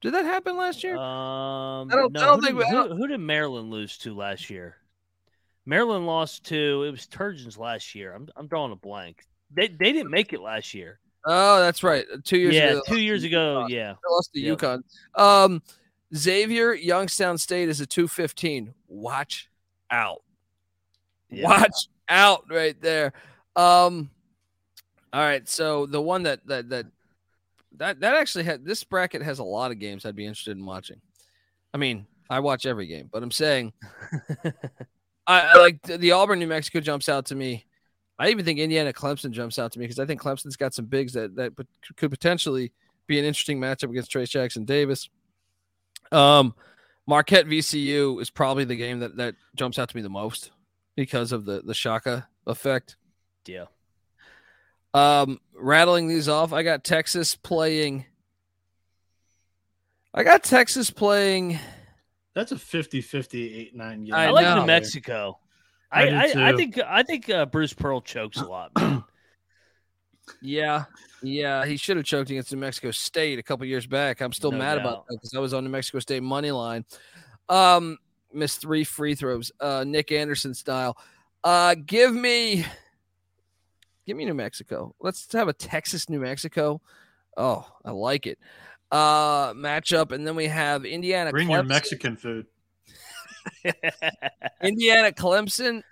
Did 0.02 0.14
that 0.14 0.26
happen 0.26 0.58
last 0.58 0.84
year? 0.84 0.98
Um, 0.98 1.89
I 1.89 1.96
don't- 1.96 2.12
no, 2.14 2.20
I 2.22 2.26
don't 2.26 2.36
who 2.39 2.46
think 2.46 2.58
did, 2.60 2.68
we- 2.72 2.78
I 2.78 2.88
who, 2.89 2.96
who 2.96 3.08
did 3.08 3.20
Maryland 3.20 3.72
lose 3.72 3.98
to 4.00 4.14
last 4.14 4.50
year? 4.50 4.76
Maryland 5.66 6.06
lost 6.06 6.44
to 6.48 6.84
it 6.84 6.91
was 6.91 7.08
Turgeons 7.08 7.58
last 7.58 7.96
year. 7.96 8.14
I'm 8.14 8.28
I'm 8.36 8.48
drawing 8.48 8.74
a 8.74 8.76
blank. 8.76 9.26
They 9.50 9.70
they 9.70 9.94
didn't 9.94 10.12
make 10.12 10.34
it 10.34 10.41
last 10.41 10.74
year. 10.74 11.00
Oh, 11.26 11.59
that's 11.59 11.84
right. 11.84 12.05
Two 12.24 12.38
years 12.38 12.55
yeah, 12.55 12.71
ago. 12.71 12.82
two 12.88 12.99
years 12.99 13.24
ago. 13.24 13.65
Yeah, 13.69 13.93
They 13.93 14.11
lost 14.11 14.34
to 14.34 14.39
Yep. 14.39 14.57
UConn. 14.57 14.84
Um, 15.15 15.61
Xavier 16.15 16.74
Youngstown 16.74 17.38
State 17.38 17.69
is 17.69 17.82
a 17.82 17.86
215. 17.86 18.74
Watch 18.88 19.49
out. 19.89 20.21
Yeah. 21.30 21.47
Watch 21.47 21.88
out 22.09 22.45
right 22.49 22.80
there. 22.82 23.13
Um, 23.55 24.09
all 25.11 25.21
right. 25.21 25.47
So 25.47 25.86
the 25.86 26.01
one 26.01 26.24
that 26.24 26.45
that 26.47 26.69
that 26.69 26.86
that 27.78 27.99
that 28.01 28.15
actually 28.15 28.43
had 28.43 28.65
this 28.65 28.84
bracket 28.84 29.21
has 29.21 29.39
a 29.39 29.43
lot 29.43 29.71
of 29.71 29.80
games 29.80 30.05
I'd 30.05 30.15
be 30.15 30.26
interested 30.26 30.57
in 30.57 30.65
watching. 30.65 31.01
I 31.74 31.78
mean, 31.78 32.05
I 32.30 32.39
watch 32.39 32.65
every 32.65 32.86
game, 32.86 33.09
but 33.11 33.24
I'm 33.24 33.32
saying 33.32 33.74
I, 35.28 35.41
I 35.41 35.57
like 35.57 35.82
the, 35.84 35.97
the 35.97 36.11
Auburn 36.11 36.39
New 36.39 36.47
Mexico 36.47 36.80
jumps 36.80 37.09
out 37.09 37.26
to 37.28 37.36
me. 37.36 37.65
I 38.20 38.30
even 38.30 38.45
think 38.45 38.59
Indiana 38.59 38.93
Clemson 38.93 39.32
jumps 39.32 39.57
out 39.57 39.72
to 39.74 39.80
me 39.80 39.86
because 39.86 39.99
I 39.99 40.05
think 40.05 40.22
Clemson's 40.22 40.55
got 40.55 40.74
some 40.74 40.86
bigs 40.86 41.14
that 41.14 41.36
that 41.36 41.53
could 41.97 42.11
potentially 42.11 42.72
be 43.07 43.20
an 43.20 43.26
interesting 43.26 43.59
matchup 43.59 43.89
against 43.89 44.11
Trace 44.11 44.30
Jackson 44.30 44.66
Davis. 44.66 45.09
Um, 46.11 46.53
Marquette 47.07 47.47
VCU 47.47 48.22
is 48.22 48.30
probably 48.30 48.66
the 48.66 48.76
game 48.76 48.99
that 48.99 49.18
that 49.18 49.36
jumps 49.55 49.80
out 49.80 49.89
to 49.89 49.95
me 49.95 50.01
the 50.01 50.09
most 50.09 50.51
because 50.95 51.32
of 51.32 51.45
the 51.45 51.61
the 51.61 51.74
Shaka 51.74 52.28
effect. 52.45 52.97
Yeah. 53.45 53.66
Um, 54.93 55.39
rattling 55.55 56.07
these 56.07 56.30
off, 56.30 56.53
I 56.53 56.61
got 56.61 56.84
Texas 56.84 57.36
playing. 57.36 58.05
I 60.14 60.24
got 60.24 60.43
Texas 60.43 60.91
playing. 60.91 61.57
That's 62.36 62.51
a 62.51 62.55
50-50 62.55 63.57
8 63.57 63.76
9 63.76 64.03
game. 64.05 64.14
I, 64.14 64.28
I 64.28 64.30
like. 64.30 64.57
New 64.57 64.66
Mexico. 64.66 65.39
I 65.94 66.08
I, 66.08 66.34
I, 66.36 66.50
I 66.50 66.56
think 66.56 66.80
I 66.80 67.04
think 67.04 67.30
uh, 67.30 67.46
Bruce 67.46 67.74
Pearl 67.74 68.02
chokes 68.02 68.38
a 68.38 68.46
lot. 68.46 68.72
Yeah, 70.41 70.86
yeah, 71.22 71.66
he 71.66 71.78
should 71.78 71.98
have 71.98 72.06
choked 72.06 72.30
against 72.30 72.52
New 72.52 72.60
Mexico 72.60 72.91
State 72.91 73.39
a 73.39 73.44
couple 73.44 73.66
years 73.66 73.86
back. 73.88 74.22
I'm 74.22 74.32
still 74.32 74.52
No 74.52 74.58
mad 74.58 74.78
about 74.78 75.08
that 75.08 75.16
because 75.16 75.34
I 75.34 75.39
was 75.39 75.54
on 75.54 75.64
New 75.64 75.70
Mexico 75.70 76.00
State 76.00 76.24
money 76.24 76.52
line. 76.52 76.86
Um, 77.50 77.98
missed 78.32 78.62
three 78.62 78.84
free 78.84 79.16
throws, 79.16 79.52
uh, 79.60 79.84
Nick 79.86 80.12
Anderson 80.12 80.54
style. 80.54 80.98
Uh, 81.44 81.76
give 81.76 82.14
me, 82.14 82.66
give 84.06 84.18
me 84.18 84.26
New 84.26 84.34
Mexico. 84.34 84.96
Let's 85.00 85.32
have 85.34 85.48
a 85.50 85.54
Texas 85.54 86.10
New 86.10 86.20
Mexico. 86.20 86.82
Oh, 87.36 87.66
I 87.84 87.91
like 87.91 88.26
it. 88.28 88.39
Uh, 88.91 89.54
matchup, 89.54 90.12
and 90.12 90.26
then 90.26 90.36
we 90.36 90.48
have 90.48 90.86
Indiana. 90.86 91.32
Bring 91.32 91.50
your 91.50 91.64
Mexican 91.64 92.16
food. 92.16 92.46
Indiana 94.62 95.12
Clemson. 95.12 95.84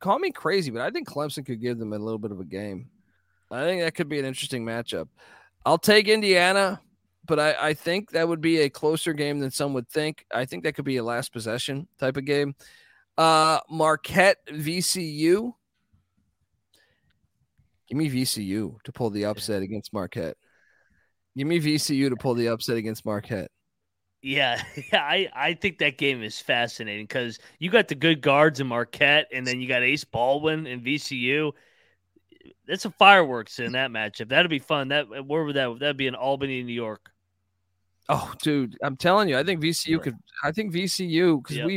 Call 0.00 0.18
me 0.18 0.30
crazy, 0.30 0.70
but 0.70 0.82
I 0.82 0.90
think 0.90 1.08
Clemson 1.08 1.44
could 1.44 1.60
give 1.60 1.78
them 1.78 1.92
a 1.92 1.98
little 1.98 2.18
bit 2.18 2.30
of 2.32 2.40
a 2.40 2.44
game. 2.44 2.90
I 3.50 3.64
think 3.64 3.82
that 3.82 3.94
could 3.94 4.08
be 4.08 4.18
an 4.18 4.24
interesting 4.24 4.64
matchup. 4.64 5.08
I'll 5.64 5.78
take 5.78 6.08
Indiana, 6.08 6.80
but 7.24 7.40
I, 7.40 7.68
I 7.68 7.74
think 7.74 8.10
that 8.10 8.28
would 8.28 8.40
be 8.40 8.60
a 8.60 8.70
closer 8.70 9.12
game 9.12 9.40
than 9.40 9.50
some 9.50 9.72
would 9.74 9.88
think. 9.88 10.24
I 10.32 10.44
think 10.44 10.64
that 10.64 10.74
could 10.74 10.84
be 10.84 10.98
a 10.98 11.04
last 11.04 11.32
possession 11.32 11.88
type 11.98 12.16
of 12.16 12.24
game. 12.24 12.54
Uh 13.16 13.60
Marquette 13.70 14.38
VCU. 14.48 15.52
Give 17.88 17.98
me 17.98 18.10
VCU 18.10 18.82
to 18.82 18.92
pull 18.92 19.10
the 19.10 19.24
upset 19.24 19.62
against 19.62 19.92
Marquette. 19.92 20.36
Give 21.36 21.46
me 21.46 21.60
VCU 21.60 22.08
to 22.08 22.16
pull 22.16 22.34
the 22.34 22.48
upset 22.48 22.76
against 22.76 23.04
Marquette. 23.04 23.50
Yeah, 24.22 24.62
yeah, 24.92 25.02
I, 25.02 25.28
I 25.34 25.54
think 25.54 25.78
that 25.78 25.98
game 25.98 26.22
is 26.22 26.38
fascinating 26.40 27.04
because 27.04 27.38
you 27.58 27.70
got 27.70 27.88
the 27.88 27.94
good 27.94 28.20
guards 28.20 28.60
in 28.60 28.66
Marquette, 28.66 29.28
and 29.32 29.46
then 29.46 29.60
you 29.60 29.68
got 29.68 29.82
Ace 29.82 30.04
Baldwin 30.04 30.66
and 30.66 30.82
VCU. 30.84 31.52
That's 32.66 32.84
a 32.84 32.90
fireworks 32.90 33.58
in 33.58 33.72
that 33.72 33.90
matchup. 33.90 34.28
That'd 34.28 34.50
be 34.50 34.58
fun. 34.58 34.88
That 34.88 35.26
where 35.26 35.44
would 35.44 35.56
that 35.56 35.78
that'd 35.78 35.96
be 35.96 36.06
in 36.06 36.14
Albany, 36.14 36.62
New 36.62 36.72
York. 36.72 37.10
Oh, 38.08 38.32
dude, 38.42 38.76
I'm 38.82 38.96
telling 38.96 39.28
you, 39.28 39.36
I 39.36 39.42
think 39.42 39.60
VCU 39.60 40.00
could. 40.00 40.16
I 40.42 40.52
think 40.52 40.72
VCU 40.72 41.42
because 41.42 41.56
Yep. 41.56 41.66
we. 41.66 41.74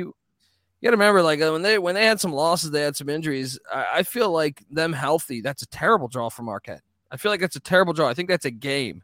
You 0.81 0.87
got 0.87 0.91
to 0.91 0.97
remember, 0.97 1.21
like 1.21 1.41
uh, 1.41 1.51
when 1.51 1.61
they 1.61 1.77
when 1.77 1.93
they 1.95 2.05
had 2.05 2.21
some 2.21 2.31
losses, 2.31 2.71
they 2.71 2.81
had 2.81 2.95
some 2.95 3.09
injuries. 3.09 3.59
I, 3.73 3.87
I 3.95 4.03
feel 4.03 4.31
like 4.31 4.63
them 4.71 4.93
healthy. 4.93 5.41
That's 5.41 5.61
a 5.61 5.67
terrible 5.67 6.07
draw 6.07 6.29
for 6.29 6.43
Marquette. 6.43 6.81
I 7.11 7.17
feel 7.17 7.31
like 7.31 7.41
that's 7.41 7.57
a 7.57 7.59
terrible 7.59 7.91
draw. 7.93 8.07
I 8.07 8.13
think 8.13 8.29
that's 8.29 8.45
a 8.45 8.51
game. 8.51 9.03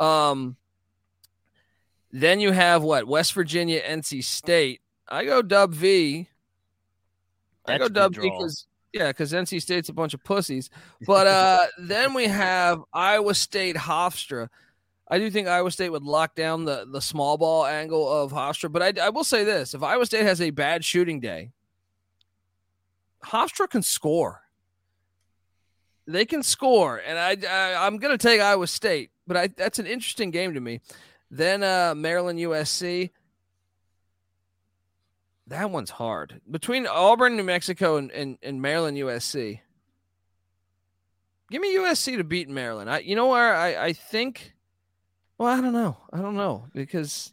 Um. 0.00 0.56
Then 2.16 2.40
you 2.40 2.52
have 2.52 2.82
what 2.82 3.06
West 3.06 3.34
Virginia, 3.34 3.78
NC 3.82 4.24
State. 4.24 4.80
I 5.06 5.26
go 5.26 5.42
Dub 5.42 5.74
V. 5.74 6.26
I 7.66 7.72
That's 7.72 7.82
go 7.82 7.88
Dub 7.90 8.14
V 8.14 8.22
because 8.22 8.66
yeah, 8.94 9.08
because 9.08 9.34
NC 9.34 9.60
State's 9.60 9.90
a 9.90 9.92
bunch 9.92 10.14
of 10.14 10.24
pussies. 10.24 10.70
But 11.06 11.26
uh, 11.26 11.66
then 11.78 12.14
we 12.14 12.24
have 12.24 12.82
Iowa 12.90 13.34
State, 13.34 13.76
Hofstra. 13.76 14.48
I 15.06 15.18
do 15.18 15.30
think 15.30 15.46
Iowa 15.46 15.70
State 15.70 15.90
would 15.90 16.04
lock 16.04 16.34
down 16.34 16.64
the 16.64 16.86
the 16.90 17.02
small 17.02 17.36
ball 17.36 17.66
angle 17.66 18.10
of 18.10 18.32
Hofstra, 18.32 18.72
but 18.72 18.80
I, 18.80 18.94
I 19.04 19.10
will 19.10 19.22
say 19.22 19.44
this: 19.44 19.74
if 19.74 19.82
Iowa 19.82 20.06
State 20.06 20.24
has 20.24 20.40
a 20.40 20.48
bad 20.48 20.86
shooting 20.86 21.20
day, 21.20 21.50
Hofstra 23.26 23.68
can 23.68 23.82
score. 23.82 24.40
They 26.06 26.24
can 26.24 26.42
score, 26.42 26.96
and 26.96 27.18
I, 27.18 27.36
I 27.46 27.86
I'm 27.86 27.98
going 27.98 28.16
to 28.16 28.26
take 28.26 28.40
Iowa 28.40 28.68
State, 28.68 29.10
but 29.26 29.36
I 29.36 29.48
that's 29.48 29.78
an 29.78 29.86
interesting 29.86 30.30
game 30.30 30.54
to 30.54 30.60
me. 30.60 30.80
Then 31.30 31.62
uh, 31.62 31.94
Maryland 31.96 32.38
USC. 32.38 33.10
That 35.48 35.70
one's 35.70 35.90
hard 35.90 36.40
between 36.50 36.86
Auburn, 36.88 37.36
New 37.36 37.44
Mexico, 37.44 37.96
and, 37.98 38.10
and, 38.10 38.36
and 38.42 38.60
Maryland 38.60 38.96
USC. 38.98 39.60
Give 41.50 41.62
me 41.62 41.76
USC 41.76 42.16
to 42.16 42.24
beat 42.24 42.48
Maryland. 42.48 42.90
I 42.90 42.98
you 42.98 43.14
know 43.14 43.28
where 43.28 43.54
I, 43.54 43.86
I 43.86 43.92
think 43.92 44.54
well, 45.38 45.48
I 45.56 45.60
don't 45.60 45.72
know. 45.72 45.96
I 46.12 46.20
don't 46.20 46.34
know 46.36 46.66
because 46.74 47.32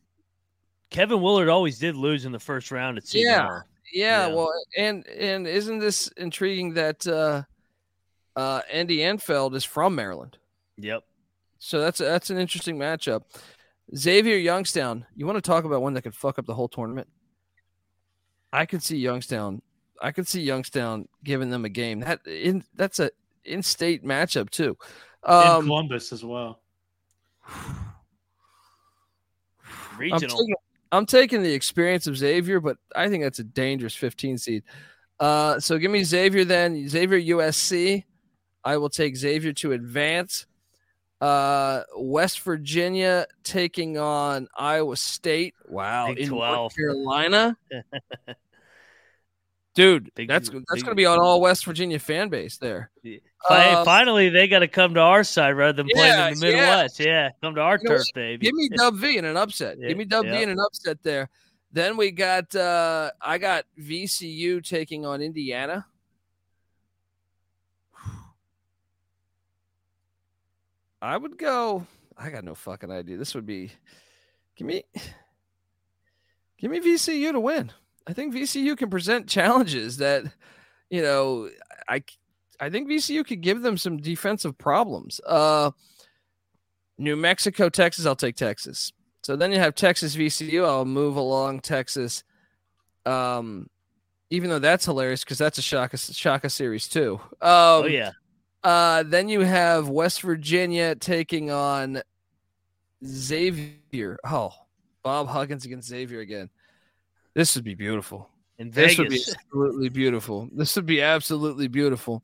Kevin 0.91 1.21
Willard 1.21 1.49
always 1.49 1.79
did 1.79 1.95
lose 1.95 2.25
in 2.25 2.31
the 2.31 2.39
first 2.39 2.69
round 2.71 2.97
at 2.97 3.07
Seton 3.07 3.25
Yeah. 3.31 3.59
Yeah, 3.91 4.27
Yeah. 4.27 4.33
well, 4.35 4.51
and 4.77 5.07
and 5.07 5.47
isn't 5.47 5.79
this 5.79 6.09
intriguing 6.09 6.73
that 6.75 7.07
uh 7.07 7.41
uh 8.35 8.61
Andy 8.71 9.01
Enfield 9.03 9.55
is 9.55 9.63
from 9.63 9.95
Maryland? 9.95 10.37
Yep. 10.77 11.03
So 11.57 11.79
that's 11.79 11.97
that's 11.97 12.29
an 12.29 12.37
interesting 12.37 12.77
matchup. 12.77 13.23
Xavier 13.95 14.37
Youngstown, 14.37 15.05
you 15.15 15.25
want 15.25 15.37
to 15.37 15.41
talk 15.41 15.65
about 15.65 15.81
one 15.81 15.93
that 15.93 16.01
could 16.01 16.15
fuck 16.15 16.39
up 16.39 16.45
the 16.45 16.55
whole 16.55 16.67
tournament? 16.67 17.07
I 18.51 18.65
could 18.65 18.83
see 18.83 18.97
Youngstown. 18.97 19.61
I 20.01 20.11
could 20.11 20.27
see 20.27 20.41
Youngstown 20.41 21.07
giving 21.23 21.49
them 21.49 21.65
a 21.65 21.69
game. 21.69 22.01
That 22.01 22.25
in 22.27 22.63
that's 22.75 22.99
a 22.99 23.11
in-state 23.45 24.03
matchup 24.03 24.49
too. 24.49 24.77
in 25.27 25.33
Um, 25.33 25.65
Columbus 25.65 26.11
as 26.11 26.23
well. 26.23 26.61
I'm 27.47 27.85
Regional. 29.99 30.37
taking, 30.37 30.55
I'm 30.91 31.05
taking 31.05 31.43
the 31.43 31.53
experience 31.53 32.07
of 32.07 32.17
Xavier, 32.17 32.59
but 32.59 32.77
I 32.95 33.09
think 33.09 33.23
that's 33.23 33.39
a 33.39 33.43
dangerous 33.43 33.95
15 33.95 34.37
seed. 34.39 34.63
Uh, 35.19 35.59
so 35.59 35.77
give 35.77 35.91
me 35.91 36.03
Xavier 36.03 36.45
then. 36.45 36.87
Xavier 36.89 37.19
USC. 37.37 38.03
I 38.63 38.77
will 38.77 38.89
take 38.89 39.15
Xavier 39.15 39.53
to 39.53 39.73
advance. 39.73 40.47
Uh, 41.23 41.83
West 41.97 42.41
Virginia 42.41 43.25
taking 43.43 43.97
on 43.97 44.47
Iowa 44.57 44.97
State. 44.97 45.53
Wow, 45.69 46.07
Big 46.09 46.19
in 46.19 46.29
12. 46.29 46.55
North 46.55 46.75
Carolina, 46.75 47.57
dude. 49.75 50.11
Big- 50.15 50.27
that's 50.27 50.49
that's 50.49 50.59
big- 50.73 50.83
going 50.83 50.91
to 50.91 50.95
be 50.95 51.05
on 51.05 51.19
all 51.19 51.39
West 51.41 51.65
Virginia 51.65 51.99
fan 51.99 52.29
base 52.29 52.57
there. 52.57 52.89
Fi- 53.03 53.21
Uh, 53.49 53.83
Finally, 53.83 54.29
they 54.29 54.47
got 54.47 54.59
to 54.59 54.67
come 54.67 54.93
to 54.95 54.99
our 54.99 55.23
side 55.23 55.51
rather 55.51 55.73
than 55.83 55.87
playing 55.93 56.33
in 56.33 56.39
the 56.39 56.47
yeah. 56.47 56.51
Midwest. 56.55 56.99
Yeah, 56.99 57.29
come 57.41 57.55
to 57.55 57.61
our 57.61 57.77
You 57.81 57.89
know 57.89 57.95
turf, 57.97 58.05
baby. 58.13 58.45
Give 58.45 58.55
me 58.55 58.69
Dub 58.77 58.95
V 58.95 59.17
in 59.17 59.25
an 59.25 59.37
upset. 59.37 59.77
Yeah, 59.79 59.89
Give 59.89 59.97
me 59.97 60.05
Dub 60.05 60.25
yeah. 60.25 60.37
V 60.37 60.43
in 60.43 60.49
an 60.49 60.59
upset 60.59 61.01
there. 61.03 61.29
Then 61.71 61.97
we 61.97 62.11
got 62.11 62.53
uh 62.55 63.11
I 63.21 63.37
got 63.37 63.65
VCU 63.79 64.63
taking 64.63 65.05
on 65.05 65.21
Indiana. 65.21 65.85
I 71.03 71.17
would 71.17 71.37
go. 71.37 71.85
I 72.17 72.29
got 72.29 72.45
no 72.45 72.55
fucking 72.55 72.89
idea. 72.89 73.17
This 73.17 73.35
would 73.35 73.45
be 73.45 73.71
give 74.55 74.65
me 74.65 74.83
give 76.57 76.71
me 76.71 76.79
VCU 76.79 77.33
to 77.33 77.39
win. 77.39 77.71
I 78.07 78.13
think 78.13 78.33
VCU 78.33 78.77
can 78.77 78.89
present 78.89 79.27
challenges 79.27 79.97
that 79.97 80.23
you 80.89 81.01
know 81.01 81.49
I 81.89 82.03
I 82.59 82.69
think 82.69 82.89
VCU 82.89 83.25
could 83.27 83.41
give 83.41 83.61
them 83.61 83.77
some 83.77 83.97
defensive 83.97 84.57
problems. 84.57 85.19
Uh 85.27 85.71
New 86.97 87.17
Mexico, 87.17 87.69
Texas, 87.69 88.05
I'll 88.05 88.15
take 88.15 88.35
Texas. 88.35 88.93
So 89.23 89.35
then 89.35 89.51
you 89.51 89.59
have 89.59 89.75
Texas 89.75 90.15
VCU. 90.15 90.63
I'll 90.65 90.85
move 90.85 91.15
along 91.17 91.61
Texas. 91.61 92.23
Um, 93.05 93.69
even 94.29 94.49
though 94.49 94.59
that's 94.59 94.85
hilarious 94.85 95.23
because 95.23 95.37
that's 95.37 95.57
a 95.57 95.61
Shaka 95.61 95.97
Shaka 95.97 96.49
series 96.49 96.87
too. 96.87 97.19
Um, 97.41 97.51
oh 97.51 97.85
yeah, 97.85 98.11
uh, 98.63 99.03
then 99.03 99.29
you 99.29 99.41
have 99.41 99.89
West 99.89 100.21
Virginia 100.21 100.95
taking 100.95 101.51
on 101.51 102.01
Xavier. 103.05 104.17
Oh, 104.23 104.51
Bob 105.03 105.27
Huggins 105.27 105.65
against 105.65 105.89
Xavier 105.89 106.19
again. 106.21 106.49
This 107.33 107.55
would 107.55 107.63
be 107.63 107.75
beautiful. 107.75 108.29
in 108.59 108.69
This 108.71 108.97
would 108.97 109.09
be 109.09 109.19
absolutely 109.27 109.89
beautiful. 109.89 110.49
This 110.53 110.75
would 110.75 110.85
be 110.85 111.01
absolutely 111.01 111.67
beautiful. 111.67 112.23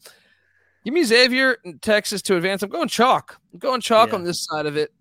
Give 0.85 0.93
me 0.93 1.03
Xavier 1.03 1.57
in 1.65 1.79
Texas 1.79 2.21
to 2.23 2.35
advance. 2.37 2.63
I'm 2.63 2.69
going 2.69 2.87
chalk. 2.87 3.37
I'm 3.53 3.59
going 3.59 3.81
chalk 3.81 4.09
Yeah. 4.09 4.15
on 4.15 4.23
this 4.23 4.45
side 4.45 4.65
of 4.65 4.77
it. 4.77 4.91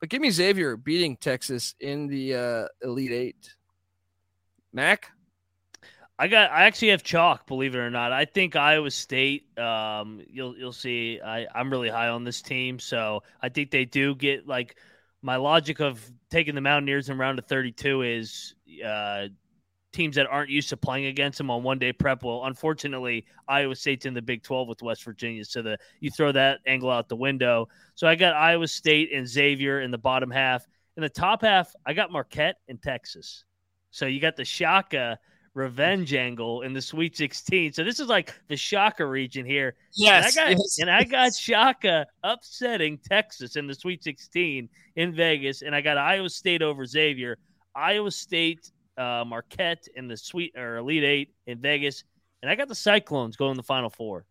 But 0.00 0.08
give 0.08 0.20
me 0.20 0.30
Xavier 0.30 0.76
beating 0.76 1.16
Texas 1.16 1.74
in 1.78 2.08
the 2.08 2.34
uh, 2.34 2.66
Elite 2.82 3.12
Eight. 3.12 3.54
Mac? 4.72 5.11
I 6.18 6.28
got. 6.28 6.50
I 6.50 6.64
actually 6.64 6.88
have 6.88 7.02
chalk. 7.02 7.46
Believe 7.46 7.74
it 7.74 7.78
or 7.78 7.90
not, 7.90 8.12
I 8.12 8.24
think 8.24 8.54
Iowa 8.54 8.90
State. 8.90 9.58
Um, 9.58 10.22
you'll 10.28 10.56
you'll 10.56 10.72
see. 10.72 11.20
I 11.24 11.46
I'm 11.54 11.70
really 11.70 11.88
high 11.88 12.08
on 12.08 12.24
this 12.24 12.42
team, 12.42 12.78
so 12.78 13.22
I 13.40 13.48
think 13.48 13.70
they 13.70 13.84
do 13.84 14.14
get 14.14 14.46
like 14.46 14.76
my 15.22 15.36
logic 15.36 15.80
of 15.80 16.00
taking 16.30 16.54
the 16.54 16.60
Mountaineers 16.60 17.08
in 17.08 17.16
round 17.16 17.38
of 17.38 17.46
32 17.46 18.02
is 18.02 18.54
uh, 18.84 19.28
teams 19.92 20.16
that 20.16 20.26
aren't 20.26 20.50
used 20.50 20.68
to 20.70 20.76
playing 20.76 21.06
against 21.06 21.38
them 21.38 21.50
on 21.50 21.62
one 21.62 21.78
day 21.78 21.92
prep. 21.92 22.24
Well, 22.24 22.44
unfortunately, 22.44 23.24
Iowa 23.48 23.76
State's 23.76 24.06
in 24.06 24.14
the 24.14 24.22
Big 24.22 24.42
12 24.42 24.68
with 24.68 24.82
West 24.82 25.04
Virginia. 25.04 25.44
So 25.44 25.62
the 25.62 25.78
you 26.00 26.10
throw 26.10 26.32
that 26.32 26.60
angle 26.66 26.90
out 26.90 27.08
the 27.08 27.16
window. 27.16 27.68
So 27.94 28.06
I 28.06 28.16
got 28.16 28.34
Iowa 28.34 28.66
State 28.66 29.12
and 29.12 29.26
Xavier 29.26 29.80
in 29.80 29.90
the 29.90 29.98
bottom 29.98 30.30
half. 30.30 30.66
In 30.96 31.02
the 31.02 31.08
top 31.08 31.42
half, 31.42 31.74
I 31.86 31.94
got 31.94 32.10
Marquette 32.10 32.56
and 32.68 32.82
Texas. 32.82 33.44
So 33.90 34.06
you 34.06 34.20
got 34.20 34.36
the 34.36 34.44
Shaka 34.44 35.18
revenge 35.54 36.14
angle 36.14 36.62
in 36.62 36.72
the 36.72 36.80
Sweet 36.80 37.16
16. 37.16 37.72
So 37.72 37.84
this 37.84 38.00
is 38.00 38.08
like 38.08 38.34
the 38.48 38.56
Shaka 38.56 39.04
region 39.04 39.44
here. 39.44 39.74
Yes, 39.94 40.36
and 40.36 40.46
I 40.46 40.50
got, 40.50 40.58
yes, 40.58 40.78
and 40.80 40.90
I 40.90 41.04
got 41.04 41.34
Shaka 41.34 42.06
upsetting 42.24 42.98
Texas 42.98 43.56
in 43.56 43.66
the 43.66 43.74
Sweet 43.74 44.02
16 44.02 44.68
in 44.96 45.14
Vegas, 45.14 45.62
and 45.62 45.74
I 45.74 45.80
got 45.80 45.98
Iowa 45.98 46.30
State 46.30 46.62
over 46.62 46.86
Xavier. 46.86 47.38
Iowa 47.74 48.10
State, 48.10 48.70
uh, 48.96 49.24
Marquette 49.26 49.86
in 49.96 50.08
the 50.08 50.16
Sweet 50.16 50.56
or 50.56 50.76
Elite 50.76 51.04
Eight 51.04 51.34
in 51.46 51.58
Vegas, 51.58 52.04
and 52.42 52.50
I 52.50 52.54
got 52.54 52.68
the 52.68 52.74
Cyclones 52.74 53.36
going 53.36 53.56
the 53.56 53.62
Final 53.62 53.90
Four. 53.90 54.24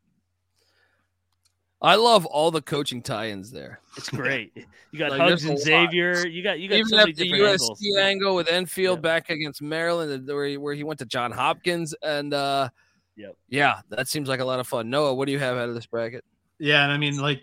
I 1.82 1.96
love 1.96 2.26
all 2.28 2.52
the 2.52 2.62
coaching 2.62 3.02
tie-ins 3.02 3.50
there. 3.52 3.80
It's 3.98 4.10
great. 4.10 4.52
You 4.92 5.00
got 5.00 5.12
Like, 5.18 5.20
Hugs 5.22 5.44
there's 5.44 5.46
a 5.46 5.48
and 5.50 5.58
lot. 5.82 5.90
Xavier. 5.92 6.28
You 6.28 6.44
got 6.44 6.60
you 6.60 6.70
got 6.70 6.76
Even 6.76 6.90
so 6.90 6.98
have 6.98 7.06
many 7.08 7.14
the 7.14 7.24
different 7.24 7.44
USC 7.62 7.62
angles. 7.62 7.98
angle 8.00 8.36
with 8.36 8.48
Enfield 8.50 9.02
back 9.02 9.30
against 9.30 9.62
Maryland, 9.62 10.28
where 10.28 10.46
he, 10.46 10.58
where 10.58 10.74
he 10.76 10.84
went 10.84 11.00
to 11.00 11.06
John 11.06 11.32
Hopkins, 11.32 11.96
and 12.04 12.34
uh, 12.34 12.70
Yep. 13.18 13.36
yeah, 13.50 13.82
that 13.90 14.08
seems 14.08 14.30
like 14.30 14.40
a 14.40 14.46
lot 14.46 14.60
of 14.60 14.68
fun. 14.68 14.90
Noah, 14.90 15.14
what 15.14 15.26
do 15.26 15.32
you 15.32 15.40
have 15.40 15.58
out 15.58 15.70
of 15.70 15.76
this 15.76 15.86
bracket? 15.86 16.24
Yeah, 16.60 16.84
and 16.84 16.92
I 16.92 16.98
mean, 16.98 17.18
like 17.20 17.42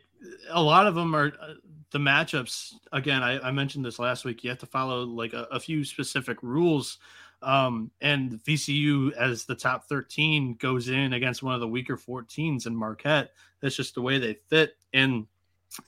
a 0.51 0.63
lot 0.63 0.87
of 0.87 0.95
them 0.95 1.15
are 1.15 1.33
uh, 1.41 1.55
the 1.91 1.99
matchups. 1.99 2.75
Again, 2.93 3.23
I, 3.23 3.39
I 3.41 3.51
mentioned 3.51 3.85
this 3.85 3.99
last 3.99 4.25
week. 4.25 4.45
You 4.45 4.51
have 4.51 4.59
to 4.61 4.67
follow 4.67 5.03
like 5.03 5.33
a, 5.33 5.47
a 5.51 5.59
few 5.61 5.85
specific 5.85 6.43
rules. 6.43 6.99
Um, 7.41 7.91
and 8.01 8.33
VCU 8.45 9.13
as 9.13 9.45
the 9.45 9.55
top 9.55 9.89
13 9.89 10.57
goes 10.59 10.89
in 10.89 11.13
against 11.13 11.43
one 11.43 11.55
of 11.55 11.61
the 11.61 11.69
weaker 11.69 11.97
14s 11.97 12.67
in 12.67 12.75
Marquette. 12.75 13.31
That's 13.61 13.77
just 13.77 13.95
the 13.95 14.03
way 14.03 14.19
they 14.19 14.39
fit, 14.49 14.77
and 14.93 15.27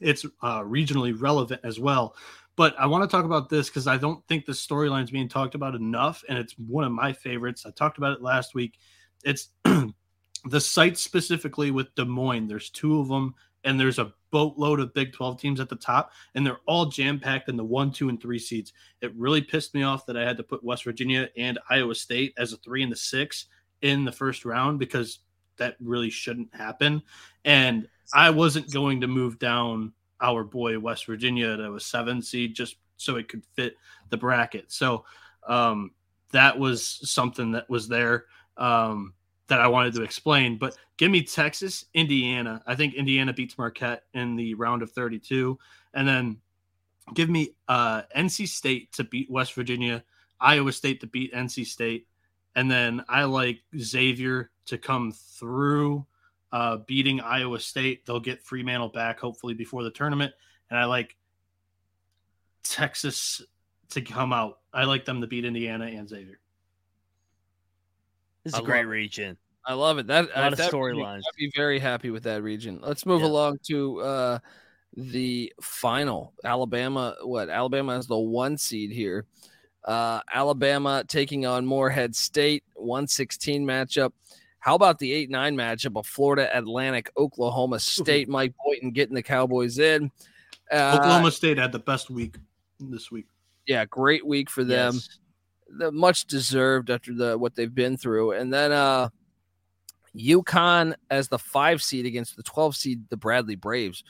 it's 0.01 0.25
uh, 0.43 0.61
regionally 0.61 1.19
relevant 1.21 1.61
as 1.65 1.81
well. 1.81 2.15
But 2.57 2.75
I 2.79 2.87
want 2.87 3.09
to 3.09 3.17
talk 3.17 3.25
about 3.25 3.49
this 3.49 3.69
because 3.69 3.87
I 3.87 3.97
don't 3.97 4.27
think 4.27 4.45
the 4.45 4.53
storyline 4.53 5.05
is 5.05 5.11
being 5.11 5.29
talked 5.29 5.55
about 5.55 5.75
enough, 5.75 6.23
and 6.29 6.39
it's 6.39 6.55
one 6.59 6.85
of 6.85 6.93
my 6.93 7.13
favorites. 7.13 7.65
I 7.65 7.71
talked 7.71 7.99
about 7.99 8.13
it 8.13 8.23
last 8.23 8.55
week. 8.55 8.79
It's 9.25 9.49
the 10.45 10.61
site 10.61 10.99
specifically 10.99 11.71
with 11.71 11.95
Des 11.95 12.05
Moines. 12.05 12.49
There's 12.49 12.71
two 12.71 13.01
of 13.01 13.09
them, 13.09 13.35
and 13.65 13.79
there's 13.79 13.99
a 13.99 14.13
boatload 14.31 14.81
of 14.81 14.95
Big 14.95 15.13
12 15.13 15.41
teams 15.41 15.61
at 15.61 15.69
the 15.69 15.77
top, 15.77 16.13
and 16.35 16.47
they're 16.47 16.61
all 16.67 16.87
jam 16.87 17.19
packed 17.19 17.49
in 17.49 17.57
the 17.57 17.65
one, 17.65 17.91
two, 17.91 18.09
and 18.09 18.21
three 18.21 18.39
seeds. 18.39 18.73
It 19.01 19.15
really 19.17 19.43
pissed 19.43 19.75
me 19.75 19.83
off 19.83 20.07
that 20.07 20.17
I 20.17 20.23
had 20.23 20.37
to 20.39 20.43
put 20.43 20.65
West 20.65 20.85
Virginia 20.85 21.29
and 21.37 21.59
Iowa 21.69 21.95
State 21.95 22.35
as 22.39 22.53
a 22.53 22.57
three 22.59 22.83
and 22.83 22.93
the 22.93 22.97
six 22.97 23.47
in 23.83 24.05
the 24.05 24.13
first 24.13 24.45
round 24.45 24.79
because 24.79 25.21
that 25.57 25.77
really 25.81 26.11
shouldn't 26.11 26.55
happen. 26.55 27.03
And 27.45 27.89
I 28.13 28.31
wasn't 28.31 28.73
going 28.73 29.01
to 29.03 29.07
move 29.07 29.39
down 29.39 29.93
our 30.21 30.45
boy 30.45 30.79
West 30.79 31.07
Virginia 31.07 31.57
to 31.57 31.75
a 31.75 31.81
seven 31.81 32.23
seed 32.23 32.55
just 32.55 32.77
so 32.97 33.17
it 33.17 33.29
could 33.29 33.45
fit 33.55 33.77
the 34.11 34.17
bracket. 34.17 34.71
So 34.71 35.05
um, 35.47 35.93
that 36.33 36.59
was 36.59 37.01
something 37.11 37.53
that 37.53 37.69
was 37.71 37.89
there. 37.89 38.27
Um, 38.57 39.15
that 39.51 39.61
I 39.61 39.67
wanted 39.67 39.95
to 39.95 40.03
explain. 40.03 40.57
But 40.57 40.77
give 40.97 41.11
me 41.11 41.23
Texas, 41.23 41.85
Indiana. 41.93 42.63
I 42.67 42.77
think 42.77 42.95
Indiana 42.95 43.33
beats 43.33 43.59
Marquette 43.59 44.05
in 44.15 44.37
the 44.37 44.55
round 44.55 44.83
of 44.83 44.93
32. 44.93 45.59
And 45.93 46.09
then 46.09 46.39
give 47.15 47.29
me 47.29 47.55
uh, 47.69 48.03
NC 48.17 48.49
State 48.49 48.93
to 48.93 49.05
beat 49.05 49.29
West 49.31 49.55
Virginia, 49.55 50.05
Iowa 50.41 50.73
State 50.73 51.01
to 51.01 51.09
beat 51.09 51.35
NC 51.35 51.67
State. 51.67 52.07
And 52.55 52.71
then 52.71 53.05
I 53.09 53.25
like 53.25 53.61
Xavier 53.77 54.51
to 54.67 54.79
come 54.79 55.13
through 55.13 56.07
uh, 56.53 56.79
beating 56.87 57.21
Iowa 57.21 57.59
State. 57.59 58.07
They'll 58.07 58.21
get 58.21 58.45
Freemantle 58.45 58.93
back 58.93 59.19
hopefully 59.19 59.55
before 59.55 59.83
the 59.83 59.91
tournament. 59.91 60.33
And 60.71 60.79
I 60.79 60.85
like 60.85 61.17
Texas 62.63 63.43
to 63.91 64.01
come 64.01 64.33
out. 64.33 64.61
I 64.73 64.85
like 64.85 65.05
them 65.05 65.21
to 65.21 65.27
beat 65.27 65.45
Indiana 65.45 65.87
and 65.87 66.09
Xavier. 66.09 66.40
This 68.45 68.55
is 68.55 68.61
I 68.61 68.63
a 68.63 68.65
great 68.67 68.87
region. 68.87 69.37
I 69.67 69.75
love 69.75 69.99
it. 69.99 70.07
That 70.07 70.29
A 70.35 70.41
lot 70.41 70.59
uh, 70.59 70.63
of 70.65 70.71
storylines. 70.73 71.19
I'd 71.19 71.37
be 71.39 71.53
very 71.55 71.79
happy 71.79 72.11
with 72.11 72.23
that 72.25 72.43
region. 72.43 72.81
Let's 72.83 73.05
move 73.05 73.21
Yeah. 73.21 73.27
along 73.29 73.59
to 73.69 74.01
uh, 74.01 74.39
the 74.97 75.53
final. 75.61 76.33
Alabama. 76.45 77.17
What? 77.23 77.49
Alabama 77.51 77.95
has 77.95 78.07
the 78.07 78.19
one 78.19 78.57
seed 78.57 78.91
here. 78.91 79.27
Uh, 79.85 80.21
Alabama 80.33 81.05
taking 81.07 81.47
on 81.47 81.65
Morehead 81.67 82.15
State, 82.17 82.65
one 82.75 83.07
sixteen 83.07 83.65
matchup. 83.67 84.13
How 84.59 84.75
about 84.75 84.99
the 84.99 85.13
eight 85.13 85.31
nine 85.31 85.57
matchup 85.57 85.99
of 85.99 86.07
Florida 86.07 86.49
Atlantic, 86.57 87.11
Oklahoma 87.17 87.81
State? 87.81 88.29
Mike 88.31 88.55
Boynton 88.65 88.91
getting 88.91 89.15
the 89.15 89.23
Cowboys 89.23 89.79
in. 89.79 90.11
Uh, 90.71 90.97
Oklahoma 90.99 91.31
State 91.31 91.57
had 91.59 91.73
the 91.73 91.79
best 91.79 92.11
week 92.11 92.37
this 92.79 93.11
week. 93.11 93.27
yeah, 93.67 93.85
great 93.87 94.27
week 94.27 94.51
for 94.51 94.65
them. 94.65 94.95
Yes. 94.95 95.19
The 95.71 95.93
much 95.93 96.27
deserved 96.27 96.91
after 96.91 97.15
the 97.15 97.39
what 97.39 97.55
they've 97.55 97.75
been 97.75 97.97
through. 97.97 98.33
And 98.33 98.53
then 98.53 98.73
uh 98.73 99.09
UConn 100.17 100.95
as 101.11 101.29
the 101.29 101.39
five 101.39 101.83
seed 101.83 102.07
against 102.07 102.37
the 102.37 102.43
12 102.43 102.77
seed, 102.77 103.03
the 103.09 103.17
Bradley 103.17 103.57
Braves. 103.57 104.03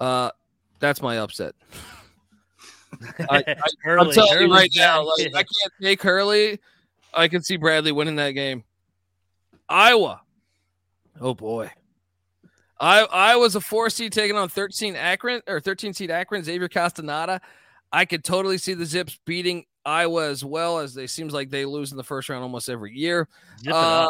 Uh 0.00 0.30
that's 0.78 1.00
my 1.00 1.18
upset. 1.18 1.54
I, 3.30 3.38
I, 3.38 3.44
I'm 3.48 3.56
Hurley- 3.82 4.14
telling 4.14 4.42
you 4.42 4.52
right 4.52 4.70
now, 4.76 5.04
like 5.04 5.28
I 5.34 5.42
can't 5.44 5.72
take 5.80 6.02
Hurley. 6.02 6.60
I 7.14 7.28
can 7.28 7.42
see 7.42 7.56
Bradley 7.56 7.92
winning 7.92 8.16
that 8.16 8.30
game. 8.32 8.64
Iowa. 9.68 10.20
Oh 11.20 11.34
boy. 11.34 11.70
I 12.78 13.02
I 13.04 13.36
was 13.36 13.54
a 13.54 13.60
four 13.60 13.88
seed 13.90 14.12
taking 14.12 14.36
on 14.36 14.48
13 14.48 14.96
Akron 14.96 15.40
or 15.46 15.60
13 15.60 15.94
seed 15.94 16.10
Akron, 16.10 16.42
Xavier 16.44 16.68
Castaneda. 16.68 17.40
I 17.92 18.04
could 18.04 18.24
totally 18.24 18.58
see 18.58 18.74
the 18.74 18.86
Zips 18.86 19.18
beating 19.24 19.64
Iowa 19.84 20.28
as 20.28 20.44
well 20.44 20.78
as 20.78 20.94
they 20.94 21.06
seems 21.06 21.32
like 21.32 21.50
they 21.50 21.64
lose 21.64 21.90
in 21.90 21.96
the 21.96 22.04
first 22.04 22.28
round 22.28 22.42
almost 22.42 22.68
every 22.68 22.96
year. 22.96 23.28
Zip 23.60 23.72
Uh, 23.74 24.08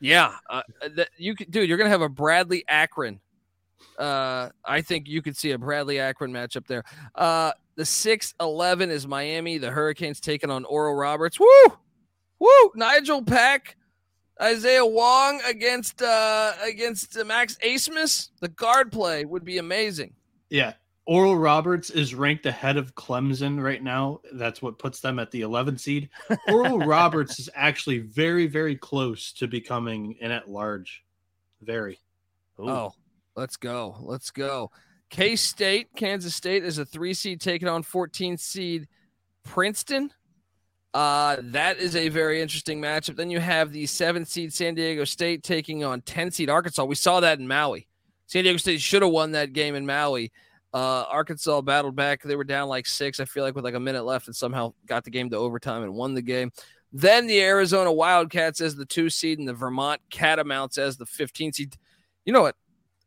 yeah, 0.00 0.36
uh, 0.50 0.62
that 0.96 1.10
you 1.16 1.34
could, 1.34 1.50
dude. 1.50 1.68
You're 1.68 1.78
gonna 1.78 1.90
have 1.90 2.02
a 2.02 2.08
Bradley 2.08 2.64
Akron. 2.68 3.20
Uh, 3.98 4.48
I 4.64 4.80
think 4.80 5.08
you 5.08 5.22
could 5.22 5.36
see 5.36 5.52
a 5.52 5.58
Bradley 5.58 6.00
Akron 6.00 6.32
matchup 6.32 6.66
there. 6.66 6.84
Uh, 7.14 7.52
the 7.76 7.84
six 7.84 8.34
eleven 8.40 8.90
is 8.90 9.06
Miami. 9.06 9.58
The 9.58 9.70
Hurricanes 9.70 10.20
taking 10.20 10.50
on 10.50 10.64
Oral 10.64 10.94
Roberts. 10.94 11.38
Woo, 11.38 11.46
woo. 12.38 12.72
Nigel 12.74 13.22
Pack, 13.22 13.76
Isaiah 14.40 14.84
Wong 14.84 15.40
against 15.46 16.02
uh 16.02 16.52
against 16.62 17.16
uh, 17.16 17.24
Max 17.24 17.56
Abmas. 17.64 18.30
The 18.40 18.48
guard 18.48 18.90
play 18.92 19.24
would 19.24 19.44
be 19.44 19.58
amazing. 19.58 20.14
Yeah. 20.50 20.74
Oral 21.06 21.36
Roberts 21.36 21.90
is 21.90 22.14
ranked 22.14 22.46
ahead 22.46 22.76
of 22.76 22.94
Clemson 22.94 23.62
right 23.62 23.82
now. 23.82 24.20
That's 24.34 24.62
what 24.62 24.78
puts 24.78 25.00
them 25.00 25.18
at 25.18 25.30
the 25.32 25.40
11th 25.40 25.80
seed. 25.80 26.10
Oral 26.48 26.78
Roberts 26.86 27.40
is 27.40 27.50
actually 27.54 27.98
very, 27.98 28.46
very 28.46 28.76
close 28.76 29.32
to 29.34 29.48
becoming 29.48 30.16
an 30.20 30.30
at 30.30 30.48
large. 30.48 31.04
Very. 31.60 31.98
Ooh. 32.60 32.70
Oh, 32.70 32.94
let's 33.34 33.56
go. 33.56 33.96
Let's 34.00 34.30
go. 34.30 34.70
K 35.10 35.34
State, 35.36 35.88
Kansas 35.96 36.34
State 36.34 36.64
is 36.64 36.78
a 36.78 36.84
three 36.84 37.14
seed 37.14 37.40
taking 37.40 37.68
on 37.68 37.82
14 37.82 38.36
seed 38.36 38.88
Princeton. 39.44 40.12
Uh, 40.94 41.36
that 41.40 41.78
is 41.78 41.96
a 41.96 42.10
very 42.10 42.40
interesting 42.40 42.80
matchup. 42.80 43.16
Then 43.16 43.30
you 43.30 43.40
have 43.40 43.72
the 43.72 43.86
seven 43.86 44.24
seed 44.24 44.52
San 44.52 44.74
Diego 44.74 45.04
State 45.04 45.42
taking 45.42 45.84
on 45.84 46.02
10 46.02 46.30
seed 46.30 46.50
Arkansas. 46.50 46.84
We 46.84 46.94
saw 46.94 47.20
that 47.20 47.38
in 47.38 47.48
Maui. 47.48 47.88
San 48.26 48.44
Diego 48.44 48.58
State 48.58 48.80
should 48.80 49.02
have 49.02 49.10
won 49.10 49.32
that 49.32 49.52
game 49.52 49.74
in 49.74 49.84
Maui. 49.84 50.32
Uh, 50.74 51.02
Arkansas 51.02 51.60
battled 51.60 51.96
back. 51.96 52.22
They 52.22 52.36
were 52.36 52.44
down 52.44 52.68
like 52.68 52.86
six, 52.86 53.20
I 53.20 53.24
feel 53.24 53.44
like, 53.44 53.54
with 53.54 53.64
like 53.64 53.74
a 53.74 53.80
minute 53.80 54.04
left 54.04 54.26
and 54.26 54.34
somehow 54.34 54.72
got 54.86 55.04
the 55.04 55.10
game 55.10 55.30
to 55.30 55.36
overtime 55.36 55.82
and 55.82 55.94
won 55.94 56.14
the 56.14 56.22
game. 56.22 56.50
Then 56.92 57.26
the 57.26 57.40
Arizona 57.42 57.92
Wildcats 57.92 58.60
as 58.60 58.76
the 58.76 58.84
two 58.84 59.10
seed 59.10 59.38
and 59.38 59.48
the 59.48 59.54
Vermont 59.54 60.00
Catamounts 60.10 60.78
as 60.78 60.96
the 60.96 61.06
15 61.06 61.52
seed. 61.52 61.76
You 62.24 62.32
know 62.32 62.42
what? 62.42 62.56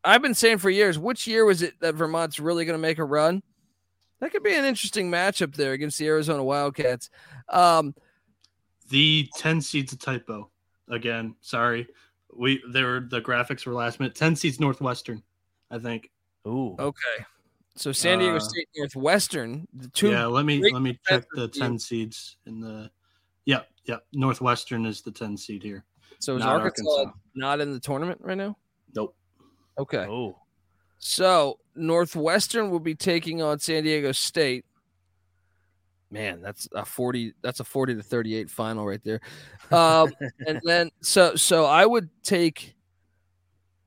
I've 0.03 0.21
been 0.21 0.35
saying 0.35 0.59
for 0.59 0.69
years, 0.69 0.99
which 0.99 1.25
year 1.25 1.45
was 1.45 1.61
it 1.61 1.73
that 1.81 1.95
Vermont's 1.95 2.39
really 2.39 2.65
going 2.65 2.77
to 2.77 2.81
make 2.81 2.99
a 2.99 3.03
run? 3.03 3.41
That 4.19 4.31
could 4.31 4.43
be 4.43 4.53
an 4.53 4.65
interesting 4.65 5.11
matchup 5.11 5.55
there 5.55 5.73
against 5.73 5.97
the 5.97 6.07
Arizona 6.07 6.43
Wildcats. 6.43 7.09
Um, 7.49 7.95
The 8.89 9.29
10 9.35 9.61
seeds 9.61 9.93
a 9.93 9.97
typo. 9.97 10.49
Again, 10.89 11.35
sorry. 11.41 11.87
We 12.33 12.61
there 12.69 12.99
the 12.99 13.21
graphics 13.21 13.65
were 13.65 13.73
last 13.73 13.99
minute. 13.99 14.15
10 14.15 14.35
seeds 14.35 14.59
Northwestern, 14.59 15.23
I 15.71 15.79
think. 15.79 16.11
Ooh. 16.47 16.75
okay. 16.77 17.25
So 17.75 17.91
San 17.91 18.19
Diego 18.19 18.37
Uh, 18.37 18.39
State 18.39 18.69
Northwestern, 18.77 19.67
the 19.73 19.89
two 19.89 20.09
yeah, 20.09 20.25
let 20.25 20.45
me 20.45 20.71
let 20.71 20.81
me 20.81 20.97
check 21.05 21.25
the 21.35 21.47
defensive 21.47 21.59
10 21.61 21.69
teams. 21.71 21.85
seeds 21.85 22.37
in 22.45 22.59
the 22.61 22.89
Yeah, 23.45 23.61
yeah. 23.83 23.97
Northwestern 24.13 24.85
is 24.85 25.01
the 25.01 25.11
10 25.11 25.35
seed 25.37 25.61
here. 25.61 25.83
So 26.19 26.37
is 26.37 26.39
Not 26.43 26.61
Arkansas, 26.61 26.89
Arkansas. 26.89 27.17
not 27.35 27.59
in 27.59 27.73
the 27.73 27.79
tournament 27.79 28.21
right 28.23 28.37
now? 28.37 28.57
Nope. 28.95 29.15
Okay. 29.77 30.05
Oh. 30.09 30.39
So 30.99 31.59
Northwestern 31.75 32.69
will 32.71 32.79
be 32.79 32.95
taking 32.95 33.41
on 33.41 33.59
San 33.59 33.83
Diego 33.83 34.13
State. 34.13 34.63
Man, 36.09 36.41
that's 36.41 36.69
a 36.73 36.85
40 36.85 37.33
that's 37.41 37.59
a 37.59 37.65
40 37.65 37.95
to 37.95 38.03
38 38.03 38.49
final 38.49 38.87
right 38.87 39.03
there. 39.03 39.19
Um 39.71 40.13
and 40.47 40.61
then 40.63 40.91
so 41.01 41.35
so 41.35 41.65
I 41.65 41.85
would 41.85 42.09
take 42.23 42.73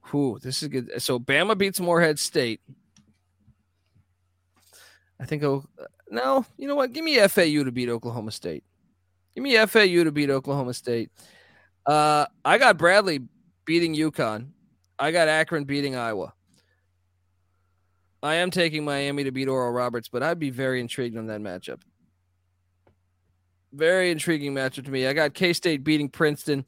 who 0.03 0.39
this 0.43 0.62
is 0.62 0.68
good. 0.68 0.91
So 1.01 1.18
Bama 1.18 1.57
beats 1.57 1.80
Morehead 1.80 2.18
State. 2.18 2.61
I 5.20 5.24
think 5.24 5.42
oh 5.42 5.64
no, 6.10 6.44
you 6.56 6.68
know 6.68 6.74
what? 6.74 6.92
Give 6.92 7.04
me 7.04 7.18
FAU 7.28 7.64
to 7.64 7.72
beat 7.72 7.88
Oklahoma 7.88 8.30
State. 8.30 8.64
Give 9.34 9.42
me 9.42 9.56
FAU 9.66 10.04
to 10.04 10.12
beat 10.12 10.30
Oklahoma 10.30 10.74
State. 10.74 11.10
Uh 11.86 12.26
I 12.44 12.58
got 12.58 12.78
Bradley 12.78 13.20
beating 13.64 13.94
UConn. 13.94 14.48
I 14.98 15.10
got 15.10 15.28
Akron 15.28 15.64
beating 15.64 15.96
Iowa. 15.96 16.32
I 18.22 18.36
am 18.36 18.50
taking 18.50 18.84
Miami 18.84 19.24
to 19.24 19.30
beat 19.30 19.48
Oral 19.48 19.72
Roberts, 19.72 20.08
but 20.08 20.22
I'd 20.22 20.40
be 20.40 20.50
very 20.50 20.80
intrigued 20.80 21.16
on 21.16 21.26
that 21.28 21.40
matchup. 21.40 21.80
Very 23.72 24.10
intriguing 24.10 24.54
matchup 24.54 24.86
to 24.86 24.90
me. 24.90 25.06
I 25.06 25.12
got 25.12 25.34
K 25.34 25.52
State 25.52 25.84
beating 25.84 26.08
Princeton. 26.08 26.64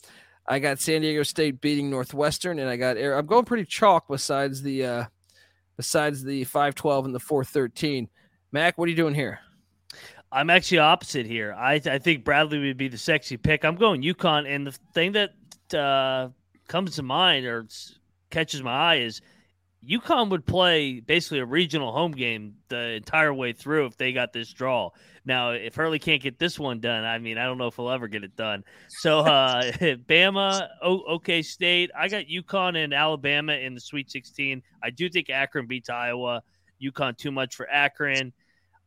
I 0.47 0.59
got 0.59 0.79
San 0.79 1.03
Diego 1.03 1.23
State 1.23 1.61
beating 1.61 1.91
Northwestern, 1.91 2.59
and 2.59 2.69
I 2.69 2.77
got 2.77 2.97
Air. 2.97 3.17
I'm 3.17 3.27
going 3.27 3.45
pretty 3.45 3.65
chalk 3.65 4.07
besides 4.09 4.63
the 4.63 4.85
uh 4.85 5.05
besides 5.77 6.23
the 6.23 6.45
512 6.45 7.07
and 7.07 7.15
the 7.15 7.21
413. 7.21 8.09
Mac, 8.53 8.79
what 8.79 8.87
are 8.87 8.91
you 8.91 8.97
doing 8.97 9.15
here? 9.15 9.41
I'm 10.33 10.51
actually 10.51 10.79
opposite 10.79 11.27
here. 11.27 11.53
I 11.53 11.81
I 11.85 11.99
think 11.99 12.25
Bradley 12.25 12.59
would 12.61 12.77
be 12.77 12.89
the 12.89 12.99
sexy 12.99 13.37
pick. 13.37 13.65
I'm 13.65 13.77
going 13.77 14.03
UConn, 14.03 14.53
and 14.53 14.67
the 14.67 14.73
thing 14.95 15.13
that 15.13 15.33
uh, 15.77 16.29
comes 16.69 16.97
to 16.97 17.03
mind 17.03 17.47
or 17.47 17.67
catches 18.31 18.63
my 18.63 18.73
eye 18.73 18.97
is 18.97 19.21
UConn 19.89 20.31
would 20.31 20.47
play 20.47 21.01
basically 21.01 21.39
a 21.39 21.45
regional 21.45 21.91
home 21.93 22.13
game 22.13 22.55
the 22.69 22.91
entire 22.91 23.33
way 23.33 23.53
through 23.53 23.87
if 23.87 23.97
they 23.97 24.13
got 24.13 24.33
this 24.33 24.53
draw. 24.53 24.91
Now, 25.25 25.51
if 25.51 25.75
Hurley 25.75 25.99
can't 25.99 26.23
get 26.23 26.39
this 26.39 26.59
one 26.59 26.81
done, 26.81 27.05
I 27.05 27.19
mean, 27.19 27.39
I 27.39 27.45
don't 27.45 27.59
know 27.59 27.67
if 27.67 27.77
he'll 27.77 27.91
ever 27.91 28.09
get 28.09 28.23
it 28.23 28.37
done. 28.37 28.63
So, 28.89 29.21
uh, 29.21 29.63
Bama, 29.73 30.69
o- 30.83 31.03
OK 31.05 31.43
State, 31.43 31.91
I 31.97 32.09
got 32.09 32.27
UConn 32.27 32.83
and 32.83 32.93
Alabama 32.93 33.55
in 33.55 33.75
the 33.75 33.81
Sweet 33.81 34.11
16. 34.11 34.63
I 34.83 34.91
do 34.91 35.09
think 35.09 35.31
Akron 35.31 35.67
beats 35.67 35.89
Iowa. 35.89 36.43
UConn 36.83 37.17
too 37.17 37.31
much 37.31 37.55
for 37.55 37.69
Akron. 37.69 38.33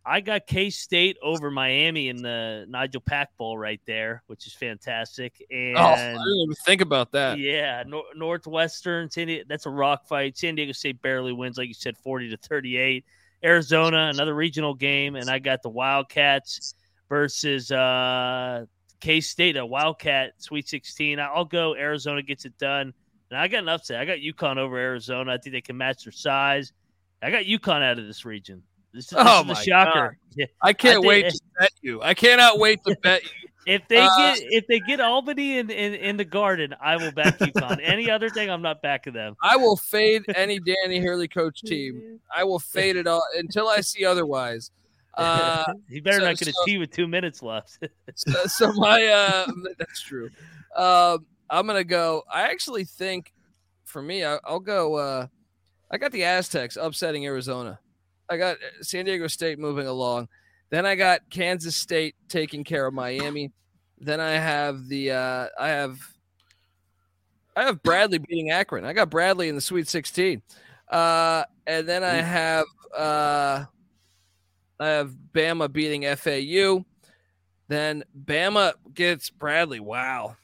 I 0.05 0.19
got 0.19 0.47
K 0.47 0.69
State 0.69 1.17
over 1.23 1.49
Miami 1.49 2.09
in 2.09 2.21
the 2.21 2.65
Nigel 2.67 2.99
Pack 2.99 3.37
Bowl 3.37 3.57
right 3.57 3.79
there, 3.85 4.21
which 4.27 4.45
is 4.45 4.53
fantastic. 4.53 5.41
And 5.49 5.77
oh, 5.77 5.81
I 5.81 5.95
didn't 5.95 6.41
even 6.43 6.55
think 6.65 6.81
about 6.81 7.13
that. 7.13 7.39
Yeah, 7.39 7.83
Nor- 7.87 8.03
Northwestern, 8.13 9.09
San 9.09 9.27
Diego, 9.27 9.45
that's 9.47 9.65
a 9.65 9.69
rock 9.69 10.05
fight. 10.07 10.37
San 10.37 10.55
Diego 10.55 10.73
State 10.73 11.01
barely 11.01 11.31
wins, 11.31 11.57
like 11.57 11.69
you 11.69 11.73
said, 11.73 11.97
forty 11.97 12.29
to 12.29 12.37
thirty-eight. 12.37 13.05
Arizona, 13.45 14.09
another 14.13 14.35
regional 14.35 14.73
game, 14.73 15.15
and 15.15 15.29
I 15.29 15.39
got 15.39 15.61
the 15.61 15.69
Wildcats 15.69 16.75
versus 17.07 17.71
uh, 17.71 18.65
K 18.99 19.21
State, 19.21 19.55
a 19.55 19.65
Wildcat 19.65 20.33
Sweet 20.37 20.67
Sixteen. 20.67 21.19
I'll 21.19 21.45
go. 21.45 21.75
Arizona 21.75 22.21
gets 22.21 22.43
it 22.43 22.57
done, 22.57 22.93
and 23.29 23.39
I 23.39 23.47
got 23.47 23.63
an 23.63 23.69
upset. 23.69 24.01
I 24.01 24.05
got 24.05 24.17
UConn 24.17 24.57
over 24.57 24.77
Arizona. 24.77 25.31
I 25.31 25.37
think 25.37 25.53
they 25.53 25.61
can 25.61 25.77
match 25.77 26.03
their 26.03 26.11
size. 26.11 26.73
I 27.21 27.31
got 27.31 27.45
UConn 27.45 27.81
out 27.81 27.99
of 27.99 28.05
this 28.05 28.25
region. 28.25 28.63
This, 28.93 29.07
this 29.07 29.19
oh 29.19 29.41
is 29.41 29.47
my 29.47 29.53
a 29.53 29.55
shocker. 29.55 30.17
God. 30.37 30.47
I 30.61 30.73
can't 30.73 30.91
I 30.91 31.01
think, 31.01 31.05
wait 31.05 31.29
to 31.29 31.39
bet 31.59 31.71
you. 31.81 32.01
I 32.01 32.13
cannot 32.13 32.59
wait 32.59 32.83
to 32.85 32.95
bet 33.01 33.23
you. 33.41 33.49
If 33.65 33.87
they 33.87 33.97
uh, 33.97 34.17
get 34.17 34.39
if 34.41 34.67
they 34.67 34.79
get 34.81 34.99
Albany 34.99 35.57
in, 35.57 35.69
in, 35.69 35.93
in 35.93 36.17
the 36.17 36.25
Garden, 36.25 36.75
I 36.81 36.97
will 36.97 37.11
back 37.11 37.37
UConn. 37.39 37.79
Any 37.81 38.11
other 38.11 38.29
thing, 38.29 38.49
I'm 38.49 38.61
not 38.61 38.81
backing 38.81 39.13
them. 39.13 39.35
I 39.41 39.55
will 39.55 39.77
fade 39.77 40.23
any 40.35 40.59
Danny 40.59 40.99
Hurley 40.99 41.27
coach 41.27 41.61
team. 41.65 42.19
I 42.35 42.43
will 42.43 42.59
fade 42.59 42.97
it 42.97 43.07
all 43.07 43.23
until 43.37 43.69
I 43.69 43.81
see 43.81 44.05
otherwise. 44.05 44.71
Uh, 45.13 45.65
he 45.89 46.01
better 46.01 46.19
so, 46.19 46.25
not 46.25 46.37
get 46.37 46.53
so, 46.53 46.63
a 46.63 46.65
tee 46.65 46.77
with 46.77 46.91
two 46.91 47.07
minutes 47.07 47.41
left. 47.41 47.79
so, 48.15 48.45
so, 48.47 48.73
my 48.73 49.05
uh, 49.05 49.47
that's 49.77 50.01
true. 50.01 50.29
Um, 50.75 51.25
I'm 51.49 51.65
gonna 51.65 51.83
go. 51.83 52.23
I 52.31 52.43
actually 52.43 52.83
think 52.83 53.31
for 53.85 54.01
me, 54.01 54.25
I, 54.25 54.39
will 54.49 54.59
go. 54.59 54.95
Uh, 54.95 55.27
I 55.89 55.97
got 55.97 56.11
the 56.11 56.23
Aztecs 56.25 56.75
upsetting 56.75 57.25
Arizona. 57.25 57.79
I 58.29 58.37
got 58.37 58.57
uh, 58.57 58.83
San 58.83 59.05
Diego 59.05 59.27
State 59.27 59.59
moving 59.59 59.87
along. 59.87 60.27
Then 60.69 60.85
I 60.85 60.95
got 60.95 61.29
Kansas 61.29 61.75
State 61.75 62.15
taking 62.29 62.63
care 62.63 62.87
of 62.87 62.93
Miami. 62.93 63.51
Then 63.99 64.19
I 64.19 64.31
have 64.31 64.87
the 64.87 65.11
uh, 65.11 65.47
I 65.59 65.69
have 65.69 65.99
I 67.55 67.65
have 67.65 67.83
Bradley 67.83 68.17
beating 68.17 68.51
Akron. 68.51 68.85
I 68.85 68.93
got 68.93 69.09
Bradley 69.09 69.49
in 69.49 69.55
the 69.55 69.61
Sweet 69.61 69.87
16. 69.87 70.41
Uh, 70.89 71.43
and 71.67 71.87
then 71.87 72.03
I 72.03 72.15
have 72.15 72.65
uh, 72.97 73.65
I 74.79 74.87
have 74.87 75.13
Bama 75.33 75.71
beating 75.71 76.03
FAU. 76.15 76.85
Then 77.67 78.03
Bama 78.25 78.73
gets 78.93 79.29
Bradley. 79.29 79.79
Wow. 79.79 80.35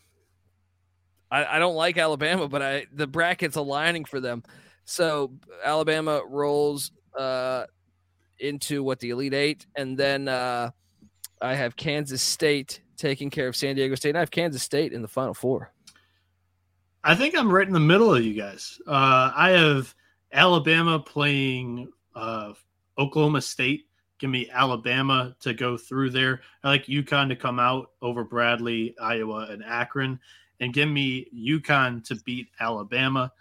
I, 1.32 1.58
I 1.58 1.60
don't 1.60 1.76
like 1.76 1.98
Alabama, 1.98 2.48
but 2.48 2.62
I 2.62 2.86
the 2.92 3.08
brackets 3.08 3.56
aligning 3.56 4.06
for 4.06 4.20
them. 4.20 4.44
So 4.86 5.34
Alabama 5.64 6.22
rolls 6.28 6.92
uh, 7.18 7.66
into 8.40 8.84
what 8.84 9.00
the 9.00 9.10
Elite 9.10 9.34
Eight, 9.34 9.66
and 9.76 9.98
then 9.98 10.28
uh, 10.28 10.72
I 11.42 11.56
have 11.56 11.76
Kansas 11.76 12.22
State 12.22 12.82
taking 12.98 13.30
care 13.30 13.48
of 13.48 13.56
San 13.56 13.76
Diego 13.76 13.96
State. 13.96 14.10
And 14.10 14.18
I 14.18 14.22
have 14.22 14.32
Kansas 14.32 14.62
State 14.62 14.94
in 14.94 15.02
the 15.02 15.08
Final 15.08 15.34
Four. 15.34 15.72
I 17.04 17.16
think 17.16 17.38
I'm 17.38 17.52
right 17.52 17.66
in 17.66 17.74
the 17.74 17.80
middle 17.80 18.14
of 18.14 18.24
you 18.24 18.34
guys. 18.34 18.80
Uh, 18.86 19.32
I 19.36 19.52
have 19.52 19.96
Alabama 20.34 21.00
playing 21.00 21.88
uh, 22.14 22.54
Oklahoma 22.98 23.42
State. 23.42 23.86
Give 24.20 24.30
me 24.30 24.50
Alabama 24.52 25.34
to 25.40 25.54
go 25.54 25.78
through 25.78 26.10
there. 26.10 26.42
I 26.64 26.68
like 26.68 26.88
UConn 26.88 27.30
to 27.30 27.38
come 27.38 27.58
out 27.58 27.92
over 28.02 28.26
Bradley, 28.26 28.96
Iowa, 29.02 29.48
and 29.50 29.64
Akron, 29.64 30.20
and 30.60 30.74
give 30.74 30.90
me 30.90 31.28
UConn 31.34 32.04
to 32.06 32.16
beat 32.26 32.50
Alabama 32.60 33.32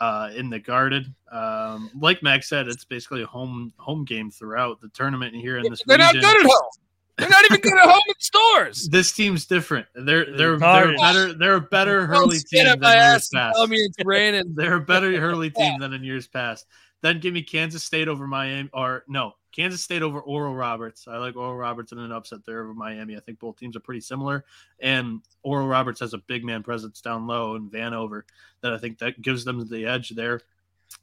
uh, 0.00 0.30
in 0.34 0.50
the 0.50 0.58
Garden. 0.58 1.14
Um, 1.30 1.90
like 1.98 2.22
Max 2.22 2.48
said, 2.48 2.68
it's 2.68 2.84
basically 2.84 3.22
a 3.22 3.26
home 3.26 3.72
home 3.76 4.04
game 4.04 4.30
throughout 4.30 4.80
the 4.80 4.88
tournament 4.88 5.34
here 5.34 5.58
in 5.58 5.68
this. 5.68 5.82
They're 5.86 5.98
region. 5.98 6.20
not 6.20 6.34
good 6.34 6.44
at 6.44 6.50
home. 6.50 6.70
They're 7.18 7.28
not 7.28 7.44
even 7.46 7.60
good 7.60 7.72
at 7.76 7.84
home 7.84 8.00
in 8.06 8.14
stores. 8.18 8.88
This 8.92 9.12
team's 9.12 9.44
different. 9.46 9.86
They're 9.94 10.36
they're 10.36 10.56
they're 10.56 10.96
better. 10.96 11.34
They're 11.34 11.56
a 11.56 11.60
better 11.60 12.06
Hurley 12.06 12.38
team 12.38 12.64
than 12.64 12.80
years 12.80 13.28
past. 13.28 13.56
Tell 13.56 13.66
me 13.66 13.78
it's 13.78 13.96
raining. 14.04 14.44
they're 14.54 14.76
a 14.76 14.80
better 14.80 15.20
Hurley 15.20 15.50
team 15.56 15.80
than 15.80 15.92
in 15.92 16.04
years 16.04 16.28
past. 16.28 16.66
Then 17.02 17.20
give 17.20 17.34
me 17.34 17.42
Kansas 17.42 17.84
State 17.84 18.08
over 18.08 18.26
Miami, 18.26 18.70
or 18.72 19.04
no, 19.08 19.34
Kansas 19.58 19.82
State 19.82 20.02
over 20.02 20.20
Oral 20.20 20.54
Roberts. 20.54 21.08
I 21.08 21.16
like 21.16 21.34
Oral 21.34 21.56
Roberts 21.56 21.90
in 21.90 21.98
an 21.98 22.12
upset 22.12 22.46
there 22.46 22.62
over 22.62 22.74
Miami. 22.74 23.16
I 23.16 23.20
think 23.20 23.40
both 23.40 23.58
teams 23.58 23.74
are 23.74 23.80
pretty 23.80 24.00
similar, 24.00 24.44
and 24.78 25.20
Oral 25.42 25.66
Roberts 25.66 25.98
has 25.98 26.14
a 26.14 26.18
big 26.18 26.44
man 26.44 26.62
presence 26.62 27.00
down 27.00 27.26
low 27.26 27.56
in 27.56 27.68
Vanover 27.68 28.22
that 28.60 28.72
I 28.72 28.78
think 28.78 28.98
that 28.98 29.20
gives 29.20 29.44
them 29.44 29.68
the 29.68 29.84
edge 29.84 30.10
there. 30.10 30.42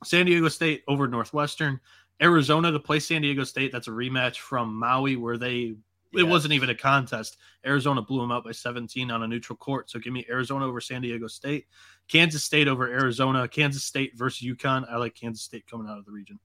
San 0.05 0.25
Diego 0.25 0.47
State 0.47 0.83
over 0.87 1.05
Northwestern. 1.05 1.81
Arizona 2.21 2.71
to 2.71 2.79
play 2.79 3.01
San 3.01 3.23
Diego 3.23 3.43
State. 3.43 3.73
That's 3.73 3.89
a 3.89 3.91
rematch 3.91 4.37
from 4.37 4.73
Maui 4.73 5.17
where 5.17 5.37
they 5.37 5.75
it 6.13 6.23
wasn't 6.23 6.53
even 6.53 6.69
a 6.69 6.75
contest. 6.75 7.35
Arizona 7.65 8.01
blew 8.01 8.21
them 8.21 8.31
out 8.31 8.45
by 8.45 8.53
17 8.53 9.11
on 9.11 9.23
a 9.23 9.27
neutral 9.27 9.57
court. 9.57 9.89
So 9.89 9.99
give 9.99 10.13
me 10.13 10.25
Arizona 10.29 10.65
over 10.65 10.79
San 10.79 11.01
Diego 11.01 11.27
State, 11.27 11.67
Kansas 12.07 12.45
State 12.45 12.69
over 12.69 12.87
Arizona, 12.87 13.49
Kansas 13.49 13.83
State 13.83 14.17
versus 14.17 14.47
UConn. 14.47 14.89
I 14.89 14.95
like 14.95 15.13
Kansas 15.13 15.43
State 15.43 15.67
coming 15.67 15.89
out 15.89 15.97
of 15.97 16.05
the 16.05 16.11
region. 16.11 16.39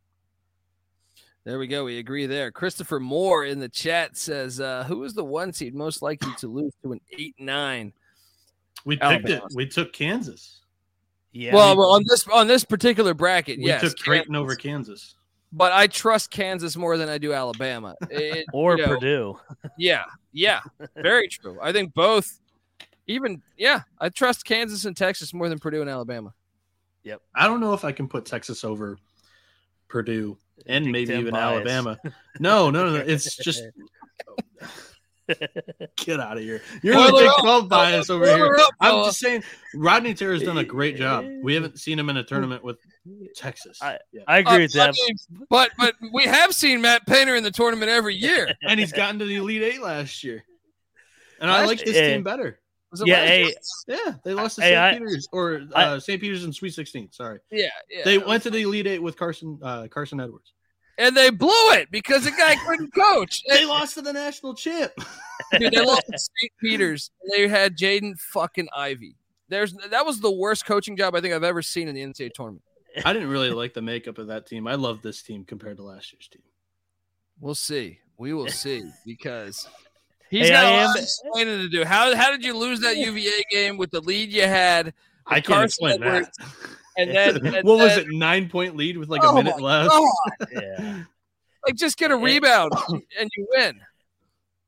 There 1.45 1.59
we 1.59 1.67
go. 1.67 1.85
We 1.85 1.99
agree 1.99 2.27
there. 2.27 2.51
Christopher 2.51 3.01
Moore 3.01 3.47
in 3.47 3.59
the 3.61 3.69
chat 3.69 4.17
says, 4.17 4.61
uh, 4.61 4.85
"Who 4.85 5.05
is 5.05 5.15
the 5.15 5.25
one 5.25 5.53
seed 5.53 5.75
most 5.75 6.03
likely 6.03 6.33
to 6.39 6.49
lose 6.49 6.73
to 6.83 6.93
an 6.93 7.01
eight 7.19 7.35
nine?" 7.39 7.93
We 8.85 8.97
picked 8.97 9.05
Alabama. 9.05 9.47
it. 9.47 9.55
We 9.55 9.67
took 9.67 9.93
Kansas. 9.93 10.61
Yeah. 11.33 11.55
Well, 11.55 11.77
well, 11.77 11.93
on 11.93 12.05
this 12.07 12.27
on 12.29 12.47
this 12.47 12.65
particular 12.65 13.15
bracket, 13.15 13.59
we 13.59 13.67
yes, 13.67 13.81
took 13.81 13.99
Creighton 13.99 14.37
over 14.37 14.55
Kansas. 14.55 15.15
But 15.53 15.73
I 15.73 15.87
trust 15.87 16.31
Kansas 16.31 16.77
more 16.77 16.97
than 16.97 17.09
I 17.09 17.19
do 17.19 17.33
Alabama. 17.33 17.97
It, 18.11 18.45
or 18.53 18.77
you 18.77 18.87
know, 18.87 18.95
Purdue. 18.95 19.39
yeah, 19.79 20.05
yeah, 20.33 20.61
very 20.97 21.29
true. 21.29 21.59
I 21.61 21.73
think 21.73 21.95
both. 21.95 22.39
Even 23.07 23.43
yeah, 23.57 23.83
I 23.99 24.09
trust 24.09 24.45
Kansas 24.45 24.85
and 24.85 24.97
Texas 24.97 25.35
more 25.35 25.49
than 25.49 25.59
Purdue 25.59 25.81
and 25.81 25.91
Alabama. 25.91 26.33
Yep. 27.03 27.23
I 27.35 27.47
don't 27.47 27.61
know 27.61 27.73
if 27.73 27.85
I 27.85 27.93
can 27.93 28.07
put 28.07 28.25
Texas 28.27 28.63
over 28.63 28.99
Purdue 29.89 30.37
and 30.67 30.87
maybe 30.87 31.15
even 31.15 31.33
bias. 31.33 31.67
Alabama. 31.67 31.99
No, 32.39 32.71
no, 32.71 32.91
no, 32.91 32.97
It's 32.97 33.37
just 33.45 33.63
get 35.97 36.21
out 36.21 36.37
of 36.37 36.43
here. 36.43 36.63
You're 36.83 36.97
a 36.97 37.13
big 37.13 37.31
club 37.33 37.69
bias 37.69 38.11
over 38.11 38.27
here. 38.27 38.55
Up, 38.55 38.71
I'm 38.81 39.05
just 39.05 39.19
saying, 39.19 39.43
Rodney 39.75 40.15
Terry 40.15 40.39
has 40.39 40.43
done 40.43 40.59
a 40.59 40.65
great 40.65 40.97
job. 40.97 41.25
We 41.43 41.55
haven't 41.55 41.79
seen 41.81 41.99
him 41.99 42.11
in 42.11 42.17
a 42.17 42.25
tournament 42.25 42.65
with 42.65 42.79
Texas. 43.35 43.79
I, 43.83 43.99
I 44.27 44.39
agree 44.39 44.55
uh, 44.55 44.59
with 44.61 44.73
that. 44.75 44.89
I 44.91 44.93
mean, 44.93 45.45
but 45.49 45.71
but 45.79 45.95
we 46.13 46.25
have 46.25 46.53
seen 46.53 46.81
Matt 46.81 47.07
Painter 47.07 47.37
in 47.37 47.43
the 47.43 47.51
tournament 47.51 47.91
every 47.91 48.15
year, 48.15 48.53
and 48.63 48.79
he's 48.79 48.93
gotten 48.93 49.19
to 49.21 49.25
the 49.25 49.37
Elite 49.37 49.63
Eight 49.63 49.83
last 49.83 50.25
year. 50.25 50.45
And 51.41 51.51
I 51.51 51.65
like 51.65 51.83
this 51.85 51.97
team 51.97 52.23
better. 52.23 52.59
Yeah, 53.05 53.25
hey, 53.25 53.55
yeah, 53.87 54.15
they 54.25 54.35
lost 54.35 54.57
to 54.57 54.63
St. 54.63 54.99
Peter's 54.99 55.29
or 55.33 55.63
uh, 55.75 56.01
St. 56.01 56.21
Peter's 56.21 56.45
in 56.45 56.53
Sweet 56.53 56.75
16. 56.75 57.13
Sorry. 57.13 57.39
Yeah, 57.51 57.69
yeah. 57.89 58.03
They 58.05 58.19
went 58.19 58.43
to 58.43 58.51
the 58.51 58.63
Elite 58.63 58.87
Eight 58.87 59.03
with 59.03 59.17
Carson 59.17 59.59
uh, 59.63 59.87
Carson 59.89 60.21
Edwards. 60.21 60.53
and 60.99 61.17
they 61.17 61.31
blew 61.31 61.71
it 61.73 61.91
because 61.91 62.25
the 62.25 62.33
guy 62.33 62.57
couldn't 62.67 62.93
coach. 62.95 63.43
They 63.49 63.65
lost 63.65 63.95
to 63.95 64.03
the 64.03 64.13
national 64.13 64.55
champ. 64.55 64.93
Dude, 65.59 65.73
they 65.73 65.85
lost 65.85 66.07
to 66.11 66.19
St. 66.19 66.53
Peter's. 66.61 67.11
They 67.33 67.47
had 67.49 67.77
Jaden 67.77 68.19
fucking 68.19 68.69
Ivey. 68.77 69.15
There's 69.49 69.73
that 69.91 70.05
was 70.05 70.21
the 70.21 70.31
worst 70.31 70.67
coaching 70.67 70.97
job 70.97 71.15
I 71.15 71.21
think 71.21 71.33
I've 71.35 71.45
ever 71.45 71.63
seen 71.63 71.89
in 71.89 71.95
the 71.95 72.03
NCAA 72.03 72.33
tournament. 72.35 72.63
I 73.05 73.13
didn't 73.13 73.29
really 73.29 73.51
like 73.51 73.73
the 73.73 73.83
makeup 73.83 74.19
of 74.19 74.27
that 74.29 74.47
team. 74.47 74.67
I 74.67 74.75
love 74.75 75.01
this 75.03 75.23
team 75.23 75.45
compared 75.45 75.77
to 75.77 75.85
last 75.85 76.13
year's 76.13 76.29
team. 76.29 76.43
We'll 77.41 77.55
see. 77.55 78.01
We 78.19 78.35
will 78.35 78.49
see 78.49 78.83
because 79.07 79.67
he's 80.31 80.47
Hey, 80.49 80.55
got 80.55 80.65
I 80.65 80.69
a 80.69 80.73
am- 80.73 80.87
lot 80.87 80.97
of 80.97 81.03
explaining 81.03 81.59
to 81.59 81.69
do. 81.69 81.85
How 81.85 82.15
how 82.17 82.31
did 82.31 82.45
you 82.45 82.57
lose 82.57 82.81
that 82.81 82.97
UVA 82.97 83.45
game 83.51 83.77
with 83.77 83.91
the 83.91 84.01
lead 84.01 84.31
you 84.33 84.43
had? 84.43 84.95
I 85.27 85.35
can't 85.35 85.47
Carson 85.47 85.65
explain 85.89 86.03
Edwards, 86.03 86.31
that. 86.39 86.47
And 86.97 87.11
then 87.11 87.47
and 87.57 87.67
what 87.67 87.79
was 87.79 87.97
it? 87.97 88.07
Nine 88.11 88.49
point 88.49 88.77
lead 88.77 88.97
with 88.97 89.09
like 89.09 89.23
Oh 89.25 89.33
a 89.33 89.35
minute 89.43 89.59
my 89.61 89.83
left. 89.85 89.91
God. 89.91 90.49
Yeah. 90.53 91.03
Like 91.67 91.77
just 91.77 91.99
get 91.99 92.11
a 92.11 92.17
rebound 92.17 92.73
and 92.91 93.31
you 93.37 93.47
win. 93.51 93.81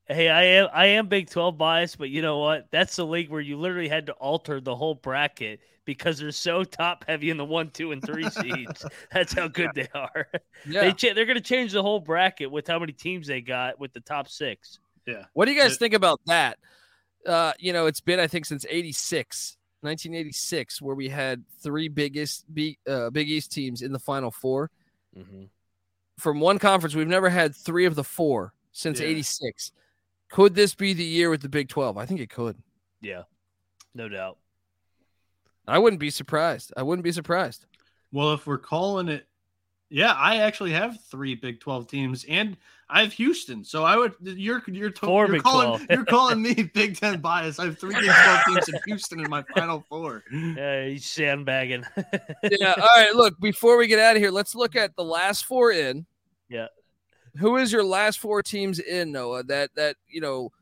Hey, 0.07 0.29
I 0.29 0.43
am 0.45 0.69
I 0.75 0.87
am 0.87 1.07
Big 1.09 1.31
12 1.31 1.57
biased, 1.57 1.97
but 1.99 2.11
you 2.11 2.21
know 2.23 2.39
what? 2.39 2.67
That's 2.71 2.97
the 2.97 3.07
league 3.07 3.31
where 3.31 3.41
you 3.41 3.57
literally 3.57 3.89
had 3.89 4.07
to 4.07 4.13
alter 4.15 4.61
the 4.61 4.77
whole 4.77 4.95
bracket 4.95 5.61
because 5.85 6.19
they're 6.19 6.31
so 6.33 6.65
top 6.65 7.05
heavy 7.09 7.31
in 7.31 7.37
the 7.39 7.45
one, 7.45 7.71
two, 7.71 7.93
and 7.93 8.05
three 8.05 8.29
seeds. 8.29 8.85
That's 9.13 9.33
how 9.33 9.49
good 9.49 9.71
they 9.75 9.89
are. 9.95 10.29
Yeah. 10.67 10.83
They 10.83 10.93
cha- 10.93 11.15
they're 11.15 11.25
going 11.25 11.37
to 11.39 11.41
change 11.41 11.73
the 11.73 11.83
whole 11.83 11.99
bracket 11.99 12.51
with 12.51 12.67
how 12.69 12.79
many 12.79 12.93
teams 12.93 13.27
they 13.27 13.41
got 13.41 13.81
with 13.81 13.93
the 13.95 14.01
top 14.01 14.29
six. 14.29 14.79
Yeah. 15.07 15.25
What 15.33 15.47
do 15.47 15.53
you 15.53 15.61
guys 15.61 15.73
It- 15.75 15.79
think 15.79 15.95
about 15.95 16.21
that? 16.27 16.59
Uh, 17.27 17.53
you 17.59 17.73
know, 17.73 17.87
it's 17.87 18.01
been 18.01 18.19
I 18.21 18.27
think 18.27 18.47
since 18.47 18.67
86, 18.69 19.57
1986 19.83 20.81
where 20.83 20.95
we 20.95 21.09
had 21.09 21.45
three 21.63 21.89
biggest 21.89 22.45
B, 22.53 22.79
uh, 22.89 23.11
Big 23.11 23.29
East 23.29 23.53
teams 23.53 23.83
in 23.83 23.93
the 23.93 23.99
final 23.99 24.31
4. 24.31 24.71
Mm-hmm. 25.17 25.45
From 26.19 26.41
one 26.41 26.59
conference, 26.59 26.95
we've 26.95 27.07
never 27.09 27.31
had 27.31 27.55
3 27.55 27.85
of 27.87 27.95
the 27.95 28.05
4 28.05 28.53
since 28.73 29.01
Yeah. 29.01 29.07
86. 29.07 29.73
Could 30.31 30.55
this 30.55 30.75
be 30.75 30.93
the 30.95 31.05
year 31.05 31.31
with 31.31 31.43
the 31.43 31.49
Big 31.49 31.69
12? 31.69 31.97
I 31.99 32.07
think 32.07 32.21
it 32.21 32.31
could. 32.31 32.57
Yeah, 33.01 33.23
no 33.95 34.09
doubt. 34.09 34.39
I 35.67 35.79
wouldn't 35.79 36.01
be 36.01 36.11
surprised. 36.11 36.73
I 36.77 36.83
wouldn't 36.83 37.05
be 37.05 37.13
surprised. 37.13 37.67
Well, 38.13 38.33
if 38.35 38.47
we're 38.47 38.59
calling 38.59 39.09
it, 39.09 39.27
yeah, 39.93 40.13
I 40.15 40.39
actually 40.39 40.73
have 40.73 40.99
three 41.05 41.35
Big 41.35 41.61
Twelve 41.61 41.87
teams, 41.87 42.25
and 42.27 42.57
I 42.89 43.03
have 43.03 43.13
Houston. 43.13 43.63
So 43.63 43.85
I 43.85 43.97
would 43.97 44.15
you're 44.23 44.63
you're, 44.67 44.91
to, 44.91 45.07
Four 45.07 45.27
you're 45.27 45.35
Big 45.35 45.43
calling 45.43 45.69
12. 45.69 45.87
you're 45.91 46.05
calling 46.07 46.41
me 46.41 46.55
Big 46.75 46.99
Ten 46.99 47.21
bias. 47.21 47.59
I 47.59 47.67
have 47.67 47.79
three 47.79 47.95
Big 47.95 48.05
Twelve 48.11 48.41
teams 48.49 48.69
in 48.71 48.75
Houston 48.87 49.21
in 49.21 49.29
my 49.31 49.45
Final 49.55 49.85
Four. 49.89 50.25
Yeah, 50.33 50.87
he's 50.87 51.05
sandbagging. 51.05 51.85
yeah. 52.43 52.75
All 52.77 52.89
right. 52.97 53.15
Look, 53.15 53.39
before 53.39 53.77
we 53.77 53.87
get 53.87 53.99
out 53.99 54.17
of 54.17 54.23
here, 54.23 54.31
let's 54.31 54.55
look 54.55 54.77
at 54.77 54.97
the 54.97 55.05
last 55.05 55.45
four 55.45 55.71
in. 55.73 56.07
Yeah. 56.49 56.69
Who 57.37 57.57
is 57.57 57.71
your 57.71 57.85
last 57.85 58.19
four 58.19 58.43
teams 58.43 58.79
in, 58.79 59.13
Noah? 59.13 59.43
That 59.45 59.75
that 59.75 59.97
you 60.09 60.23
know, 60.23 60.53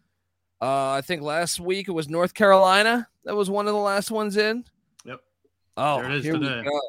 uh, 0.61 0.91
I 0.91 1.03
think 1.03 1.23
last 1.23 1.61
week 1.61 1.89
it 1.89 1.93
was 1.93 2.09
North 2.09 2.35
Carolina. 2.35 3.09
That 3.25 3.37
was 3.37 3.49
one 3.49 3.67
of 3.69 3.75
the 3.75 3.81
last 3.81 4.11
ones 4.11 4.37
in. 4.37 4.65
Yep. 5.05 5.21
Oh, 5.77 5.97
There 6.03 6.11
it 6.11 6.17
is 6.17 6.25
here 6.25 6.33
today. 6.35 6.59
we 6.59 6.65
go. 6.65 6.81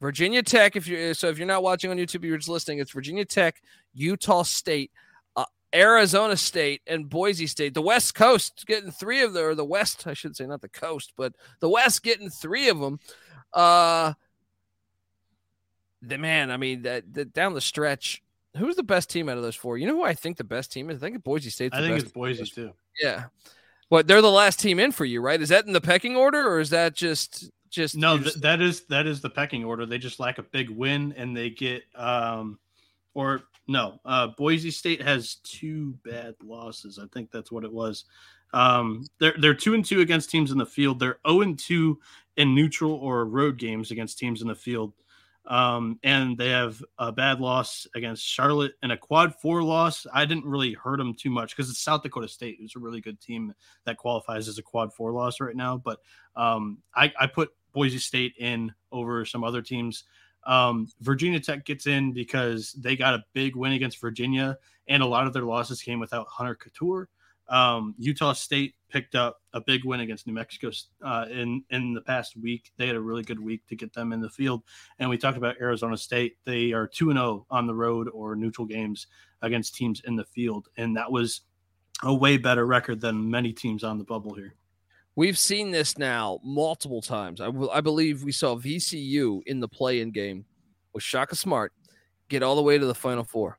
Virginia 0.00 0.42
Tech. 0.42 0.76
If 0.76 0.86
you 0.86 1.14
so, 1.14 1.28
if 1.28 1.38
you're 1.38 1.46
not 1.46 1.62
watching 1.62 1.90
on 1.90 1.96
YouTube, 1.96 2.24
you're 2.24 2.36
just 2.36 2.48
listening. 2.48 2.78
It's 2.78 2.92
Virginia 2.92 3.24
Tech, 3.24 3.60
Utah 3.94 4.42
State, 4.42 4.90
uh, 5.36 5.44
Arizona 5.74 6.36
State, 6.36 6.82
and 6.86 7.08
Boise 7.08 7.46
State. 7.46 7.74
The 7.74 7.82
West 7.82 8.14
Coast 8.14 8.64
getting 8.66 8.90
three 8.90 9.22
of 9.22 9.32
the 9.32 9.44
or 9.44 9.54
the 9.54 9.64
West, 9.64 10.06
I 10.06 10.14
should 10.14 10.36
say, 10.36 10.46
not 10.46 10.60
the 10.60 10.68
coast, 10.68 11.12
but 11.16 11.34
the 11.60 11.68
West 11.68 12.02
getting 12.02 12.30
three 12.30 12.68
of 12.68 12.78
them. 12.78 13.00
Uh, 13.52 14.12
the 16.02 16.18
man, 16.18 16.50
I 16.50 16.56
mean, 16.56 16.82
that, 16.82 17.12
that 17.14 17.32
down 17.32 17.54
the 17.54 17.60
stretch, 17.60 18.22
who's 18.56 18.76
the 18.76 18.82
best 18.82 19.10
team 19.10 19.28
out 19.28 19.36
of 19.36 19.42
those 19.42 19.56
four? 19.56 19.78
You 19.78 19.86
know 19.86 19.96
who 19.96 20.04
I 20.04 20.14
think 20.14 20.36
the 20.36 20.44
best 20.44 20.70
team 20.70 20.90
is? 20.90 21.02
I 21.02 21.10
think 21.10 21.24
Boise 21.24 21.50
State's. 21.50 21.76
I 21.76 21.80
the 21.80 21.88
think 21.88 22.00
it's 22.00 22.12
Boise 22.12 22.44
too. 22.44 22.72
yeah. 23.00 23.24
But 23.90 24.06
they're 24.06 24.22
the 24.22 24.30
last 24.30 24.60
team 24.60 24.78
in 24.78 24.92
for 24.92 25.06
you, 25.06 25.22
right? 25.22 25.40
Is 25.40 25.48
that 25.48 25.66
in 25.66 25.72
the 25.72 25.80
pecking 25.80 26.14
order 26.14 26.46
or 26.46 26.60
is 26.60 26.70
that 26.70 26.94
just 26.94 27.50
just 27.70 27.96
No, 27.96 28.18
th- 28.18 28.34
that 28.36 28.60
is 28.60 28.82
that 28.86 29.06
is 29.06 29.20
the 29.20 29.30
pecking 29.30 29.64
order. 29.64 29.86
They 29.86 29.98
just 29.98 30.20
lack 30.20 30.38
a 30.38 30.42
big 30.42 30.70
win, 30.70 31.14
and 31.16 31.36
they 31.36 31.50
get 31.50 31.82
um, 31.94 32.58
or 33.14 33.42
no, 33.66 34.00
uh, 34.04 34.28
Boise 34.28 34.70
State 34.70 35.02
has 35.02 35.36
two 35.44 35.92
bad 36.04 36.34
losses. 36.42 36.98
I 36.98 37.06
think 37.12 37.30
that's 37.30 37.52
what 37.52 37.64
it 37.64 37.72
was. 37.72 38.04
Um, 38.54 39.06
they're 39.20 39.34
they're 39.38 39.54
two 39.54 39.74
and 39.74 39.84
two 39.84 40.00
against 40.00 40.30
teams 40.30 40.50
in 40.50 40.58
the 40.58 40.66
field. 40.66 40.98
They're 40.98 41.18
zero 41.26 41.42
and 41.42 41.58
two 41.58 41.98
in 42.36 42.54
neutral 42.54 42.92
or 42.92 43.26
road 43.26 43.58
games 43.58 43.90
against 43.90 44.18
teams 44.18 44.42
in 44.42 44.48
the 44.48 44.54
field. 44.54 44.94
Um, 45.48 45.98
and 46.02 46.36
they 46.36 46.50
have 46.50 46.82
a 46.98 47.10
bad 47.10 47.40
loss 47.40 47.86
against 47.94 48.22
Charlotte 48.22 48.74
and 48.82 48.92
a 48.92 48.98
quad 48.98 49.34
four 49.40 49.62
loss. 49.62 50.06
I 50.12 50.26
didn't 50.26 50.44
really 50.44 50.74
hurt 50.74 50.98
them 50.98 51.14
too 51.14 51.30
much 51.30 51.56
because 51.56 51.70
it's 51.70 51.82
South 51.82 52.02
Dakota 52.02 52.28
State, 52.28 52.58
who's 52.60 52.76
a 52.76 52.78
really 52.78 53.00
good 53.00 53.18
team 53.18 53.54
that 53.86 53.96
qualifies 53.96 54.46
as 54.46 54.58
a 54.58 54.62
quad 54.62 54.92
four 54.92 55.10
loss 55.10 55.40
right 55.40 55.56
now. 55.56 55.78
But 55.78 56.00
um, 56.36 56.78
I, 56.94 57.12
I 57.18 57.26
put 57.26 57.50
Boise 57.78 57.98
State 57.98 58.34
in 58.40 58.74
over 58.90 59.24
some 59.24 59.44
other 59.44 59.62
teams. 59.62 60.02
Um, 60.44 60.88
Virginia 61.00 61.38
Tech 61.38 61.64
gets 61.64 61.86
in 61.86 62.12
because 62.12 62.72
they 62.72 62.96
got 62.96 63.14
a 63.14 63.22
big 63.34 63.54
win 63.54 63.70
against 63.70 64.00
Virginia, 64.00 64.58
and 64.88 65.00
a 65.00 65.06
lot 65.06 65.28
of 65.28 65.32
their 65.32 65.44
losses 65.44 65.80
came 65.80 66.00
without 66.00 66.26
Hunter 66.26 66.56
Cattoor. 66.56 67.06
Um, 67.48 67.94
Utah 67.96 68.32
State 68.32 68.74
picked 68.90 69.14
up 69.14 69.40
a 69.52 69.60
big 69.60 69.84
win 69.84 70.00
against 70.00 70.26
New 70.26 70.32
Mexico 70.32 70.72
uh, 71.04 71.26
in 71.30 71.62
in 71.70 71.94
the 71.94 72.00
past 72.00 72.36
week. 72.36 72.72
They 72.78 72.88
had 72.88 72.96
a 72.96 73.00
really 73.00 73.22
good 73.22 73.38
week 73.38 73.64
to 73.68 73.76
get 73.76 73.92
them 73.92 74.12
in 74.12 74.20
the 74.20 74.28
field. 74.28 74.64
And 74.98 75.08
we 75.08 75.16
talked 75.16 75.38
about 75.38 75.60
Arizona 75.60 75.96
State. 75.96 76.36
They 76.44 76.72
are 76.72 76.88
two 76.88 77.10
and 77.10 77.16
zero 77.16 77.46
on 77.48 77.68
the 77.68 77.74
road 77.74 78.08
or 78.12 78.34
neutral 78.34 78.66
games 78.66 79.06
against 79.42 79.76
teams 79.76 80.02
in 80.04 80.16
the 80.16 80.24
field, 80.24 80.66
and 80.76 80.96
that 80.96 81.12
was 81.12 81.42
a 82.02 82.12
way 82.12 82.38
better 82.38 82.66
record 82.66 83.00
than 83.00 83.30
many 83.30 83.52
teams 83.52 83.84
on 83.84 83.98
the 83.98 84.04
bubble 84.04 84.34
here. 84.34 84.56
We've 85.18 85.36
seen 85.36 85.72
this 85.72 85.98
now 85.98 86.38
multiple 86.44 87.02
times. 87.02 87.40
I, 87.40 87.46
w- 87.46 87.70
I 87.72 87.80
believe 87.80 88.22
we 88.22 88.30
saw 88.30 88.54
VCU 88.54 89.40
in 89.46 89.58
the 89.58 89.66
play-in 89.66 90.12
game 90.12 90.44
with 90.92 91.02
Shaka 91.02 91.34
Smart 91.34 91.72
get 92.28 92.44
all 92.44 92.54
the 92.54 92.62
way 92.62 92.78
to 92.78 92.86
the 92.86 92.94
Final 92.94 93.24
Four. 93.24 93.58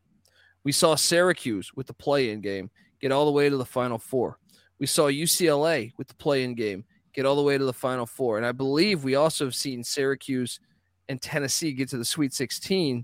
We 0.63 0.71
saw 0.71 0.95
Syracuse 0.95 1.73
with 1.75 1.85
the 1.85 1.93
play-in 1.93 2.39
game 2.39 2.71
get 3.01 3.11
all 3.11 3.25
the 3.25 3.33
way 3.33 3.49
to 3.49 3.57
the 3.57 3.65
Final 3.65 3.97
Four. 3.97 4.39
We 4.79 4.85
saw 4.85 5.09
UCLA 5.09 5.91
with 5.97 6.07
the 6.07 6.13
play-in 6.13 6.55
game 6.55 6.85
get 7.11 7.25
all 7.25 7.35
the 7.35 7.41
way 7.41 7.57
to 7.57 7.65
the 7.65 7.73
Final 7.73 8.05
Four, 8.05 8.37
and 8.37 8.45
I 8.45 8.53
believe 8.53 9.03
we 9.03 9.15
also 9.15 9.43
have 9.43 9.53
seen 9.53 9.83
Syracuse 9.83 10.61
and 11.09 11.21
Tennessee 11.21 11.73
get 11.73 11.89
to 11.89 11.97
the 11.97 12.05
Sweet 12.05 12.33
16 12.33 13.03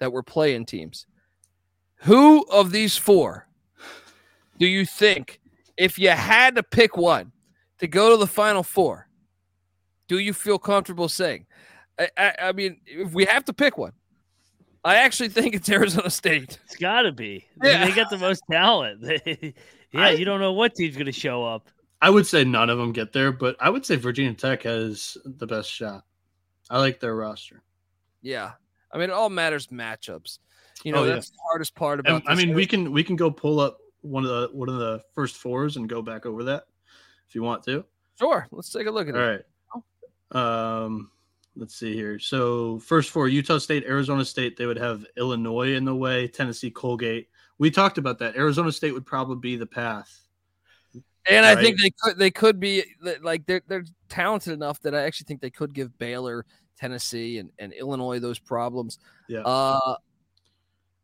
that 0.00 0.12
were 0.12 0.24
play-in 0.24 0.64
teams. 0.64 1.06
Who 1.98 2.44
of 2.50 2.72
these 2.72 2.96
four 2.96 3.46
do 4.58 4.66
you 4.66 4.86
think, 4.86 5.40
if 5.76 6.00
you 6.00 6.08
had 6.08 6.56
to 6.56 6.64
pick 6.64 6.96
one? 6.96 7.30
To 7.82 7.88
go 7.88 8.10
to 8.10 8.16
the 8.16 8.26
final 8.26 8.62
four 8.62 9.06
do 10.08 10.18
you 10.18 10.32
feel 10.32 10.58
comfortable 10.58 11.08
saying 11.08 11.46
I, 11.98 12.08
I, 12.16 12.34
I 12.40 12.52
mean 12.52 12.80
if 12.86 13.12
we 13.12 13.24
have 13.26 13.44
to 13.46 13.52
pick 13.52 13.76
one 13.76 13.92
i 14.84 14.96
actually 14.96 15.28
think 15.36 15.54
it's 15.54 15.68
arizona 15.68 16.08
state 16.10 16.58
It's 16.64 16.76
got 16.76 17.02
to 17.02 17.12
be. 17.12 17.46
Yeah. 17.62 17.84
They 17.84 17.92
got 17.92 18.08
the 18.10 18.18
most 18.18 18.42
talent. 18.50 19.02
yeah, 19.26 19.52
I- 19.94 20.10
you 20.12 20.24
don't 20.24 20.40
know 20.40 20.52
what 20.52 20.74
team's 20.74 20.96
going 20.96 21.06
to 21.06 21.12
show 21.12 21.44
up. 21.44 21.68
I 22.00 22.10
would 22.10 22.26
say 22.26 22.42
none 22.44 22.68
of 22.70 22.78
them 22.78 22.90
get 22.92 23.12
there, 23.12 23.30
but 23.30 23.54
I 23.60 23.70
would 23.70 23.86
say 23.86 23.94
Virginia 23.94 24.34
Tech 24.34 24.62
has 24.64 25.16
the 25.24 25.46
best 25.46 25.70
shot. 25.70 26.02
I 26.70 26.78
like 26.80 26.98
their 27.00 27.14
roster. 27.14 27.62
yeah 28.22 28.52
i 28.92 28.98
mean 28.98 29.10
it 29.10 29.12
all 29.12 29.30
matters 29.30 29.66
matchups 29.68 30.38
you 30.84 30.92
know 30.92 31.00
Oh, 31.00 31.04
yeah. 31.04 31.14
that's 31.14 31.30
the 31.30 31.38
hardest 31.50 31.74
part 31.74 32.00
about 32.00 32.14
And, 32.22 32.24
I 32.28 32.34
this. 32.34 32.44
mean, 32.44 32.54
we 32.54 32.66
can 32.66 32.90
we 32.92 33.02
can 33.04 33.16
go 33.16 33.30
pull 33.30 33.60
up 33.60 33.78
one 34.00 34.24
of 34.24 34.30
the 34.30 34.48
one 34.56 34.68
of 34.68 34.76
the 34.78 35.00
first 35.14 35.36
fours 35.36 35.76
and 35.76 35.88
go 35.88 36.00
back 36.02 36.26
over 36.26 36.42
that 36.44 36.64
if 37.32 37.34
you 37.34 37.42
want 37.42 37.62
to. 37.64 37.82
sure 38.18 38.46
let's 38.50 38.70
take 38.70 38.86
a 38.86 38.90
look 38.90 39.08
at 39.08 39.14
All 39.14 39.22
it 39.22 39.46
right. 40.34 40.84
Um, 40.84 41.10
let's 41.56 41.74
see 41.74 41.94
here. 41.94 42.18
So 42.18 42.78
first 42.80 43.08
four: 43.08 43.26
Utah 43.28 43.56
State, 43.56 43.84
Arizona 43.86 44.22
State. 44.22 44.56
They 44.58 44.66
would 44.66 44.76
have 44.78 45.06
Illinois 45.16 45.72
in 45.74 45.86
the 45.86 45.94
way. 45.94 46.28
Tennessee, 46.28 46.70
Colgate. 46.70 47.28
We 47.56 47.70
talked 47.70 47.96
about 47.96 48.18
that. 48.18 48.36
Arizona 48.36 48.70
State 48.70 48.92
would 48.92 49.06
probably 49.06 49.36
be 49.36 49.56
the 49.56 49.64
path. 49.66 50.20
and 51.30 51.46
i 51.46 51.54
think 51.54 51.78
they 51.80 51.90
could 52.02 52.18
they 52.18 52.30
could 52.30 52.58
be 52.60 52.82
like 53.22 53.46
they're, 53.46 53.62
they're 53.68 53.84
talented 54.08 54.52
enough 54.52 54.80
that 54.80 54.92
i 54.94 55.02
actually 55.02 55.24
think 55.24 55.40
they 55.40 55.50
could 55.50 55.72
give 55.72 55.96
baylor 55.96 56.44
tennessee 56.76 57.38
and, 57.38 57.48
and 57.60 57.72
illinois 57.74 58.18
those 58.18 58.40
problems 58.40 58.98
Yeah. 59.28 59.40
uh 59.42 59.94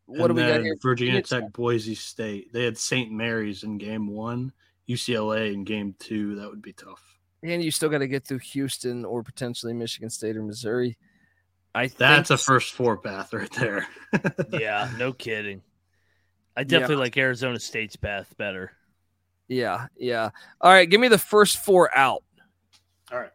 what 0.07 0.17
do 0.17 0.23
And 0.25 0.35
we 0.35 0.41
got 0.41 0.61
here 0.61 0.75
Virginia 0.81 1.21
Virginia 1.21 1.21
Tech, 1.21 1.53
Boise 1.53 1.95
State. 1.95 2.51
They 2.51 2.65
had 2.65 2.77
St. 2.77 3.11
Mary's 3.11 3.63
in 3.63 3.77
game 3.77 4.07
one, 4.07 4.51
UCLA 4.89 5.53
in 5.53 5.63
game 5.63 5.95
two. 5.99 6.35
That 6.35 6.49
would 6.49 6.61
be 6.61 6.73
tough. 6.73 7.17
and 7.43 7.63
you 7.63 7.71
still 7.71 7.89
got 7.89 7.99
to 7.99 8.07
get 8.07 8.25
through 8.27 8.39
Houston 8.39 9.05
or 9.05 9.23
potentially 9.23 9.73
Michigan 9.73 10.09
State 10.09 10.35
or 10.35 10.43
Missouri. 10.43 10.97
I 11.75 11.87
That's 11.87 12.29
think 12.29 12.39
a 12.39 12.43
first 12.43 12.73
four 12.73 12.97
path 12.97 13.33
right 13.33 13.51
there. 13.53 13.87
Yeah, 14.51 14.89
no 14.97 15.13
kidding. 15.13 15.61
I 16.57 16.63
definitely 16.63 16.97
like 16.97 17.15
Arizona 17.15 17.59
State's 17.59 17.95
path 17.95 18.35
better. 18.37 18.71
Yeah, 19.47 19.85
yeah. 19.95 20.31
All 20.59 20.71
right, 20.71 20.89
give 20.89 20.99
me 20.99 21.07
the 21.07 21.17
first 21.19 21.57
four 21.63 21.95
out. 21.95 22.23
All 23.11 23.19
right. 23.19 23.31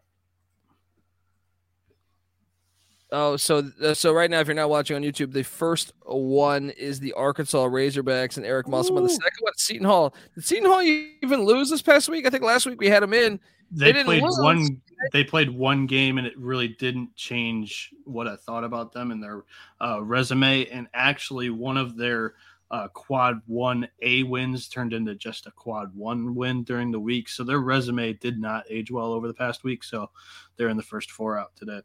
Oh, 3.16 3.36
so 3.36 3.70
uh, 3.80 3.94
so 3.94 4.12
right 4.12 4.28
now, 4.28 4.40
if 4.40 4.48
you're 4.48 4.56
not 4.56 4.70
watching 4.70 4.96
on 4.96 5.02
YouTube, 5.02 5.32
the 5.32 5.44
first 5.44 5.92
one 6.02 6.70
is 6.70 6.98
the 6.98 7.12
Arkansas 7.12 7.64
Razorbacks 7.68 8.38
and 8.38 8.44
Eric 8.44 8.66
Musselman. 8.66 9.04
The 9.04 9.10
second 9.10 9.38
one, 9.40 9.52
Seton 9.56 9.86
Hall. 9.86 10.14
Did 10.34 10.44
Seton 10.44 10.68
Hall 10.68 10.82
even 10.82 11.44
lose 11.44 11.70
this 11.70 11.80
past 11.80 12.08
week? 12.08 12.26
I 12.26 12.30
think 12.30 12.42
last 12.42 12.66
week 12.66 12.80
we 12.80 12.88
had 12.88 13.04
them 13.04 13.14
in. 13.14 13.38
They, 13.70 13.86
They 13.86 13.92
didn't 13.92 14.06
played 14.06 14.22
lose. 14.24 14.38
one. 14.42 14.82
They 15.12 15.22
played 15.22 15.48
one 15.48 15.86
game, 15.86 16.18
and 16.18 16.26
it 16.26 16.36
really 16.36 16.68
didn't 16.68 17.14
change 17.14 17.90
what 18.04 18.26
I 18.26 18.34
thought 18.34 18.64
about 18.64 18.92
them 18.92 19.12
and 19.12 19.22
their 19.22 19.44
uh, 19.80 20.02
resume. 20.02 20.66
And 20.66 20.88
actually, 20.92 21.50
one 21.50 21.76
of 21.76 21.96
their 21.96 22.34
uh, 22.72 22.88
quad 22.88 23.40
one 23.46 23.86
A 24.02 24.24
wins 24.24 24.68
turned 24.68 24.92
into 24.92 25.14
just 25.14 25.46
a 25.46 25.52
quad 25.52 25.94
one 25.94 26.34
win 26.34 26.64
during 26.64 26.90
the 26.90 26.98
week. 26.98 27.28
So 27.28 27.44
their 27.44 27.60
resume 27.60 28.14
did 28.14 28.40
not 28.40 28.64
age 28.68 28.90
well 28.90 29.12
over 29.12 29.28
the 29.28 29.34
past 29.34 29.62
week. 29.62 29.84
So 29.84 30.10
they're 30.56 30.68
in 30.68 30.76
the 30.76 30.82
first 30.82 31.12
four 31.12 31.38
out 31.38 31.54
today. 31.54 31.80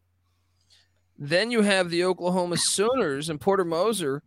Then 1.21 1.51
you 1.51 1.61
have 1.61 1.89
the 1.89 2.05
Oklahoma 2.05 2.55
Sooners 2.57 3.29
and 3.29 3.41
Porter 3.41 3.65
Moser. 3.65 4.23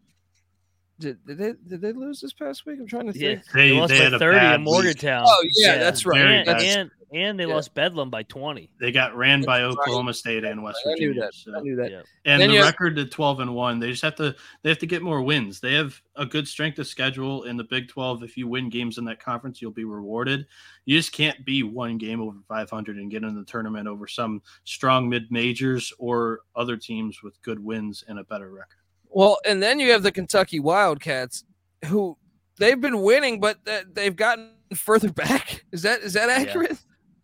Did, 1.01 1.25
did 1.27 1.39
they 1.39 1.53
did 1.67 1.81
they 1.81 1.93
lose 1.93 2.21
this 2.21 2.33
past 2.35 2.67
week? 2.67 2.79
I'm 2.79 2.87
trying 2.87 3.11
to 3.11 3.19
Yeah, 3.19 3.31
think. 3.37 3.45
they, 3.55 3.71
They- 3.71 3.77
lost 3.77 3.89
they 3.93 4.11
by 4.11 4.19
30 4.19 4.37
bad 4.39 4.55
in 4.57 4.61
week. 4.61 4.65
Morgantown. 4.73 5.25
Oh, 5.27 5.45
yeah, 5.57 5.79
that's 5.79 6.05
right. 6.07 6.21
And, 6.21 6.47
bad. 6.47 6.63
and, 6.63 6.91
and 7.13 7.39
they 7.39 7.47
Yeah. 7.47 7.55
lost 7.55 7.75
Bedlam 7.75 8.11
by 8.11 8.23
20. 8.25 8.71
They 8.81 8.91
got 8.93 9.15
ran 9.17 9.43
by 9.43 9.61
That's 9.61 9.75
right. 9.77 9.83
Oklahoma 9.83 10.15
State 10.15 10.45
and 10.45 10.63
West 10.63 10.79
I 10.87 10.95
knew 10.95 11.09
Virginia. 11.09 11.21
that. 11.23 11.35
so- 11.35 11.55
I 11.57 11.61
knew 11.61 11.77
that. 11.77 11.91
Yeah. 11.91 12.03
and 12.25 12.41
Then 12.41 12.49
the 12.49 12.55
you 12.55 12.61
have- 12.63 12.71
record 12.73 12.97
to 12.97 13.05
12 13.07 13.41
and 13.41 13.55
1 13.55 13.79
they 13.81 13.91
just 13.91 14.03
have 14.03 14.15
to 14.17 14.35
they 14.63 14.69
have 14.71 14.79
to 14.79 14.87
get 14.87 15.03
more 15.03 15.23
wins 15.23 15.61
they 15.61 15.75
have 15.75 16.01
a 16.17 16.25
good 16.27 16.47
strength 16.49 16.79
of 16.79 16.87
schedule 16.87 17.45
in 17.45 17.57
the 17.57 17.65
big 17.65 17.89
12 17.89 18.23
if 18.23 18.37
you 18.37 18.47
win 18.49 18.69
games 18.69 18.99
in 18.99 19.05
that 19.05 19.21
conference 19.21 19.61
you'll 19.61 19.71
be 19.73 19.85
rewarded 19.85 20.47
you 20.87 20.97
just 20.99 21.13
can't 21.13 21.45
be 21.45 21.63
one 21.63 21.99
game 21.99 22.21
over 22.21 22.39
500 22.49 22.97
and 22.97 23.11
get 23.11 23.23
in 23.23 23.35
the 23.35 23.45
tournament 23.45 23.87
over 23.89 24.07
some 24.07 24.41
strong 24.65 25.09
mid 25.09 25.31
majors 25.31 25.93
or 25.99 26.41
other 26.57 26.77
teams 26.77 27.23
with 27.23 27.41
good 27.43 27.59
wins 27.63 28.05
and 28.09 28.19
a 28.19 28.25
better 28.25 28.51
record 28.51 28.79
Well, 29.09 29.39
and 29.45 29.63
then 29.63 29.79
you 29.81 29.91
have 29.93 30.03
the 30.03 30.13
Kentucky 30.13 30.59
Wildcats, 30.61 31.45
who 31.87 32.17
they've 32.59 32.81
been 32.81 33.03
winning, 33.03 33.41
but 33.41 33.59
they've 33.95 34.17
gotten 34.17 34.55
further 34.75 35.11
back. 35.13 35.65
Is 35.73 35.83
that 35.83 36.01
is 36.01 36.13
that 36.15 36.31
accurate? 36.31 36.79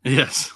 Yes 0.09 0.53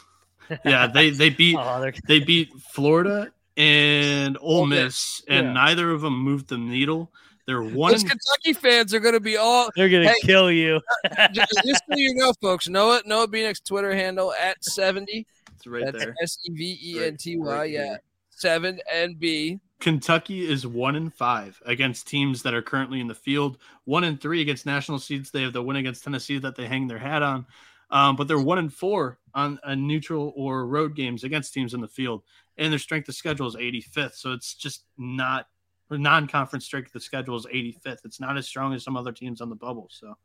yeah 0.65 0.87
they 0.87 1.11
they 1.11 1.31
beat 1.43 1.57
Oh, 1.59 1.81
they're, 1.81 2.25
beat 2.25 2.51
florida 2.73 3.33
and 3.57 4.39
Ole 4.41 4.61
Ole 4.61 4.67
Miss, 4.67 5.23
and 5.29 5.49
yeah. 5.49 5.53
neither 5.53 5.91
of 5.91 6.01
them 6.01 6.19
moved 6.19 6.49
the 6.49 6.59
needle 6.59 7.13
they're 7.47 7.63
one 7.63 7.91
Those 7.93 8.05
Kentucky 8.05 8.53
fans 8.53 8.95
are 8.95 9.01
going 9.01 9.15
to 9.15 9.21
be 9.21 9.37
all. 9.37 9.69
they're 9.75 9.89
going 9.89 10.05
to 10.05 10.11
Hey. 10.11 10.21
kill 10.23 10.51
you. 10.51 10.81
just, 11.33 11.53
just 11.67 11.83
so 11.91 11.97
you 11.97 12.15
know, 12.15 12.33
folks, 12.41 12.69
Noah 12.69 13.03
Noah 13.05 13.27
Beanick's 13.27 13.59
Twitter 13.61 13.93
handle 13.95 14.33
at 14.41 14.63
seventy. 14.65 15.27
it's 15.57 15.67
right 15.67 15.85
That's 15.85 15.99
there 16.05 16.15
S 16.23 16.39
E 16.49 16.53
V 16.55 16.79
E 16.81 17.05
N 17.05 17.17
T 17.17 17.37
Y. 17.37 17.45
Right 17.53 17.71
Yeah, 17.71 17.97
seven 18.31 18.79
and 18.93 19.19
B. 19.19 19.59
Kentucky 19.81 20.49
is 20.49 20.65
one 20.69 20.95
in 20.95 21.11
five 21.11 21.61
against 21.67 22.07
teams 22.07 22.45
that 22.45 22.55
are 22.55 22.63
currently 22.63 23.01
in 23.01 23.09
the 23.09 23.15
field. 23.17 23.59
One 23.87 24.05
in 24.05 24.17
three 24.19 24.41
against 24.41 24.65
national 24.65 25.01
seeds. 25.01 25.33
They 25.33 25.43
have 25.43 25.53
the 25.53 25.63
win 25.63 25.77
against 25.77 26.05
Tennessee 26.05 26.39
that 26.39 26.55
they 26.55 26.69
hang 26.69 26.87
their 26.87 26.99
hat 27.01 27.23
on. 27.23 27.45
Um, 27.91 28.15
but 28.15 28.29
they're 28.29 28.39
one 28.39 28.59
in 28.61 28.69
four 28.71 29.19
on 29.35 29.59
a 29.65 29.75
neutral 29.75 30.33
or 30.37 30.67
road 30.67 30.95
games 30.95 31.25
against 31.25 31.55
teams 31.55 31.75
in 31.75 31.81
the 31.81 31.89
field. 31.89 32.23
And 32.59 32.73
their 32.73 32.79
strength 32.79 33.09
of 33.09 33.15
schedule 33.15 33.47
is 33.47 33.57
85th. 33.57 34.15
So 34.15 34.33
it's 34.33 34.55
just 34.55 34.85
not 34.99 35.47
non-conference 35.91 36.65
strength 36.65 36.95
of 36.95 37.03
schedule 37.03 37.37
is 37.37 37.47
85th. 37.47 37.99
It's 38.05 38.21
not 38.21 38.37
as 38.37 38.47
strong 38.47 38.73
as 38.75 38.83
some 38.83 38.97
other 38.97 39.13
teams 39.13 39.41
on 39.41 39.49
the 39.49 39.55
bubble. 39.55 39.89
So 39.91 40.17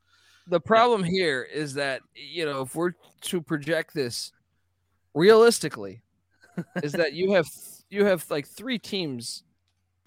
The 0.47 0.60
problem 0.60 1.03
here 1.03 1.43
is 1.43 1.74
that 1.76 2.01
you 2.16 2.45
know 2.45 2.62
if 2.62 2.76
we're 2.76 2.93
to 3.22 3.41
project 3.41 3.93
this 3.93 4.32
realistically, 5.14 6.01
is 6.84 6.91
that 6.93 7.14
you 7.14 7.34
have 7.34 7.47
you 7.89 8.05
have 8.05 8.26
like 8.30 8.47
three 8.47 8.80
teams 8.80 9.43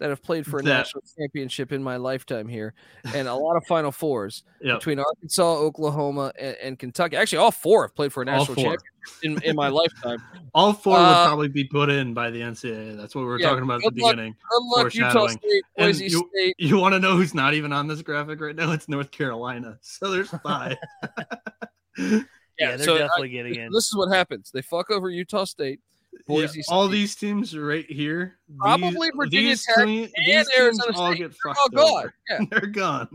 that 0.01 0.09
have 0.11 0.23
played 0.23 0.45
for 0.47 0.59
a 0.59 0.63
That- 0.63 0.69
national 0.79 1.05
championship 1.17 1.71
in 1.73 1.83
my 1.83 1.97
lifetime 1.97 2.49
here, 2.49 2.75
and 3.15 3.29
a 3.29 3.35
lot 3.35 3.57
of 3.57 3.65
Final 3.67 3.93
Fours 3.93 4.43
yeah, 4.61 4.75
between 4.75 4.99
Arkansas, 4.99 5.59
Oklahoma, 5.59 6.33
and, 6.39 6.57
and 6.63 6.79
Kentucky. 6.79 7.17
Actually, 7.17 7.39
all 7.39 7.53
four 7.53 7.83
have 7.85 7.95
played 7.95 8.13
for 8.13 8.23
a 8.23 8.25
national 8.25 8.57
championship 8.57 8.83
in, 9.23 9.41
in 9.43 9.55
my 9.55 9.69
lifetime. 9.81 10.21
All 10.55 10.73
four 10.73 10.97
Uh, 10.97 11.07
would 11.09 11.27
probably 11.29 11.49
be 11.49 11.65
put 11.65 11.89
in 11.91 12.13
by 12.15 12.31
the 12.31 12.41
NCAA. 12.41 12.97
That's 12.97 13.15
what 13.15 13.21
we 13.21 13.27
were 13.29 13.39
Yeah, 13.39 13.51
talking 13.51 13.63
about 13.65 13.85
at 13.85 13.95
the 13.95 14.03
luck. 14.03 14.13
beginning. 14.17 14.35
Good 14.51 14.83
luck, 14.83 14.95
Utah 14.95 15.27
State, 15.29 15.63
Boise 15.79 16.05
you- 16.07 16.29
State. 16.35 16.57
You 16.59 16.79
want 16.79 16.95
to 16.95 16.99
know 16.99 17.17
who's 17.17 17.35
not 17.35 17.55
even 17.55 17.73
on 17.73 17.87
this 17.87 18.03
graphic 18.03 18.41
right 18.41 18.57
now? 18.57 18.73
It's 18.73 18.89
North 18.89 19.11
Carolina. 19.11 19.79
So 19.83 20.11
there's 20.11 20.31
five. 20.43 20.77
Yeah, 21.99 22.77
they're 22.77 22.79
so 22.79 22.95
I- 22.95 22.99
definitely 22.99 23.29
getting 23.31 23.55
in. 23.57 23.73
This 23.73 23.87
is 23.87 23.95
what 23.97 24.11
happens. 24.13 24.51
They 24.51 24.63
fuck 24.63 24.91
over 24.91 25.09
Utah 25.11 25.45
State, 25.45 25.81
Boise 26.27 26.59
Yeah, 26.59 26.75
all 26.75 26.89
these 26.89 27.15
teams 27.15 27.57
right 27.57 27.89
here. 27.91 28.39
Probably 28.59 28.91
these, 28.91 29.11
Virginia 29.17 29.49
these 29.51 29.65
Tech 29.65 29.87
tea- 29.87 30.03
and 30.05 30.13
these 30.27 30.35
teams 30.49 30.49
Arizona 30.59 30.93
all 30.99 31.15
get 31.15 31.31
They're 31.45 31.55
fucked 31.55 31.77
all 31.77 31.97
over. 31.99 32.15
gone. 32.29 32.39
Yeah. 32.41 32.47
They're 32.59 32.67
gone. 32.69 33.09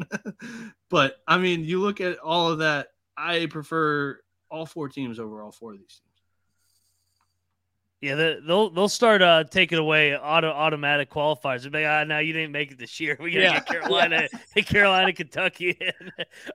but 0.89 1.17
I 1.27 1.37
mean, 1.37 1.63
you 1.63 1.81
look 1.81 2.01
at 2.01 2.17
all 2.19 2.49
of 2.51 2.59
that. 2.59 2.87
I 3.17 3.45
prefer 3.47 4.19
all 4.49 4.65
four 4.65 4.89
teams 4.89 5.19
over 5.19 5.41
all 5.41 5.51
four 5.51 5.73
of 5.73 5.79
these 5.79 5.87
teams. 5.87 6.01
Yeah, 8.01 8.15
they'll 8.45 8.69
they'll 8.69 8.89
start 8.89 9.21
uh, 9.21 9.45
taking 9.45 9.77
away 9.79 10.15
auto 10.15 10.49
automatic 10.49 11.09
qualifiers. 11.09 11.63
They'll 11.63 11.71
be 11.71 11.83
like, 11.83 11.87
ah, 11.87 12.03
no, 12.03 12.19
you 12.19 12.33
didn't 12.33 12.51
make 12.51 12.71
it 12.71 12.77
this 12.77 12.99
year. 12.99 13.17
We 13.21 13.31
gotta 13.31 13.43
Yeah. 13.45 13.53
get 13.53 13.65
Carolina, 13.67 14.27
get 14.53 14.67
Carolina, 14.67 15.13
Kentucky. 15.13 15.77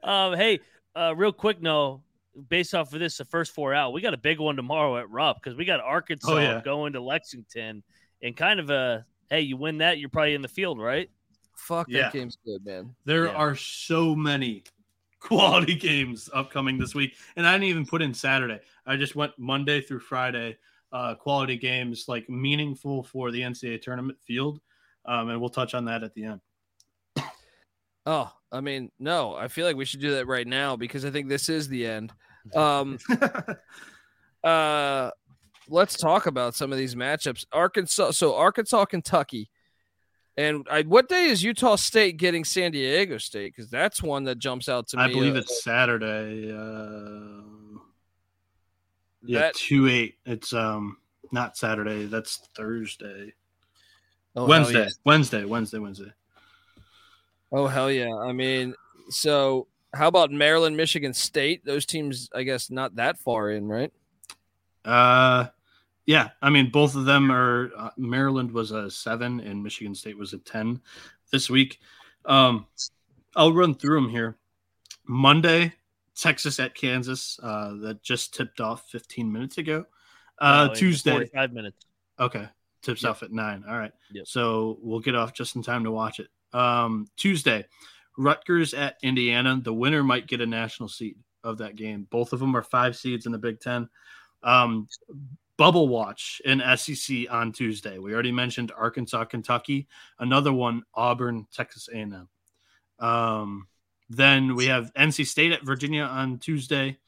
um, 0.05 0.37
hey, 0.37 0.61
uh, 0.95 1.15
real 1.17 1.33
quick, 1.33 1.61
no, 1.61 2.03
based 2.49 2.75
off 2.75 2.93
of 2.93 3.01
this, 3.01 3.17
the 3.19 3.25
first 3.25 3.53
four 3.55 3.75
out, 3.75 3.93
we 3.93 4.01
got 4.01 4.15
a 4.15 4.19
big 4.19 4.39
one 4.39 4.57
tomorrow 4.57 4.99
at 4.99 5.11
Rupp 5.11 5.39
because 5.43 5.57
we 5.57 5.65
got 5.65 5.81
Arkansas 5.81 6.31
Oh, 6.33 6.39
yeah. 6.39 6.61
going 6.65 6.93
to 6.95 7.01
Lexington, 7.01 7.83
and 8.23 8.37
kind 8.37 8.61
of 8.61 8.71
a 8.71 9.05
hey, 9.31 9.43
you 9.43 9.57
win 9.57 9.79
that, 9.79 9.99
you're 9.99 10.09
probably 10.09 10.35
in 10.35 10.43
the 10.43 10.49
field, 10.49 10.81
right? 10.81 11.09
Fuck 11.57 11.87
Yeah. 11.89 12.03
that 12.03 12.13
game's 12.13 12.37
good, 12.45 12.65
man. 12.65 12.95
There 13.05 13.27
Yeah. 13.27 13.33
are 13.33 13.55
so 13.55 14.15
many 14.17 14.65
quality 15.21 15.75
games 15.77 16.29
upcoming 16.33 16.79
this 16.79 16.95
week, 16.95 17.17
and 17.37 17.47
I 17.47 17.53
didn't 17.53 17.69
even 17.69 17.87
put 17.87 18.03
in 18.03 18.13
Saturday. 18.15 18.59
I 18.87 18.97
just 18.97 19.15
went 19.15 19.33
Monday 19.39 19.81
through 19.81 20.01
Friday. 20.01 20.57
Uh, 20.93 21.15
quality 21.15 21.57
games 21.57 22.07
like 22.09 22.29
meaningful 22.29 23.05
for 23.05 23.31
the 23.31 23.41
NCAA 23.43 23.81
tournament 23.81 24.19
field, 24.21 24.61
um, 25.05 25.29
and 25.29 25.41
we'll 25.41 25.49
touch 25.49 25.73
on 25.75 25.85
that 25.85 26.03
at 26.03 26.13
the 26.15 26.25
end. 26.25 26.41
Oh, 28.07 28.33
I 28.51 28.61
mean, 28.61 28.91
no, 28.99 29.35
I 29.35 29.49
feel 29.49 29.67
like 29.67 29.77
we 29.77 29.85
should 29.85 30.01
do 30.01 30.13
that 30.13 30.27
right 30.27 30.47
now 30.47 30.77
because 30.77 31.05
I 31.05 31.11
think 31.11 31.29
this 31.29 31.49
is 31.49 31.69
the 31.69 31.87
end. 31.87 32.13
Um, 32.57 32.99
uh, 34.43 35.11
let's 35.69 35.97
talk 35.97 36.25
about 36.25 36.55
some 36.55 36.73
of 36.73 36.79
these 36.79 36.95
matchups. 36.95 37.45
Arkansas, 37.53 38.13
so 38.13 38.35
Arkansas, 38.35 38.87
Kentucky, 38.87 39.51
and 40.39 40.67
I, 40.71 40.83
what 40.83 41.09
day 41.11 41.27
is 41.27 41.43
Utah 41.43 41.77
State 41.77 42.17
getting 42.17 42.45
San 42.45 42.73
Diego 42.73 43.19
State? 43.19 43.53
Because 43.55 43.71
that's 43.71 44.03
one 44.03 44.25
that 44.25 44.39
jumps 44.39 44.71
out 44.71 44.89
to 44.89 44.97
me. 44.97 45.03
I 45.03 45.09
believe 45.09 45.35
uh, 45.35 45.41
it's 45.41 45.63
Saturday. 45.63 46.51
Uh, 46.51 47.79
yeah, 49.23 49.41
That- 49.41 49.55
two 49.55 49.87
eight. 49.89 50.15
It's 50.25 50.55
um 50.55 50.97
not 51.33 51.57
Saturday. 51.59 52.07
That's 52.07 52.49
Thursday. 52.57 53.35
oh, 54.35 54.47
Wednesday. 54.47 54.85
yeah. 54.85 54.89
Wednesday. 55.05 55.45
Wednesday. 55.45 55.79
Wednesday. 55.79 56.13
Oh 57.53 57.67
hell 57.67 57.91
yeah! 57.91 58.15
I 58.15 58.33
mean, 58.33 58.75
so 59.09 59.67
how 59.93 60.09
about 60.09 60.31
Maryland, 60.31 60.77
Michigan 60.77 61.13
State? 61.13 61.65
Those 61.65 61.85
teams, 61.85 62.31
I 62.35 62.45
guess, 62.45 62.71
not 62.71 62.97
that 62.97 63.19
far 63.19 63.51
in, 63.51 63.67
right? 63.67 63.93
Uh, 64.85 65.47
yeah. 66.07 66.31
I 66.41 66.51
mean, 66.51 66.71
both 66.71 66.95
of 66.95 67.05
them 67.05 67.31
are. 67.33 67.71
Uh, 67.77 67.91
Maryland 67.97 68.53
was 68.53 68.71
a 68.71 68.91
seven, 68.91 69.41
and 69.41 69.63
Michigan 69.63 69.95
State 69.95 70.17
was 70.17 70.33
a 70.33 70.39
ten 70.39 70.81
this 71.33 71.51
week. 71.51 71.81
Um, 72.25 72.67
I'll 73.37 73.53
run 73.53 73.75
through 73.75 74.01
them 74.01 74.11
here. 74.11 74.37
Monday, 75.07 75.73
Texas 76.15 76.61
at 76.61 76.75
Kansas. 76.75 77.39
Uh, 77.43 77.75
that 77.81 78.03
just 78.03 78.35
tipped 78.35 78.61
off 78.61 78.89
15 78.91 79.31
minutes 79.33 79.59
ago. 79.59 79.85
Uh, 80.39 80.67
No, 80.67 80.73
in 80.73 80.79
Tuesday. 80.79 81.11
45 81.13 81.53
minutes. 81.53 81.87
Okay. 82.19 82.49
Tips 82.83 83.03
Yep. 83.03 83.11
off 83.11 83.23
at 83.23 83.33
nine. 83.33 83.65
All 83.69 83.77
right. 83.79 83.93
Yep. 84.13 84.27
So 84.27 84.79
we'll 84.83 85.01
get 85.01 85.15
off 85.15 85.33
just 85.33 85.57
in 85.57 85.63
time 85.63 85.85
to 85.85 85.91
watch 85.91 86.21
it. 86.21 86.29
Um, 86.53 87.07
Tuesday, 87.17 87.67
Rutgers 88.17 88.75
at 88.75 88.97
Indiana. 89.03 89.61
The 89.63 89.75
winner 89.75 90.03
might 90.03 90.27
get 90.27 90.41
a 90.41 90.47
national 90.47 90.89
seed 90.89 91.17
of 91.45 91.59
that 91.59 91.77
game. 91.77 92.07
Both 92.11 92.33
of 92.33 92.41
them 92.41 92.57
are 92.57 92.63
five 92.63 92.97
seeds 92.97 93.27
in 93.27 93.33
the 93.33 93.39
Big 93.39 93.61
Ten. 93.61 93.89
Um, 94.43 94.89
Bubble 95.57 95.89
Watch 95.89 96.41
in 96.45 96.63
SEC 96.77 97.27
on 97.31 97.53
Tuesday. 97.53 97.99
We 97.99 98.15
already 98.15 98.33
mentioned 98.33 98.73
Arkansas, 98.77 99.25
Kentucky. 99.25 99.89
Another 100.19 100.53
one, 100.53 100.83
Auburn, 100.95 101.47
Texas 101.53 101.89
A&M. 101.93 102.29
Um, 102.99 103.67
then 104.09 104.55
we 104.55 104.67
have 104.67 104.93
NC 104.95 105.27
State 105.27 105.53
at 105.53 105.63
Virginia 105.63 106.05
on 106.05 106.39
Tuesday. 106.39 106.99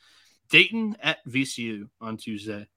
Dayton 0.51 0.97
at 1.03 1.19
VCU 1.27 1.89
on 2.01 2.19
Tuesday. 2.19 2.69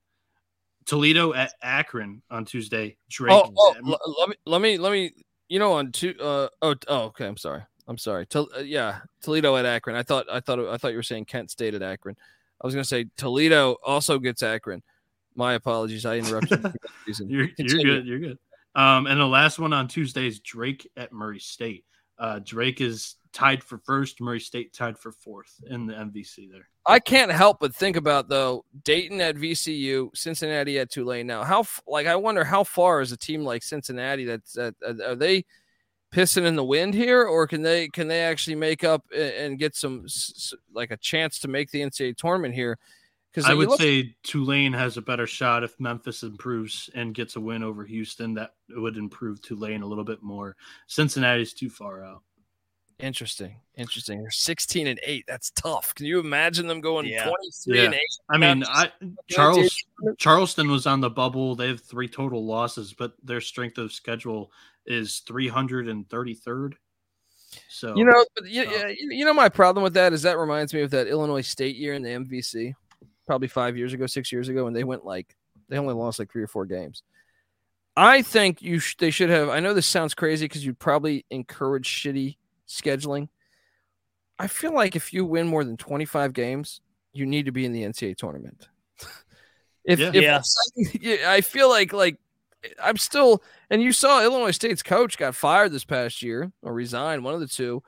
Toledo 0.86 1.34
at 1.34 1.54
Akron 1.62 2.22
on 2.30 2.46
Tuesday. 2.46 2.98
Drake. 3.10 3.34
Oh, 3.34 3.52
oh 3.58 3.76
at- 3.76 3.84
let 3.84 4.30
me 4.30 4.36
let 4.46 4.62
me 4.62 4.78
let 4.78 4.92
me. 4.92 5.12
You 5.48 5.60
know, 5.60 5.74
on 5.74 5.92
two. 5.92 6.16
Uh, 6.20 6.50
oh, 6.62 6.76
oh, 6.88 7.02
okay. 7.06 7.28
I'm 7.28 7.38
sorry. 7.38 7.62
I'm 7.88 7.98
sorry. 7.98 8.26
Tol- 8.26 8.50
uh, 8.56 8.62
yeah, 8.62 9.00
Toledo 9.22 9.56
at 9.58 9.66
Akron. 9.66 9.96
I 9.96 10.04
thought 10.04 10.26
I 10.32 10.40
thought 10.40 10.60
I 10.60 10.78
thought 10.78 10.92
you 10.92 10.98
were 10.98 11.04
saying 11.04 11.26
Kent 11.26 11.52
State 11.52 11.74
at 11.74 11.84
Akron. 11.84 12.16
I 12.62 12.66
was 12.66 12.74
going 12.74 12.84
to 12.84 12.88
say 12.88 13.06
Toledo 13.18 13.76
also 13.86 14.18
gets 14.18 14.42
Akron. 14.42 14.82
My 15.36 15.54
apologies. 15.54 16.06
I 16.06 16.18
interrupted. 16.18 16.52
you 16.52 16.58
for 16.58 16.70
that 16.70 16.92
reason. 17.08 17.30
you're, 17.30 17.50
you're 17.58 17.84
good. 17.84 18.06
You're 18.08 18.20
good. 18.20 18.40
Um, 18.76 19.08
and 19.08 19.20
the 19.20 19.26
last 19.26 19.60
one 19.60 19.74
on 19.74 19.88
Tuesday 19.88 20.28
is 20.28 20.40
Drake 20.40 20.90
at 20.98 21.12
Murray 21.12 21.40
State. 21.40 21.86
Uh, 22.18 22.40
Drake 22.40 22.82
is 22.82 23.16
tied 23.34 23.64
for 23.64 23.78
first. 23.80 24.22
Murray 24.22 24.40
State 24.40 24.74
tied 24.74 24.98
for 24.98 25.12
fourth 25.12 25.62
in 25.70 25.86
the 25.86 25.94
MVC 25.94 26.50
there. 26.50 26.70
I 26.88 27.00
can't 27.00 27.32
help 27.32 27.60
but 27.60 27.76
think 27.76 27.98
about 27.98 28.30
though 28.30 28.64
Dayton 28.84 29.20
at 29.22 29.36
VCU, 29.36 30.16
Cincinnati 30.16 30.80
at 30.80 30.90
Tulane. 30.90 31.28
Now, 31.28 31.44
how 31.44 31.66
like 31.88 32.08
I 32.08 32.16
wonder 32.16 32.44
how 32.44 32.64
far 32.64 33.02
is 33.02 33.12
a 33.12 33.18
team 33.18 33.44
like 33.44 33.64
Cincinnati 33.64 34.26
that's 34.26 34.54
that 34.54 34.76
are 34.84 35.16
they 35.16 35.46
pissing 36.14 36.46
in 36.46 36.56
the 36.56 36.64
wind 36.64 36.94
here, 36.94 37.26
or 37.26 37.46
can 37.48 37.62
they 37.62 37.90
can 37.90 38.08
they 38.08 38.22
actually 38.22 38.56
make 38.56 38.84
up 38.84 39.04
and 39.14 39.60
get 39.60 39.76
some 39.76 40.06
like 40.74 40.92
a 40.92 40.98
chance 40.98 41.40
to 41.40 41.48
make 41.48 41.72
the 41.72 41.82
NCAA 41.82 42.16
tournament 42.16 42.54
here? 42.54 42.78
I 43.44 43.54
would 43.54 43.72
say 43.74 44.16
Tulane 44.24 44.72
has 44.74 44.98
a 44.98 45.02
better 45.02 45.28
shot 45.28 45.64
if 45.64 45.80
Memphis 45.80 46.24
improves 46.24 46.90
and 46.96 47.14
gets 47.14 47.36
a 47.36 47.40
win 47.42 47.64
over 47.64 47.84
Houston. 47.84 48.34
That 48.36 48.54
would 48.70 48.98
improve 48.98 49.42
Tulane 49.42 49.82
a 49.82 49.86
little 49.86 50.04
bit 50.06 50.22
more. 50.24 50.56
Cincinnati's 50.88 51.54
too 51.54 51.70
far 51.70 52.04
out. 52.04 52.22
interesting, 53.00 53.60
interesting. 53.76 54.22
They're 54.22 54.32
sixteen 54.32 54.88
and 54.88 55.00
eight. 55.04 55.26
That's 55.28 55.52
tough. 55.52 55.94
Can 55.96 56.06
you 56.06 56.20
imagine 56.20 56.66
them 56.68 56.80
going 56.80 57.06
Yeah. 57.08 57.24
twenty 57.26 57.52
three 57.52 57.80
Yeah. 57.80 57.86
and 57.86 57.94
eight? 57.96 58.18
I 58.30 58.38
mean, 58.38 58.64
I 58.70 58.90
Charles 59.30 59.76
Charleston 60.18 60.72
was 60.72 60.88
on 60.88 61.02
the 61.02 61.10
bubble. 61.10 61.56
They 61.56 61.68
have 61.68 61.82
three 61.82 62.08
total 62.08 62.46
losses, 62.46 62.94
but 62.94 63.14
their 63.22 63.42
strength 63.42 63.78
of 63.80 63.92
schedule 63.92 64.52
is 64.86 65.22
333rd. 65.28 66.76
So 67.70 67.96
You 67.98 68.06
know, 68.06 68.26
you, 68.46 68.66
so- 68.66 68.88
you 68.88 69.10
you 69.12 69.26
know 69.26 69.34
my 69.34 69.50
problem 69.50 69.84
with 69.84 69.94
that 69.96 70.14
is 70.14 70.22
that 70.24 70.38
reminds 70.38 70.74
me 70.74 70.82
of 70.82 70.92
that 70.92 71.08
Illinois 71.08 71.42
State 71.42 71.76
year 71.76 71.94
in 71.94 72.02
the 72.02 72.10
MVC, 72.12 72.74
probably 73.26 73.48
five 73.48 73.78
years 73.78 73.94
ago, 73.94 74.06
six 74.06 74.32
years 74.32 74.50
ago, 74.50 74.68
and 74.68 74.76
they 74.76 74.84
went 74.84 75.06
like 75.06 75.36
they 75.70 75.78
only 75.78 75.94
lost 75.94 76.20
like 76.20 76.32
three 76.32 76.44
or 76.44 76.48
four 76.48 76.66
games. 76.66 77.04
I 77.98 78.22
think 78.22 78.62
you 78.62 78.80
sh- 78.80 78.98
they 78.98 79.12
should 79.12 79.30
have. 79.30 79.50
I 79.50 79.60
know 79.60 79.74
this 79.74 79.88
sounds 79.88 80.14
crazy 80.14 80.46
because 80.46 80.66
you'd 80.66 80.80
probably 80.80 81.26
encourage 81.30 81.88
shitty 81.88 82.38
scheduling. 82.68 83.30
I 84.38 84.48
feel 84.48 84.74
like 84.74 84.96
if 84.96 85.14
you 85.14 85.26
win 85.26 85.48
more 85.48 85.64
than 85.64 85.78
twenty 85.78 86.06
five 86.06 86.34
games, 86.34 86.82
you 87.14 87.26
need 87.26 87.46
to 87.46 87.52
be 87.52 87.66
in 87.66 87.72
the 87.72 87.84
NCAA 87.84 88.18
tournament. 88.18 88.68
if, 89.86 90.00
Yeah. 90.14 90.42
if 90.76 91.26
I 91.26 91.42
feel 91.42 91.70
like 91.70 91.94
like 91.94 92.18
I'm 92.82 92.98
still, 92.98 93.44
and 93.70 93.82
you 93.82 93.92
saw 93.92 94.24
Illinois 94.24 94.52
State's 94.52 94.84
coach 94.84 95.18
got 95.18 95.36
fired 95.36 95.72
this 95.72 95.86
past 95.86 96.22
year 96.22 96.52
or 96.62 96.74
resigned, 96.74 97.24
one 97.24 97.34
of 97.34 97.40
the 97.40 97.48
two, 97.48 97.84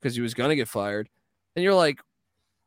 because 0.00 0.14
he 0.14 0.20
was 0.20 0.34
going 0.34 0.50
to 0.50 0.56
get 0.56 0.68
fired. 0.68 1.08
And 1.56 1.62
you're 1.64 1.74
like, 1.74 2.00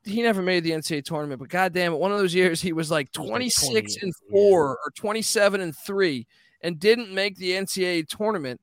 he 0.04 0.22
never 0.22 0.42
made 0.42 0.64
the 0.64 0.72
NCAA 0.72 1.06
tournament, 1.06 1.40
but 1.40 1.50
goddamn 1.50 1.94
it, 1.94 2.00
one 2.00 2.12
of 2.12 2.18
those 2.18 2.34
years 2.34 2.62
he 2.62 2.74
was 2.74 2.90
like 2.90 3.10
was 3.18 3.28
like 3.28 3.30
26 3.30 3.96
28, 3.96 4.04
and 4.04 4.14
yeah. 4.14 4.32
four 4.32 4.80
or 4.84 4.92
27 4.96 5.62
and 5.62 5.76
three 5.76 6.28
and 6.62 6.80
didn't 6.80 7.12
make 7.12 7.38
the 7.38 7.52
NCAA 7.52 8.08
tournament. 8.08 8.62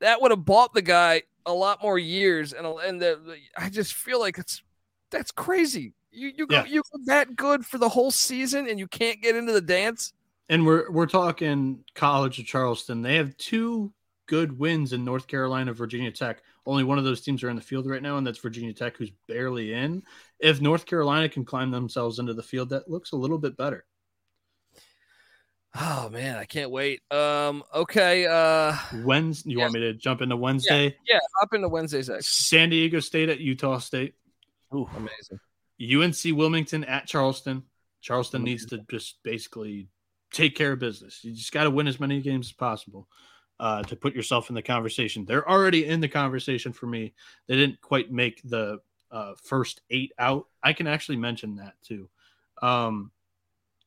That 0.00 0.20
would 0.22 0.30
have 0.30 0.44
bought 0.44 0.72
the 0.72 0.82
guy 0.82 1.22
a 1.46 1.52
lot 1.52 1.82
more 1.82 1.98
years, 1.98 2.52
and 2.52 2.66
and 2.66 3.00
the, 3.00 3.36
I 3.56 3.68
just 3.68 3.94
feel 3.94 4.20
like 4.20 4.38
it's 4.38 4.62
that's 5.10 5.30
crazy. 5.30 5.94
You 6.10 6.32
you 6.36 6.46
go 6.46 6.64
you 6.64 6.82
go 6.92 6.98
that 7.06 7.36
good 7.36 7.64
for 7.64 7.78
the 7.78 7.88
whole 7.88 8.10
season, 8.10 8.68
and 8.68 8.78
you 8.78 8.86
can't 8.88 9.20
get 9.20 9.36
into 9.36 9.52
the 9.52 9.60
dance. 9.60 10.12
and 10.48 10.66
we're 10.66 10.90
we're 10.90 11.06
talking 11.06 11.84
College 11.94 12.38
of 12.38 12.46
Charleston. 12.46 13.02
They 13.02 13.16
have 13.16 13.36
two 13.36 13.92
good 14.30 14.56
wins 14.56 14.92
in 14.92 15.04
North 15.04 15.26
Carolina, 15.26 15.72
Virginia 15.72 16.12
Tech. 16.12 16.40
Only 16.64 16.84
one 16.84 16.98
of 16.98 17.04
those 17.04 17.20
teams 17.20 17.42
are 17.42 17.50
in 17.50 17.56
the 17.56 17.62
field 17.62 17.90
right 17.90 18.00
now, 18.00 18.16
and 18.16 18.24
that's 18.24 18.38
Virginia 18.38 18.72
Tech, 18.72 18.96
who's 18.96 19.10
barely 19.26 19.72
in. 19.72 20.04
If 20.38 20.60
North 20.60 20.86
Carolina 20.86 21.28
can 21.28 21.44
climb 21.44 21.72
themselves 21.72 22.20
into 22.20 22.32
the 22.32 22.42
field, 22.42 22.68
that 22.68 22.88
looks 22.88 23.10
a 23.10 23.16
little 23.16 23.38
bit 23.38 23.56
better. 23.56 23.84
Oh 25.74 26.08
man, 26.10 26.36
I 26.36 26.44
can't 26.44 26.70
wait. 26.70 27.00
Um, 27.12 27.64
okay, 27.74 28.24
uh, 28.26 28.76
Wednesday, 29.04 29.50
you 29.50 29.58
want 29.58 29.72
me 29.72 29.80
to 29.80 29.94
jump 29.94 30.22
into 30.22 30.36
Wednesday? 30.36 30.96
yeah, 31.08 31.18
up 31.42 31.52
into 31.52 31.68
Wednesday's 31.68 32.08
X. 32.08 32.28
San 32.28 32.70
Diego 32.70 33.00
State 33.00 33.30
at 33.30 33.40
Utah 33.40 33.78
State. 33.78 34.14
Ooh, 34.72 34.88
amazing. 34.96 35.40
UNC 35.82 36.38
Wilmington 36.38 36.84
at 36.84 37.08
Charleston. 37.08 37.64
Charleston 38.00 38.44
needs 38.44 38.66
to 38.66 38.78
just 38.88 39.18
basically 39.24 39.88
take 40.32 40.54
care 40.54 40.72
of 40.72 40.78
business. 40.78 41.18
You 41.24 41.32
just 41.32 41.52
got 41.52 41.64
to 41.64 41.70
win 41.70 41.88
as 41.88 41.98
many 41.98 42.20
games 42.20 42.48
as 42.48 42.52
possible 42.52 43.08
uh, 43.60 43.82
to 43.82 43.94
put 43.94 44.14
yourself 44.14 44.48
in 44.48 44.54
the 44.54 44.62
conversation. 44.62 45.26
They're 45.26 45.48
already 45.48 45.84
in 45.84 46.00
the 46.00 46.08
conversation 46.08 46.72
for 46.72 46.86
me. 46.86 47.12
They 47.46 47.56
didn't 47.56 47.80
quite 47.82 48.10
make 48.10 48.40
the 48.42 48.80
uh, 49.10 49.34
first 49.42 49.82
eight 49.90 50.12
out. 50.18 50.46
I 50.62 50.72
can 50.72 50.86
actually 50.86 51.18
mention 51.18 51.56
that 51.56 51.74
too. 51.82 52.08
Um, 52.62 53.10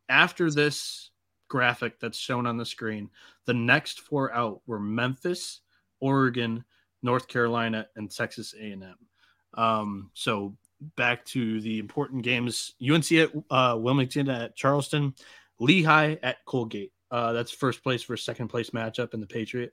after 0.09 0.51
this 0.51 1.09
graphic 1.47 1.99
that's 1.99 2.19
shown 2.19 2.45
on 2.45 2.55
the 2.55 2.65
screen, 2.65 3.09
the 3.45 3.55
next 3.55 4.01
four 4.01 4.31
out 4.31 4.61
were 4.67 4.79
Memphis, 4.79 5.61
Oregon, 5.99 6.63
North 7.01 7.27
Carolina, 7.27 7.87
and 7.95 8.11
Texas 8.11 8.53
A&M. 8.57 8.95
Um, 9.55 10.11
so 10.13 10.55
back 10.95 11.25
to 11.25 11.61
the 11.61 11.79
important 11.79 12.21
games: 12.21 12.75
UNC 12.79 13.11
at 13.13 13.31
uh, 13.49 13.75
Wilmington 13.79 14.29
at 14.29 14.55
Charleston, 14.55 15.15
Lehigh 15.59 16.17
at 16.21 16.45
Colgate. 16.45 16.92
Uh, 17.13 17.31
that's 17.31 17.51
first 17.51 17.83
place 17.83 18.01
for 18.01 18.17
second 18.17 18.47
place 18.47 18.71
matchup 18.71 19.13
in 19.13 19.19
the 19.19 19.27
Patriot. 19.27 19.71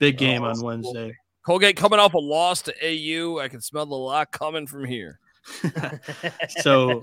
Big 0.00 0.18
game 0.18 0.42
Oh, 0.42 0.46
on 0.46 0.48
that's 0.48 0.58
cool. 0.58 0.66
Wednesday. 0.66 1.16
Colgate 1.46 1.76
coming 1.76 2.00
off 2.00 2.14
a 2.14 2.18
loss 2.18 2.62
to 2.62 2.74
AU. 2.82 3.38
I 3.38 3.46
can 3.46 3.60
smell 3.60 3.86
the 3.86 3.94
lot 3.94 4.32
coming 4.32 4.66
from 4.66 4.84
here. 4.84 5.20
so 6.48 7.00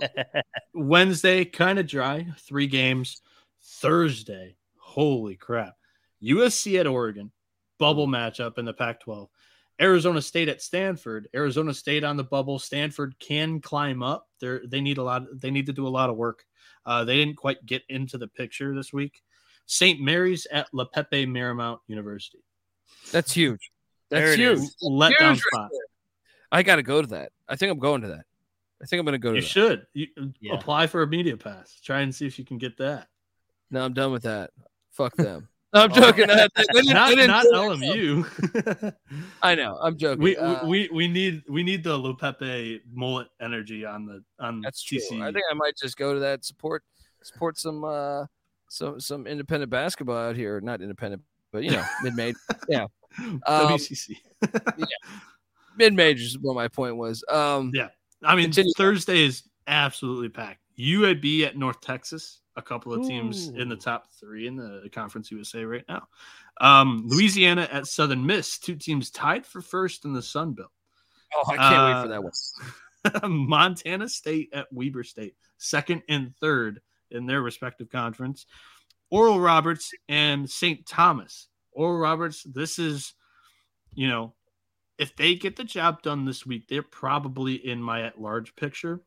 Wednesday, 0.74 1.46
kind 1.46 1.80
of 1.80 1.88
dry, 1.88 2.28
three 2.40 2.68
games. 2.68 3.22
Thursday, 3.64 4.58
holy 4.78 5.38
crap. 5.38 5.76
USC 6.22 6.78
at 6.78 6.86
Oregon, 6.86 7.32
bubble 7.80 8.08
matchup 8.08 8.58
in 8.58 8.66
the 8.66 8.74
Pac 8.74 9.00
12. 9.00 9.30
Arizona 9.80 10.22
State 10.22 10.50
at 10.50 10.62
Stanford. 10.62 11.30
Arizona 11.34 11.74
State 11.74 12.04
on 12.04 12.18
the 12.18 12.24
bubble. 12.26 12.60
Stanford 12.60 13.16
can 13.20 13.62
climb 13.62 14.04
up. 14.04 14.28
They 14.42 14.60
they 14.66 14.82
need 14.82 14.98
a 14.98 15.04
lot. 15.04 15.24
They 15.34 15.52
need 15.52 15.68
to 15.68 15.74
do 15.74 15.88
a 15.88 15.90
lot 15.90 16.10
of 16.10 16.18
work. 16.18 16.44
Uh, 16.86 17.06
they 17.06 17.16
didn't 17.16 17.38
quite 17.38 17.66
get 17.66 17.84
into 17.88 18.18
the 18.18 18.28
picture 18.28 18.76
this 18.76 18.92
week. 18.92 19.22
St. 19.68 20.00
Mary's 20.02 20.48
at 20.52 20.68
La 20.74 20.86
Pepe 20.86 21.26
Marymount 21.28 21.80
University. 21.88 22.40
That's 23.12 23.32
huge. 23.32 23.72
That's 24.10 24.32
it 24.32 24.40
huge. 24.40 24.60
is. 24.60 24.76
Letdown 24.84 25.10
Huge 25.10 25.20
right 25.22 25.38
spot. 25.54 25.70
there. 25.72 25.82
I 26.52 26.64
got 26.64 26.78
to 26.78 26.84
go 26.84 27.02
to 27.02 27.08
that. 27.10 27.32
I 27.48 27.56
think 27.56 27.72
I'm 27.72 27.80
going 27.80 28.02
to 28.02 28.08
that. 28.08 28.26
I 28.82 28.86
think 28.86 29.00
I'm 29.00 29.06
going 29.06 29.14
to 29.14 29.20
go 29.20 29.30
to 29.32 29.36
You 29.36 29.42
that. 29.42 29.48
should 29.48 29.86
you, 29.94 30.08
Yeah. 30.40 30.54
apply 30.56 30.88
for 30.88 31.02
a 31.04 31.08
media 31.08 31.36
pass. 31.38 31.80
Try 31.82 32.02
and 32.02 32.14
see 32.16 32.26
if 32.26 32.40
you 32.40 32.46
can 32.46 32.58
get 32.58 32.78
that. 32.78 33.08
No, 33.70 33.84
I'm 33.84 33.94
done 33.94 34.12
with 34.12 34.24
that. 34.24 34.52
Fuck 34.92 35.16
them. 35.16 35.48
No, 35.74 35.82
I'm 35.82 35.92
joking. 35.92 36.28
They- 36.28 36.34
they 36.56 36.64
didn't- 36.74 36.94
not 36.94 37.10
they 37.10 37.16
didn't 37.16 37.28
not. 37.28 37.46
LMU. 37.48 38.94
I 39.44 39.54
know. 39.54 39.78
I'm 39.82 39.98
joking. 39.98 40.24
we, 40.24 40.38
Uh, 40.38 40.66
we 40.66 40.90
we 40.94 41.10
need 41.10 41.44
we 41.50 41.62
need 41.62 41.84
the 41.84 41.90
Leaupepe 41.98 42.80
mullet 42.94 43.28
energy 43.42 43.86
on 43.86 44.06
the 44.06 44.24
on 44.40 44.62
That's 44.62 44.82
true. 44.82 45.00
I 45.22 45.32
think 45.34 45.44
I 45.52 45.54
might 45.54 45.76
just 45.76 45.98
go 45.98 46.14
to 46.14 46.22
that 46.22 46.46
support 46.46 46.84
support 47.22 47.58
some 47.60 47.84
uh 47.84 48.26
some 48.70 49.00
some 49.00 49.28
independent 49.28 49.70
basketball 49.70 50.18
out 50.18 50.36
here. 50.36 50.60
Not 50.62 50.82
independent, 50.82 51.22
but 51.52 51.64
you 51.64 51.72
know, 51.72 51.84
mid 52.04 52.16
major. 52.16 52.38
Yeah. 52.70 52.88
Um, 53.20 53.40
WCC. 53.70 54.16
Mid 55.78 55.94
majors 55.96 56.26
is 56.32 56.40
what 56.40 56.54
my 56.56 56.68
point 56.68 56.98
was. 56.98 57.24
Um 57.30 57.72
Yeah. 57.74 57.88
I 58.24 58.36
mean, 58.36 58.46
Continue. 58.46 58.74
Thursday 58.78 59.26
is 59.26 59.44
absolutely 59.66 60.30
packed. 60.30 60.60
UAB 60.78 61.44
at 61.44 61.58
North 61.58 61.82
Texas, 61.82 62.42
a 62.58 62.62
couple 62.62 62.94
of 62.94 63.08
teams 63.08 63.48
in 63.48 63.70
the 63.70 63.76
top 63.76 64.12
three 64.20 64.46
in 64.46 64.56
the 64.56 64.88
Conference 64.92 65.32
USA 65.32 65.64
right 65.64 65.84
now. 65.90 66.08
Um, 66.62 67.04
Louisiana 67.08 67.68
at 67.72 67.88
Southern 67.88 68.24
Miss, 68.24 68.60
two 68.60 68.76
teams 68.76 69.10
tied 69.10 69.46
for 69.46 69.62
first 69.62 70.06
in 70.06 70.14
the 70.14 70.22
Sun 70.22 70.54
Belt. 70.54 70.72
oh, 71.36 71.52
I 71.52 71.58
can't 71.58 71.86
wait 71.86 71.94
Uh, 71.94 72.04
for 72.04 72.08
that 73.14 73.24
one. 73.24 73.48
Montana 73.48 74.10
State 74.10 74.50
at 74.54 74.68
Weber 74.72 75.04
State, 75.04 75.36
second 75.58 76.04
and 76.10 76.36
third 76.40 76.82
in 77.12 77.26
their 77.26 77.42
respective 77.42 77.90
conference. 77.90 78.46
Oral 79.10 79.40
Roberts 79.40 79.94
and 80.10 80.50
St. 80.50 80.86
Thomas. 80.86 81.48
Oral 81.72 81.98
Roberts, 81.98 82.44
this 82.44 82.80
is, 82.80 83.14
you 83.94 84.08
know, 84.08 84.34
if 84.98 85.16
they 85.16 85.36
get 85.36 85.56
the 85.56 85.64
job 85.64 86.02
done 86.02 86.26
this 86.26 86.46
week, 86.46 86.68
they're 86.68 86.82
probably 86.82 87.56
in 87.56 87.82
my 87.82 88.04
at 88.04 88.20
large 88.20 88.56
picture. 88.56 89.02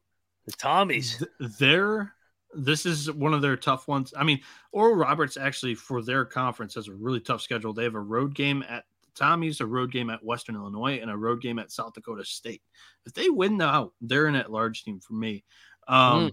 The 0.46 0.52
Tommies. 0.52 1.18
Th- 1.18 1.52
They're 1.58 2.14
this 2.54 2.84
is 2.84 3.10
one 3.12 3.34
of 3.34 3.42
their 3.42 3.56
tough 3.56 3.86
ones. 3.86 4.12
I 4.16 4.24
mean, 4.24 4.40
Oral 4.72 4.96
Roberts 4.96 5.36
actually 5.36 5.74
for 5.74 6.02
their 6.02 6.24
conference 6.24 6.74
has 6.74 6.88
a 6.88 6.94
really 6.94 7.20
tough 7.20 7.42
schedule. 7.42 7.72
They 7.72 7.84
have 7.84 7.94
a 7.94 8.00
road 8.00 8.34
game 8.34 8.64
at 8.68 8.84
the 9.02 9.24
Tommies, 9.24 9.60
a 9.60 9.66
road 9.66 9.92
game 9.92 10.10
at 10.10 10.24
Western 10.24 10.56
Illinois, 10.56 10.98
and 11.00 11.10
a 11.10 11.16
road 11.16 11.40
game 11.40 11.58
at 11.58 11.70
South 11.70 11.94
Dakota 11.94 12.24
State. 12.24 12.62
If 13.06 13.14
they 13.14 13.30
win 13.30 13.60
out, 13.62 13.92
they're 14.00 14.26
an 14.26 14.34
at 14.34 14.50
large 14.50 14.82
team 14.82 15.00
for 15.00 15.14
me. 15.14 15.44
Um, 15.86 16.32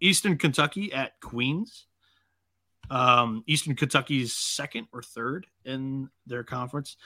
Eastern 0.00 0.36
Kentucky 0.38 0.92
at 0.92 1.12
Queens. 1.20 1.86
Um, 2.90 3.44
Eastern 3.46 3.76
Kentucky's 3.76 4.32
second 4.32 4.88
or 4.92 5.02
third 5.02 5.46
in 5.64 6.08
their 6.26 6.42
conference. 6.42 6.96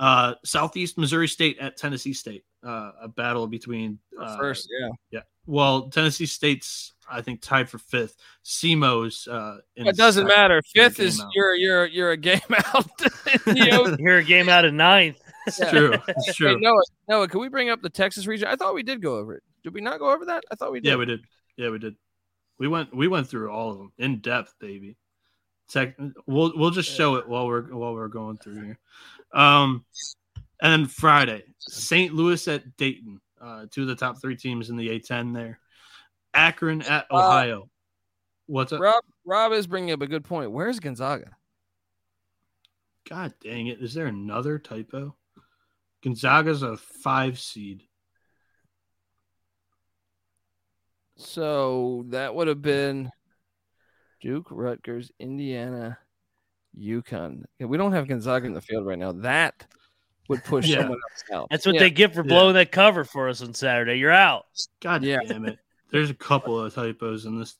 Uh, 0.00 0.34
Southeast 0.44 0.98
Missouri 0.98 1.28
State 1.28 1.58
at 1.58 1.76
Tennessee 1.76 2.12
State. 2.12 2.44
uh, 2.66 2.90
a 3.02 3.08
battle 3.08 3.46
between 3.46 3.98
uh, 4.20 4.36
First, 4.36 4.68
yeah. 4.80 4.88
yeah. 5.10 5.20
Well, 5.46 5.88
Tennessee 5.90 6.26
State's 6.26 6.92
I 7.10 7.22
think 7.22 7.40
tied 7.40 7.70
for 7.70 7.78
fifth. 7.78 8.16
SEMO's 8.44 9.26
uh, 9.28 9.58
in 9.76 9.86
It 9.86 9.96
doesn't 9.96 10.26
second. 10.26 10.36
matter. 10.36 10.62
Fifth 10.74 11.00
is 11.00 11.20
out. 11.20 11.28
you're 11.34 11.54
you're 11.54 11.86
you're 11.86 12.10
a 12.12 12.16
game 12.16 12.40
out. 12.74 12.86
You 13.46 13.54
know, 13.70 13.96
You're 13.98 14.18
a 14.18 14.24
game 14.24 14.48
out 14.48 14.64
of 14.64 14.74
ninth. 14.74 15.18
It's 15.46 15.58
true. 15.70 15.94
It's 16.08 16.26
Hey, 16.26 16.32
true. 16.32 16.60
Noah, 16.60 16.82
Noah, 17.08 17.28
can 17.28 17.40
we 17.40 17.48
bring 17.48 17.70
up 17.70 17.80
the 17.80 17.88
Texas 17.90 18.26
region? 18.26 18.48
I 18.48 18.56
thought 18.56 18.74
we 18.74 18.82
did 18.82 19.00
go 19.00 19.16
over 19.16 19.34
it. 19.34 19.42
Did 19.64 19.72
we 19.72 19.80
not 19.80 19.98
go 20.00 20.12
over 20.12 20.26
that? 20.26 20.42
I 20.50 20.54
thought 20.56 20.70
we 20.72 20.80
did. 20.80 20.90
Yeah, 20.90 20.96
we 20.96 21.06
did. 21.06 21.20
Yeah, 21.56 21.70
we 21.70 21.78
did. 21.78 21.94
We 22.58 22.68
went 22.68 22.94
we 22.94 23.08
went 23.08 23.28
through 23.28 23.50
all 23.50 23.70
of 23.70 23.78
them 23.78 23.92
in 23.98 24.18
depth, 24.18 24.54
baby. 24.58 24.96
Tech, 25.68 25.96
we'll 26.26 26.52
we'll 26.56 26.70
just 26.70 26.90
show 26.90 27.16
it 27.16 27.28
while 27.28 27.46
we're 27.46 27.74
while 27.74 27.92
we're 27.94 28.08
going 28.08 28.36
through 28.38 28.64
here. 28.64 28.78
Um, 29.32 29.84
and 30.62 30.72
then 30.72 30.86
Friday, 30.86 31.44
St. 31.58 32.14
Louis 32.14 32.48
at 32.48 32.76
Dayton, 32.76 33.20
uh, 33.40 33.66
two 33.70 33.82
of 33.82 33.88
the 33.88 33.94
top 33.94 34.20
three 34.20 34.34
teams 34.34 34.70
in 34.70 34.76
the 34.76 34.88
A10 34.88 35.34
there. 35.34 35.60
Akron 36.34 36.82
at 36.82 37.06
Uh, 37.10 37.16
Ohio. 37.18 37.70
What's 38.46 38.72
up? 38.72 38.80
Rob 38.80 39.04
Rob 39.24 39.52
is 39.52 39.66
bringing 39.66 39.92
up 39.92 40.00
a 40.02 40.06
good 40.06 40.24
point. 40.24 40.50
Where's 40.50 40.80
Gonzaga? 40.80 41.36
God 43.08 43.34
dang 43.42 43.68
it! 43.68 43.80
Is 43.80 43.94
there 43.94 44.06
another 44.06 44.58
typo? 44.58 45.14
Gonzaga's 46.02 46.62
a 46.62 46.76
five 46.76 47.38
seed. 47.38 47.82
So 51.18 52.04
that 52.08 52.34
would 52.34 52.48
have 52.48 52.62
been 52.62 53.10
Duke, 54.20 54.46
Rutgers, 54.50 55.10
Indiana, 55.18 55.98
UConn. 56.78 57.44
Yeah, 57.58 57.66
we 57.66 57.76
don't 57.76 57.92
have 57.92 58.08
Gonzaga 58.08 58.46
in 58.46 58.54
the 58.54 58.60
field 58.60 58.86
right 58.86 58.98
now. 58.98 59.12
That 59.12 59.66
would 60.28 60.44
push 60.44 60.66
Yeah. 60.66 60.78
someone 60.80 60.98
else 61.10 61.24
out. 61.32 61.48
That's 61.50 61.66
what 61.66 61.74
Yeah. 61.74 61.80
they 61.82 61.90
get 61.90 62.14
for 62.14 62.20
Yeah. 62.22 62.28
blowing 62.28 62.54
that 62.54 62.70
cover 62.72 63.04
for 63.04 63.28
us 63.28 63.42
on 63.42 63.52
Saturday. 63.54 63.98
You're 63.98 64.12
out. 64.12 64.46
God 64.80 65.02
Yeah. 65.02 65.18
damn 65.26 65.44
it! 65.46 65.58
There's 65.90 66.10
a 66.10 66.14
couple 66.14 66.58
of 66.58 66.72
typos 66.74 67.24
in 67.26 67.38
this 67.38 67.56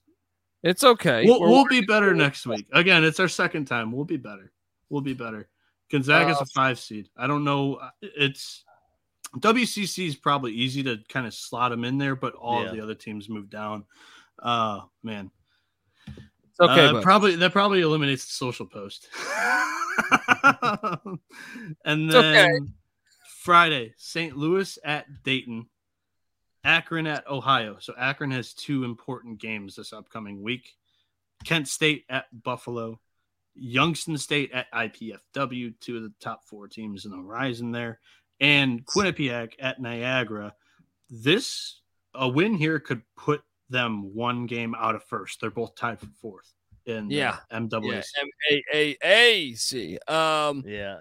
It's 0.62 0.82
okay. 0.82 1.24
We'll, 1.24 1.40
we'll 1.40 1.66
be 1.68 1.82
better 1.82 2.14
next 2.14 2.44
week. 2.44 2.66
Again, 2.72 3.04
it's 3.04 3.20
our 3.20 3.28
second 3.28 3.66
time. 3.66 3.92
We'll 3.92 4.04
be 4.04 4.16
better. 4.16 4.52
We'll 4.90 5.02
be 5.02 5.14
better. 5.14 5.48
Gonzaga's 5.90 6.36
Uh, 6.38 6.42
a 6.42 6.46
five 6.46 6.80
seed. 6.80 7.08
I 7.16 7.26
don't 7.28 7.44
know. 7.44 7.80
It's 8.02 8.64
WCC 9.36 10.06
is 10.06 10.16
probably 10.16 10.52
easy 10.52 10.82
to 10.84 10.98
kind 11.08 11.26
of 11.26 11.34
slot 11.34 11.70
them 11.70 11.84
in 11.84 11.98
there, 11.98 12.16
but 12.16 12.34
all 12.34 12.62
Yeah. 12.62 12.68
of 12.70 12.76
the 12.76 12.82
other 12.82 12.94
teams 12.94 13.28
move 13.28 13.50
down. 13.50 13.84
Uh 14.38 14.82
man, 15.02 15.30
It's 16.06 16.60
okay. 16.60 16.86
Uh, 16.86 17.02
probably 17.02 17.36
that 17.36 17.52
probably 17.52 17.80
eliminates 17.80 18.24
the 18.26 18.32
social 18.32 18.66
post. 18.66 19.08
and 21.84 22.10
then 22.10 22.14
okay. 22.14 22.48
Friday, 23.42 23.94
St. 23.96 24.36
Louis 24.36 24.78
at 24.84 25.06
Dayton, 25.24 25.66
Akron 26.64 27.06
at 27.06 27.26
Ohio. 27.28 27.76
So 27.80 27.94
Akron 27.98 28.30
has 28.30 28.52
two 28.52 28.84
important 28.84 29.40
games 29.40 29.74
this 29.76 29.92
upcoming 29.92 30.42
week. 30.42 30.74
Kent 31.44 31.68
State 31.68 32.04
at 32.08 32.26
Buffalo, 32.42 33.00
Youngstown 33.54 34.18
State 34.18 34.52
at 34.52 34.70
IPFW, 34.72 35.74
two 35.80 35.96
of 35.96 36.02
the 36.02 36.12
top 36.20 36.44
four 36.44 36.68
teams 36.68 37.04
in 37.04 37.10
the 37.10 37.16
horizon 37.16 37.70
there, 37.72 38.00
and 38.40 38.84
Quinnipiac 38.86 39.52
at 39.58 39.80
Niagara. 39.80 40.54
This 41.10 41.80
a 42.14 42.28
win 42.28 42.54
here 42.54 42.78
could 42.80 43.02
put 43.16 43.42
them 43.70 44.14
one 44.14 44.46
game 44.46 44.74
out 44.74 44.94
of 44.94 45.04
first. 45.04 45.40
They're 45.40 45.50
both 45.50 45.74
tied 45.76 46.00
for 46.00 46.06
fourth 46.20 46.52
in 46.86 47.08
the 47.08 47.14
Yeah. 47.16 47.36
MWC. 47.52 47.82
yeah, 47.92 48.22
M 48.22 48.28
A 48.50 48.64
A 48.74 48.96
A 49.02 49.52
C. 49.54 49.98
Um, 50.08 50.64
Yeah. 50.66 51.00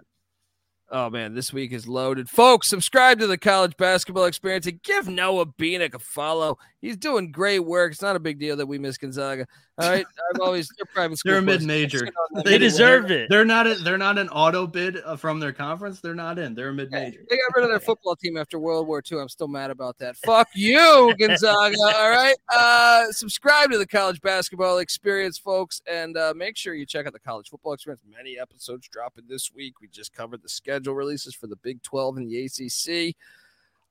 Oh 0.90 1.10
man, 1.10 1.34
this 1.36 1.52
week 1.52 1.74
is 1.74 1.86
loaded. 1.86 2.30
Folks, 2.30 2.70
subscribe 2.70 3.20
to 3.20 3.28
the 3.28 3.38
college 3.38 3.76
basketball 3.76 4.24
experience 4.24 4.68
and 4.68 4.82
give 4.84 5.10
Noah 5.10 5.46
Beanick 5.46 5.94
a 5.94 6.00
follow. 6.00 6.58
He's 6.80 6.96
doing 6.96 7.30
great 7.32 7.60
work. 7.60 7.92
It's 7.92 8.02
not 8.02 8.16
a 8.16 8.20
big 8.22 8.40
deal 8.40 8.56
that 8.56 8.68
we 8.68 8.78
miss 8.80 8.98
Gonzaga. 8.98 9.48
All 9.80 9.90
right. 9.92 10.06
I've 10.34 10.42
always 10.42 10.70
they're 10.76 10.86
private 10.92 11.20
school. 11.20 11.34
They're 11.34 11.40
a 11.40 11.44
mid-major. 11.44 12.00
Shit 12.00 12.14
on 12.36 12.44
They 12.44 12.56
anyway. 12.56 12.58
deserved 12.58 13.12
it. 13.12 13.30
They're 13.30 13.46
not. 13.46 13.68
A, 13.68 13.76
they're 13.76 13.98
not 13.98 14.18
an 14.18 14.28
auto 14.30 14.66
bid 14.66 14.98
uh, 15.06 15.16
from 15.16 15.40
their 15.40 15.54
conference. 15.54 16.02
They're 16.02 16.16
not 16.16 16.40
in. 16.40 16.56
They're 16.56 16.70
a 16.70 16.74
mid-major. 16.74 17.20
They 17.30 17.36
got 17.38 17.56
rid 17.56 17.64
of 17.66 17.70
their 17.70 17.80
football 17.80 18.16
team 18.16 18.38
after 18.38 18.58
World 18.58 18.88
War 18.88 19.04
II. 19.12 19.20
I'm 19.20 19.30
still 19.30 19.48
mad 19.48 19.70
about 19.70 19.98
that. 20.00 20.18
Fuck 20.18 20.50
you, 20.56 21.14
Gonzaga. 21.20 21.76
All 21.80 22.10
right. 22.10 22.36
Uh, 22.52 23.12
subscribe 23.12 23.70
to 23.70 23.78
the 23.78 23.86
college 23.86 24.20
basketball 24.22 24.80
experience, 24.80 25.38
folks, 25.38 25.80
and 25.86 26.18
uh, 26.18 26.34
make 26.36 26.58
sure 26.58 26.74
you 26.74 26.86
check 26.88 27.06
out 27.06 27.14
the 27.14 27.20
college 27.20 27.50
football 27.50 27.74
experience. 27.74 28.02
Many 28.12 28.40
episodes 28.40 28.88
dropping 28.88 29.26
this 29.30 29.52
week. 29.54 29.80
We 29.80 29.90
just 29.90 30.12
covered 30.12 30.42
the 30.42 30.50
schedule 30.50 30.96
releases 30.96 31.36
for 31.36 31.46
the 31.46 31.56
Big 31.58 31.84
12 31.84 32.18
and 32.18 32.28
the 32.28 32.46
ACC. 32.46 33.16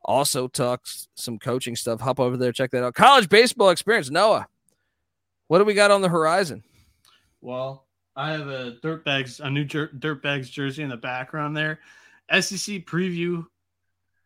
Also, 0.04 0.48
talks 0.48 1.08
some 1.14 1.38
coaching 1.38 1.76
stuff. 1.76 2.00
Hop 2.00 2.18
over 2.20 2.36
there, 2.36 2.50
check 2.52 2.70
that 2.72 2.82
out. 2.84 2.94
College 2.94 3.28
baseball 3.28 3.70
experience. 3.70 4.10
Noah, 4.10 4.46
what 5.48 5.58
do 5.58 5.64
we 5.64 5.74
got 5.74 5.90
on 5.90 6.00
the 6.02 6.08
horizon? 6.08 6.62
Well, 7.40 7.86
I 8.14 8.32
have 8.32 8.48
a 8.48 8.76
dirtbags, 8.82 9.40
a 9.40 9.50
new 9.50 9.64
jer- 9.64 9.90
dirtbags 9.98 10.50
jersey 10.50 10.82
in 10.82 10.88
the 10.88 10.96
background 10.96 11.56
there. 11.56 11.80
SEC 12.30 12.84
preview. 12.86 13.46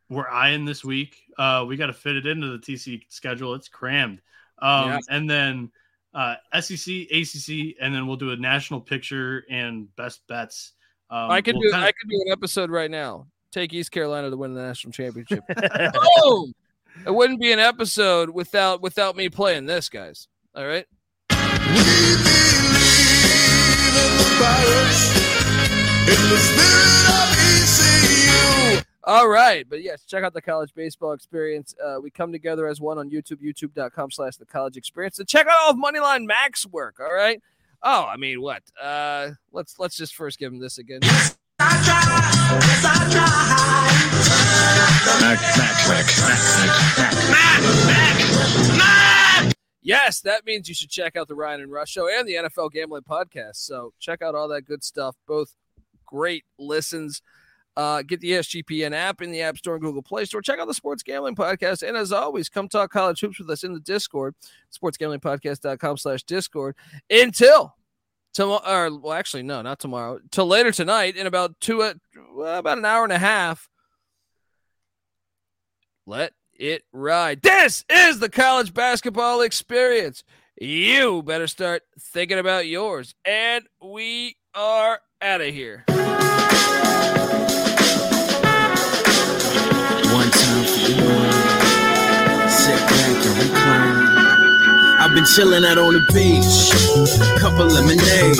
We're 0.08 0.28
eyeing 0.28 0.64
this 0.64 0.84
week. 0.84 1.16
Uh, 1.38 1.64
we 1.68 1.76
got 1.76 1.86
to 1.86 1.92
fit 1.92 2.16
it 2.16 2.26
into 2.26 2.48
the 2.48 2.58
TC 2.58 3.02
schedule. 3.08 3.54
It's 3.54 3.68
crammed. 3.68 4.20
Um, 4.60 4.88
Yeah. 4.90 4.98
and 5.08 5.28
then 5.30 5.70
uh, 6.14 6.34
SEC, 6.60 7.06
ACC, 7.12 7.76
and 7.80 7.94
then 7.94 8.06
we'll 8.06 8.16
do 8.16 8.30
a 8.32 8.36
national 8.36 8.80
picture 8.80 9.44
and 9.50 9.94
best 9.96 10.26
bets. 10.28 10.72
Um, 11.10 11.30
I 11.30 11.40
could 11.40 11.54
we'll 11.54 11.62
do. 11.62 11.70
kinda- 11.70 11.86
I 11.86 11.92
could 11.92 12.08
do 12.08 12.22
an 12.26 12.32
episode 12.32 12.70
right 12.70 12.90
now. 12.90 13.26
Take 13.52 13.72
East 13.72 13.90
Carolina 13.90 14.30
to 14.30 14.36
win 14.36 14.54
the 14.54 14.62
national 14.62 14.92
championship. 14.92 15.42
Boom! 16.22 16.52
It 17.06 17.12
wouldn't 17.14 17.40
be 17.40 17.50
an 17.52 17.58
episode 17.58 18.30
without 18.30 18.80
without 18.80 19.16
me 19.16 19.28
playing 19.28 19.66
this, 19.66 19.88
guys. 19.88 20.28
All 20.54 20.64
right. 20.66 20.86
All 29.04 29.28
right, 29.28 29.66
but 29.68 29.82
yes, 29.82 30.04
check 30.04 30.22
out 30.22 30.34
the 30.34 30.40
college 30.40 30.72
baseball 30.74 31.12
experience. 31.12 31.74
Uh, 31.84 31.98
we 32.00 32.10
come 32.10 32.30
together 32.32 32.68
as 32.68 32.80
one 32.80 32.96
on 32.98 33.10
YouTube, 33.10 33.42
youtube.com 33.42 34.10
slash 34.10 34.36
the 34.36 34.46
college 34.46 34.76
experience. 34.76 35.18
And 35.18 35.26
check 35.26 35.46
out 35.46 35.54
all 35.62 35.70
of 35.70 35.76
Moneyline 35.76 36.26
Max 36.26 36.64
work. 36.66 37.00
All 37.00 37.12
right. 37.12 37.42
Oh, 37.82 38.04
I 38.04 38.16
mean, 38.16 38.40
what? 38.40 38.62
Uh, 38.80 39.30
let's 39.52 39.78
let's 39.78 39.96
just 39.96 40.14
first 40.14 40.38
give 40.38 40.52
him 40.52 40.60
this 40.60 40.78
again. 40.78 41.00
Mac, 41.00 41.40
Mac, 45.58 45.86
Mac, 45.88 46.06
Mac, 48.76 49.19
Yes, 49.82 50.20
that 50.20 50.44
means 50.44 50.68
you 50.68 50.74
should 50.74 50.90
check 50.90 51.16
out 51.16 51.28
the 51.28 51.34
Ryan 51.34 51.62
and 51.62 51.72
Rush 51.72 51.90
Show 51.90 52.08
and 52.08 52.28
the 52.28 52.34
NFL 52.34 52.72
Gambling 52.72 53.02
Podcast. 53.02 53.56
So 53.56 53.92
check 53.98 54.20
out 54.20 54.34
all 54.34 54.48
that 54.48 54.66
good 54.66 54.84
stuff. 54.84 55.16
Both 55.26 55.54
great 56.04 56.44
listens. 56.58 57.22
Uh, 57.76 58.02
get 58.02 58.20
the 58.20 58.32
SGPN 58.32 58.92
app 58.92 59.22
in 59.22 59.30
the 59.30 59.40
App 59.40 59.56
Store 59.56 59.74
and 59.74 59.82
Google 59.82 60.02
Play 60.02 60.26
Store. 60.26 60.42
Check 60.42 60.58
out 60.58 60.66
the 60.66 60.74
Sports 60.74 61.02
Gambling 61.02 61.36
Podcast. 61.36 61.86
And 61.86 61.96
as 61.96 62.12
always, 62.12 62.48
come 62.48 62.68
talk 62.68 62.90
college 62.90 63.20
hoops 63.20 63.38
with 63.38 63.48
us 63.48 63.64
in 63.64 63.72
the 63.72 63.80
Discord, 63.80 64.34
sportsgamblingpodcast.com 64.76 65.96
slash 65.96 66.24
Discord. 66.24 66.76
Until 67.08 67.74
tomorrow, 68.34 68.88
or 68.90 68.98
well, 68.98 69.12
actually, 69.12 69.44
no, 69.44 69.62
not 69.62 69.78
tomorrow. 69.78 70.18
Till 70.30 70.46
later 70.46 70.72
tonight 70.72 71.16
in 71.16 71.26
about 71.26 71.58
two, 71.60 71.82
uh, 71.82 71.94
about 72.36 72.78
an 72.78 72.84
hour 72.84 73.04
and 73.04 73.12
a 73.12 73.18
half. 73.18 73.68
Let 76.06 76.32
it 76.60 76.84
ride. 76.92 77.42
This 77.42 77.84
is 77.90 78.20
the 78.20 78.28
college 78.28 78.72
basketball 78.74 79.40
experience. 79.40 80.22
You 80.60 81.22
better 81.22 81.46
start 81.46 81.82
thinking 81.98 82.38
about 82.38 82.66
yours. 82.66 83.14
And 83.24 83.64
we 83.82 84.36
are 84.54 85.00
out 85.22 85.40
of 85.40 85.54
here. 85.54 85.84
One 85.88 85.96
time 90.30 90.64
for 90.66 90.92
one. 91.00 91.32
Sit 92.50 92.78
back 92.78 93.26
and 93.26 93.38
recline. 93.38 94.10
I've 95.00 95.14
been 95.14 95.24
chilling 95.24 95.64
out 95.64 95.78
on 95.78 95.94
the 95.94 96.04
beach. 96.12 97.40
Cup 97.40 97.58
of 97.58 97.72
lemonade. 97.72 98.36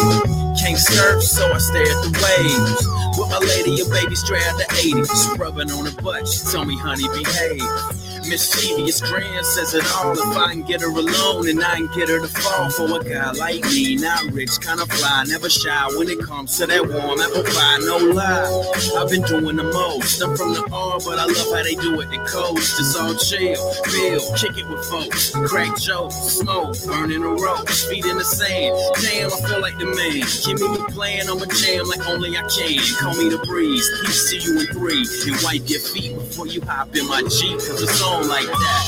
Can't 0.61 0.79
surf, 0.79 1.23
so 1.23 1.51
I 1.51 1.57
stare 1.57 1.83
at 1.85 2.03
the 2.05 2.11
waves. 2.21 3.00
Lady, 3.41 3.73
your 3.73 3.89
baby 3.91 4.15
straight 4.15 4.47
out 4.47 4.59
the 4.59 4.65
80s. 4.65 5.07
Scrubbing 5.07 5.71
on 5.71 5.87
her 5.87 6.03
butt. 6.03 6.29
She 6.29 6.45
told 6.53 6.69
me, 6.69 6.77
honey, 6.77 7.09
behave. 7.09 8.20
Mischievous 8.31 9.01
grand 9.01 9.45
says 9.45 9.75
it 9.75 9.85
all. 9.97 10.13
If 10.13 10.37
I 10.37 10.53
can 10.53 10.63
get 10.63 10.83
her 10.83 10.89
alone 10.89 11.49
and 11.49 11.65
I 11.65 11.75
can 11.79 11.89
get 11.89 12.09
her 12.09 12.21
to 12.21 12.29
fall 12.29 12.71
for 12.71 13.01
a 13.01 13.03
guy 13.03 13.33
like 13.33 13.65
me, 13.65 13.97
not 13.97 14.23
rich, 14.31 14.61
kind 14.61 14.81
of 14.81 14.89
fly, 14.89 15.25
never 15.27 15.51
shy 15.51 15.89
when 15.97 16.09
it 16.09 16.21
comes 16.21 16.57
to 16.59 16.67
that 16.67 16.87
warm 16.87 17.19
apple 17.19 17.43
pie. 17.43 17.79
No 17.81 17.99
lie, 17.99 18.73
I've 18.97 19.11
been 19.11 19.23
doing 19.23 19.57
the 19.57 19.65
most. 19.65 20.23
I'm 20.23 20.37
from 20.37 20.55
the 20.55 20.63
R, 20.71 21.01
but 21.05 21.19
I 21.19 21.27
love 21.27 21.51
how 21.51 21.63
they 21.65 21.75
do 21.75 22.01
it. 22.01 22.09
The 22.11 22.19
coast 22.19 22.79
is 22.79 22.95
all 22.95 23.15
chill, 23.15 23.59
feel, 23.91 24.23
kick 24.37 24.59
it 24.59 24.69
with 24.69 24.85
folks, 24.85 25.35
crack 25.51 25.77
jokes, 25.77 26.15
smoke, 26.15 26.77
burning 26.87 27.23
the 27.23 27.31
ropes, 27.31 27.85
feet 27.91 28.07
in 28.07 28.17
the 28.17 28.25
sand. 28.25 28.79
Damn, 29.03 29.33
I 29.33 29.49
feel 29.49 29.61
like 29.61 29.77
the 29.77 29.87
man. 29.87 30.23
Give 30.47 30.61
me 30.61 30.79
playing 30.95 31.29
on 31.29 31.41
my 31.41 31.47
jam 31.47 31.89
like 31.89 32.07
only 32.07 32.39
I 32.39 32.43
can. 32.47 32.79
Call 32.95 33.17
me 33.19 33.29
the 33.29 33.43
breeze. 33.45 33.91
Peace 34.07 34.31
to 34.31 34.37
you 34.39 34.61
in 34.61 34.67
three. 34.67 35.03
And 35.27 35.43
wipe 35.43 35.69
your 35.69 35.81
feet 35.81 36.15
before 36.15 36.47
you 36.47 36.61
hop 36.63 36.95
in 36.95 37.09
my 37.09 37.23
Jeep. 37.23 37.59
Cause 37.59 37.83
it's 37.83 38.01
on 38.21 38.29
like 38.29 38.47
that. 38.47 38.87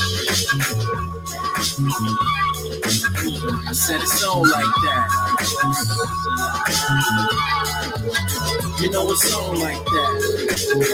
I 3.67 3.73
said 3.73 4.01
it's 4.03 4.25
on 4.25 4.43
like 4.43 4.75
that. 4.83 5.09
You 8.81 8.91
know 8.91 9.11
it's 9.11 9.35
on 9.35 9.61
like 9.61 9.85
that. 9.85 10.93